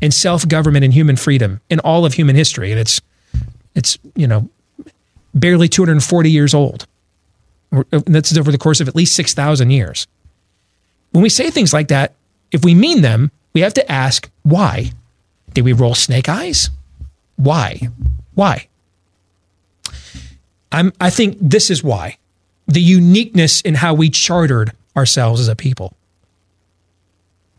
in 0.00 0.10
self 0.10 0.48
government 0.48 0.86
and 0.86 0.94
human 0.94 1.16
freedom 1.16 1.60
in 1.68 1.80
all 1.80 2.06
of 2.06 2.14
human 2.14 2.34
history. 2.34 2.70
And 2.70 2.80
it's, 2.80 3.02
it's, 3.74 3.98
you 4.16 4.26
know, 4.26 4.48
barely 5.34 5.68
240 5.68 6.30
years 6.30 6.54
old. 6.54 6.86
And 7.72 8.02
That's 8.06 8.36
over 8.36 8.52
the 8.52 8.58
course 8.58 8.80
of 8.80 8.88
at 8.88 8.96
least 8.96 9.14
6,000 9.16 9.70
years. 9.70 10.06
When 11.12 11.22
we 11.22 11.28
say 11.28 11.50
things 11.50 11.72
like 11.72 11.88
that, 11.88 12.14
if 12.52 12.64
we 12.64 12.74
mean 12.74 13.02
them, 13.02 13.30
we 13.52 13.60
have 13.60 13.74
to 13.74 13.90
ask 13.90 14.30
why. 14.42 14.92
Did 15.54 15.64
we 15.64 15.72
roll 15.72 15.94
snake 15.94 16.28
eyes? 16.28 16.70
Why? 17.36 17.88
Why? 18.34 18.68
I'm, 20.72 20.92
I 21.00 21.10
think 21.10 21.36
this 21.40 21.70
is 21.70 21.82
why. 21.82 22.18
The 22.66 22.80
uniqueness 22.80 23.60
in 23.60 23.74
how 23.74 23.94
we 23.94 24.10
chartered 24.10 24.72
ourselves 24.96 25.40
as 25.40 25.48
a 25.48 25.56
people. 25.56 25.94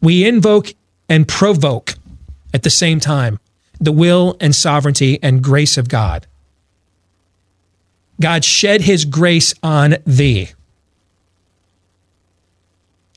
We 0.01 0.25
invoke 0.25 0.73
and 1.09 1.27
provoke 1.27 1.95
at 2.53 2.63
the 2.63 2.69
same 2.69 2.99
time 2.99 3.39
the 3.79 3.91
will 3.91 4.37
and 4.39 4.55
sovereignty 4.55 5.19
and 5.21 5.43
grace 5.43 5.77
of 5.77 5.89
God. 5.89 6.27
God 8.21 8.45
shed 8.45 8.81
his 8.81 9.05
grace 9.05 9.53
on 9.61 9.97
thee. 10.05 10.49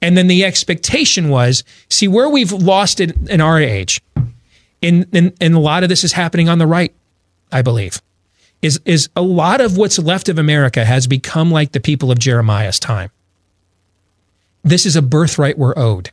And 0.02 0.18
then 0.18 0.26
the 0.26 0.44
expectation 0.44 1.28
was 1.30 1.64
see 1.88 2.08
where 2.08 2.28
we've 2.28 2.52
lost 2.52 3.00
it 3.00 3.16
in 3.28 3.40
our 3.40 3.58
age, 3.58 4.02
and, 4.82 5.06
and 5.40 5.54
a 5.54 5.58
lot 5.58 5.82
of 5.82 5.88
this 5.88 6.04
is 6.04 6.12
happening 6.12 6.48
on 6.48 6.58
the 6.58 6.66
right, 6.66 6.94
I 7.50 7.62
believe, 7.62 8.02
is, 8.60 8.80
is 8.84 9.08
a 9.16 9.22
lot 9.22 9.62
of 9.62 9.78
what's 9.78 9.98
left 9.98 10.28
of 10.28 10.38
America 10.38 10.84
has 10.84 11.06
become 11.06 11.50
like 11.50 11.72
the 11.72 11.80
people 11.80 12.10
of 12.10 12.18
Jeremiah's 12.18 12.78
time. 12.78 13.10
This 14.62 14.84
is 14.84 14.96
a 14.96 15.02
birthright 15.02 15.58
we're 15.58 15.76
owed. 15.76 16.10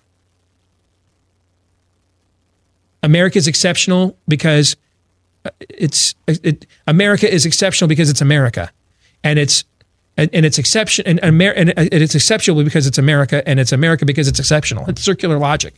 America 3.03 3.37
is 3.37 3.47
exceptional 3.47 4.17
because 4.27 4.75
uh, 5.45 5.49
it's 5.69 6.13
it, 6.27 6.67
America 6.87 7.31
is 7.31 7.45
exceptional 7.45 7.87
because 7.87 8.09
it's 8.09 8.21
America, 8.21 8.71
and 9.23 9.39
it's 9.39 9.63
and, 10.17 10.29
and 10.33 10.45
it's 10.45 10.57
exception 10.57 11.05
and, 11.07 11.19
Amer- 11.23 11.53
and 11.53 11.69
uh, 11.71 11.87
it's 11.91 12.15
exceptional 12.15 12.63
because 12.63 12.85
it's 12.85 12.97
America, 12.97 13.47
and 13.47 13.59
it's 13.59 13.71
America 13.71 14.05
because 14.05 14.27
it's 14.27 14.39
exceptional. 14.39 14.85
It's 14.87 15.01
circular 15.01 15.39
logic. 15.39 15.75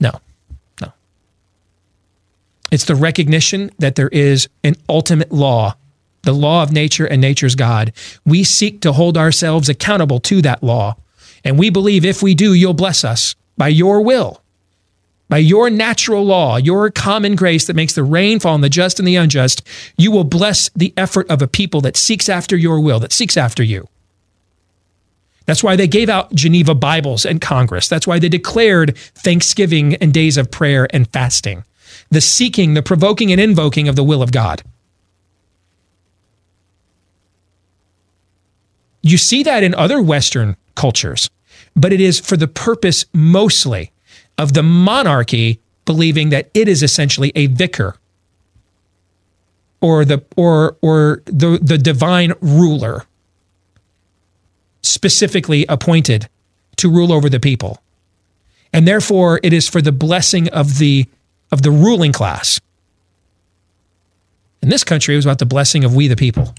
No, 0.00 0.20
no. 0.80 0.92
It's 2.70 2.84
the 2.84 2.96
recognition 2.96 3.70
that 3.78 3.94
there 3.94 4.08
is 4.08 4.48
an 4.64 4.74
ultimate 4.88 5.32
law, 5.32 5.76
the 6.22 6.32
law 6.32 6.62
of 6.62 6.72
nature 6.72 7.06
and 7.06 7.20
nature's 7.20 7.54
God. 7.54 7.92
We 8.26 8.44
seek 8.44 8.80
to 8.82 8.92
hold 8.92 9.16
ourselves 9.16 9.68
accountable 9.68 10.20
to 10.20 10.42
that 10.42 10.62
law. 10.62 10.96
And 11.44 11.58
we 11.58 11.70
believe 11.70 12.04
if 12.04 12.22
we 12.22 12.34
do, 12.34 12.52
you'll 12.52 12.74
bless 12.74 13.04
us 13.04 13.36
by 13.56 13.68
your 13.68 14.02
will, 14.02 14.42
by 15.28 15.38
your 15.38 15.68
natural 15.68 16.24
law, 16.24 16.56
your 16.56 16.90
common 16.90 17.36
grace 17.36 17.66
that 17.66 17.76
makes 17.76 17.94
the 17.94 18.02
rain 18.02 18.40
fall 18.40 18.54
on 18.54 18.62
the 18.62 18.68
just 18.68 18.98
and 18.98 19.06
the 19.06 19.16
unjust. 19.16 19.62
You 19.96 20.10
will 20.10 20.24
bless 20.24 20.70
the 20.70 20.94
effort 20.96 21.28
of 21.30 21.42
a 21.42 21.48
people 21.48 21.80
that 21.82 21.96
seeks 21.96 22.28
after 22.28 22.56
your 22.56 22.80
will, 22.80 22.98
that 23.00 23.12
seeks 23.12 23.36
after 23.36 23.62
you. 23.62 23.88
That's 25.44 25.62
why 25.62 25.76
they 25.76 25.88
gave 25.88 26.08
out 26.08 26.34
Geneva 26.34 26.74
Bibles 26.74 27.24
and 27.24 27.40
Congress. 27.40 27.88
That's 27.88 28.06
why 28.06 28.18
they 28.18 28.28
declared 28.28 28.96
Thanksgiving 28.98 29.94
and 29.96 30.12
days 30.12 30.36
of 30.36 30.50
prayer 30.50 30.86
and 30.90 31.10
fasting. 31.10 31.64
The 32.10 32.20
seeking, 32.20 32.74
the 32.74 32.82
provoking, 32.82 33.32
and 33.32 33.40
invoking 33.40 33.88
of 33.88 33.96
the 33.96 34.04
will 34.04 34.22
of 34.22 34.32
God. 34.32 34.62
You 39.02 39.16
see 39.16 39.42
that 39.42 39.62
in 39.62 39.74
other 39.74 40.02
Western 40.02 40.56
cultures, 40.74 41.30
but 41.74 41.92
it 41.92 42.00
is 42.00 42.20
for 42.20 42.36
the 42.36 42.48
purpose 42.48 43.06
mostly 43.14 43.90
of 44.38 44.54
the 44.54 44.62
monarchy 44.62 45.60
believing 45.84 46.30
that 46.30 46.50
it 46.54 46.68
is 46.68 46.82
essentially 46.82 47.32
a 47.34 47.46
vicar 47.46 47.96
or 49.80 50.04
the 50.04 50.24
or 50.36 50.76
or 50.80 51.22
the 51.26 51.58
the 51.60 51.78
divine 51.78 52.32
ruler 52.40 53.04
specifically 54.82 55.66
appointed 55.68 56.28
to 56.76 56.90
rule 56.90 57.12
over 57.12 57.28
the 57.28 57.40
people. 57.40 57.82
And 58.72 58.86
therefore 58.86 59.40
it 59.42 59.52
is 59.52 59.68
for 59.68 59.82
the 59.82 59.92
blessing 59.92 60.48
of 60.50 60.78
the 60.78 61.06
of 61.50 61.62
the 61.62 61.70
ruling 61.70 62.12
class. 62.12 62.60
In 64.62 64.68
this 64.68 64.84
country, 64.84 65.14
it 65.14 65.18
was 65.18 65.26
about 65.26 65.38
the 65.38 65.46
blessing 65.46 65.84
of 65.84 65.94
we 65.94 66.08
the 66.08 66.16
people. 66.16 66.54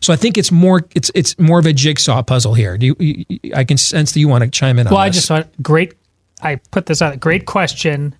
So 0.00 0.12
I 0.12 0.16
think 0.16 0.36
it's 0.38 0.50
more 0.50 0.86
it's 0.94 1.10
it's 1.14 1.38
more 1.38 1.58
of 1.58 1.66
a 1.66 1.72
jigsaw 1.72 2.22
puzzle 2.22 2.54
here. 2.54 2.76
Do 2.78 2.86
you, 2.86 2.96
you, 2.98 3.24
I 3.54 3.64
can 3.64 3.76
sense 3.76 4.12
that 4.12 4.20
you 4.20 4.28
want 4.28 4.44
to 4.44 4.50
chime 4.50 4.78
in 4.78 4.86
on 4.86 4.92
Well, 4.92 5.02
I 5.02 5.08
this. 5.08 5.16
just 5.16 5.30
want 5.30 5.62
great. 5.62 5.94
I 6.42 6.56
put 6.70 6.86
this 6.86 7.02
out. 7.02 7.18
Great 7.20 7.46
question. 7.46 8.14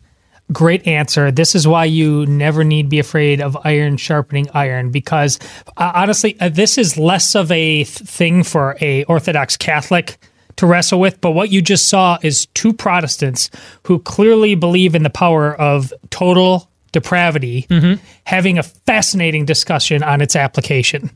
Great 0.53 0.87
answer. 0.87 1.31
This 1.31 1.55
is 1.55 1.67
why 1.67 1.85
you 1.85 2.27
never 2.27 2.65
need 2.65 2.89
be 2.89 2.99
afraid 2.99 3.41
of 3.41 3.57
iron 3.65 3.97
sharpening 3.97 4.49
iron 4.53 4.91
because 4.91 5.39
uh, 5.77 5.93
honestly, 5.95 6.37
uh, 6.41 6.49
this 6.49 6.77
is 6.77 6.99
less 6.99 7.37
of 7.37 7.53
a 7.53 7.85
th- 7.85 7.87
thing 7.87 8.43
for 8.43 8.77
a 8.81 9.05
Orthodox 9.05 9.57
Catholic 9.57 10.19
to 10.57 10.67
wrestle 10.67 10.99
with. 10.99 11.21
But 11.21 11.33
what 11.33 11.51
you 11.51 11.63
just 11.63 11.89
saw 11.89 12.19
is 12.23 12.47
two 12.55 12.73
Protestants 12.73 13.49
who 13.85 14.01
clearly 14.01 14.57
believe 14.57 14.97
in 14.97 15.05
the 15.05 15.11
power 15.11 15.55
of 15.55 15.93
total 16.11 16.69
depravity 16.93 17.67
having 18.25 18.59
a 18.59 18.63
fascinating 18.65 19.45
discussion 19.45 20.03
on 20.03 20.21
its 20.21 20.35
application. 20.35 21.11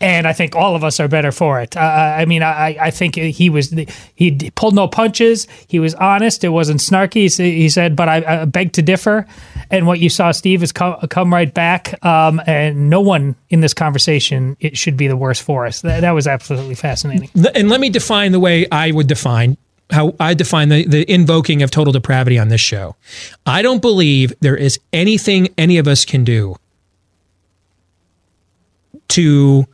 And 0.00 0.26
I 0.28 0.34
think 0.34 0.54
all 0.54 0.76
of 0.76 0.84
us 0.84 1.00
are 1.00 1.08
better 1.08 1.32
for 1.32 1.60
it. 1.60 1.74
Uh, 1.76 1.80
I 1.80 2.26
mean, 2.26 2.42
I, 2.42 2.76
I 2.78 2.90
think 2.90 3.14
he 3.14 3.48
was 3.48 3.74
he 4.14 4.50
pulled 4.54 4.74
no 4.74 4.88
punches. 4.88 5.48
He 5.68 5.78
was 5.78 5.94
honest. 5.94 6.44
It 6.44 6.50
wasn't 6.50 6.80
snarky. 6.80 7.34
He, 7.36 7.68
said, 7.70 7.96
"But 7.96 8.08
I, 8.08 8.42
I 8.42 8.44
beg 8.44 8.72
to 8.74 8.82
differ." 8.82 9.26
And 9.70 9.86
what 9.86 9.98
you 9.98 10.10
saw, 10.10 10.32
Steve, 10.32 10.62
is 10.62 10.70
come, 10.70 10.96
come 11.08 11.32
right 11.32 11.52
back. 11.52 12.04
Um, 12.04 12.42
and 12.46 12.90
no 12.90 13.00
one 13.00 13.36
in 13.48 13.60
this 13.60 13.72
conversation 13.72 14.56
it 14.60 14.76
should 14.76 14.96
be 14.98 15.08
the 15.08 15.16
worst 15.16 15.42
for 15.42 15.66
us. 15.66 15.80
That, 15.80 16.00
that 16.00 16.12
was 16.12 16.26
absolutely 16.26 16.74
fascinating. 16.74 17.30
And 17.54 17.70
let 17.70 17.80
me 17.80 17.88
define 17.88 18.32
the 18.32 18.40
way 18.40 18.66
I 18.70 18.90
would 18.90 19.06
define 19.06 19.56
how 19.90 20.14
I 20.18 20.34
define 20.34 20.68
the, 20.68 20.84
the 20.86 21.10
invoking 21.10 21.62
of 21.62 21.70
total 21.70 21.92
depravity 21.92 22.38
on 22.38 22.48
this 22.48 22.60
show. 22.60 22.96
I 23.46 23.62
don't 23.62 23.80
believe 23.80 24.34
there 24.40 24.56
is 24.56 24.80
anything 24.92 25.48
any 25.56 25.78
of 25.78 25.86
us 25.86 26.04
can 26.04 26.24
do 26.24 26.56
to 29.08 29.66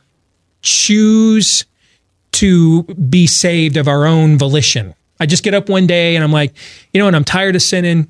choose 0.63 1.65
to 2.31 2.83
be 2.83 3.27
saved 3.27 3.77
of 3.77 3.87
our 3.87 4.05
own 4.05 4.37
volition. 4.37 4.95
I 5.19 5.27
just 5.27 5.43
get 5.43 5.53
up 5.53 5.69
one 5.69 5.85
day 5.85 6.15
and 6.15 6.23
I'm 6.23 6.31
like, 6.31 6.53
you 6.91 6.99
know 6.99 7.05
what, 7.05 7.15
I'm 7.15 7.23
tired 7.23 7.55
of 7.55 7.61
sinning. 7.61 8.07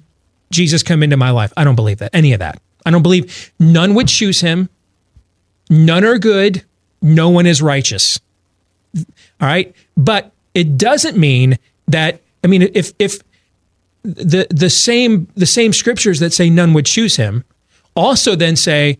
Jesus, 0.52 0.82
come 0.82 1.04
into 1.04 1.18
my 1.18 1.32
life. 1.32 1.52
I 1.58 1.64
don't 1.64 1.76
believe 1.76 1.98
that, 1.98 2.12
any 2.14 2.32
of 2.32 2.40
that. 2.40 2.62
I 2.86 2.92
don't 2.92 3.04
believe 3.04 3.52
none 3.60 3.96
would 3.96 4.08
choose 4.08 4.40
him. 4.40 4.70
None 5.70 6.06
are 6.06 6.18
good. 6.18 6.64
No 7.02 7.30
one 7.30 7.46
is 7.46 7.62
righteous. 7.62 8.20
All 8.96 9.04
right. 9.42 9.76
But 9.98 10.32
it 10.54 10.78
doesn't 10.78 11.18
mean 11.18 11.58
that, 11.88 12.22
I 12.44 12.48
mean, 12.48 12.62
if, 12.74 12.94
if 13.00 13.20
the, 14.04 14.48
the 14.50 14.70
same, 14.70 15.28
the 15.36 15.46
same 15.46 15.74
scriptures 15.74 16.20
that 16.20 16.34
say 16.34 16.50
none 16.50 16.74
would 16.74 16.86
choose 16.86 17.18
him 17.18 17.44
also 17.96 18.36
then 18.36 18.56
say, 18.56 19.00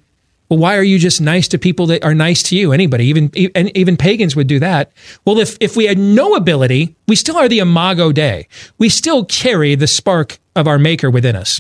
well, 0.54 0.60
why 0.60 0.78
are 0.78 0.84
you 0.84 1.00
just 1.00 1.20
nice 1.20 1.48
to 1.48 1.58
people 1.58 1.88
that 1.88 2.04
are 2.04 2.14
nice 2.14 2.44
to 2.44 2.56
you? 2.56 2.74
Anybody, 2.74 3.06
even 3.08 3.32
and 3.56 3.76
even 3.76 3.98
pagans 3.98 4.36
would 4.36 4.46
do 4.46 4.60
that. 4.60 4.92
Well, 5.26 5.40
if 5.40 5.58
if 5.60 5.76
we 5.76 5.86
had 5.86 5.98
no 5.98 6.36
ability, 6.36 6.96
we 7.08 7.16
still 7.16 7.38
are 7.38 7.50
the 7.50 7.58
imago 7.58 8.12
Dei. 8.12 8.48
We 8.78 8.90
still 8.90 9.26
carry 9.26 9.74
the 9.74 9.88
spark 9.88 10.38
of 10.56 10.68
our 10.68 10.78
Maker 10.78 11.10
within 11.10 11.36
us, 11.36 11.60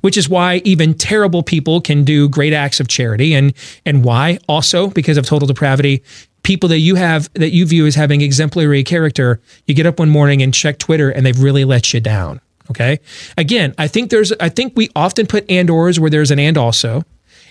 which 0.00 0.16
is 0.16 0.26
why 0.26 0.62
even 0.64 0.94
terrible 0.94 1.42
people 1.42 1.82
can 1.82 2.02
do 2.02 2.26
great 2.30 2.54
acts 2.54 2.80
of 2.80 2.88
charity, 2.88 3.34
and 3.34 3.52
and 3.84 4.04
why 4.04 4.38
also 4.48 4.88
because 4.88 5.18
of 5.18 5.26
total 5.26 5.46
depravity. 5.46 6.02
People 6.44 6.70
that 6.70 6.78
you 6.80 6.94
have 6.94 7.30
that 7.34 7.52
you 7.52 7.66
view 7.66 7.84
as 7.84 7.94
having 7.94 8.22
exemplary 8.22 8.84
character, 8.84 9.38
you 9.66 9.74
get 9.74 9.84
up 9.84 9.98
one 9.98 10.08
morning 10.08 10.40
and 10.40 10.54
check 10.54 10.78
Twitter, 10.78 11.10
and 11.10 11.26
they've 11.26 11.42
really 11.42 11.66
let 11.66 11.92
you 11.92 12.00
down. 12.00 12.40
Okay. 12.70 13.00
Again, 13.36 13.74
I 13.76 13.86
think 13.88 14.08
there's 14.08 14.32
I 14.40 14.48
think 14.48 14.72
we 14.76 14.88
often 14.96 15.26
put 15.26 15.44
and 15.50 15.68
ors 15.68 16.00
where 16.00 16.08
there's 16.08 16.30
an 16.30 16.38
and 16.38 16.56
also 16.56 17.04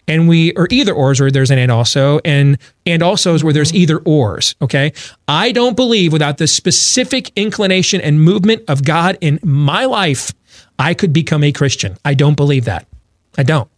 and 0.07 0.27
we 0.27 0.53
or 0.53 0.67
either 0.71 0.93
ors 0.93 1.19
where 1.19 1.31
there's 1.31 1.51
an 1.51 1.57
and 1.57 1.71
also 1.71 2.19
and 2.25 2.57
and 2.85 3.01
also 3.01 3.34
is 3.34 3.43
where 3.43 3.53
there's 3.53 3.73
either 3.73 3.99
ors 3.99 4.55
okay? 4.61 4.93
I 5.27 5.51
don't 5.51 5.75
believe 5.75 6.13
without 6.13 6.38
the 6.38 6.47
specific 6.47 7.31
inclination 7.35 8.01
and 8.01 8.21
movement 8.21 8.63
of 8.67 8.84
god 8.84 9.17
in 9.21 9.39
my 9.43 9.85
life 9.85 10.34
i 10.80 10.93
could 10.93 11.13
become 11.13 11.43
a 11.43 11.51
christian. 11.51 11.97
I 12.03 12.13
don't 12.13 12.35
believe 12.35 12.65
that. 12.65 12.88
I 13.38 13.43
don't. 13.43 13.69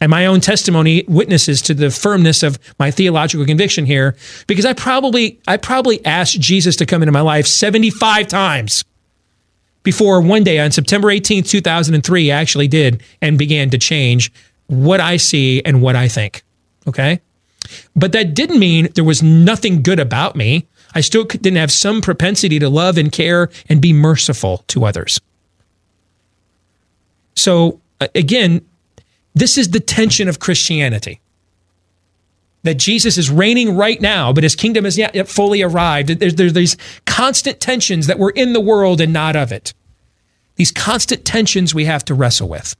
And 0.00 0.10
my 0.10 0.26
own 0.26 0.40
testimony 0.40 1.04
witnesses 1.08 1.62
to 1.62 1.74
the 1.74 1.90
firmness 1.90 2.42
of 2.42 2.58
my 2.78 2.90
theological 2.90 3.46
conviction 3.46 3.86
here 3.86 4.16
because 4.46 4.64
i 4.64 4.72
probably 4.72 5.40
i 5.46 5.56
probably 5.56 6.04
asked 6.04 6.40
jesus 6.40 6.76
to 6.76 6.86
come 6.86 7.02
into 7.02 7.12
my 7.12 7.20
life 7.20 7.46
75 7.46 8.26
times 8.26 8.84
before 9.84 10.22
one 10.22 10.42
day 10.42 10.58
on 10.58 10.72
September 10.72 11.08
18th, 11.08 11.48
2003, 11.48 12.32
I 12.32 12.40
actually 12.40 12.68
did 12.68 13.02
and 13.20 13.38
began 13.38 13.70
to 13.70 13.78
change 13.78 14.32
what 14.66 15.00
I 15.00 15.16
see 15.16 15.62
and 15.64 15.82
what 15.82 15.96
I 15.96 16.08
think. 16.08 16.42
Okay. 16.86 17.20
But 17.96 18.12
that 18.12 18.34
didn't 18.34 18.58
mean 18.58 18.88
there 18.94 19.04
was 19.04 19.22
nothing 19.22 19.82
good 19.82 19.98
about 19.98 20.36
me. 20.36 20.66
I 20.94 21.00
still 21.00 21.24
didn't 21.24 21.56
have 21.56 21.72
some 21.72 22.00
propensity 22.00 22.58
to 22.58 22.68
love 22.68 22.98
and 22.98 23.10
care 23.10 23.50
and 23.68 23.80
be 23.80 23.92
merciful 23.92 24.64
to 24.68 24.84
others. 24.84 25.20
So, 27.34 27.80
again, 28.14 28.64
this 29.34 29.58
is 29.58 29.70
the 29.70 29.80
tension 29.80 30.28
of 30.28 30.38
Christianity. 30.38 31.20
That 32.62 32.78
Jesus 32.78 33.18
is 33.18 33.30
reigning 33.30 33.76
right 33.76 34.00
now, 34.00 34.32
but 34.32 34.44
his 34.44 34.56
kingdom 34.56 34.84
has 34.84 34.96
yet 34.96 35.28
fully 35.28 35.60
arrived. 35.60 36.08
There's, 36.08 36.36
there's 36.36 36.52
these 36.54 36.76
constant 37.04 37.60
tensions 37.60 38.06
that 38.06 38.18
we're 38.18 38.30
in 38.30 38.52
the 38.52 38.60
world 38.60 39.00
and 39.00 39.12
not 39.12 39.36
of 39.36 39.52
it. 39.52 39.74
These 40.56 40.70
constant 40.70 41.24
tensions 41.24 41.74
we 41.74 41.84
have 41.84 42.04
to 42.06 42.14
wrestle 42.14 42.48
with. 42.48 42.74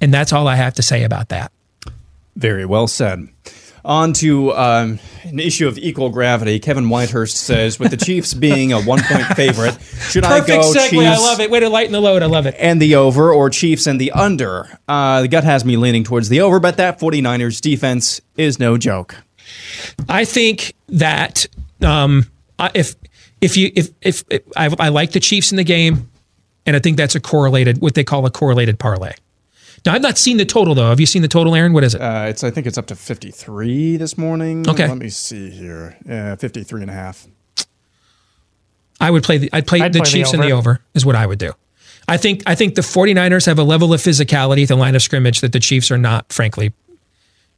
And 0.00 0.12
that's 0.12 0.32
all 0.32 0.48
I 0.48 0.56
have 0.56 0.74
to 0.74 0.82
say 0.82 1.04
about 1.04 1.28
that. 1.28 1.52
Very 2.36 2.64
well 2.64 2.86
said. 2.86 3.28
On 3.82 4.12
to 4.14 4.52
um, 4.52 4.98
an 5.22 5.38
issue 5.38 5.66
of 5.66 5.78
equal 5.78 6.10
gravity. 6.10 6.58
Kevin 6.58 6.84
Whitehurst 6.86 7.36
says, 7.36 7.78
with 7.78 7.90
the 7.90 7.96
Chiefs 7.96 8.34
being 8.34 8.72
a 8.72 8.80
one 8.80 9.00
point 9.02 9.26
favorite, 9.36 9.78
should 9.80 10.22
I 10.24 10.40
Perfect 10.40 10.48
go 10.48 10.72
segue. 10.72 10.90
Chiefs 10.90 11.06
I 11.06 11.16
love 11.16 11.40
it. 11.40 11.50
Way 11.50 11.60
to 11.60 11.70
lighten 11.70 11.92
the 11.92 12.00
load. 12.00 12.22
I 12.22 12.26
love 12.26 12.46
it. 12.46 12.54
and 12.58 12.80
the 12.80 12.96
over 12.96 13.32
or 13.32 13.48
Chiefs 13.48 13.86
and 13.86 13.98
the 13.98 14.12
under? 14.12 14.78
Uh, 14.86 15.22
the 15.22 15.28
gut 15.28 15.44
has 15.44 15.64
me 15.64 15.78
leaning 15.78 16.04
towards 16.04 16.28
the 16.28 16.42
over, 16.42 16.60
but 16.60 16.76
that 16.76 17.00
49ers 17.00 17.60
defense 17.62 18.20
is 18.36 18.58
no 18.58 18.76
joke. 18.76 19.16
I 20.08 20.26
think 20.26 20.74
that 20.88 21.46
um, 21.80 22.26
if 22.74 22.94
if 23.40 23.56
you 23.56 23.72
if 23.74 23.88
if, 24.02 24.24
if 24.28 24.42
I, 24.56 24.74
I 24.78 24.88
like 24.90 25.12
the 25.12 25.20
Chiefs 25.20 25.52
in 25.52 25.56
the 25.56 25.64
game, 25.64 26.10
and 26.66 26.76
I 26.76 26.80
think 26.80 26.98
that's 26.98 27.14
a 27.14 27.20
correlated 27.20 27.80
what 27.80 27.94
they 27.94 28.04
call 28.04 28.26
a 28.26 28.30
correlated 28.30 28.78
parlay. 28.78 29.14
Now 29.86 29.94
I've 29.94 30.02
not 30.02 30.18
seen 30.18 30.36
the 30.36 30.44
total 30.44 30.74
though. 30.74 30.90
Have 30.90 31.00
you 31.00 31.06
seen 31.06 31.22
the 31.22 31.28
total, 31.28 31.54
Aaron? 31.54 31.72
What 31.72 31.84
is 31.84 31.94
it? 31.94 32.00
Uh, 32.00 32.26
it's 32.28 32.44
I 32.44 32.50
think 32.50 32.66
it's 32.66 32.78
up 32.78 32.86
to 32.86 32.96
53 32.96 33.96
this 33.96 34.18
morning. 34.18 34.68
Okay. 34.68 34.86
Let 34.86 34.98
me 34.98 35.08
see 35.08 35.50
here. 35.50 35.96
Yeah, 36.06 36.36
53 36.36 36.82
and 36.82 36.90
a 36.90 36.94
half. 36.94 37.26
I 39.00 39.10
would 39.10 39.22
play 39.22 39.38
the 39.38 39.50
I'd 39.52 39.66
play 39.66 39.80
I'd 39.80 39.92
the 39.92 40.00
play 40.00 40.04
the 40.04 40.10
Chiefs 40.10 40.34
in 40.34 40.40
the 40.40 40.52
over. 40.52 40.70
over 40.70 40.80
is 40.94 41.06
what 41.06 41.16
I 41.16 41.26
would 41.26 41.38
do. 41.38 41.52
I 42.08 42.16
think 42.16 42.42
I 42.46 42.54
think 42.54 42.74
the 42.74 42.82
49ers 42.82 43.46
have 43.46 43.58
a 43.58 43.62
level 43.62 43.92
of 43.92 44.00
physicality 44.00 44.62
at 44.62 44.68
the 44.68 44.76
line 44.76 44.94
of 44.94 45.02
scrimmage 45.02 45.40
that 45.40 45.52
the 45.52 45.60
Chiefs 45.60 45.90
are 45.90 45.98
not 45.98 46.32
frankly 46.32 46.72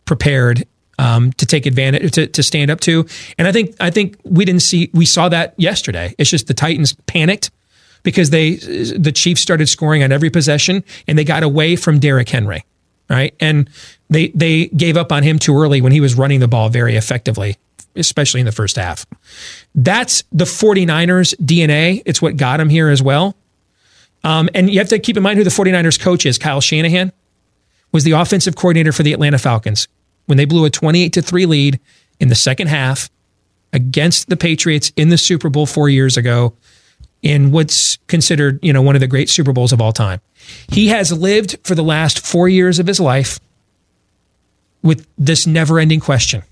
prepared 0.05 0.65
um, 0.99 1.33
to 1.35 1.47
take 1.47 1.67
advantage 1.67 2.13
to, 2.13 2.27
to 2.27 2.43
stand 2.43 2.71
up 2.71 2.81
to. 2.81 3.07
And 3.39 3.49
I 3.49 3.53
think 3.53 3.75
I 3.81 3.91
think 3.91 4.19
we 4.25 4.45
didn't 4.45 4.63
see 4.63 4.91
we 4.93 5.07
saw 5.07 5.29
that 5.31 5.55
yesterday. 5.57 6.15
It's 6.19 6.31
just 6.31 6.47
the 6.47 6.55
Titans 6.55 6.95
panicked, 7.07 7.51
because 8.03 8.31
they 8.31 8.57
the 8.57 9.13
Chiefs 9.15 9.41
started 9.41 9.69
scoring 9.69 10.03
on 10.03 10.13
every 10.13 10.31
possession 10.31 10.85
and 11.07 11.19
they 11.19 11.25
got 11.25 11.43
away 11.43 11.77
from 11.77 11.99
Derrick 11.99 12.29
Henry, 12.29 12.65
right? 13.09 13.35
And 13.41 13.69
they 14.11 14.29
they 14.29 14.67
gave 14.67 14.97
up 14.97 15.13
on 15.13 15.23
him 15.23 15.39
too 15.39 15.57
early 15.57 15.81
when 15.81 15.93
he 15.93 16.01
was 16.01 16.15
running 16.15 16.41
the 16.41 16.49
ball 16.49 16.69
very 16.69 16.97
effectively, 16.97 17.57
especially 17.97 18.41
in 18.41 18.47
the 18.47 18.53
first 18.53 18.77
half. 18.77 19.07
That's 19.75 20.25
the 20.33 20.45
49ers 20.45 21.35
DNA. 21.37 22.03
It's 22.05 22.21
what 22.21 22.37
got 22.37 22.61
him 22.61 22.69
here 22.69 22.89
as 22.89 23.03
well. 23.03 23.37
Um, 24.25 24.49
and 24.55 24.71
you 24.71 24.79
have 24.79 24.89
to 24.89 24.99
keep 24.99 25.17
in 25.17 25.23
mind 25.23 25.39
who 25.39 25.45
the 25.45 25.51
49ers 25.51 25.99
coach 25.99 26.27
is. 26.27 26.39
Kyle 26.39 26.61
Shanahan 26.61 27.13
was 27.91 28.05
the 28.05 28.13
offensive 28.13 28.55
coordinator 28.57 28.93
for 28.93 29.03
the 29.03 29.13
Atlanta 29.13 29.39
Falcons 29.39 29.89
when 30.27 30.39
they 30.39 30.45
blew 30.45 30.65
a 30.65 30.71
28 30.71 31.13
to 31.13 31.23
3 31.23 31.47
lead 31.47 31.81
in 32.21 32.29
the 32.29 32.35
second 32.35 32.69
half 32.69 33.11
against 33.73 34.29
the 34.29 34.37
Patriots 34.37 34.93
in 34.97 35.09
the 35.09 35.19
Super 35.19 35.49
Bowl 35.49 35.67
4 35.67 35.89
years 35.89 36.17
ago 36.17 36.55
in 37.23 37.53
what's 37.53 37.97
considered, 38.09 38.59
you 38.63 38.73
know, 38.73 38.83
one 38.83 38.97
of 38.97 39.01
the 39.01 39.07
great 39.07 39.31
Super 39.31 39.53
Bowls 39.53 39.73
of 39.73 39.81
all 39.81 39.93
time. 39.93 40.21
He 40.69 40.89
has 40.89 41.13
lived 41.13 41.57
for 41.65 41.75
the 41.75 41.83
last 41.83 42.27
4 42.27 42.49
years 42.49 42.79
of 42.79 42.87
his 42.87 42.99
life 42.99 43.39
with 44.83 45.07
this 45.17 45.47
never-ending 45.47 46.01
question. 46.01 46.43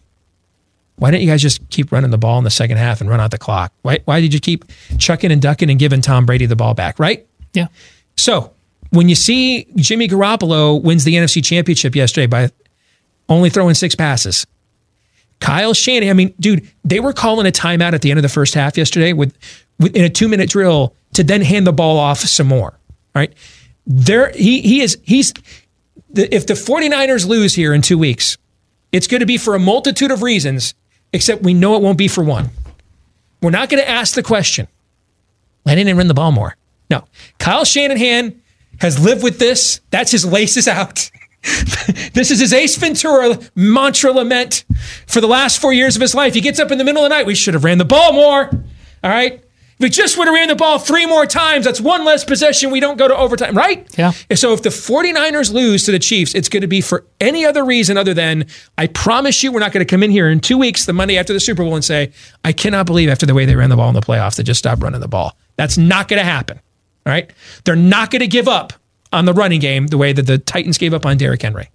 Why 0.97 1.10
didn't 1.10 1.24
you 1.24 1.28
guys 1.28 1.42
just 1.42 1.68
keep 1.70 1.90
running 1.90 2.10
the 2.10 2.18
ball 2.18 2.38
in 2.38 2.44
the 2.44 2.51
second 2.51 2.76
half 2.76 3.01
and 3.01 3.10
run 3.10 3.20
out 3.20 3.30
the 3.30 3.38
clock? 3.38 3.72
Why, 3.82 3.98
why 4.05 4.20
did 4.20 4.32
you 4.32 4.38
keep 4.38 4.64
chucking 4.98 5.32
and 5.32 5.42
ducking 5.42 5.70
and 5.70 5.78
giving 5.78 6.02
Tom 6.02 6.26
Brady 6.26 6.47
the 6.47 6.56
ball 6.56 6.74
back, 6.74 6.98
right? 6.98 7.26
Yeah. 7.52 7.66
So 8.16 8.52
when 8.90 9.09
you 9.09 9.14
see 9.14 9.66
Jimmy 9.76 10.06
Garoppolo 10.06 10.80
wins 10.80 11.05
the 11.05 11.14
NFC 11.14 11.42
Championship 11.42 11.97
yesterday 11.97 12.26
by 12.26 12.51
only 13.28 13.51
throwing 13.51 13.74
six 13.74 13.94
passes, 13.94 14.47
Kyle 15.40 15.72
Shanahan, 15.72 16.10
I 16.10 16.12
mean, 16.12 16.34
dude, 16.38 16.70
they 16.84 17.01
were 17.01 17.14
calling 17.14 17.47
a 17.47 17.51
timeout 17.51 17.94
at 17.94 18.02
the 18.02 18.10
end 18.10 18.18
of 18.18 18.22
the 18.22 18.28
first 18.28 18.52
half 18.52 18.76
yesterday 18.76 19.14
with 19.14 19.34
in 19.81 20.05
a 20.05 20.09
two 20.09 20.28
minute 20.28 20.51
drill 20.51 20.94
to 21.15 21.24
then 21.24 21.40
hand 21.40 21.66
the 21.66 21.73
ball 21.73 21.98
off 21.98 22.19
some 22.20 22.47
more. 22.47 22.78
Right. 23.15 23.32
There 23.86 24.31
he 24.31 24.61
he 24.61 24.81
is 24.82 24.98
he's 25.02 25.32
the, 26.12 26.32
if 26.35 26.47
the 26.47 26.55
49ers 26.55 27.27
lose 27.27 27.55
here 27.55 27.73
in 27.73 27.82
two 27.82 27.98
weeks, 27.98 28.36
it's 28.93 29.07
going 29.07 29.20
to 29.20 29.27
be 29.27 29.39
for 29.39 29.55
a 29.55 29.59
multitude 29.59 30.11
of 30.11 30.23
reasons, 30.23 30.74
except 31.12 31.43
we 31.43 31.55
know 31.55 31.77
it 31.77 31.82
won't 31.82 31.98
be 31.98 32.09
for 32.09 32.24
one. 32.24 32.51
We're 33.40 33.51
not 33.51 33.69
going 33.69 33.82
to 33.82 33.89
ask 33.89 34.15
the 34.15 34.23
question. 34.23 34.69
Why 35.62 35.74
didn't 35.74 35.97
run 35.97 36.09
the 36.09 36.15
ball 36.15 36.32
more? 36.32 36.57
No. 36.90 37.05
Kyle 37.39 37.65
Shanahan 37.65 38.40
has 38.81 39.02
lived 39.02 39.23
with 39.23 39.39
this. 39.39 39.81
That's 39.90 40.11
his 40.11 40.24
laces 40.24 40.66
out. 40.66 41.11
this 42.12 42.31
is 42.31 42.40
his 42.40 42.52
Ace 42.52 42.77
Ventura 42.77 43.39
mantra 43.55 44.12
lament 44.12 44.65
for 45.07 45.20
the 45.20 45.28
last 45.28 45.61
four 45.61 45.73
years 45.73 45.97
of 45.97 46.02
his 46.02 46.15
life. 46.15 46.35
He 46.35 46.40
gets 46.40 46.59
up 46.59 46.70
in 46.70 46.78
the 46.78 46.85
middle 46.85 47.02
of 47.02 47.09
the 47.09 47.15
night. 47.15 47.27
We 47.27 47.35
should 47.35 47.55
have 47.55 47.65
ran 47.65 47.78
the 47.78 47.85
ball 47.85 48.12
more. 48.12 48.51
All 49.02 49.11
right. 49.11 49.43
We 49.81 49.89
just 49.89 50.19
would 50.19 50.27
have 50.27 50.35
ran 50.35 50.48
the 50.48 50.57
ball 50.57 50.78
three 50.78 51.07
more 51.07 51.24
times, 51.24 51.65
that's 51.65 51.81
one 51.81 52.05
less 52.05 52.23
possession. 52.23 52.70
We 52.70 52.81
don't 52.81 52.98
go 52.98 53.09
to 53.09 53.16
overtime, 53.16 53.57
right? 53.57 53.89
Yeah. 53.98 54.12
And 54.28 54.39
So 54.39 54.52
if 54.52 54.62
the 54.62 54.69
49ers 54.69 55.52
lose 55.52 55.85
to 55.85 55.93
the 55.93 55.98
Chiefs, 55.98 56.35
it's 56.35 56.51
going 56.51 56.61
to 56.61 56.69
be 56.69 56.82
for 56.82 57.07
any 57.20 57.47
other 57.47 57.65
reason 57.65 57.97
other 57.97 58.12
than 58.12 58.47
I 58.77 58.86
promise 58.89 59.43
you 59.43 59.51
we're 59.51 59.61
not 59.61 59.73
going 59.73 59.85
to 59.85 59.90
come 59.90 60.02
in 60.02 60.11
here 60.11 60.28
in 60.28 60.40
two 60.40 60.59
weeks, 60.59 60.85
the 60.85 60.93
Monday 60.93 61.16
after 61.19 61.32
the 61.32 61.40
Super 61.40 61.65
Bowl, 61.65 61.74
and 61.74 61.85
say, 61.85 62.12
I 62.44 62.52
cannot 62.52 62.85
believe 62.86 63.09
after 63.09 63.24
the 63.24 63.35
way 63.35 63.47
they 63.47 63.57
ran 63.57 63.70
the 63.70 63.77
ball 63.77 63.89
in 63.89 63.94
the 63.94 64.02
playoffs, 64.02 64.36
they 64.36 64.43
just 64.43 64.59
stopped 64.59 64.82
running 64.82 65.01
the 65.01 65.09
ball. 65.09 65.35
That's 65.57 65.78
not 65.78 66.09
going 66.09 66.19
to 66.20 66.24
happen. 66.24 66.61
All 67.07 67.12
right. 67.12 67.31
They're 67.65 67.74
not 67.74 68.11
going 68.11 68.20
to 68.20 68.28
give 68.28 68.48
up 68.48 68.74
on 69.12 69.24
the 69.24 69.32
running 69.32 69.61
game 69.61 69.86
the 69.86 69.98
way 69.98 70.12
that 70.12 70.27
the 70.27 70.39
Titans 70.39 70.78
gave 70.78 70.93
up 70.93 71.07
on 71.07 71.16
Derrick 71.16 71.43
Henry. 71.43 71.70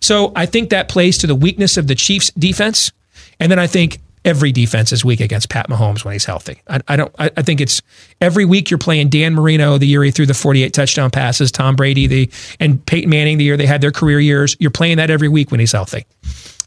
So 0.00 0.32
I 0.34 0.46
think 0.46 0.70
that 0.70 0.88
plays 0.88 1.16
to 1.18 1.26
the 1.26 1.34
weakness 1.34 1.76
of 1.76 1.86
the 1.86 1.94
Chiefs 1.94 2.30
defense. 2.32 2.92
And 3.38 3.50
then 3.50 3.58
I 3.58 3.66
think 3.66 3.98
every 4.26 4.50
defense 4.52 4.92
is 4.92 5.04
weak 5.04 5.20
against 5.20 5.48
Pat 5.48 5.68
Mahomes 5.68 6.04
when 6.04 6.12
he's 6.12 6.24
healthy. 6.24 6.60
I, 6.68 6.80
I 6.88 6.96
don't 6.96 7.14
I, 7.18 7.30
I 7.36 7.42
think 7.42 7.60
it's 7.60 7.80
every 8.20 8.44
week 8.44 8.70
you're 8.70 8.78
playing 8.78 9.08
Dan 9.08 9.34
Marino 9.34 9.78
the 9.78 9.86
year 9.86 10.02
he 10.02 10.10
threw 10.10 10.26
the 10.26 10.34
48 10.34 10.74
touchdown 10.74 11.10
passes, 11.10 11.50
Tom 11.52 11.76
Brady 11.76 12.06
the 12.06 12.30
and 12.60 12.84
Peyton 12.84 13.08
Manning 13.08 13.38
the 13.38 13.44
year 13.44 13.56
they 13.56 13.66
had 13.66 13.80
their 13.80 13.92
career 13.92 14.20
years. 14.20 14.56
You're 14.58 14.72
playing 14.72 14.98
that 14.98 15.10
every 15.10 15.28
week 15.28 15.50
when 15.50 15.60
he's 15.60 15.72
healthy. 15.72 16.04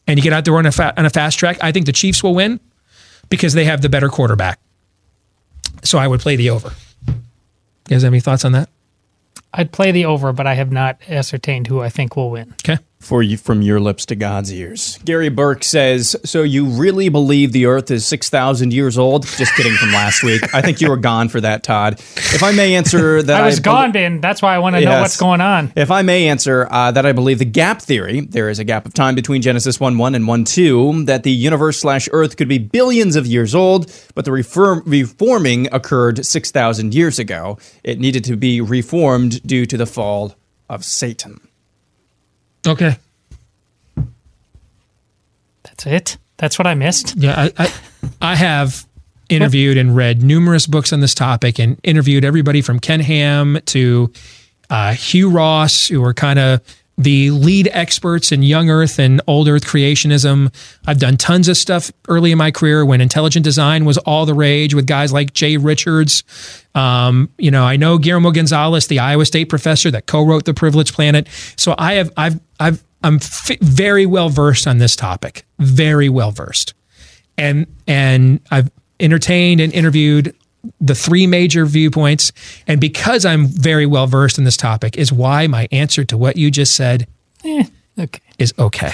And 0.07 0.17
you 0.17 0.23
get 0.23 0.33
out 0.33 0.45
there 0.45 0.55
on 0.57 0.65
a, 0.65 0.71
fa- 0.71 0.93
on 0.97 1.05
a 1.05 1.09
fast 1.11 1.37
track. 1.37 1.59
I 1.61 1.71
think 1.71 1.85
the 1.85 1.91
Chiefs 1.91 2.23
will 2.23 2.33
win 2.33 2.59
because 3.29 3.53
they 3.53 3.65
have 3.65 3.81
the 3.81 3.89
better 3.89 4.09
quarterback. 4.09 4.59
So 5.83 5.99
I 5.99 6.07
would 6.07 6.19
play 6.19 6.35
the 6.35 6.49
over. 6.49 6.71
You 7.05 7.13
guys 7.89 8.01
have 8.01 8.11
any 8.11 8.19
thoughts 8.19 8.43
on 8.43 8.53
that? 8.53 8.69
I'd 9.53 9.71
play 9.71 9.91
the 9.91 10.05
over, 10.05 10.33
but 10.33 10.47
I 10.47 10.55
have 10.55 10.71
not 10.71 10.99
ascertained 11.07 11.67
who 11.67 11.81
I 11.81 11.89
think 11.89 12.15
will 12.15 12.31
win. 12.31 12.55
Okay. 12.63 12.79
For 12.99 13.23
you, 13.23 13.37
from 13.37 13.61
your 13.61 13.79
lips 13.79 14.05
to 14.07 14.15
God's 14.15 14.53
ears. 14.53 14.99
Gary 15.05 15.29
Burke 15.29 15.63
says, 15.63 16.17
"So 16.25 16.43
you 16.43 16.65
really 16.65 17.07
believe 17.07 17.53
the 17.53 17.65
Earth 17.65 17.89
is 17.91 18.05
six 18.05 18.29
thousand 18.29 18.73
years 18.73 18.97
old?" 18.97 19.25
Just 19.25 19.55
kidding 19.55 19.73
from 19.75 19.93
last 19.93 20.21
week. 20.21 20.53
I 20.53 20.61
think 20.61 20.81
you 20.81 20.89
were 20.89 20.97
gone 20.97 21.29
for 21.29 21.39
that, 21.39 21.63
Todd. 21.63 21.93
If 22.17 22.43
I 22.43 22.51
may 22.51 22.75
answer 22.75 23.23
that, 23.23 23.41
I 23.41 23.45
was 23.45 23.59
I 23.59 23.61
gone, 23.61 23.93
Ben. 23.93 24.19
That's 24.19 24.41
why 24.41 24.53
I 24.53 24.59
want 24.59 24.75
to 24.75 24.81
know 24.81 24.99
what's 24.99 25.17
going 25.17 25.39
on. 25.39 25.71
If 25.77 25.91
I 25.91 26.01
may 26.01 26.27
answer 26.27 26.67
uh, 26.69 26.91
that, 26.91 27.05
I 27.05 27.13
believe 27.13 27.39
the 27.39 27.45
gap 27.45 27.81
theory. 27.81 28.19
There 28.19 28.49
is 28.49 28.59
a 28.59 28.65
gap 28.65 28.85
of 28.85 28.93
time 28.93 29.15
between 29.15 29.41
Genesis 29.41 29.79
one 29.79 29.97
one 29.97 30.13
and 30.13 30.27
one 30.27 30.43
two. 30.43 31.05
That 31.05 31.23
the 31.23 31.31
universe 31.31 31.79
slash 31.79 32.09
Earth 32.11 32.35
could 32.35 32.49
be 32.49 32.57
billions 32.57 33.15
of 33.15 33.25
years 33.25 33.55
old, 33.55 33.91
but 34.13 34.25
the 34.25 34.33
reform, 34.33 34.83
reforming 34.85 35.69
occurred 35.73 36.25
six 36.25 36.51
thousand 36.51 36.93
years 36.93 37.17
ago. 37.17 37.57
It 37.81 37.97
needed 37.97 38.25
to 38.25 38.35
be 38.35 38.59
reformed 38.59 39.41
due 39.47 39.65
to 39.65 39.77
the 39.77 39.85
fall 39.87 40.35
of 40.69 40.83
Satan. 40.83 41.39
Okay. 42.67 42.97
That's 45.63 45.85
it. 45.85 46.17
That's 46.37 46.57
what 46.57 46.67
I 46.67 46.73
missed. 46.73 47.15
Yeah, 47.15 47.49
I, 47.57 47.63
I, 47.63 47.73
I 48.21 48.35
have 48.35 48.85
interviewed 49.29 49.77
and 49.77 49.95
read 49.95 50.23
numerous 50.23 50.67
books 50.67 50.91
on 50.91 50.99
this 50.99 51.13
topic 51.13 51.59
and 51.59 51.79
interviewed 51.83 52.25
everybody 52.25 52.61
from 52.61 52.79
Ken 52.79 52.99
Ham 52.99 53.59
to 53.67 54.11
uh, 54.69 54.93
Hugh 54.93 55.29
Ross, 55.29 55.87
who 55.87 56.03
are 56.03 56.13
kind 56.13 56.39
of 56.39 56.61
the 56.99 57.31
lead 57.31 57.69
experts 57.71 58.33
in 58.33 58.43
young 58.43 58.69
Earth 58.69 58.99
and 58.99 59.21
old 59.25 59.47
Earth 59.47 59.63
creationism. 59.63 60.53
I've 60.85 60.99
done 60.99 61.15
tons 61.15 61.47
of 61.47 61.55
stuff 61.55 61.91
early 62.09 62.33
in 62.33 62.37
my 62.37 62.51
career 62.51 62.85
when 62.85 62.99
intelligent 62.99 63.45
design 63.45 63.85
was 63.85 63.97
all 63.99 64.25
the 64.25 64.33
rage 64.33 64.73
with 64.73 64.85
guys 64.85 65.13
like 65.13 65.33
Jay 65.33 65.55
Richards. 65.55 66.25
Um, 66.75 67.29
you 67.37 67.51
know, 67.51 67.63
I 67.63 67.77
know 67.77 67.97
Guillermo 67.97 68.31
Gonzalez, 68.31 68.87
the 68.87 68.99
Iowa 68.99 69.25
State 69.25 69.45
professor 69.45 69.89
that 69.91 70.07
co-wrote 70.07 70.43
The 70.43 70.53
Privileged 70.53 70.93
Planet. 70.93 71.29
So 71.55 71.73
I 71.77 71.93
have, 71.93 72.11
I've, 72.17 72.39
I've, 72.59 72.83
I'm 73.01 73.15
f- 73.15 73.57
very 73.61 74.05
well 74.05 74.27
versed 74.27 74.67
on 74.67 74.79
this 74.79 74.97
topic. 74.97 75.45
Very 75.57 76.09
well 76.09 76.31
versed, 76.31 76.73
and 77.37 77.65
and 77.87 78.41
I've 78.51 78.69
entertained 78.99 79.61
and 79.61 79.71
interviewed 79.71 80.35
the 80.79 80.95
three 80.95 81.27
major 81.27 81.65
viewpoints. 81.65 82.31
And 82.67 82.79
because 82.79 83.25
I'm 83.25 83.45
very 83.45 83.85
well 83.85 84.07
versed 84.07 84.37
in 84.37 84.43
this 84.43 84.57
topic, 84.57 84.97
is 84.97 85.11
why 85.11 85.47
my 85.47 85.67
answer 85.71 86.03
to 86.05 86.17
what 86.17 86.37
you 86.37 86.51
just 86.51 86.75
said 86.75 87.07
Eh, 87.43 87.63
okay. 87.97 88.21
is 88.37 88.53
okay. 88.59 88.93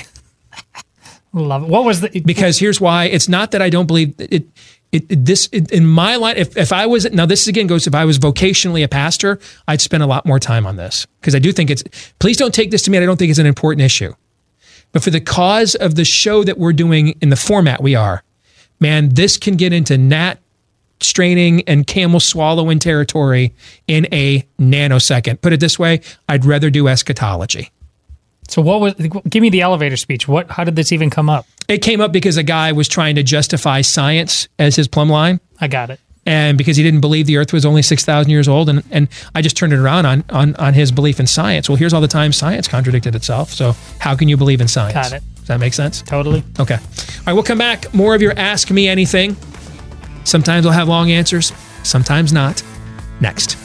Love 1.33 1.63
it. 1.63 1.69
What 1.69 1.83
was 1.83 2.01
the? 2.01 2.21
Because 2.21 2.59
here's 2.59 2.79
why: 2.79 3.05
it's 3.05 3.27
not 3.27 3.51
that 3.51 3.61
I 3.61 3.69
don't 3.69 3.87
believe 3.87 4.15
it. 4.19 4.33
it 4.33 4.47
it, 4.91 5.25
this 5.25 5.49
it, 5.51 5.71
in 5.73 5.85
my 5.85 6.15
life, 6.15 6.37
if, 6.37 6.55
if 6.55 6.71
I 6.71 6.85
was 6.85 7.11
now, 7.11 7.25
this 7.25 7.47
again 7.47 7.67
goes. 7.67 7.85
If 7.85 7.93
I 7.93 8.05
was 8.05 8.17
vocationally 8.17 8.81
a 8.81 8.87
pastor, 8.87 9.39
I'd 9.67 9.81
spend 9.81 10.03
a 10.03 10.05
lot 10.05 10.25
more 10.25 10.39
time 10.39 10.65
on 10.65 10.77
this 10.77 11.05
because 11.19 11.35
I 11.35 11.39
do 11.39 11.51
think 11.51 11.69
it's. 11.69 11.83
Please 12.19 12.37
don't 12.37 12.53
take 12.53 12.71
this 12.71 12.83
to 12.83 12.91
me. 12.91 12.97
I 12.97 13.05
don't 13.05 13.17
think 13.17 13.29
it's 13.29 13.39
an 13.39 13.45
important 13.45 13.83
issue, 13.83 14.13
but 14.93 15.03
for 15.03 15.09
the 15.09 15.19
cause 15.19 15.75
of 15.75 15.95
the 15.95 16.05
show 16.05 16.45
that 16.45 16.57
we're 16.57 16.71
doing 16.71 17.09
in 17.19 17.27
the 17.27 17.35
format 17.35 17.83
we 17.83 17.95
are, 17.95 18.23
man, 18.79 19.09
this 19.09 19.35
can 19.35 19.57
get 19.57 19.73
into 19.73 19.97
gnat 19.97 20.39
straining 21.01 21.61
and 21.67 21.85
camel 21.85 22.19
swallowing 22.19 22.79
territory 22.79 23.53
in 23.87 24.07
a 24.13 24.45
nanosecond. 24.59 25.41
Put 25.41 25.53
it 25.53 25.59
this 25.59 25.77
way: 25.77 26.01
I'd 26.29 26.45
rather 26.45 26.69
do 26.69 26.87
eschatology. 26.87 27.71
So 28.47 28.61
what 28.61 28.79
was? 28.79 28.93
Give 28.93 29.41
me 29.41 29.49
the 29.49 29.61
elevator 29.61 29.97
speech. 29.97 30.27
What? 30.27 30.51
How 30.51 30.63
did 30.63 30.75
this 30.75 30.91
even 30.91 31.09
come 31.09 31.29
up? 31.29 31.45
It 31.67 31.79
came 31.79 31.99
up 32.01 32.11
because 32.11 32.37
a 32.37 32.43
guy 32.43 32.71
was 32.71 32.87
trying 32.87 33.15
to 33.15 33.23
justify 33.23 33.81
science 33.81 34.47
as 34.59 34.75
his 34.75 34.87
plumb 34.87 35.09
line. 35.09 35.39
I 35.59 35.67
got 35.67 35.89
it. 35.89 35.99
And 36.27 36.57
because 36.57 36.75
he 36.75 36.83
didn't 36.83 37.01
believe 37.01 37.27
the 37.27 37.37
earth 37.37 37.53
was 37.53 37.65
only 37.65 37.83
6,000 37.83 38.31
years 38.31 38.47
old. 38.47 38.67
And, 38.67 38.83
and 38.89 39.07
I 39.35 39.43
just 39.43 39.55
turned 39.55 39.73
it 39.73 39.79
around 39.79 40.07
on, 40.07 40.23
on, 40.29 40.55
on 40.55 40.73
his 40.73 40.91
belief 40.91 41.19
in 41.19 41.27
science. 41.27 41.69
Well, 41.69 41.75
here's 41.75 41.93
all 41.93 42.01
the 42.01 42.07
time 42.07 42.31
science 42.31 42.67
contradicted 42.67 43.13
itself. 43.13 43.51
So 43.51 43.75
how 43.99 44.15
can 44.15 44.27
you 44.27 44.35
believe 44.35 44.59
in 44.59 44.67
science? 44.67 44.93
Got 44.93 45.13
it. 45.13 45.23
Does 45.35 45.47
that 45.47 45.59
make 45.59 45.75
sense? 45.75 46.01
Totally. 46.01 46.43
Okay. 46.59 46.75
All 46.75 46.81
right, 47.27 47.33
we'll 47.33 47.43
come 47.43 47.59
back. 47.59 47.93
More 47.93 48.15
of 48.15 48.21
your 48.23 48.33
Ask 48.37 48.71
Me 48.71 48.87
Anything. 48.87 49.37
Sometimes 50.25 50.65
I'll 50.65 50.73
have 50.73 50.89
long 50.89 51.11
answers, 51.11 51.53
sometimes 51.83 52.33
not. 52.33 52.61
Next. 53.21 53.57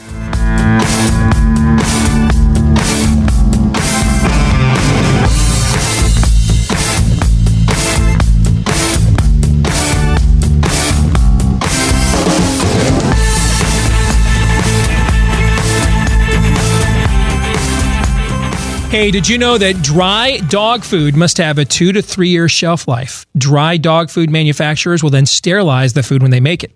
Hey, 18.91 19.09
did 19.09 19.25
you 19.25 19.37
know 19.37 19.57
that 19.57 19.81
dry 19.81 20.39
dog 20.49 20.83
food 20.83 21.15
must 21.15 21.37
have 21.37 21.57
a 21.57 21.63
two 21.63 21.93
to 21.93 22.01
three 22.01 22.27
year 22.27 22.49
shelf 22.49 22.89
life? 22.89 23.25
Dry 23.37 23.77
dog 23.77 24.09
food 24.09 24.29
manufacturers 24.29 25.01
will 25.01 25.09
then 25.09 25.25
sterilize 25.25 25.93
the 25.93 26.03
food 26.03 26.21
when 26.21 26.29
they 26.29 26.41
make 26.41 26.61
it. 26.61 26.75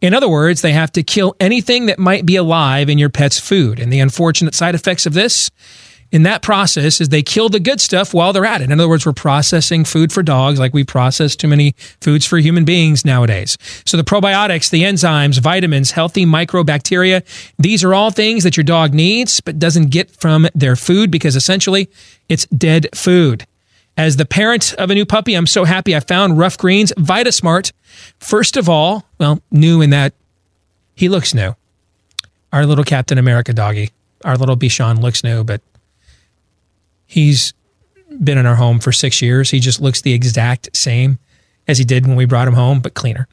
In 0.00 0.12
other 0.12 0.28
words, 0.28 0.62
they 0.62 0.72
have 0.72 0.90
to 0.90 1.04
kill 1.04 1.36
anything 1.38 1.86
that 1.86 2.00
might 2.00 2.26
be 2.26 2.34
alive 2.34 2.88
in 2.88 2.98
your 2.98 3.10
pet's 3.10 3.38
food. 3.38 3.78
And 3.78 3.92
the 3.92 4.00
unfortunate 4.00 4.56
side 4.56 4.74
effects 4.74 5.06
of 5.06 5.14
this 5.14 5.48
in 6.12 6.22
that 6.22 6.42
process 6.42 7.00
is 7.00 7.08
they 7.08 7.22
kill 7.22 7.48
the 7.48 7.60
good 7.60 7.80
stuff 7.80 8.14
while 8.14 8.32
they're 8.32 8.46
at 8.46 8.60
it. 8.60 8.64
In 8.64 8.72
other 8.72 8.88
words, 8.88 9.04
we're 9.04 9.12
processing 9.12 9.84
food 9.84 10.12
for 10.12 10.22
dogs 10.22 10.58
like 10.58 10.72
we 10.72 10.84
process 10.84 11.34
too 11.34 11.48
many 11.48 11.74
foods 12.00 12.24
for 12.24 12.38
human 12.38 12.64
beings 12.64 13.04
nowadays. 13.04 13.58
So 13.84 13.96
the 13.96 14.04
probiotics, 14.04 14.70
the 14.70 14.82
enzymes, 14.82 15.40
vitamins, 15.40 15.90
healthy 15.90 16.24
microbacteria, 16.24 17.24
these 17.58 17.82
are 17.82 17.94
all 17.94 18.10
things 18.10 18.44
that 18.44 18.56
your 18.56 18.64
dog 18.64 18.94
needs 18.94 19.40
but 19.40 19.58
doesn't 19.58 19.90
get 19.90 20.10
from 20.10 20.48
their 20.54 20.76
food 20.76 21.10
because 21.10 21.36
essentially 21.36 21.88
it's 22.28 22.46
dead 22.46 22.88
food. 22.94 23.46
As 23.96 24.16
the 24.16 24.26
parent 24.26 24.74
of 24.74 24.90
a 24.90 24.94
new 24.94 25.06
puppy, 25.06 25.34
I'm 25.34 25.46
so 25.46 25.64
happy 25.64 25.96
I 25.96 26.00
found 26.00 26.38
Ruff 26.38 26.58
Greens 26.58 26.92
VitaSmart. 26.98 27.72
First 28.18 28.56
of 28.56 28.68
all, 28.68 29.06
well, 29.18 29.40
new 29.50 29.80
in 29.80 29.90
that 29.90 30.12
he 30.94 31.08
looks 31.08 31.34
new. 31.34 31.56
Our 32.52 32.66
little 32.66 32.84
Captain 32.84 33.18
America 33.18 33.52
doggy, 33.52 33.90
our 34.24 34.36
little 34.36 34.56
Bichon 34.56 35.00
looks 35.00 35.24
new, 35.24 35.44
but 35.44 35.62
he's 37.06 37.54
been 38.22 38.38
in 38.38 38.46
our 38.46 38.56
home 38.56 38.78
for 38.78 38.92
six 38.92 39.22
years. 39.22 39.50
He 39.50 39.60
just 39.60 39.80
looks 39.80 40.02
the 40.02 40.12
exact 40.12 40.76
same 40.76 41.18
as 41.68 41.78
he 41.78 41.84
did 41.84 42.06
when 42.06 42.16
we 42.16 42.24
brought 42.24 42.48
him 42.48 42.54
home, 42.54 42.80
but 42.80 42.94
cleaner. 42.94 43.28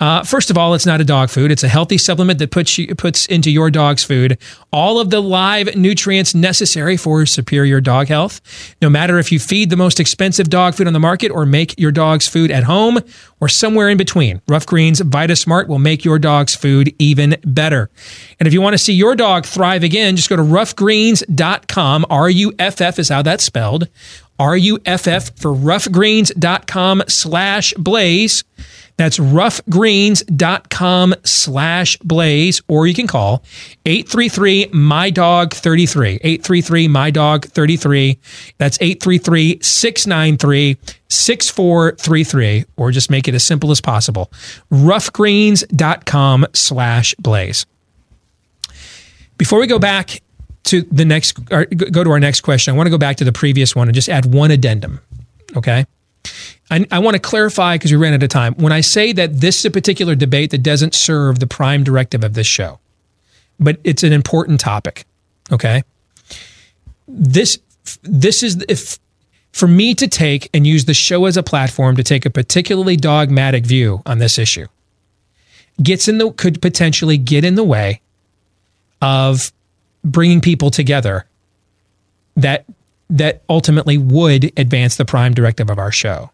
Uh, 0.00 0.22
first 0.22 0.50
of 0.50 0.58
all, 0.58 0.74
it's 0.74 0.86
not 0.86 1.00
a 1.00 1.04
dog 1.04 1.30
food. 1.30 1.50
It's 1.50 1.62
a 1.62 1.68
healthy 1.68 1.98
supplement 1.98 2.38
that 2.40 2.50
puts 2.50 2.76
you, 2.76 2.94
puts 2.94 3.26
into 3.26 3.50
your 3.50 3.70
dog's 3.70 4.04
food 4.04 4.38
all 4.72 4.98
of 4.98 5.10
the 5.10 5.22
live 5.22 5.76
nutrients 5.76 6.34
necessary 6.34 6.96
for 6.96 7.24
superior 7.26 7.80
dog 7.80 8.08
health. 8.08 8.40
No 8.82 8.90
matter 8.90 9.18
if 9.18 9.30
you 9.30 9.38
feed 9.38 9.70
the 9.70 9.76
most 9.76 10.00
expensive 10.00 10.50
dog 10.50 10.74
food 10.74 10.88
on 10.88 10.92
the 10.92 11.00
market 11.00 11.30
or 11.30 11.46
make 11.46 11.78
your 11.78 11.92
dog's 11.92 12.26
food 12.26 12.50
at 12.50 12.64
home 12.64 12.98
or 13.40 13.48
somewhere 13.48 13.88
in 13.88 13.96
between, 13.96 14.42
Ruff 14.48 14.66
Greens 14.66 15.00
VitaSmart 15.00 15.68
will 15.68 15.78
make 15.78 16.04
your 16.04 16.18
dog's 16.18 16.56
food 16.56 16.92
even 16.98 17.36
better. 17.44 17.88
And 18.40 18.48
if 18.48 18.52
you 18.52 18.60
want 18.60 18.74
to 18.74 18.78
see 18.78 18.94
your 18.94 19.14
dog 19.14 19.46
thrive 19.46 19.84
again, 19.84 20.16
just 20.16 20.28
go 20.28 20.36
to 20.36 20.42
ruffgreens.com. 20.42 22.06
R 22.10 22.28
U 22.28 22.52
F 22.58 22.80
F 22.80 22.98
is 22.98 23.08
how 23.08 23.22
that's 23.22 23.44
spelled. 23.44 23.88
R-U-F-F 24.38 25.38
for 25.38 25.54
ruffgreens.com 25.54 27.04
slash 27.06 27.72
blaze. 27.74 28.44
That's 28.96 29.18
ruffgreens.com 29.18 31.14
slash 31.24 31.96
blaze, 31.98 32.62
or 32.68 32.86
you 32.86 32.94
can 32.94 33.06
call 33.06 33.42
833 33.86 34.68
my 34.72 35.10
dog 35.10 35.52
33. 35.52 36.20
833 36.22 36.88
my 36.88 37.10
dog 37.10 37.46
33. 37.46 38.18
That's 38.58 38.78
833 38.80 39.58
693 39.60 40.78
6433, 41.08 42.64
or 42.76 42.90
just 42.90 43.10
make 43.10 43.26
it 43.28 43.34
as 43.34 43.44
simple 43.44 43.70
as 43.70 43.80
possible. 43.80 44.30
Ruffgreens.com 44.70 46.46
slash 46.52 47.14
blaze. 47.16 47.66
Before 49.36 49.58
we 49.58 49.66
go 49.66 49.78
back 49.80 50.22
to 50.64 50.82
the 50.82 51.04
next, 51.04 51.32
go 51.32 52.04
to 52.04 52.10
our 52.10 52.20
next 52.20 52.42
question, 52.42 52.74
I 52.74 52.76
want 52.76 52.86
to 52.86 52.90
go 52.90 52.98
back 52.98 53.16
to 53.16 53.24
the 53.24 53.32
previous 53.32 53.74
one 53.74 53.88
and 53.88 53.94
just 53.94 54.08
add 54.08 54.32
one 54.32 54.50
addendum. 54.50 55.00
Okay. 55.56 55.84
I, 56.70 56.86
I 56.90 56.98
want 56.98 57.14
to 57.14 57.20
clarify 57.20 57.76
because 57.76 57.90
we 57.90 57.96
ran 57.96 58.14
out 58.14 58.22
of 58.22 58.28
time. 58.28 58.54
When 58.54 58.72
I 58.72 58.80
say 58.80 59.12
that 59.12 59.40
this 59.40 59.58
is 59.58 59.64
a 59.64 59.70
particular 59.70 60.14
debate 60.14 60.50
that 60.50 60.62
doesn't 60.62 60.94
serve 60.94 61.38
the 61.38 61.46
prime 61.46 61.84
directive 61.84 62.24
of 62.24 62.34
this 62.34 62.46
show, 62.46 62.78
but 63.60 63.78
it's 63.84 64.02
an 64.02 64.12
important 64.12 64.60
topic. 64.60 65.06
Okay. 65.52 65.82
This, 67.06 67.58
this 68.02 68.42
is 68.42 68.64
if 68.68 68.98
for 69.52 69.68
me 69.68 69.94
to 69.94 70.08
take 70.08 70.50
and 70.52 70.66
use 70.66 70.86
the 70.86 70.94
show 70.94 71.26
as 71.26 71.36
a 71.36 71.42
platform 71.42 71.96
to 71.96 72.02
take 72.02 72.26
a 72.26 72.30
particularly 72.30 72.96
dogmatic 72.96 73.64
view 73.64 74.02
on 74.04 74.18
this 74.18 74.38
issue 74.38 74.66
gets 75.82 76.08
in 76.08 76.18
the 76.18 76.32
could 76.32 76.60
potentially 76.60 77.16
get 77.16 77.44
in 77.44 77.54
the 77.54 77.64
way 77.64 78.00
of 79.00 79.52
bringing 80.04 80.40
people 80.40 80.70
together 80.70 81.26
that 82.36 82.64
that 83.10 83.42
ultimately 83.48 83.98
would 83.98 84.52
advance 84.58 84.96
the 84.96 85.04
prime 85.04 85.34
directive 85.34 85.70
of 85.70 85.78
our 85.78 85.92
show. 85.92 86.30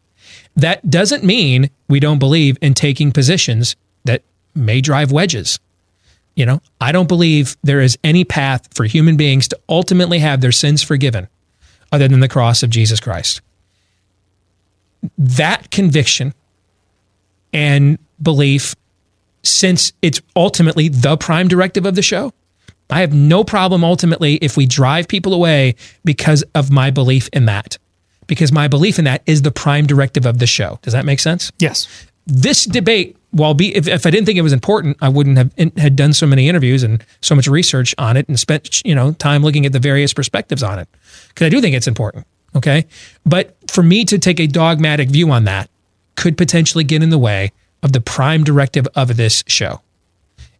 That 0.56 0.88
doesn't 0.88 1.24
mean 1.24 1.70
we 1.88 2.00
don't 2.00 2.18
believe 2.18 2.58
in 2.60 2.74
taking 2.74 3.12
positions 3.12 3.76
that 4.04 4.22
may 4.54 4.80
drive 4.80 5.12
wedges. 5.12 5.58
You 6.36 6.46
know, 6.46 6.62
I 6.80 6.92
don't 6.92 7.08
believe 7.08 7.56
there 7.62 7.80
is 7.80 7.98
any 8.04 8.24
path 8.24 8.68
for 8.74 8.84
human 8.84 9.16
beings 9.16 9.48
to 9.48 9.60
ultimately 9.68 10.20
have 10.20 10.40
their 10.40 10.52
sins 10.52 10.82
forgiven 10.82 11.28
other 11.92 12.08
than 12.08 12.20
the 12.20 12.28
cross 12.28 12.62
of 12.62 12.70
Jesus 12.70 13.00
Christ. 13.00 13.40
That 15.18 15.70
conviction 15.70 16.34
and 17.52 17.98
belief, 18.22 18.76
since 19.42 19.92
it's 20.02 20.20
ultimately 20.36 20.88
the 20.88 21.16
prime 21.16 21.48
directive 21.48 21.84
of 21.84 21.94
the 21.94 22.02
show, 22.02 22.32
I 22.90 23.00
have 23.00 23.12
no 23.12 23.44
problem 23.44 23.84
ultimately 23.84 24.36
if 24.36 24.56
we 24.56 24.66
drive 24.66 25.08
people 25.08 25.34
away 25.34 25.74
because 26.04 26.42
of 26.54 26.70
my 26.70 26.90
belief 26.90 27.28
in 27.32 27.46
that. 27.46 27.78
Because 28.26 28.52
my 28.52 28.68
belief 28.68 28.98
in 28.98 29.04
that 29.06 29.22
is 29.26 29.42
the 29.42 29.50
prime 29.50 29.86
directive 29.86 30.26
of 30.26 30.38
the 30.38 30.46
show. 30.46 30.78
Does 30.82 30.92
that 30.92 31.04
make 31.04 31.20
sense? 31.20 31.50
Yes. 31.58 31.88
This 32.26 32.64
debate, 32.64 33.16
while 33.32 33.54
be 33.54 33.74
if, 33.74 33.88
if 33.88 34.06
I 34.06 34.10
didn't 34.10 34.26
think 34.26 34.38
it 34.38 34.42
was 34.42 34.52
important, 34.52 34.96
I 35.00 35.08
wouldn't 35.08 35.36
have 35.36 35.52
in, 35.56 35.72
had 35.76 35.96
done 35.96 36.12
so 36.12 36.26
many 36.26 36.48
interviews 36.48 36.82
and 36.82 37.04
so 37.22 37.34
much 37.34 37.48
research 37.48 37.94
on 37.98 38.16
it 38.16 38.28
and 38.28 38.38
spent 38.38 38.84
you 38.84 38.94
know 38.94 39.12
time 39.12 39.42
looking 39.42 39.66
at 39.66 39.72
the 39.72 39.80
various 39.80 40.12
perspectives 40.12 40.62
on 40.62 40.78
it. 40.78 40.88
Because 41.28 41.46
I 41.46 41.48
do 41.48 41.60
think 41.60 41.74
it's 41.74 41.88
important. 41.88 42.26
Okay, 42.54 42.86
but 43.24 43.56
for 43.68 43.82
me 43.82 44.04
to 44.04 44.18
take 44.18 44.38
a 44.38 44.46
dogmatic 44.46 45.08
view 45.08 45.30
on 45.30 45.44
that 45.44 45.70
could 46.16 46.36
potentially 46.36 46.84
get 46.84 47.02
in 47.02 47.10
the 47.10 47.18
way 47.18 47.52
of 47.82 47.92
the 47.92 48.00
prime 48.00 48.44
directive 48.44 48.86
of 48.94 49.16
this 49.16 49.42
show. 49.46 49.80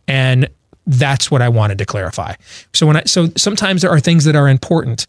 And 0.09 0.49
that's 0.91 1.31
what 1.31 1.41
I 1.41 1.49
wanted 1.49 1.79
to 1.79 1.87
clarify. 1.87 2.35
So 2.75 2.87
when 2.87 2.97
I 2.97 3.05
so 3.05 3.29
sometimes 3.37 3.83
there 3.83 3.91
are 3.91 4.01
things 4.01 4.25
that 4.25 4.35
are 4.35 4.49
important, 4.49 5.07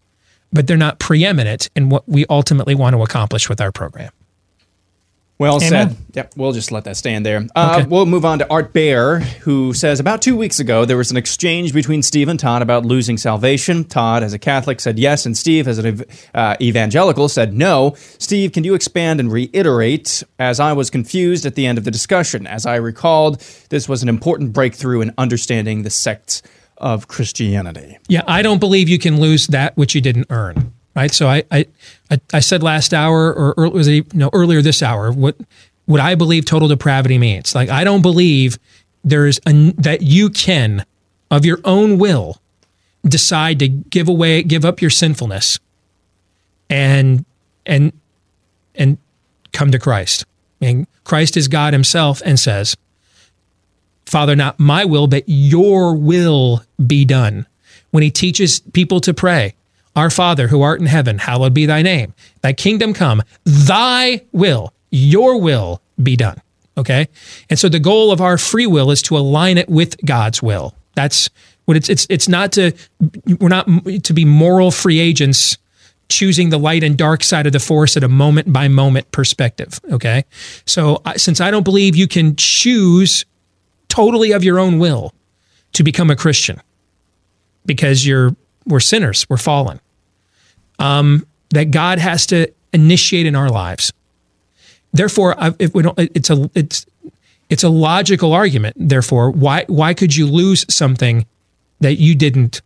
but 0.52 0.66
they're 0.66 0.76
not 0.76 0.98
preeminent 0.98 1.68
in 1.74 1.88
what 1.88 2.08
we 2.08 2.24
ultimately 2.30 2.74
want 2.74 2.94
to 2.94 3.02
accomplish 3.02 3.48
with 3.48 3.60
our 3.60 3.72
program. 3.72 4.10
Well 5.42 5.56
Amen. 5.56 5.88
said. 5.90 5.96
Yep, 6.14 6.34
we'll 6.36 6.52
just 6.52 6.70
let 6.70 6.84
that 6.84 6.96
stand 6.96 7.26
there. 7.26 7.44
Uh, 7.56 7.78
Okay. 7.80 7.88
We'll 7.88 8.06
move 8.06 8.24
on 8.24 8.38
to 8.38 8.48
Art 8.48 8.72
Bear, 8.72 9.18
who 9.18 9.74
says 9.74 9.98
about 9.98 10.22
two 10.22 10.36
weeks 10.36 10.60
ago 10.60 10.84
there 10.84 10.96
was 10.96 11.10
an 11.10 11.16
exchange 11.16 11.72
between 11.74 12.00
Steve 12.02 12.28
and 12.28 12.38
Todd 12.38 12.62
about 12.62 12.84
losing 12.86 13.18
salvation. 13.18 13.82
Todd, 13.82 14.22
as 14.22 14.32
a 14.32 14.38
Catholic, 14.38 14.78
said 14.80 15.00
yes, 15.00 15.26
and 15.26 15.36
Steve, 15.36 15.66
as 15.66 15.78
an 15.78 15.86
ev- 15.86 16.28
uh, 16.32 16.54
evangelical, 16.60 17.28
said 17.28 17.54
no. 17.54 17.94
Steve, 18.18 18.52
can 18.52 18.62
you 18.62 18.74
expand 18.74 19.18
and 19.18 19.32
reiterate? 19.32 20.22
As 20.38 20.60
I 20.60 20.74
was 20.74 20.90
confused 20.90 21.44
at 21.44 21.56
the 21.56 21.66
end 21.66 21.76
of 21.76 21.82
the 21.84 21.90
discussion, 21.90 22.46
as 22.46 22.64
I 22.64 22.76
recalled, 22.76 23.40
this 23.70 23.88
was 23.88 24.04
an 24.04 24.08
important 24.08 24.52
breakthrough 24.52 25.00
in 25.00 25.12
understanding 25.18 25.82
the 25.82 25.90
sects 25.90 26.40
of 26.76 27.08
Christianity. 27.08 27.98
Yeah, 28.06 28.22
I 28.28 28.42
don't 28.42 28.58
believe 28.60 28.88
you 28.88 28.98
can 28.98 29.18
lose 29.18 29.48
that 29.48 29.76
which 29.76 29.94
you 29.96 30.00
didn't 30.00 30.26
earn. 30.30 30.72
Right. 30.94 31.12
So 31.12 31.26
I 31.28 31.44
I, 31.50 31.66
I, 32.34 32.40
said 32.40 32.62
last 32.62 32.92
hour 32.92 33.32
or, 33.32 33.54
or 33.58 33.70
was 33.70 33.88
it 33.88 34.12
no 34.12 34.28
earlier 34.32 34.60
this 34.60 34.82
hour 34.82 35.10
what 35.10 35.36
what 35.86 36.00
I 36.00 36.14
believe 36.14 36.44
total 36.44 36.68
depravity 36.68 37.18
means. 37.18 37.54
Like 37.54 37.70
I 37.70 37.84
don't 37.84 38.02
believe 38.02 38.58
there's 39.02 39.40
a, 39.46 39.72
that 39.78 40.02
you 40.02 40.28
can 40.28 40.84
of 41.30 41.46
your 41.46 41.60
own 41.64 41.98
will 41.98 42.40
decide 43.04 43.58
to 43.60 43.68
give 43.68 44.08
away 44.08 44.42
give 44.42 44.64
up 44.64 44.80
your 44.80 44.90
sinfulness 44.90 45.58
and 46.68 47.24
and 47.66 47.92
and 48.74 48.98
come 49.52 49.70
to 49.70 49.78
Christ. 49.78 50.24
And 50.60 50.86
Christ 51.04 51.36
is 51.36 51.48
God 51.48 51.72
himself 51.72 52.22
and 52.24 52.38
says, 52.38 52.76
Father, 54.06 54.36
not 54.36 54.60
my 54.60 54.84
will, 54.84 55.06
but 55.06 55.24
your 55.26 55.94
will 55.94 56.62
be 56.84 57.04
done. 57.04 57.46
When 57.90 58.02
he 58.02 58.10
teaches 58.10 58.60
people 58.60 59.00
to 59.00 59.12
pray, 59.12 59.54
Our 59.94 60.10
Father 60.10 60.48
who 60.48 60.62
art 60.62 60.80
in 60.80 60.86
heaven, 60.86 61.18
hallowed 61.18 61.54
be 61.54 61.66
thy 61.66 61.82
name. 61.82 62.14
Thy 62.40 62.52
kingdom 62.52 62.94
come, 62.94 63.22
thy 63.44 64.22
will, 64.32 64.72
your 64.90 65.38
will 65.38 65.82
be 66.02 66.16
done. 66.16 66.40
Okay? 66.76 67.08
And 67.50 67.58
so 67.58 67.68
the 67.68 67.78
goal 67.78 68.10
of 68.10 68.20
our 68.20 68.38
free 68.38 68.66
will 68.66 68.90
is 68.90 69.02
to 69.02 69.16
align 69.16 69.58
it 69.58 69.68
with 69.68 70.02
God's 70.04 70.42
will. 70.42 70.74
That's 70.94 71.28
what 71.66 71.76
it's 71.76 71.88
it's 71.88 72.06
it's 72.10 72.28
not 72.28 72.52
to 72.52 72.72
we're 73.38 73.48
not 73.48 73.66
to 74.04 74.12
be 74.12 74.24
moral 74.24 74.70
free 74.70 74.98
agents 74.98 75.58
choosing 76.08 76.50
the 76.50 76.58
light 76.58 76.84
and 76.84 76.96
dark 76.96 77.24
side 77.24 77.46
of 77.46 77.52
the 77.52 77.60
force 77.60 77.96
at 77.96 78.04
a 78.04 78.08
moment 78.08 78.52
by 78.52 78.68
moment 78.68 79.10
perspective, 79.12 79.80
okay? 79.90 80.24
So 80.66 81.00
since 81.16 81.40
I 81.40 81.50
don't 81.50 81.62
believe 81.62 81.96
you 81.96 82.06
can 82.06 82.36
choose 82.36 83.24
totally 83.88 84.32
of 84.32 84.44
your 84.44 84.58
own 84.58 84.78
will 84.78 85.14
to 85.72 85.82
become 85.82 86.10
a 86.10 86.16
Christian 86.16 86.60
because 87.64 88.06
you're 88.06 88.36
we're 88.66 88.80
sinners, 88.80 89.26
we're 89.28 89.36
fallen. 89.36 89.80
Um, 90.78 91.26
that 91.50 91.70
God 91.70 91.98
has 91.98 92.26
to 92.26 92.52
initiate 92.72 93.26
in 93.26 93.36
our 93.36 93.50
lives. 93.50 93.92
Therefore, 94.92 95.36
if 95.58 95.74
we 95.74 95.82
don't, 95.82 95.98
it's 95.98 96.30
a 96.30 96.50
it's 96.54 96.86
it's 97.48 97.62
a 97.62 97.68
logical 97.68 98.32
argument. 98.32 98.76
Therefore, 98.78 99.30
why 99.30 99.64
why 99.68 99.94
could 99.94 100.16
you 100.16 100.26
lose 100.26 100.64
something 100.68 101.26
that 101.80 101.94
you 101.94 102.14
didn't 102.14 102.62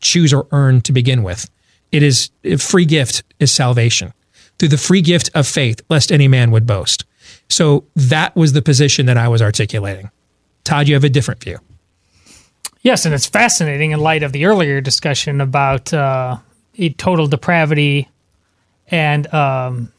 choose 0.00 0.32
or 0.32 0.46
earn 0.52 0.80
to 0.82 0.92
begin 0.92 1.22
with? 1.22 1.50
It 1.92 2.02
is 2.02 2.30
a 2.44 2.56
free 2.56 2.84
gift 2.84 3.22
is 3.38 3.50
salvation 3.50 4.12
through 4.58 4.68
the 4.68 4.78
free 4.78 5.00
gift 5.00 5.30
of 5.34 5.46
faith, 5.46 5.80
lest 5.88 6.10
any 6.10 6.28
man 6.28 6.50
would 6.50 6.66
boast. 6.66 7.04
So 7.48 7.84
that 7.96 8.34
was 8.36 8.52
the 8.52 8.62
position 8.62 9.06
that 9.06 9.16
I 9.16 9.28
was 9.28 9.40
articulating. 9.40 10.10
Todd, 10.64 10.88
you 10.88 10.94
have 10.94 11.04
a 11.04 11.08
different 11.08 11.42
view. 11.42 11.58
Yes, 12.82 13.04
and 13.04 13.14
it's 13.14 13.26
fascinating 13.26 13.90
in 13.90 14.00
light 14.00 14.22
of 14.22 14.32
the 14.32 14.46
earlier 14.46 14.80
discussion 14.80 15.40
about 15.40 15.92
uh, 15.92 16.38
total 16.96 17.26
depravity 17.26 18.08
and 18.90 19.32
um, 19.34 19.92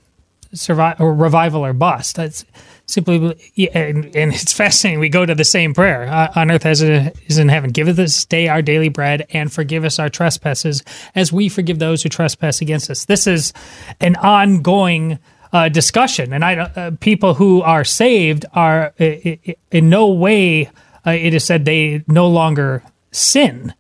or 1.00 1.14
revival 1.14 1.66
or 1.66 1.74
bust. 1.74 2.16
That's 2.16 2.46
simply, 2.86 3.36
and, 3.74 4.16
and, 4.16 4.34
it's 4.34 4.54
fascinating. 4.64 5.00
We 5.00 5.10
go 5.10 5.26
to 5.26 5.36
the 5.36 5.44
same 5.44 5.74
prayer 5.74 6.08
uh, 6.08 6.32
on 6.36 6.52
earth 6.52 6.66
as 6.66 6.82
it 6.82 7.16
is 7.28 7.38
in 7.38 7.50
heaven. 7.50 7.72
Give 7.72 7.88
us 7.88 7.96
this 7.96 8.26
day 8.26 8.48
our 8.48 8.62
daily 8.62 8.90
bread, 8.90 9.28
and 9.32 9.52
forgive 9.52 9.86
us 9.86 10.00
our 10.00 10.10
trespasses, 10.10 10.84
as 11.16 11.32
we 11.32 11.50
forgive 11.50 11.80
those 11.80 12.04
who 12.04 12.10
trespass 12.10 12.62
against 12.62 12.90
us. 12.90 13.06
This 13.06 13.28
is 13.28 13.54
an 14.00 14.16
ongoing. 14.18 15.20
Uh, 15.52 15.68
discussion, 15.68 16.32
and 16.32 16.46
I, 16.46 16.58
uh, 16.58 16.92
people 17.00 17.34
who 17.34 17.64
are 17.64 17.84
saved 17.84 18.46
are 18.54 18.94
in 19.00 19.90
no 19.90 20.10
way. 20.10 20.70
Uh, 21.10 21.14
it 21.14 21.34
is 21.34 21.44
said 21.44 21.66
they 21.66 22.04
no 22.08 22.28
longer 22.28 22.84
sin. 23.12 23.74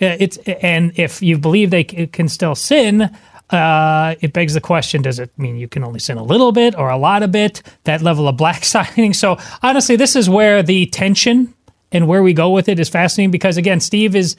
Uh, 0.00 0.14
it's 0.20 0.36
and 0.62 0.96
if 0.96 1.20
you 1.20 1.36
believe 1.36 1.70
they 1.70 1.82
can 1.82 2.28
still 2.28 2.54
sin, 2.54 3.10
uh, 3.50 4.14
it 4.20 4.32
begs 4.32 4.54
the 4.54 4.60
question: 4.60 5.02
Does 5.02 5.18
it 5.18 5.36
mean 5.36 5.56
you 5.56 5.66
can 5.66 5.82
only 5.82 5.98
sin 5.98 6.18
a 6.18 6.22
little 6.22 6.52
bit 6.52 6.78
or 6.78 6.88
a 6.88 6.96
lot 6.96 7.24
of 7.24 7.32
bit? 7.32 7.62
That 7.82 8.00
level 8.00 8.28
of 8.28 8.36
black 8.36 8.64
signing. 8.74 9.12
So 9.12 9.38
honestly, 9.60 9.96
this 9.96 10.14
is 10.14 10.30
where 10.30 10.62
the 10.62 10.86
tension 10.86 11.52
and 11.92 12.06
where 12.06 12.22
we 12.22 12.32
go 12.32 12.50
with 12.50 12.68
it 12.68 12.78
is 12.78 12.88
fascinating 12.88 13.30
because 13.30 13.56
again, 13.56 13.80
Steve 13.80 14.14
is 14.14 14.36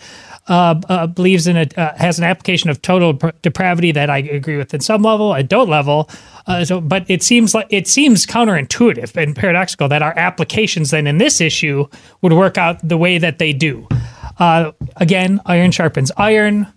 uh, 0.47 0.80
uh, 0.88 1.07
believes 1.07 1.47
in 1.47 1.57
a 1.57 1.67
uh, 1.77 1.95
has 1.97 2.17
an 2.17 2.26
application 2.26 2.69
of 2.69 2.81
total 2.81 3.13
depravity 3.41 3.91
that 3.91 4.09
I 4.09 4.19
agree 4.19 4.57
with 4.57 4.73
in 4.73 4.81
some 4.81 5.01
level, 5.01 5.31
I 5.31 5.41
don't 5.41 5.69
level. 5.69 6.09
Uh, 6.47 6.65
so, 6.65 6.81
but 6.81 7.05
it 7.09 7.23
seems 7.23 7.53
like 7.53 7.67
it 7.69 7.88
seems 7.88 8.26
counterintuitive 8.26 9.15
and 9.15 9.35
paradoxical 9.35 9.88
that 9.89 10.01
our 10.01 10.17
applications 10.17 10.91
then 10.91 11.07
in 11.07 11.17
this 11.17 11.41
issue 11.41 11.88
would 12.21 12.34
work 12.34 12.57
out 12.57 12.88
the 12.88 12.97
way 12.97 13.17
that 13.17 13.39
they 13.39 13.53
do. 13.53 13.88
Uh, 14.38 14.71
again, 14.95 15.41
iron 15.45 15.71
sharpens 15.71 16.11
iron. 16.17 16.67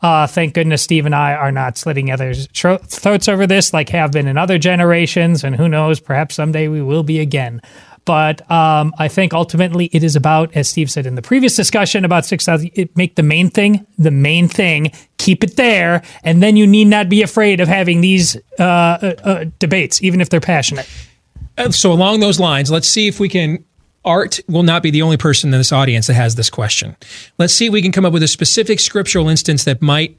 Uh, 0.00 0.28
thank 0.28 0.54
goodness 0.54 0.82
Steve 0.82 1.06
and 1.06 1.14
I 1.14 1.34
are 1.34 1.50
not 1.50 1.76
slitting 1.76 2.12
others' 2.12 2.46
throats 2.52 3.26
over 3.26 3.48
this 3.48 3.72
like 3.72 3.88
have 3.88 4.12
been 4.12 4.28
in 4.28 4.38
other 4.38 4.58
generations, 4.58 5.42
and 5.42 5.56
who 5.56 5.68
knows, 5.68 5.98
perhaps 5.98 6.36
someday 6.36 6.68
we 6.68 6.82
will 6.82 7.02
be 7.02 7.18
again. 7.18 7.60
But 8.08 8.50
um, 8.50 8.94
I 8.96 9.06
think 9.08 9.34
ultimately 9.34 9.90
it 9.92 10.02
is 10.02 10.16
about, 10.16 10.56
as 10.56 10.66
Steve 10.66 10.90
said 10.90 11.04
in 11.04 11.14
the 11.14 11.20
previous 11.20 11.54
discussion 11.54 12.06
about 12.06 12.24
6,000, 12.24 12.88
make 12.94 13.16
the 13.16 13.22
main 13.22 13.50
thing 13.50 13.86
the 13.98 14.10
main 14.10 14.48
thing, 14.48 14.92
keep 15.18 15.44
it 15.44 15.56
there, 15.56 16.00
and 16.24 16.42
then 16.42 16.56
you 16.56 16.66
need 16.66 16.86
not 16.86 17.10
be 17.10 17.20
afraid 17.20 17.60
of 17.60 17.68
having 17.68 18.00
these 18.00 18.34
uh, 18.58 18.62
uh, 18.62 19.14
uh 19.24 19.44
debates, 19.58 20.02
even 20.02 20.22
if 20.22 20.30
they're 20.30 20.40
passionate. 20.40 20.88
Uh, 21.58 21.70
so, 21.70 21.92
along 21.92 22.20
those 22.20 22.40
lines, 22.40 22.70
let's 22.70 22.88
see 22.88 23.08
if 23.08 23.20
we 23.20 23.28
can 23.28 23.62
Art 24.06 24.40
will 24.48 24.62
not 24.62 24.82
be 24.82 24.90
the 24.90 25.02
only 25.02 25.18
person 25.18 25.52
in 25.52 25.58
this 25.58 25.70
audience 25.70 26.06
that 26.06 26.14
has 26.14 26.36
this 26.36 26.48
question. 26.48 26.96
Let's 27.36 27.52
see 27.52 27.66
if 27.66 27.74
we 27.74 27.82
can 27.82 27.92
come 27.92 28.06
up 28.06 28.14
with 28.14 28.22
a 28.22 28.28
specific 28.28 28.80
scriptural 28.80 29.28
instance 29.28 29.64
that 29.64 29.82
might 29.82 30.16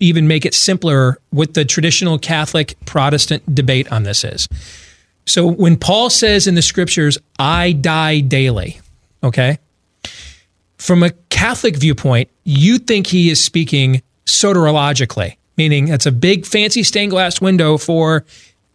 even 0.00 0.26
make 0.26 0.44
it 0.44 0.52
simpler 0.52 1.18
what 1.30 1.54
the 1.54 1.64
traditional 1.64 2.18
Catholic 2.18 2.74
Protestant 2.86 3.54
debate 3.54 3.92
on 3.92 4.02
this 4.02 4.24
is. 4.24 4.48
So 5.26 5.46
when 5.46 5.76
Paul 5.76 6.10
says 6.10 6.46
in 6.46 6.54
the 6.54 6.62
scriptures, 6.62 7.18
I 7.38 7.72
die 7.72 8.20
daily, 8.20 8.80
okay? 9.22 9.58
From 10.78 11.02
a 11.02 11.10
Catholic 11.28 11.76
viewpoint, 11.76 12.30
you 12.44 12.78
think 12.78 13.06
he 13.06 13.30
is 13.30 13.42
speaking 13.44 14.02
soteriologically, 14.26 15.36
meaning 15.56 15.86
that's 15.86 16.06
a 16.06 16.12
big 16.12 16.46
fancy 16.46 16.82
stained 16.82 17.10
glass 17.10 17.40
window 17.40 17.76
for 17.76 18.24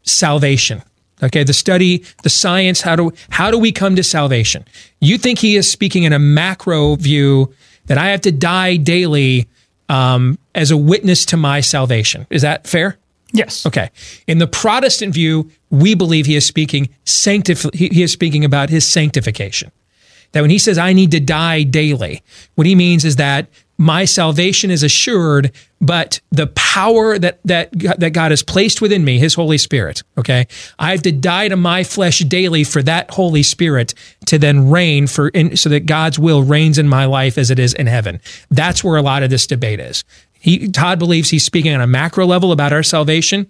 salvation. 0.04 0.84
Okay, 1.24 1.44
the 1.44 1.54
study, 1.54 2.04
the 2.24 2.30
science, 2.30 2.82
how 2.82 2.96
do 2.96 3.12
how 3.30 3.50
do 3.50 3.58
we 3.58 3.72
come 3.72 3.96
to 3.96 4.04
salvation? 4.04 4.66
You 5.00 5.18
think 5.18 5.40
he 5.40 5.56
is 5.56 5.70
speaking 5.70 6.04
in 6.04 6.12
a 6.12 6.20
macro 6.20 6.96
view 6.96 7.54
that 7.86 7.98
I 7.98 8.10
have 8.10 8.22
to 8.22 8.32
die 8.32 8.76
daily 8.76 9.48
um, 9.88 10.38
as 10.54 10.72
a 10.72 10.78
witness 10.78 11.26
to 11.28 11.38
my 11.38 11.62
salvation. 11.62 12.28
Is 12.30 12.42
that 12.42 12.68
fair? 12.68 12.98
Yes. 13.36 13.66
Okay. 13.66 13.90
In 14.28 14.38
the 14.38 14.48
Protestant 14.48 15.14
view, 15.14 15.52
we 15.70 15.96
believe 15.96 16.26
he 16.26 16.36
is 16.36 16.46
speaking 16.46 16.90
sanctif- 17.06 17.74
he 17.74 18.02
is 18.02 18.12
speaking 18.12 18.46
about 18.46 18.70
his 18.70 18.88
sanctification. 18.88 19.72
That 20.32 20.42
when 20.42 20.50
he 20.50 20.60
says 20.60 20.78
I 20.78 20.94
need 20.94 21.12
to 21.12 21.20
die 21.20 21.64
daily, 21.64 22.22
what 22.56 22.68
he 22.68 22.76
means 22.76 23.06
is 23.06 23.18
that 23.18 23.48
my 23.78 24.06
salvation 24.06 24.72
is 24.72 24.84
assured, 24.84 25.52
but 25.82 26.22
the 26.32 26.48
power 26.48 27.20
that 27.20 27.40
that 27.44 27.72
that 27.74 28.14
God 28.14 28.32
has 28.32 28.42
placed 28.42 28.82
within 28.82 29.04
me, 29.04 29.20
His 29.20 29.34
Holy 29.34 29.58
Spirit. 29.58 30.04
Okay, 30.18 30.48
I 30.80 30.92
have 30.92 31.02
to 31.04 31.12
die 31.12 31.50
to 31.50 31.58
my 31.58 31.84
flesh 31.84 32.20
daily 32.20 32.64
for 32.64 32.82
that 32.84 33.12
Holy 33.12 33.44
Spirit 33.44 33.94
to 34.28 34.38
then 34.38 34.70
reign 34.70 35.08
for, 35.08 35.28
in, 35.30 35.58
so 35.58 35.70
that 35.70 35.86
God's 35.86 36.18
will 36.18 36.44
reigns 36.44 36.78
in 36.78 36.88
my 36.88 37.06
life 37.06 37.38
as 37.38 37.52
it 37.52 37.60
is 37.60 37.74
in 37.74 37.88
heaven. 37.88 38.22
That's 38.50 38.84
where 38.84 38.98
a 38.98 39.02
lot 39.02 39.24
of 39.24 39.30
this 39.30 39.46
debate 39.46 39.80
is. 39.80 40.04
He, 40.46 40.68
Todd 40.68 41.00
believes 41.00 41.32
he's 41.32 41.44
speaking 41.44 41.74
on 41.74 41.82
a 41.82 41.88
macro 41.88 42.28
level 42.28 42.52
about 42.52 42.72
our 42.72 42.84
salvation. 42.84 43.48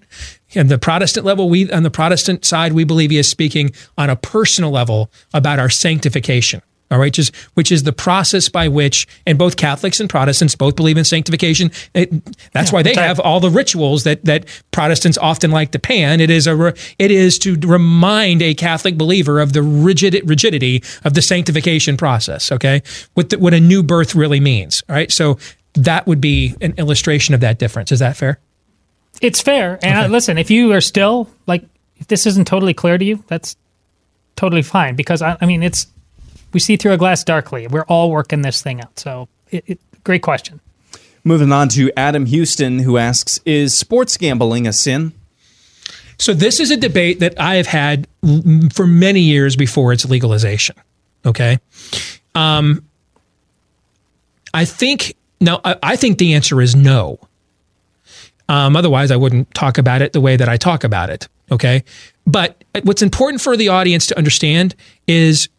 And 0.56 0.70
the 0.70 0.78
Protestant 0.78 1.26
level, 1.26 1.50
we 1.50 1.70
on 1.70 1.84
the 1.84 1.92
Protestant 1.92 2.46
side, 2.46 2.72
we 2.72 2.86
believe 2.86 3.12
he 3.12 3.18
is 3.18 3.28
speaking 3.28 3.72
on 3.98 4.10
a 4.10 4.16
personal 4.16 4.72
level 4.72 5.12
about 5.34 5.60
our 5.60 5.70
sanctification. 5.70 6.62
All 6.90 6.98
right, 6.98 7.12
just, 7.12 7.36
which 7.56 7.70
is 7.70 7.84
the 7.84 7.92
process 7.92 8.48
by 8.48 8.70
which, 8.70 9.08
and 9.26 9.38
both 9.38 9.58
Catholics 9.58 10.00
and 10.00 10.10
Protestants 10.10 10.56
both 10.56 10.78
believe 10.78 10.96
in 10.96 11.04
sanctification. 11.04 11.70
It, 11.94 12.14
that's 12.54 12.70
yeah, 12.70 12.76
why 12.76 12.84
they 12.84 12.94
have 12.94 13.20
all 13.20 13.42
the 13.42 13.50
rituals 13.50 14.06
that 14.06 14.24
that 14.24 14.46
Protestants 14.72 15.18
often 15.18 15.52
like 15.52 15.72
to 15.72 15.80
pan. 15.80 16.22
It 16.22 16.30
is 16.30 16.48
a 16.48 16.74
it 16.98 17.12
is 17.12 17.38
to 17.40 17.56
remind 17.56 18.42
a 18.42 18.54
Catholic 18.54 18.98
believer 18.98 19.42
of 19.42 19.52
the 19.52 19.64
rigid 19.64 20.22
rigidity 20.30 20.82
of 21.04 21.14
the 21.14 21.22
sanctification 21.22 21.98
process. 21.98 22.54
Okay, 22.54 22.84
what 23.16 23.32
the, 23.32 23.40
what 23.40 23.54
a 23.54 23.60
new 23.60 23.84
birth 23.84 24.16
really 24.16 24.40
means. 24.40 24.82
All 24.88 24.96
right, 24.96 25.12
so 25.12 25.38
that 25.76 26.08
would 26.08 26.22
be 26.22 26.56
an 26.62 26.74
illustration 26.78 27.34
of 27.34 27.42
that 27.42 27.60
difference. 27.60 27.92
Is 27.92 28.00
that 28.00 28.18
fair? 28.18 28.40
It's 29.22 29.42
fair. 29.42 29.80
And 29.82 30.00
okay. 30.00 30.08
listen, 30.08 30.38
if 30.38 30.52
you 30.52 30.74
are 30.74 30.82
still 30.82 31.30
like, 31.48 31.64
if 31.98 32.08
this 32.08 32.26
isn't 32.26 32.46
totally 32.46 32.74
clear 32.74 32.98
to 32.98 33.06
you, 33.06 33.24
that's 33.28 33.56
totally 34.36 34.62
fine 34.62 34.96
because 34.96 35.22
I, 35.22 35.38
I 35.40 35.46
mean 35.46 35.64
it's 35.64 35.88
we 36.56 36.60
see 36.62 36.78
through 36.78 36.94
a 36.94 36.98
glass 36.98 37.24
darkly. 37.24 37.68
We're 37.68 37.84
all 37.84 38.10
working 38.10 38.42
this 38.42 38.62
thing 38.62 38.80
out. 38.80 38.98
So, 38.98 39.28
it, 39.52 39.64
it, 39.68 39.80
great 40.06 40.22
question. 40.22 40.62
Moving 41.26 41.52
on 41.52 41.68
to 41.70 41.92
Adam 41.98 42.26
Houston, 42.28 42.80
who 42.80 42.98
asks 42.98 43.42
Is 43.46 43.74
sports 43.74 44.16
gambling 44.16 44.66
a 44.66 44.72
sin? 44.72 45.12
So, 46.18 46.34
this 46.34 46.62
is 46.62 46.72
a 46.72 46.78
debate 46.78 47.20
that 47.20 47.38
I 47.38 47.56
have 47.56 47.68
had 47.68 48.08
for 48.74 48.88
many 48.88 49.20
years 49.20 49.58
before 49.58 49.92
its 49.92 50.06
legalization. 50.06 50.78
Okay. 51.26 51.60
Um, 52.36 52.86
I 54.54 54.64
think, 54.64 55.18
now, 55.46 55.62
I, 55.64 55.76
I 55.82 55.96
think 55.96 56.18
the 56.18 56.34
answer 56.34 56.62
is 56.62 56.76
no. 56.76 57.20
Um, 58.48 58.76
otherwise, 58.76 59.12
I 59.12 59.16
wouldn't 59.16 59.54
talk 59.54 59.78
about 59.78 60.02
it 60.02 60.14
the 60.14 60.22
way 60.22 60.36
that 60.36 60.50
I 60.50 60.58
talk 60.58 60.84
about 60.84 61.10
it. 61.10 61.28
Okay. 61.52 61.84
But 62.28 62.64
what's 62.84 63.02
important 63.02 63.42
for 63.42 63.56
the 63.56 63.70
audience 63.70 64.08
to 64.08 64.18
understand 64.18 64.76
is 65.08 65.50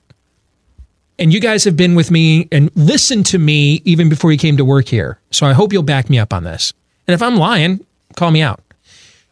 and 1.18 1.32
you 1.32 1.40
guys 1.40 1.64
have 1.64 1.76
been 1.76 1.94
with 1.94 2.10
me 2.10 2.48
and 2.52 2.70
listened 2.76 3.26
to 3.26 3.38
me 3.38 3.80
even 3.84 4.08
before 4.08 4.32
you 4.32 4.38
came 4.38 4.56
to 4.58 4.64
work 4.64 4.86
here. 4.88 5.18
So 5.30 5.46
I 5.46 5.52
hope 5.52 5.72
you'll 5.72 5.82
back 5.82 6.10
me 6.10 6.18
up 6.18 6.32
on 6.32 6.44
this. 6.44 6.74
And 7.06 7.14
if 7.14 7.22
I'm 7.22 7.36
lying, 7.36 7.84
call 8.16 8.30
me 8.30 8.42
out. 8.42 8.60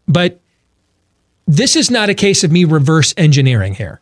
But 0.09 0.41
this 1.47 1.77
is 1.77 1.91
not 1.91 2.09
a 2.09 2.15
case 2.15 2.43
of 2.43 2.51
me 2.51 2.65
reverse 2.65 3.13
engineering 3.17 3.75
here. 3.75 4.01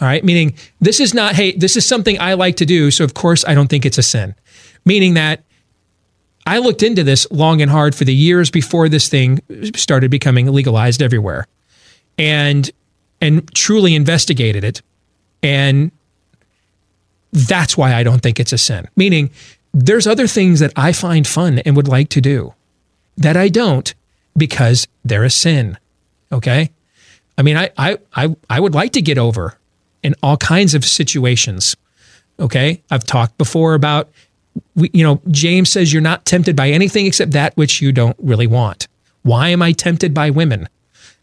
All 0.00 0.08
right. 0.08 0.24
Meaning, 0.24 0.54
this 0.80 0.98
is 0.98 1.14
not, 1.14 1.36
hey, 1.36 1.52
this 1.52 1.76
is 1.76 1.86
something 1.86 2.20
I 2.20 2.34
like 2.34 2.56
to 2.56 2.66
do. 2.66 2.90
So, 2.90 3.04
of 3.04 3.14
course, 3.14 3.44
I 3.46 3.54
don't 3.54 3.68
think 3.68 3.86
it's 3.86 3.98
a 3.98 4.02
sin. 4.02 4.34
Meaning 4.84 5.14
that 5.14 5.44
I 6.46 6.58
looked 6.58 6.82
into 6.82 7.04
this 7.04 7.26
long 7.30 7.62
and 7.62 7.70
hard 7.70 7.94
for 7.94 8.04
the 8.04 8.14
years 8.14 8.50
before 8.50 8.88
this 8.88 9.08
thing 9.08 9.40
started 9.74 10.10
becoming 10.10 10.46
legalized 10.46 11.02
everywhere 11.02 11.46
and 12.18 12.70
and 13.20 13.52
truly 13.54 13.94
investigated 13.94 14.64
it 14.64 14.82
and 15.42 15.92
that's 17.32 17.76
why 17.76 17.94
I 17.94 18.02
don't 18.02 18.20
think 18.20 18.38
it's 18.38 18.52
a 18.52 18.58
sin. 18.58 18.88
Meaning, 18.94 19.30
there's 19.72 20.06
other 20.06 20.26
things 20.26 20.60
that 20.60 20.72
I 20.76 20.92
find 20.92 21.26
fun 21.26 21.60
and 21.60 21.74
would 21.76 21.88
like 21.88 22.10
to 22.10 22.20
do 22.20 22.54
that 23.16 23.36
I 23.36 23.48
don't 23.48 23.92
because 24.36 24.86
they're 25.04 25.24
a 25.24 25.30
sin. 25.30 25.78
Okay. 26.30 26.70
I 27.38 27.42
mean, 27.42 27.56
I, 27.56 27.70
I, 27.78 27.98
I, 28.14 28.36
I 28.50 28.60
would 28.60 28.74
like 28.74 28.92
to 28.92 29.02
get 29.02 29.18
over 29.18 29.58
in 30.02 30.14
all 30.22 30.36
kinds 30.36 30.74
of 30.74 30.84
situations. 30.84 31.76
Okay. 32.38 32.82
I've 32.90 33.04
talked 33.04 33.38
before 33.38 33.74
about, 33.74 34.10
you 34.74 35.04
know, 35.04 35.20
James 35.28 35.70
says 35.70 35.92
you're 35.92 36.02
not 36.02 36.24
tempted 36.24 36.56
by 36.56 36.70
anything 36.70 37.06
except 37.06 37.32
that 37.32 37.56
which 37.56 37.80
you 37.80 37.92
don't 37.92 38.16
really 38.18 38.46
want. 38.46 38.88
Why 39.22 39.48
am 39.48 39.62
I 39.62 39.72
tempted 39.72 40.12
by 40.12 40.30
women? 40.30 40.68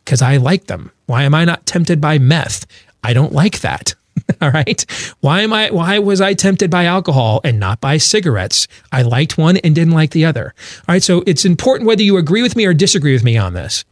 Because 0.04 0.22
I 0.22 0.38
like 0.38 0.68
them. 0.68 0.92
Why 1.06 1.24
am 1.24 1.36
I 1.36 1.46
not 1.46 1.66
tempted 1.66 2.00
by 2.00 2.18
meth? 2.18 2.66
I 3.04 3.14
don't 3.14 3.34
like 3.34 3.60
that. 3.62 3.96
All 4.42 4.52
right. 4.52 4.86
Why 5.22 5.42
am 5.42 5.54
I 5.54 5.70
why 5.70 6.00
was 6.00 6.22
I 6.22 6.34
tempted 6.34 6.70
by 6.70 6.86
alcohol 6.86 7.42
and 7.44 7.60
not 7.60 7.82
by 7.82 7.98
cigarettes? 7.98 8.68
I 8.92 9.02
liked 9.02 9.38
one 9.38 9.58
and 9.58 9.76
didn't 9.76 9.94
like 9.94 10.12
the 10.12 10.26
other. 10.26 10.54
All 10.88 10.94
right. 10.94 11.04
So 11.04 11.24
it's 11.26 11.46
important 11.46 11.88
whether 11.88 12.04
you 12.04 12.18
agree 12.18 12.42
with 12.42 12.56
me 12.56 12.66
or 12.66 12.74
disagree 12.74 13.14
with 13.14 13.24
me 13.24 13.38
on 13.38 13.54
this. 13.54 13.86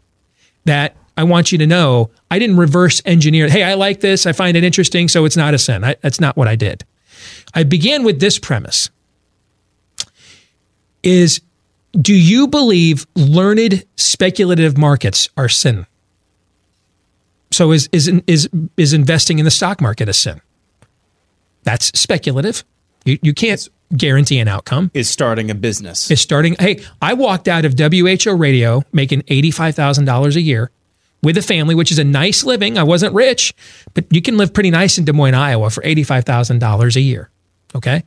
That 0.66 0.96
I 1.16 1.24
want 1.24 1.52
you 1.52 1.58
to 1.60 1.68
know 1.68 2.12
I 2.30 2.40
didn't 2.40 2.58
reverse 2.58 3.02
engineer. 3.06 3.50
Hey, 3.50 3.64
I 3.64 3.74
like 3.74 4.02
this. 4.02 4.26
I 4.26 4.34
find 4.34 4.56
it 4.56 4.64
interesting, 4.64 5.08
so 5.08 5.26
it's 5.26 5.38
not 5.38 5.54
a 5.54 5.58
sin. 5.58 5.84
I, 5.84 5.96
that's 6.02 6.20
not 6.20 6.38
what 6.38 6.48
I 6.48 6.56
did. 6.56 6.84
I 7.54 7.64
began 7.64 8.04
with 8.04 8.20
this 8.20 8.38
premise: 8.38 8.90
is 11.08 11.42
do 12.00 12.14
you 12.14 12.48
believe 12.48 13.08
learned 13.16 13.86
speculative 13.96 14.78
markets 14.78 15.30
are 15.38 15.50
sin? 15.50 15.88
So 17.52 17.72
is 17.72 17.90
is 17.92 18.08
is 18.28 18.50
is 18.76 18.94
investing 18.94 19.40
in 19.40 19.46
the 19.46 19.52
stock 19.52 19.82
market 19.82 20.10
a 20.10 20.14
sin? 20.14 20.42
That's 21.64 21.98
speculative. 22.00 22.64
You 23.06 23.18
you 23.22 23.34
can't 23.34 23.68
guarantee 23.96 24.40
an 24.40 24.48
outcome. 24.50 24.92
Is 24.94 25.10
starting 25.10 25.50
a 25.50 25.56
business. 25.56 26.12
Is 26.12 26.20
starting. 26.20 26.56
Hey, 26.60 26.84
I 27.02 27.14
walked 27.14 27.48
out 27.48 27.64
of 27.64 27.74
WHO 27.80 28.36
radio 28.36 28.84
making 28.92 29.24
eighty 29.30 29.52
five 29.52 29.76
thousand 29.76 30.06
dollars 30.06 30.36
a 30.36 30.42
year 30.42 30.72
with 31.24 31.38
a 31.38 31.42
family, 31.42 31.74
which 31.74 31.92
is 31.92 32.00
a 32.00 32.04
nice 32.04 32.44
living. 32.44 32.78
I 32.78 32.84
wasn't 32.84 33.14
rich, 33.16 33.54
but 33.94 34.06
you 34.12 34.22
can 34.22 34.38
live 34.38 34.54
pretty 34.54 34.72
nice 34.72 34.98
in 34.98 35.06
Des 35.06 35.14
Moines, 35.14 35.36
Iowa, 35.36 35.70
for 35.70 35.84
eighty 35.86 36.04
five 36.04 36.26
thousand 36.26 36.60
dollars 36.60 36.98
a 36.98 37.02
year. 37.02 37.30
Okay. 37.74 38.04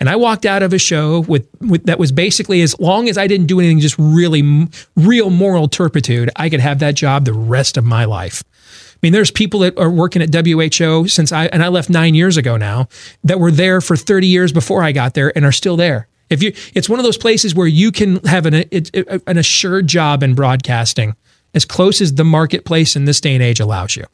And 0.00 0.08
I 0.08 0.16
walked 0.16 0.46
out 0.46 0.62
of 0.62 0.72
a 0.72 0.78
show 0.78 1.20
with, 1.20 1.46
with 1.60 1.84
that 1.86 1.98
was 1.98 2.12
basically 2.12 2.62
as 2.62 2.78
long 2.80 3.08
as 3.08 3.16
I 3.16 3.26
didn't 3.26 3.46
do 3.46 3.60
anything 3.60 3.80
just 3.80 3.96
really 3.98 4.68
real 4.96 5.30
moral 5.30 5.68
turpitude, 5.68 6.30
I 6.36 6.48
could 6.48 6.60
have 6.60 6.78
that 6.80 6.94
job 6.94 7.24
the 7.24 7.32
rest 7.32 7.76
of 7.76 7.84
my 7.84 8.04
life. 8.04 8.42
I 8.66 8.98
mean, 9.02 9.12
there's 9.12 9.30
people 9.30 9.60
that 9.60 9.78
are 9.78 9.90
working 9.90 10.22
at 10.22 10.32
WHO 10.32 11.08
since 11.08 11.32
I 11.32 11.46
and 11.46 11.62
I 11.62 11.68
left 11.68 11.90
nine 11.90 12.14
years 12.14 12.36
ago 12.36 12.56
now 12.56 12.88
that 13.24 13.40
were 13.40 13.50
there 13.50 13.80
for 13.80 13.96
30 13.96 14.28
years 14.28 14.52
before 14.52 14.82
I 14.82 14.92
got 14.92 15.14
there 15.14 15.32
and 15.36 15.44
are 15.44 15.52
still 15.52 15.76
there. 15.76 16.06
If 16.30 16.42
you, 16.42 16.52
it's 16.72 16.88
one 16.88 16.98
of 16.98 17.04
those 17.04 17.18
places 17.18 17.54
where 17.54 17.66
you 17.66 17.92
can 17.92 18.16
have 18.24 18.46
an 18.46 18.64
an 19.26 19.38
assured 19.38 19.88
job 19.88 20.22
in 20.22 20.34
broadcasting, 20.34 21.16
as 21.52 21.64
close 21.64 22.00
as 22.00 22.14
the 22.14 22.24
marketplace 22.24 22.96
in 22.96 23.04
this 23.04 23.20
day 23.20 23.34
and 23.34 23.42
age 23.42 23.60
allows 23.60 23.96
you. 23.96 24.04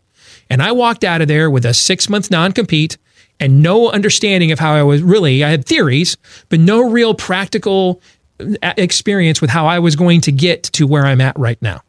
And 0.51 0.63
I 0.63 0.73
walked 0.73 1.05
out 1.05 1.21
of 1.21 1.29
there 1.29 1.51
with 1.51 1.65
a 1.65 1.75
six 1.75 2.09
month 2.09 2.31
non 2.31 2.53
compete 2.53 2.97
and 3.41 3.63
no 3.63 3.91
understanding 3.91 4.53
of 4.53 4.59
how 4.59 4.75
I 4.75 4.83
was 4.83 5.03
really, 5.03 5.45
I 5.45 5.51
had 5.51 5.65
theories, 5.65 6.17
but 6.49 6.61
no 6.61 6.89
real 6.91 7.15
practical 7.15 8.01
uh, 8.41 8.73
experience 8.77 9.41
with 9.41 9.51
how 9.51 9.67
I 9.67 9.79
was 9.79 9.97
going 9.97 10.21
to 10.23 10.33
get 10.33 10.65
to 10.65 10.87
where 10.87 11.07
I'm 11.07 11.21
at 11.21 11.39
right 11.39 11.61
now. 11.63 11.83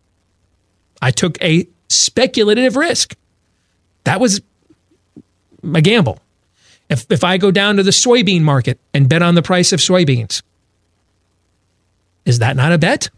I 1.01 1.11
took 1.11 1.41
a 1.41 1.67
speculative 1.87 2.75
risk. 2.75 3.15
That 4.03 4.19
was 4.19 4.41
a 5.73 5.81
gamble. 5.81 6.19
If, 6.89 7.05
if 7.09 7.23
I 7.23 7.37
go 7.37 7.51
down 7.51 7.77
to 7.77 7.83
the 7.83 7.91
soybean 7.91 8.41
market 8.41 8.79
and 8.93 9.07
bet 9.07 9.21
on 9.21 9.35
the 9.35 9.41
price 9.41 9.71
of 9.71 9.79
soybeans, 9.79 10.41
is 12.25 12.39
that 12.39 12.55
not 12.55 12.71
a 12.71 12.77
bet? 12.77 13.09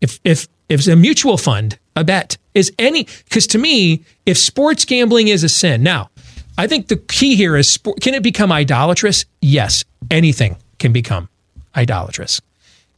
If, 0.00 0.20
if, 0.24 0.48
if 0.68 0.80
it's 0.80 0.88
a 0.88 0.96
mutual 0.96 1.36
fund, 1.36 1.78
a 1.96 2.04
bet 2.04 2.36
is 2.54 2.72
any, 2.78 3.06
because 3.24 3.46
to 3.48 3.58
me, 3.58 4.04
if 4.26 4.38
sports 4.38 4.84
gambling 4.84 5.28
is 5.28 5.42
a 5.44 5.48
sin, 5.48 5.82
now, 5.82 6.10
I 6.58 6.66
think 6.66 6.88
the 6.88 6.96
key 6.96 7.36
here 7.36 7.56
is 7.56 7.72
sport, 7.72 8.00
can 8.00 8.14
it 8.14 8.22
become 8.22 8.50
idolatrous? 8.50 9.24
Yes, 9.40 9.84
anything 10.10 10.56
can 10.78 10.92
become 10.92 11.28
idolatrous. 11.74 12.40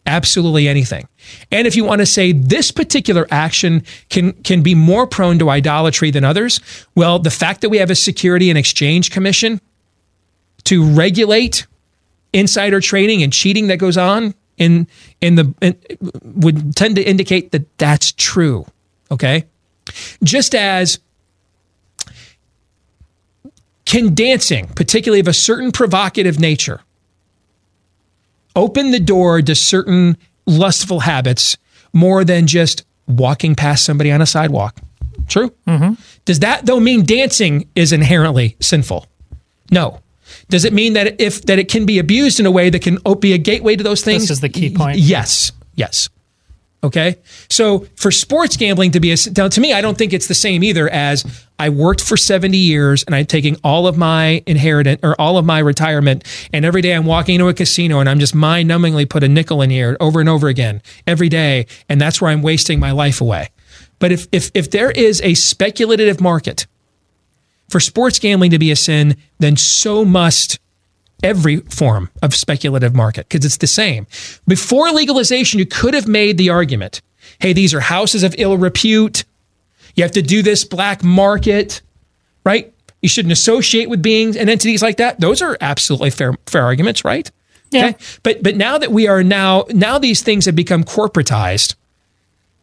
Absolutely 0.06 0.66
anything. 0.66 1.06
And 1.52 1.66
if 1.66 1.76
you 1.76 1.84
want 1.84 2.00
to 2.00 2.06
say 2.06 2.32
this 2.32 2.70
particular 2.70 3.26
action 3.30 3.84
can 4.08 4.32
can 4.32 4.62
be 4.62 4.74
more 4.74 5.06
prone 5.06 5.38
to 5.38 5.50
idolatry 5.50 6.10
than 6.10 6.24
others, 6.24 6.58
well, 6.94 7.18
the 7.18 7.30
fact 7.30 7.60
that 7.60 7.68
we 7.68 7.76
have 7.76 7.90
a 7.90 7.94
Security 7.94 8.48
and 8.48 8.58
Exchange 8.58 9.10
Commission 9.10 9.60
to 10.64 10.84
regulate 10.84 11.66
insider 12.32 12.80
trading 12.80 13.22
and 13.22 13.30
cheating 13.30 13.66
that 13.66 13.76
goes 13.76 13.98
on 13.98 14.34
in 14.56 14.86
in 15.20 15.34
the 15.34 15.54
in, 15.60 15.76
would 16.22 16.74
tend 16.76 16.96
to 16.96 17.02
indicate 17.02 17.52
that 17.52 17.66
that's 17.76 18.12
true. 18.12 18.64
Okay, 19.10 19.44
just 20.24 20.54
as 20.54 20.98
can 23.90 24.14
dancing, 24.14 24.68
particularly 24.68 25.18
of 25.18 25.26
a 25.26 25.32
certain 25.32 25.72
provocative 25.72 26.38
nature, 26.38 26.80
open 28.54 28.92
the 28.92 29.00
door 29.00 29.42
to 29.42 29.54
certain 29.56 30.16
lustful 30.46 31.00
habits 31.00 31.58
more 31.92 32.22
than 32.24 32.46
just 32.46 32.84
walking 33.08 33.56
past 33.56 33.84
somebody 33.84 34.12
on 34.12 34.22
a 34.22 34.26
sidewalk? 34.26 34.78
True. 35.26 35.52
Mm-hmm. 35.66 35.94
Does 36.24 36.38
that 36.38 36.66
though 36.66 36.78
mean 36.78 37.04
dancing 37.04 37.68
is 37.74 37.92
inherently 37.92 38.56
sinful? 38.60 39.06
No. 39.72 39.98
Does 40.48 40.64
it 40.64 40.72
mean 40.72 40.92
that 40.92 41.20
if 41.20 41.42
that 41.46 41.58
it 41.58 41.68
can 41.68 41.84
be 41.84 41.98
abused 41.98 42.38
in 42.38 42.46
a 42.46 42.50
way 42.50 42.70
that 42.70 42.82
can 42.82 42.98
be 43.18 43.32
a 43.32 43.38
gateway 43.38 43.74
to 43.74 43.82
those 43.82 44.02
things? 44.02 44.22
This 44.22 44.30
is 44.30 44.40
the 44.40 44.48
key 44.48 44.72
point. 44.72 44.98
Yes. 44.98 45.50
Yes. 45.74 46.08
Okay. 46.82 47.16
So 47.50 47.80
for 47.96 48.10
sports 48.10 48.56
gambling 48.56 48.92
to 48.92 49.00
be 49.00 49.12
a 49.12 49.16
to 49.16 49.60
me, 49.60 49.74
I 49.74 49.82
don't 49.82 49.98
think 49.98 50.14
it's 50.14 50.28
the 50.28 50.34
same 50.34 50.64
either 50.64 50.88
as 50.88 51.44
I 51.58 51.68
worked 51.68 52.00
for 52.00 52.16
70 52.16 52.56
years 52.56 53.04
and 53.04 53.14
I'm 53.14 53.26
taking 53.26 53.56
all 53.62 53.86
of 53.86 53.98
my 53.98 54.42
inheritance 54.46 55.00
or 55.02 55.20
all 55.20 55.36
of 55.36 55.44
my 55.44 55.58
retirement 55.58 56.24
and 56.54 56.64
every 56.64 56.80
day 56.80 56.94
I'm 56.94 57.04
walking 57.04 57.34
into 57.34 57.48
a 57.48 57.54
casino 57.54 58.00
and 58.00 58.08
I'm 58.08 58.18
just 58.18 58.34
mind 58.34 58.70
numbingly 58.70 59.08
put 59.08 59.22
a 59.22 59.28
nickel 59.28 59.60
in 59.60 59.68
here 59.68 59.94
over 60.00 60.20
and 60.20 60.28
over 60.28 60.48
again 60.48 60.80
every 61.06 61.28
day. 61.28 61.66
And 61.88 62.00
that's 62.00 62.20
where 62.20 62.30
I'm 62.30 62.40
wasting 62.40 62.80
my 62.80 62.92
life 62.92 63.20
away. 63.20 63.50
But 63.98 64.12
if 64.12 64.26
if 64.32 64.50
if 64.54 64.70
there 64.70 64.90
is 64.90 65.20
a 65.20 65.34
speculative 65.34 66.18
market 66.18 66.66
for 67.68 67.78
sports 67.78 68.18
gambling 68.18 68.52
to 68.52 68.58
be 68.58 68.70
a 68.70 68.76
sin, 68.76 69.16
then 69.38 69.56
so 69.56 70.04
must 70.04 70.58
every 71.22 71.58
form 71.58 72.10
of 72.22 72.34
speculative 72.34 72.94
market 72.94 73.28
because 73.28 73.44
it's 73.44 73.58
the 73.58 73.66
same. 73.66 74.06
Before 74.46 74.90
legalization, 74.90 75.58
you 75.58 75.66
could 75.66 75.94
have 75.94 76.08
made 76.08 76.38
the 76.38 76.50
argument 76.50 77.00
hey, 77.38 77.52
these 77.52 77.72
are 77.72 77.80
houses 77.80 78.22
of 78.22 78.34
ill 78.38 78.58
repute. 78.58 79.24
You 79.94 80.04
have 80.04 80.12
to 80.12 80.22
do 80.22 80.42
this 80.42 80.64
black 80.64 81.02
market, 81.02 81.80
right? 82.44 82.72
You 83.02 83.08
shouldn't 83.08 83.32
associate 83.32 83.88
with 83.88 84.02
beings 84.02 84.36
and 84.36 84.50
entities 84.50 84.82
like 84.82 84.98
that. 84.98 85.20
Those 85.20 85.40
are 85.40 85.56
absolutely 85.60 86.10
fair, 86.10 86.34
fair 86.46 86.62
arguments, 86.64 87.04
right? 87.04 87.30
Yeah. 87.70 87.92
But 88.22 88.42
but 88.42 88.56
now 88.56 88.78
that 88.78 88.90
we 88.90 89.06
are 89.06 89.22
now 89.22 89.64
now 89.70 89.98
these 89.98 90.22
things 90.22 90.46
have 90.46 90.56
become 90.56 90.84
corporatized, 90.84 91.76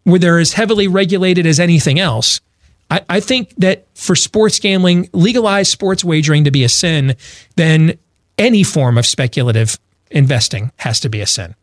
where 0.03 0.19
they're 0.19 0.39
as 0.39 0.53
heavily 0.53 0.87
regulated 0.87 1.45
as 1.45 1.59
anything 1.59 1.99
else. 1.99 2.41
I, 2.89 3.01
I 3.09 3.19
think 3.19 3.53
that 3.57 3.85
for 3.95 4.15
sports 4.15 4.59
gambling, 4.59 5.09
legalize 5.13 5.69
sports 5.69 6.03
wagering 6.03 6.43
to 6.45 6.51
be 6.51 6.63
a 6.63 6.69
sin, 6.69 7.15
then 7.55 7.97
any 8.37 8.63
form 8.63 8.97
of 8.97 9.05
speculative 9.05 9.77
investing 10.11 10.71
has 10.77 10.99
to 11.01 11.09
be 11.09 11.21
a 11.21 11.25
sin. 11.25 11.55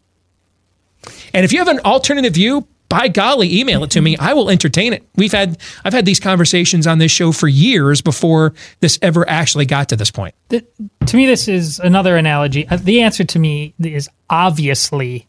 And 1.32 1.44
if 1.44 1.52
you 1.52 1.58
have 1.58 1.68
an 1.68 1.80
alternative 1.80 2.34
view, 2.34 2.66
by 2.88 3.08
golly, 3.08 3.58
email 3.58 3.82
it 3.82 3.90
to 3.92 4.00
me. 4.00 4.16
I 4.18 4.34
will 4.34 4.50
entertain 4.50 4.92
it. 4.92 5.02
We've 5.16 5.32
had 5.32 5.58
I've 5.84 5.92
had 5.92 6.04
these 6.04 6.20
conversations 6.20 6.86
on 6.86 6.98
this 6.98 7.10
show 7.10 7.32
for 7.32 7.48
years 7.48 8.00
before 8.00 8.54
this 8.80 8.98
ever 9.02 9.28
actually 9.28 9.66
got 9.66 9.88
to 9.88 9.96
this 9.96 10.10
point. 10.10 10.34
Th- 10.50 10.64
to 11.06 11.16
me, 11.16 11.26
this 11.26 11.48
is 11.48 11.80
another 11.80 12.16
analogy. 12.16 12.68
Uh, 12.68 12.76
The 12.76 13.02
answer 13.02 13.24
to 13.24 13.38
me 13.38 13.74
is 13.80 14.08
obviously 14.30 15.26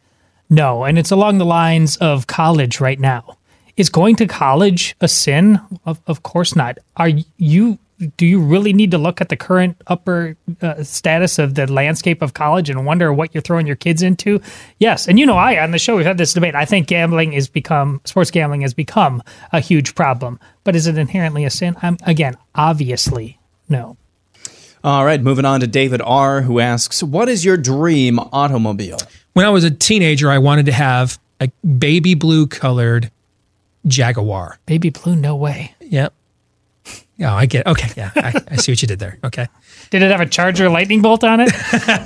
no, 0.49 0.83
and 0.83 0.99
it's 0.99 1.11
along 1.11 1.39
the 1.39 1.45
lines 1.45 1.97
of 1.97 2.27
college 2.27 2.79
right 2.79 2.99
now. 2.99 3.37
Is 3.77 3.89
going 3.89 4.15
to 4.17 4.27
college 4.27 4.95
a 5.01 5.07
sin? 5.07 5.59
Of, 5.85 5.99
of 6.07 6.23
course 6.23 6.55
not. 6.55 6.77
Are 6.97 7.09
you? 7.37 7.79
Do 8.17 8.25
you 8.25 8.41
really 8.41 8.73
need 8.73 8.91
to 8.91 8.97
look 8.97 9.21
at 9.21 9.29
the 9.29 9.37
current 9.37 9.81
upper 9.87 10.35
uh, 10.61 10.83
status 10.83 11.39
of 11.39 11.55
the 11.55 11.71
landscape 11.71 12.21
of 12.21 12.33
college 12.33 12.69
and 12.69 12.85
wonder 12.85 13.13
what 13.13 13.33
you're 13.33 13.41
throwing 13.41 13.67
your 13.67 13.77
kids 13.77 14.01
into? 14.01 14.41
Yes, 14.79 15.07
and 15.07 15.17
you 15.17 15.25
know, 15.25 15.37
I 15.37 15.63
on 15.63 15.71
the 15.71 15.79
show 15.79 15.95
we've 15.95 16.05
had 16.05 16.17
this 16.17 16.33
debate. 16.33 16.55
I 16.55 16.65
think 16.65 16.87
gambling 16.87 17.33
is 17.33 17.47
become 17.47 18.01
sports 18.03 18.31
gambling 18.31 18.61
has 18.61 18.73
become 18.73 19.23
a 19.53 19.59
huge 19.59 19.95
problem, 19.95 20.39
but 20.63 20.75
is 20.75 20.87
it 20.87 20.97
inherently 20.97 21.45
a 21.45 21.49
sin? 21.49 21.77
I'm 21.81 21.97
again, 22.05 22.35
obviously 22.53 23.39
no. 23.69 23.97
All 24.83 25.03
right, 25.03 25.19
moving 25.19 25.45
on 25.45 25.61
to 25.61 25.67
David 25.67 25.99
R., 26.03 26.41
who 26.41 26.59
asks, 26.59 27.01
What 27.01 27.27
is 27.27 27.43
your 27.43 27.57
dream 27.57 28.19
automobile? 28.19 28.99
When 29.33 29.43
I 29.43 29.49
was 29.49 29.63
a 29.63 29.71
teenager, 29.71 30.29
I 30.29 30.37
wanted 30.37 30.67
to 30.67 30.71
have 30.71 31.17
a 31.41 31.47
baby 31.65 32.13
blue 32.13 32.45
colored 32.45 33.09
Jaguar. 33.87 34.59
Baby 34.67 34.91
blue, 34.91 35.15
no 35.15 35.35
way. 35.35 35.73
Yep. 35.81 36.13
Oh, 37.21 37.27
I 37.27 37.45
get. 37.45 37.61
It. 37.61 37.67
Okay, 37.67 37.89
yeah, 37.95 38.11
I, 38.15 38.41
I 38.51 38.55
see 38.57 38.73
what 38.73 38.81
you 38.81 38.87
did 38.87 38.99
there. 38.99 39.17
Okay. 39.23 39.47
Did 39.89 40.01
it 40.01 40.11
have 40.11 40.19
a 40.19 40.25
charger 40.25 40.69
lightning 40.69 41.01
bolt 41.01 41.23
on 41.23 41.39
it? 41.39 41.53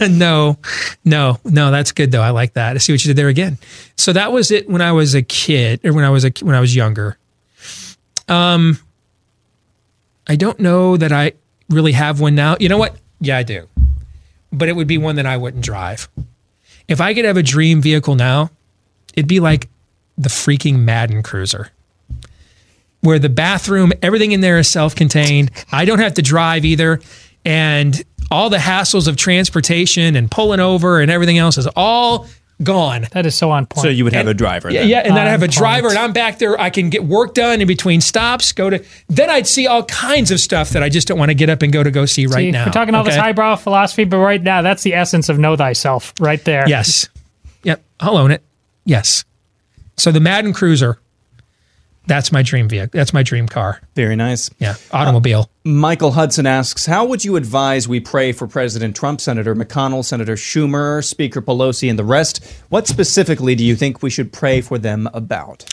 no, 0.11 0.57
no, 1.03 1.39
no. 1.43 1.71
That's 1.71 1.91
good 1.91 2.11
though. 2.11 2.21
I 2.21 2.29
like 2.29 2.53
that. 2.53 2.75
I 2.75 2.79
see 2.79 2.93
what 2.93 3.03
you 3.03 3.09
did 3.09 3.17
there 3.17 3.27
again. 3.27 3.57
So 3.95 4.13
that 4.13 4.31
was 4.31 4.51
it 4.51 4.69
when 4.69 4.81
I 4.81 4.91
was 4.91 5.15
a 5.15 5.23
kid, 5.23 5.83
or 5.83 5.93
when 5.93 6.03
I 6.03 6.09
was 6.11 6.25
a 6.25 6.31
when 6.41 6.53
I 6.53 6.59
was 6.59 6.75
younger. 6.75 7.17
Um, 8.27 8.77
I 10.27 10.35
don't 10.35 10.59
know 10.59 10.95
that 10.95 11.11
I 11.11 11.33
really 11.69 11.93
have 11.93 12.19
one 12.19 12.35
now. 12.35 12.55
You 12.59 12.69
know 12.69 12.77
what? 12.77 12.95
Yeah, 13.19 13.37
I 13.37 13.43
do, 13.43 13.67
but 14.53 14.69
it 14.69 14.75
would 14.75 14.87
be 14.87 14.99
one 14.99 15.15
that 15.15 15.25
I 15.25 15.37
wouldn't 15.37 15.63
drive. 15.63 16.07
If 16.87 17.01
I 17.01 17.15
could 17.15 17.25
have 17.25 17.37
a 17.37 17.43
dream 17.43 17.81
vehicle 17.81 18.13
now, 18.13 18.51
it'd 19.15 19.27
be 19.27 19.39
like 19.39 19.69
the 20.19 20.29
freaking 20.29 20.79
Madden 20.79 21.23
Cruiser 21.23 21.71
where 23.01 23.19
the 23.19 23.29
bathroom, 23.29 23.91
everything 24.01 24.31
in 24.31 24.41
there 24.41 24.57
is 24.57 24.67
self 24.67 24.95
contained. 24.95 25.51
I 25.71 25.85
don't 25.85 25.99
have 25.99 26.15
to 26.15 26.21
drive 26.21 26.65
either. 26.65 26.99
And 27.45 28.03
all 28.31 28.49
the 28.49 28.57
hassles 28.57 29.07
of 29.07 29.15
transportation 29.15 30.15
and 30.15 30.29
pulling 30.29 30.59
over 30.59 30.99
and 30.99 31.09
everything 31.09 31.37
else 31.37 31.57
is 31.57 31.67
all 31.75 32.27
gone. 32.61 33.07
That 33.11 33.25
is 33.25 33.35
so 33.35 33.51
on 33.51 33.65
point. 33.65 33.83
So 33.83 33.89
you 33.89 34.03
would 34.03 34.13
have 34.13 34.27
a 34.27 34.33
driver. 34.33 34.69
Yeah, 34.69 34.81
then. 34.81 34.89
yeah, 34.89 34.99
and 34.99 35.15
then 35.15 35.25
I 35.25 35.29
have 35.29 35.41
a 35.41 35.45
On 35.45 35.51
driver, 35.51 35.89
and 35.89 35.97
I'm 35.97 36.13
back 36.13 36.39
there. 36.39 36.59
I 36.59 36.69
can 36.69 36.89
get 36.89 37.03
work 37.03 37.33
done 37.33 37.61
in 37.61 37.67
between 37.67 38.01
stops. 38.01 38.51
Go 38.51 38.69
to 38.69 38.83
then 39.07 39.29
I'd 39.29 39.47
see 39.47 39.67
all 39.67 39.83
kinds 39.85 40.31
of 40.31 40.39
stuff 40.39 40.71
that 40.71 40.83
I 40.83 40.89
just 40.89 41.07
don't 41.07 41.17
want 41.17 41.29
to 41.29 41.35
get 41.35 41.49
up 41.49 41.61
and 41.61 41.71
go 41.71 41.83
to 41.83 41.91
go 41.91 42.05
see 42.05 42.25
right 42.27 42.35
See, 42.35 42.51
now. 42.51 42.65
We're 42.65 42.71
talking 42.71 42.95
all 42.95 43.03
this 43.03 43.13
okay? 43.13 43.21
highbrow 43.21 43.55
philosophy, 43.55 44.03
but 44.03 44.17
right 44.17 44.41
now, 44.41 44.61
that's 44.61 44.83
the 44.83 44.93
essence 44.93 45.29
of 45.29 45.39
know 45.39 45.55
thyself 45.55 46.13
right 46.19 46.43
there. 46.43 46.67
Yes. 46.67 47.09
Yep. 47.63 47.83
I'll 47.99 48.17
own 48.17 48.31
it. 48.31 48.43
Yes. 48.85 49.23
So 49.97 50.11
the 50.11 50.19
Madden 50.19 50.53
Cruiser, 50.53 50.99
that's 52.09 52.33
my 52.33 52.43
dream 52.43 52.67
vehicle. 52.67 52.97
That's 52.97 53.13
my 53.13 53.23
dream 53.23 53.47
car. 53.47 53.79
Very 53.95 54.17
nice. 54.17 54.49
Yeah. 54.59 54.75
Automobile. 54.91 55.49
Michael 55.63 56.11
Hudson 56.11 56.45
asks, 56.45 56.85
How 56.85 57.05
would 57.05 57.23
you 57.23 57.37
advise 57.37 57.87
we 57.87 58.01
pray 58.01 58.33
for 58.33 58.47
President 58.47 58.95
Trump, 58.95 59.21
Senator 59.21 59.55
McConnell, 59.55 60.03
Senator 60.03 60.33
Schumer, 60.33 61.01
Speaker 61.05 61.41
Pelosi, 61.41 61.89
and 61.89 61.97
the 61.97 62.03
rest? 62.03 62.43
What 62.67 62.87
specifically 62.87 63.55
do 63.55 63.63
you 63.63 63.77
think 63.77 64.03
we 64.03 64.09
should 64.09 64.33
pray 64.33 64.59
for 64.59 64.77
them 64.77 65.07
about? 65.13 65.63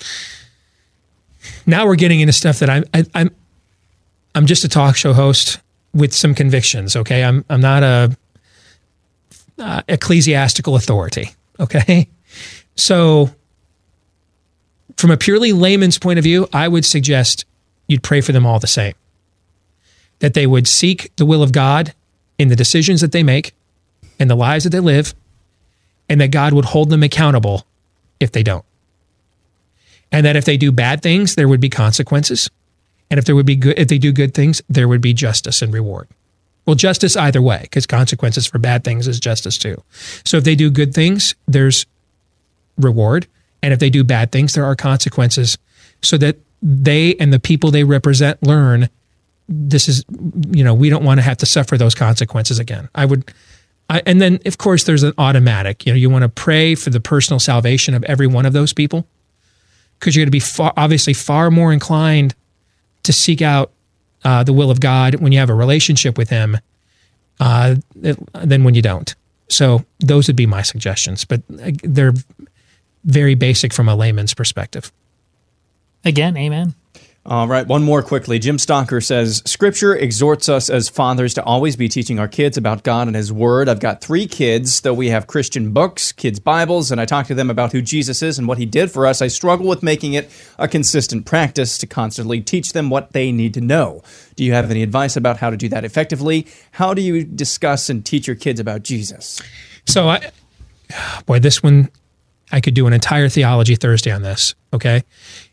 now 1.67 1.87
we're 1.87 1.97
getting 1.97 2.21
into 2.21 2.33
stuff 2.33 2.59
that 2.61 2.71
I'm 2.71 2.85
I, 2.95 3.05
I'm 3.15 3.31
I'm 4.35 4.47
just 4.47 4.65
a 4.65 4.69
talk 4.69 4.97
show 4.97 5.13
host 5.13 5.61
with 5.95 6.15
some 6.15 6.35
convictions. 6.35 6.97
Okay, 6.97 7.25
I'm 7.25 7.45
I'm 7.49 7.61
not 7.61 7.83
a 7.83 8.17
uh, 9.59 9.83
ecclesiastical 9.89 10.77
authority. 10.77 11.31
Okay, 11.59 12.09
so 12.77 13.31
from 14.97 15.11
a 15.11 15.17
purely 15.17 15.53
layman's 15.53 15.99
point 15.99 16.19
of 16.19 16.25
view, 16.25 16.49
I 16.53 16.69
would 16.69 16.85
suggest 16.85 17.45
you'd 17.87 18.03
pray 18.03 18.21
for 18.21 18.33
them 18.33 18.47
all 18.47 18.59
the 18.59 18.67
same. 18.67 18.95
That 20.21 20.35
they 20.35 20.47
would 20.47 20.67
seek 20.67 21.15
the 21.17 21.27
will 21.27 21.43
of 21.43 21.53
God 21.53 21.93
in 22.39 22.49
the 22.49 22.57
decisions 22.57 23.01
that 23.01 23.13
they 23.13 23.23
make 23.23 23.55
and 24.19 24.31
the 24.31 24.35
lives 24.35 24.65
that 24.65 24.71
they 24.71 24.81
live, 24.81 25.15
and 26.09 26.21
that 26.21 26.31
God 26.31 26.53
would 26.53 26.67
hold 26.67 26.89
them 26.89 27.03
accountable 27.03 27.67
if 28.19 28.33
they 28.33 28.43
don't 28.43 28.65
and 30.13 30.25
that 30.25 30.37
if 30.37 30.45
they 30.45 30.57
do 30.57 30.73
bad 30.73 31.03
things, 31.03 31.35
there 31.35 31.49
would 31.49 31.61
be 31.61 31.69
consequences, 31.69 32.51
and 33.11 33.19
if 33.19 33.25
there 33.25 33.35
would 33.35 33.47
be 33.47 33.57
good, 33.57 33.79
if 33.79 33.89
they 33.89 33.99
do 33.99 34.13
good 34.13 34.35
things, 34.35 34.63
there 34.69 34.89
would 34.89 35.01
be 35.01 35.13
justice 35.13 35.63
and 35.63 35.73
reward. 35.73 36.09
Well, 36.65 36.75
justice 36.75 37.17
either 37.17 37.41
way, 37.41 37.61
because 37.63 37.87
consequences 37.87 38.47
for 38.47 38.59
bad 38.59 38.83
things 38.83 39.07
is 39.07 39.21
justice 39.21 39.57
too. 39.57 39.83
So 40.25 40.37
if 40.39 40.45
they 40.45 40.55
do 40.55 40.71
good 40.71 40.95
things, 40.95 41.35
there's 41.47 41.87
reward, 42.77 43.27
and 43.67 43.73
if 43.73 43.81
they 43.81 43.91
do 43.91 44.05
bad 44.05 44.31
things, 44.31 44.55
there 44.55 44.65
are 44.65 44.77
consequences, 44.77 45.59
so 46.03 46.17
that 46.19 46.37
they 46.63 47.17
and 47.17 47.33
the 47.33 47.41
people 47.41 47.73
they 47.73 47.83
represent 47.83 48.41
learn 48.47 48.89
this 49.49 49.89
is 49.89 50.05
you 50.53 50.63
know 50.63 50.73
we 50.73 50.89
don't 50.89 51.05
want 51.05 51.19
to 51.19 51.23
have 51.23 51.37
to 51.39 51.47
suffer 51.47 51.77
those 51.77 51.95
consequences 51.95 52.61
again. 52.61 52.89
I 52.95 53.07
would. 53.07 53.33
I, 53.89 54.03
and 54.07 54.21
then, 54.21 54.39
of 54.47 54.59
course, 54.59 54.85
there's 54.85 55.03
an 55.03 55.15
automatic. 55.19 55.85
You 55.85 55.93
know, 55.93 55.97
you 55.97 56.09
want 56.09 56.23
to 56.23 56.29
pray 56.29 56.77
for 56.77 56.91
the 56.91 57.01
personal 57.01 57.41
salvation 57.41 57.95
of 57.95 58.05
every 58.05 58.29
one 58.29 58.47
of 58.47 58.53
those 58.53 58.73
people 58.73 59.07
because 59.99 60.15
you're 60.15 60.23
going 60.23 60.29
to 60.29 60.33
be 60.33 60.41
far, 60.41 60.73
obviously 60.77 61.13
far 61.13 61.51
more 61.51 61.73
inclined 61.73 62.35
to 63.03 63.13
seek 63.13 63.43
out 63.43 63.73
uh, 64.25 64.45
the 64.45 64.53
will 64.53 64.71
of 64.71 64.81
God 64.81 65.17
when 65.17 65.33
you 65.33 65.39
have 65.39 65.51
a 65.51 65.55
relationship 65.55 66.17
with 66.17 66.31
Him 66.31 66.59
uh, 67.41 67.77
than 67.95 68.63
when 68.63 68.75
you 68.75 68.83
don't. 68.83 69.15
So 69.49 69.85
those 70.01 70.27
would 70.27 70.37
be 70.37 70.47
my 70.47 70.63
suggestions, 70.63 71.25
but 71.25 71.43
uh, 71.63 71.71
they're 71.83 72.15
very 73.07 73.35
basic 73.35 73.73
from 73.73 73.89
a 73.89 73.97
layman's 73.97 74.35
perspective. 74.35 74.93
Again, 76.05 76.37
amen. 76.37 76.75
All 77.29 77.49
right, 77.49 77.67
one 77.67 77.83
more 77.83 78.03
quickly. 78.03 78.39
Jim 78.39 78.57
Stalker 78.57 79.01
says 79.01 79.43
Scripture 79.45 79.97
exhorts 79.97 80.49
us 80.49 80.71
as 80.71 80.89
fathers 80.89 81.35
to 81.35 81.43
always 81.43 81.75
be 81.75 81.89
teaching 81.89 82.21
our 82.21 82.29
kids 82.29 82.57
about 82.57 82.85
God 82.85 83.09
and 83.09 83.17
His 83.17 83.33
Word. 83.33 83.69
I've 83.69 83.81
got 83.81 84.01
three 84.01 84.29
kids, 84.29 84.83
though 84.83 84.95
we 84.95 85.09
have 85.09 85.27
Christian 85.27 85.73
books, 85.73 86.13
kids' 86.13 86.39
Bibles, 86.39 86.93
and 86.93 87.01
I 87.01 87.05
talk 87.05 87.27
to 87.27 87.35
them 87.35 87.51
about 87.51 87.73
who 87.73 87.83
Jesus 87.83 88.23
is 88.23 88.39
and 88.39 88.47
what 88.47 88.59
He 88.59 88.67
did 88.67 88.93
for 88.93 89.09
us. 89.09 89.21
I 89.21 89.27
struggle 89.27 89.67
with 89.67 89.83
making 89.83 90.13
it 90.13 90.31
a 90.57 90.69
consistent 90.69 91.27
practice 91.27 91.79
to 91.79 91.87
constantly 91.89 92.41
teach 92.41 92.73
them 92.75 92.91
what 92.91 93.11
they 93.11 93.33
need 93.33 93.55
to 93.55 93.61
know. 93.61 94.05
Do 94.37 94.45
you 94.45 94.53
have 94.53 94.71
any 94.71 94.85
advice 94.85 95.17
about 95.17 95.39
how 95.39 95.51
to 95.51 95.57
do 95.57 95.69
that 95.71 95.85
effectively? 95.85 96.47
How 96.71 96.95
do 96.95 97.03
you 97.03 97.25
discuss 97.25 97.91
and 97.91 98.07
teach 98.07 98.29
your 98.29 98.37
kids 98.37 98.61
about 98.61 98.85
Jesus? 98.85 99.43
So, 99.85 100.09
I, 100.09 100.31
boy, 101.27 101.41
this 101.41 101.61
one, 101.61 101.91
I 102.53 102.61
could 102.61 102.75
do 102.75 102.87
an 102.87 102.93
entire 102.93 103.29
theology 103.29 103.77
Thursday 103.77 104.11
on 104.11 104.23
this. 104.23 104.55
Okay. 104.73 105.03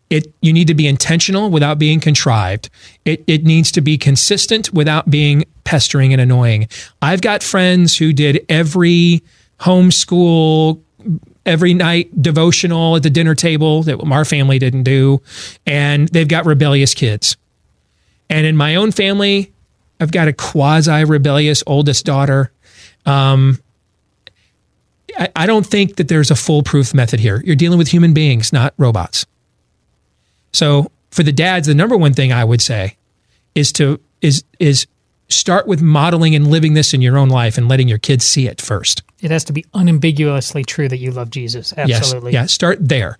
It, 0.10 0.32
you 0.42 0.54
need 0.54 0.68
to 0.68 0.76
be 0.76 0.88
intentional 0.88 1.50
without 1.50 1.80
being 1.80 2.00
contrived. 2.00 2.70
It, 3.04 3.24
it 3.26 3.44
needs 3.46 3.72
to 3.72 3.82
be 3.82 3.98
consistent 3.98 4.72
without 4.72 5.10
being 5.10 5.46
pestering 5.64 6.14
and 6.14 6.22
annoying. 6.22 6.68
I've 7.02 7.22
got 7.22 7.42
friends 7.42 7.98
who 7.98 8.14
did 8.14 8.46
every 8.48 9.24
homeschool, 9.60 10.82
every 11.46 11.74
night 11.74 12.22
devotional 12.22 12.96
at 12.96 13.04
the 13.04 13.10
dinner 13.10 13.34
table 13.34 13.84
that 13.84 14.00
our 14.04 14.26
family 14.26 14.60
didn't 14.60 14.84
do, 14.84 15.22
and 15.66 16.08
they've 16.10 16.28
got 16.28 16.46
rebellious 16.46 16.94
kids. 16.94 17.38
And 18.30 18.46
in 18.46 18.56
my 18.56 18.76
own 18.76 18.92
family, 18.92 19.52
I've 20.00 20.12
got 20.12 20.28
a 20.28 20.34
quasi 20.34 21.06
rebellious 21.06 21.64
oldest 21.66 22.06
daughter. 22.06 22.52
Um, 23.06 23.60
I, 25.18 25.30
I 25.36 25.46
don't 25.46 25.66
think 25.66 25.98
that 25.98 26.08
there's 26.08 26.32
a 26.32 26.36
foolproof 26.36 26.94
method 26.94 27.20
here. 27.20 27.42
You're 27.46 27.56
dealing 27.56 27.78
with 27.78 27.90
human 27.90 28.14
beings, 28.14 28.54
not 28.54 28.74
robots. 28.78 29.26
So 30.52 30.92
for 31.12 31.24
the 31.24 31.32
dads, 31.32 31.68
the 31.68 31.76
number 31.76 31.98
one 31.98 32.14
thing 32.14 32.32
I 32.32 32.44
would 32.44 32.62
say 32.62 32.98
is 33.56 33.72
to 33.74 34.00
is 34.22 34.44
is 34.60 34.88
start 35.30 35.68
with 35.68 35.82
modeling 35.82 36.36
and 36.36 36.48
living 36.48 36.74
this 36.74 36.94
in 36.94 37.02
your 37.02 37.18
own 37.18 37.30
life 37.30 37.58
and 37.58 37.68
letting 37.68 37.88
your 37.88 37.98
kids 37.98 38.26
see 38.26 38.48
it 38.48 38.62
first. 38.62 39.04
It 39.22 39.32
has 39.32 39.44
to 39.46 39.54
be 39.54 39.66
unambiguously 39.74 40.64
true 40.64 40.88
that 40.90 40.98
you 40.98 41.12
love 41.12 41.30
Jesus. 41.30 41.74
Absolutely. 41.76 42.34
Yes, 42.34 42.42
yeah, 42.42 42.46
start 42.48 42.78
there. 42.82 43.18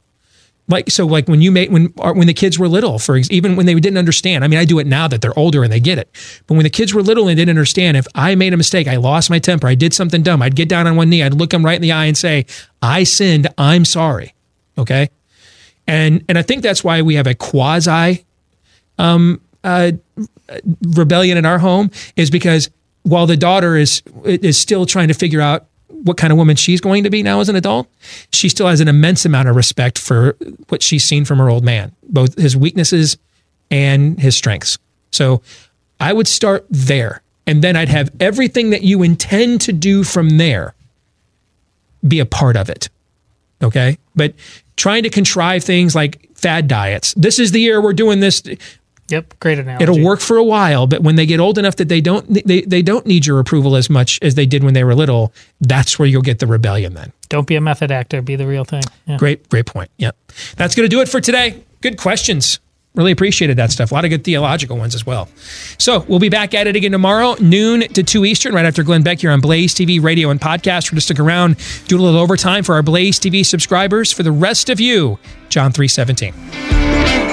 Like 0.70 0.90
so, 0.90 1.06
like 1.06 1.28
when 1.28 1.42
you 1.42 1.52
made 1.52 1.72
when 1.74 1.88
when 1.88 2.28
the 2.28 2.34
kids 2.34 2.58
were 2.58 2.70
little, 2.70 2.98
for 2.98 3.18
even 3.30 3.58
when 3.58 3.66
they 3.66 3.74
didn't 3.76 3.98
understand. 3.98 4.46
I 4.46 4.48
mean, 4.48 4.60
I 4.60 4.66
do 4.66 4.80
it 4.80 4.88
now 4.88 5.10
that 5.10 5.22
they're 5.22 5.38
older 5.38 5.62
and 5.62 5.72
they 5.72 5.82
get 5.82 5.98
it. 5.98 6.10
But 6.48 6.54
when 6.56 6.64
the 6.64 6.70
kids 6.70 6.94
were 6.94 7.02
little 7.02 7.28
and 7.28 7.36
didn't 7.36 7.50
understand, 7.50 7.98
if 7.98 8.08
I 8.16 8.36
made 8.36 8.54
a 8.54 8.58
mistake, 8.58 8.88
I 8.88 8.96
lost 8.96 9.30
my 9.30 9.40
temper, 9.40 9.68
I 9.68 9.76
did 9.76 9.94
something 9.94 10.24
dumb, 10.24 10.42
I'd 10.42 10.56
get 10.56 10.70
down 10.70 10.88
on 10.88 10.96
one 10.96 11.10
knee, 11.10 11.22
I'd 11.22 11.34
look 11.34 11.50
them 11.50 11.66
right 11.66 11.76
in 11.76 11.82
the 11.82 11.92
eye 11.92 12.06
and 12.06 12.18
say, 12.18 12.46
"I 12.82 13.04
sinned. 13.04 13.50
I'm 13.58 13.84
sorry." 13.84 14.36
Okay, 14.78 15.10
and 15.86 16.24
and 16.30 16.38
I 16.38 16.44
think 16.44 16.64
that's 16.64 16.84
why 16.84 17.02
we 17.02 17.16
have 17.16 17.28
a 17.28 17.36
quasi 17.36 18.26
um, 18.98 19.42
uh, 19.64 19.92
rebellion 20.96 21.38
in 21.38 21.46
our 21.46 21.60
home 21.60 21.92
is 22.16 22.30
because 22.30 22.70
while 23.04 23.28
the 23.28 23.38
daughter 23.38 23.76
is 23.76 24.02
is 24.24 24.58
still 24.58 24.86
trying 24.86 25.10
to 25.10 25.14
figure 25.14 25.42
out 25.42 25.66
what 26.04 26.18
kind 26.18 26.32
of 26.32 26.38
woman 26.38 26.56
she's 26.56 26.82
going 26.82 27.04
to 27.04 27.10
be 27.10 27.24
now 27.24 27.40
as 27.40 27.50
an 27.50 27.56
adult, 27.56 27.88
she 28.32 28.50
still 28.50 28.68
has 28.68 28.80
an 28.82 28.88
immense 28.88 29.26
amount 29.26 29.48
of 29.48 29.56
respect 29.56 29.98
for 29.98 30.36
what 30.70 30.82
she's 30.82 31.04
seen 31.04 31.26
from 31.26 31.38
her 31.40 31.50
old 31.50 31.64
man, 31.64 31.92
both 32.04 32.38
his 32.38 32.58
weaknesses 32.58 33.18
and 33.72 34.20
his 34.20 34.36
strengths. 34.36 34.78
So 35.12 35.42
I 36.00 36.14
would 36.14 36.28
start 36.28 36.66
there. 36.70 37.22
And 37.46 37.62
then 37.62 37.76
I'd 37.76 37.90
have 37.90 38.10
everything 38.20 38.70
that 38.70 38.84
you 38.84 39.04
intend 39.04 39.62
to 39.62 39.74
do 39.74 40.04
from 40.04 40.38
there 40.38 40.76
be 42.08 42.20
a 42.20 42.26
part 42.26 42.56
of 42.56 42.70
it. 42.70 42.90
Okay. 43.62 43.98
But 44.16 44.34
trying 44.76 45.04
to 45.04 45.10
contrive 45.10 45.64
things 45.64 45.96
like 45.96 46.30
fad 46.36 46.68
diets. 46.68 47.14
This 47.16 47.40
is 47.40 47.52
the 47.52 47.60
year 47.60 47.82
we're 47.82 47.94
doing 47.94 48.20
this. 48.20 48.42
Yep, 49.14 49.40
great 49.40 49.60
analogy. 49.60 49.84
It'll 49.84 50.04
work 50.04 50.20
for 50.20 50.38
a 50.38 50.44
while, 50.44 50.88
but 50.88 51.04
when 51.04 51.16
they 51.16 51.28
get 51.28 51.40
old 51.40 51.60
enough 51.60 51.76
that 51.76 51.88
they 51.88 52.02
don't 52.02 52.28
they, 52.28 52.62
they 52.62 52.82
don't 52.82 53.06
need 53.06 53.28
your 53.28 53.40
approval 53.40 53.76
as 53.76 53.90
much 53.90 54.18
as 54.24 54.34
they 54.34 54.48
did 54.48 54.64
when 54.64 54.74
they 54.74 54.84
were 54.84 54.96
little, 54.96 55.32
that's 55.62 56.00
where 56.00 56.08
you'll 56.08 56.24
get 56.24 56.40
the 56.40 56.48
rebellion 56.48 56.96
then. 56.96 57.14
Don't 57.30 57.46
be 57.46 57.56
a 57.56 57.62
method 57.62 57.92
actor, 57.92 58.24
be 58.24 58.36
the 58.36 58.48
real 58.48 58.66
thing. 58.66 58.82
Yeah. 59.06 59.18
Great, 59.18 59.48
great 59.50 59.68
point. 59.68 59.92
Yep. 59.98 60.18
That's 60.58 60.74
going 60.74 60.90
to 60.90 60.90
do 60.90 61.02
it 61.02 61.10
for 61.10 61.22
today. 61.22 61.64
Good 61.82 61.98
questions. 61.98 62.60
Really 62.96 63.12
appreciated 63.12 63.58
that 63.58 63.72
stuff. 63.72 63.92
A 63.92 63.94
lot 63.94 64.04
of 64.04 64.10
good 64.10 64.24
theological 64.24 64.78
ones 64.78 64.94
as 64.94 65.06
well. 65.06 65.28
So 65.78 66.06
we'll 66.08 66.20
be 66.20 66.30
back 66.30 66.54
at 66.54 66.68
it 66.68 66.76
again 66.76 66.92
tomorrow, 66.92 67.36
noon 67.40 67.82
to 67.82 68.04
2 68.04 68.26
Eastern, 68.26 68.54
right 68.54 68.66
after 68.66 68.84
Glenn 68.84 69.02
Beck 69.02 69.20
here 69.20 69.32
on 69.32 69.42
Blaze 69.42 69.74
TV, 69.74 70.02
radio, 70.02 70.30
and 70.30 70.40
podcast. 70.40 70.88
We're 70.88 70.96
going 70.96 70.98
to 70.98 71.02
stick 71.02 71.20
around, 71.20 71.58
do 71.88 72.00
a 72.00 72.02
little 72.02 72.20
overtime 72.20 72.64
for 72.64 72.76
our 72.76 72.84
Blaze 72.84 73.20
TV 73.20 73.46
subscribers. 73.46 74.12
For 74.12 74.22
the 74.22 74.32
rest 74.32 74.70
of 74.70 74.80
you, 74.80 75.18
John 75.50 75.72
317. 75.72 77.33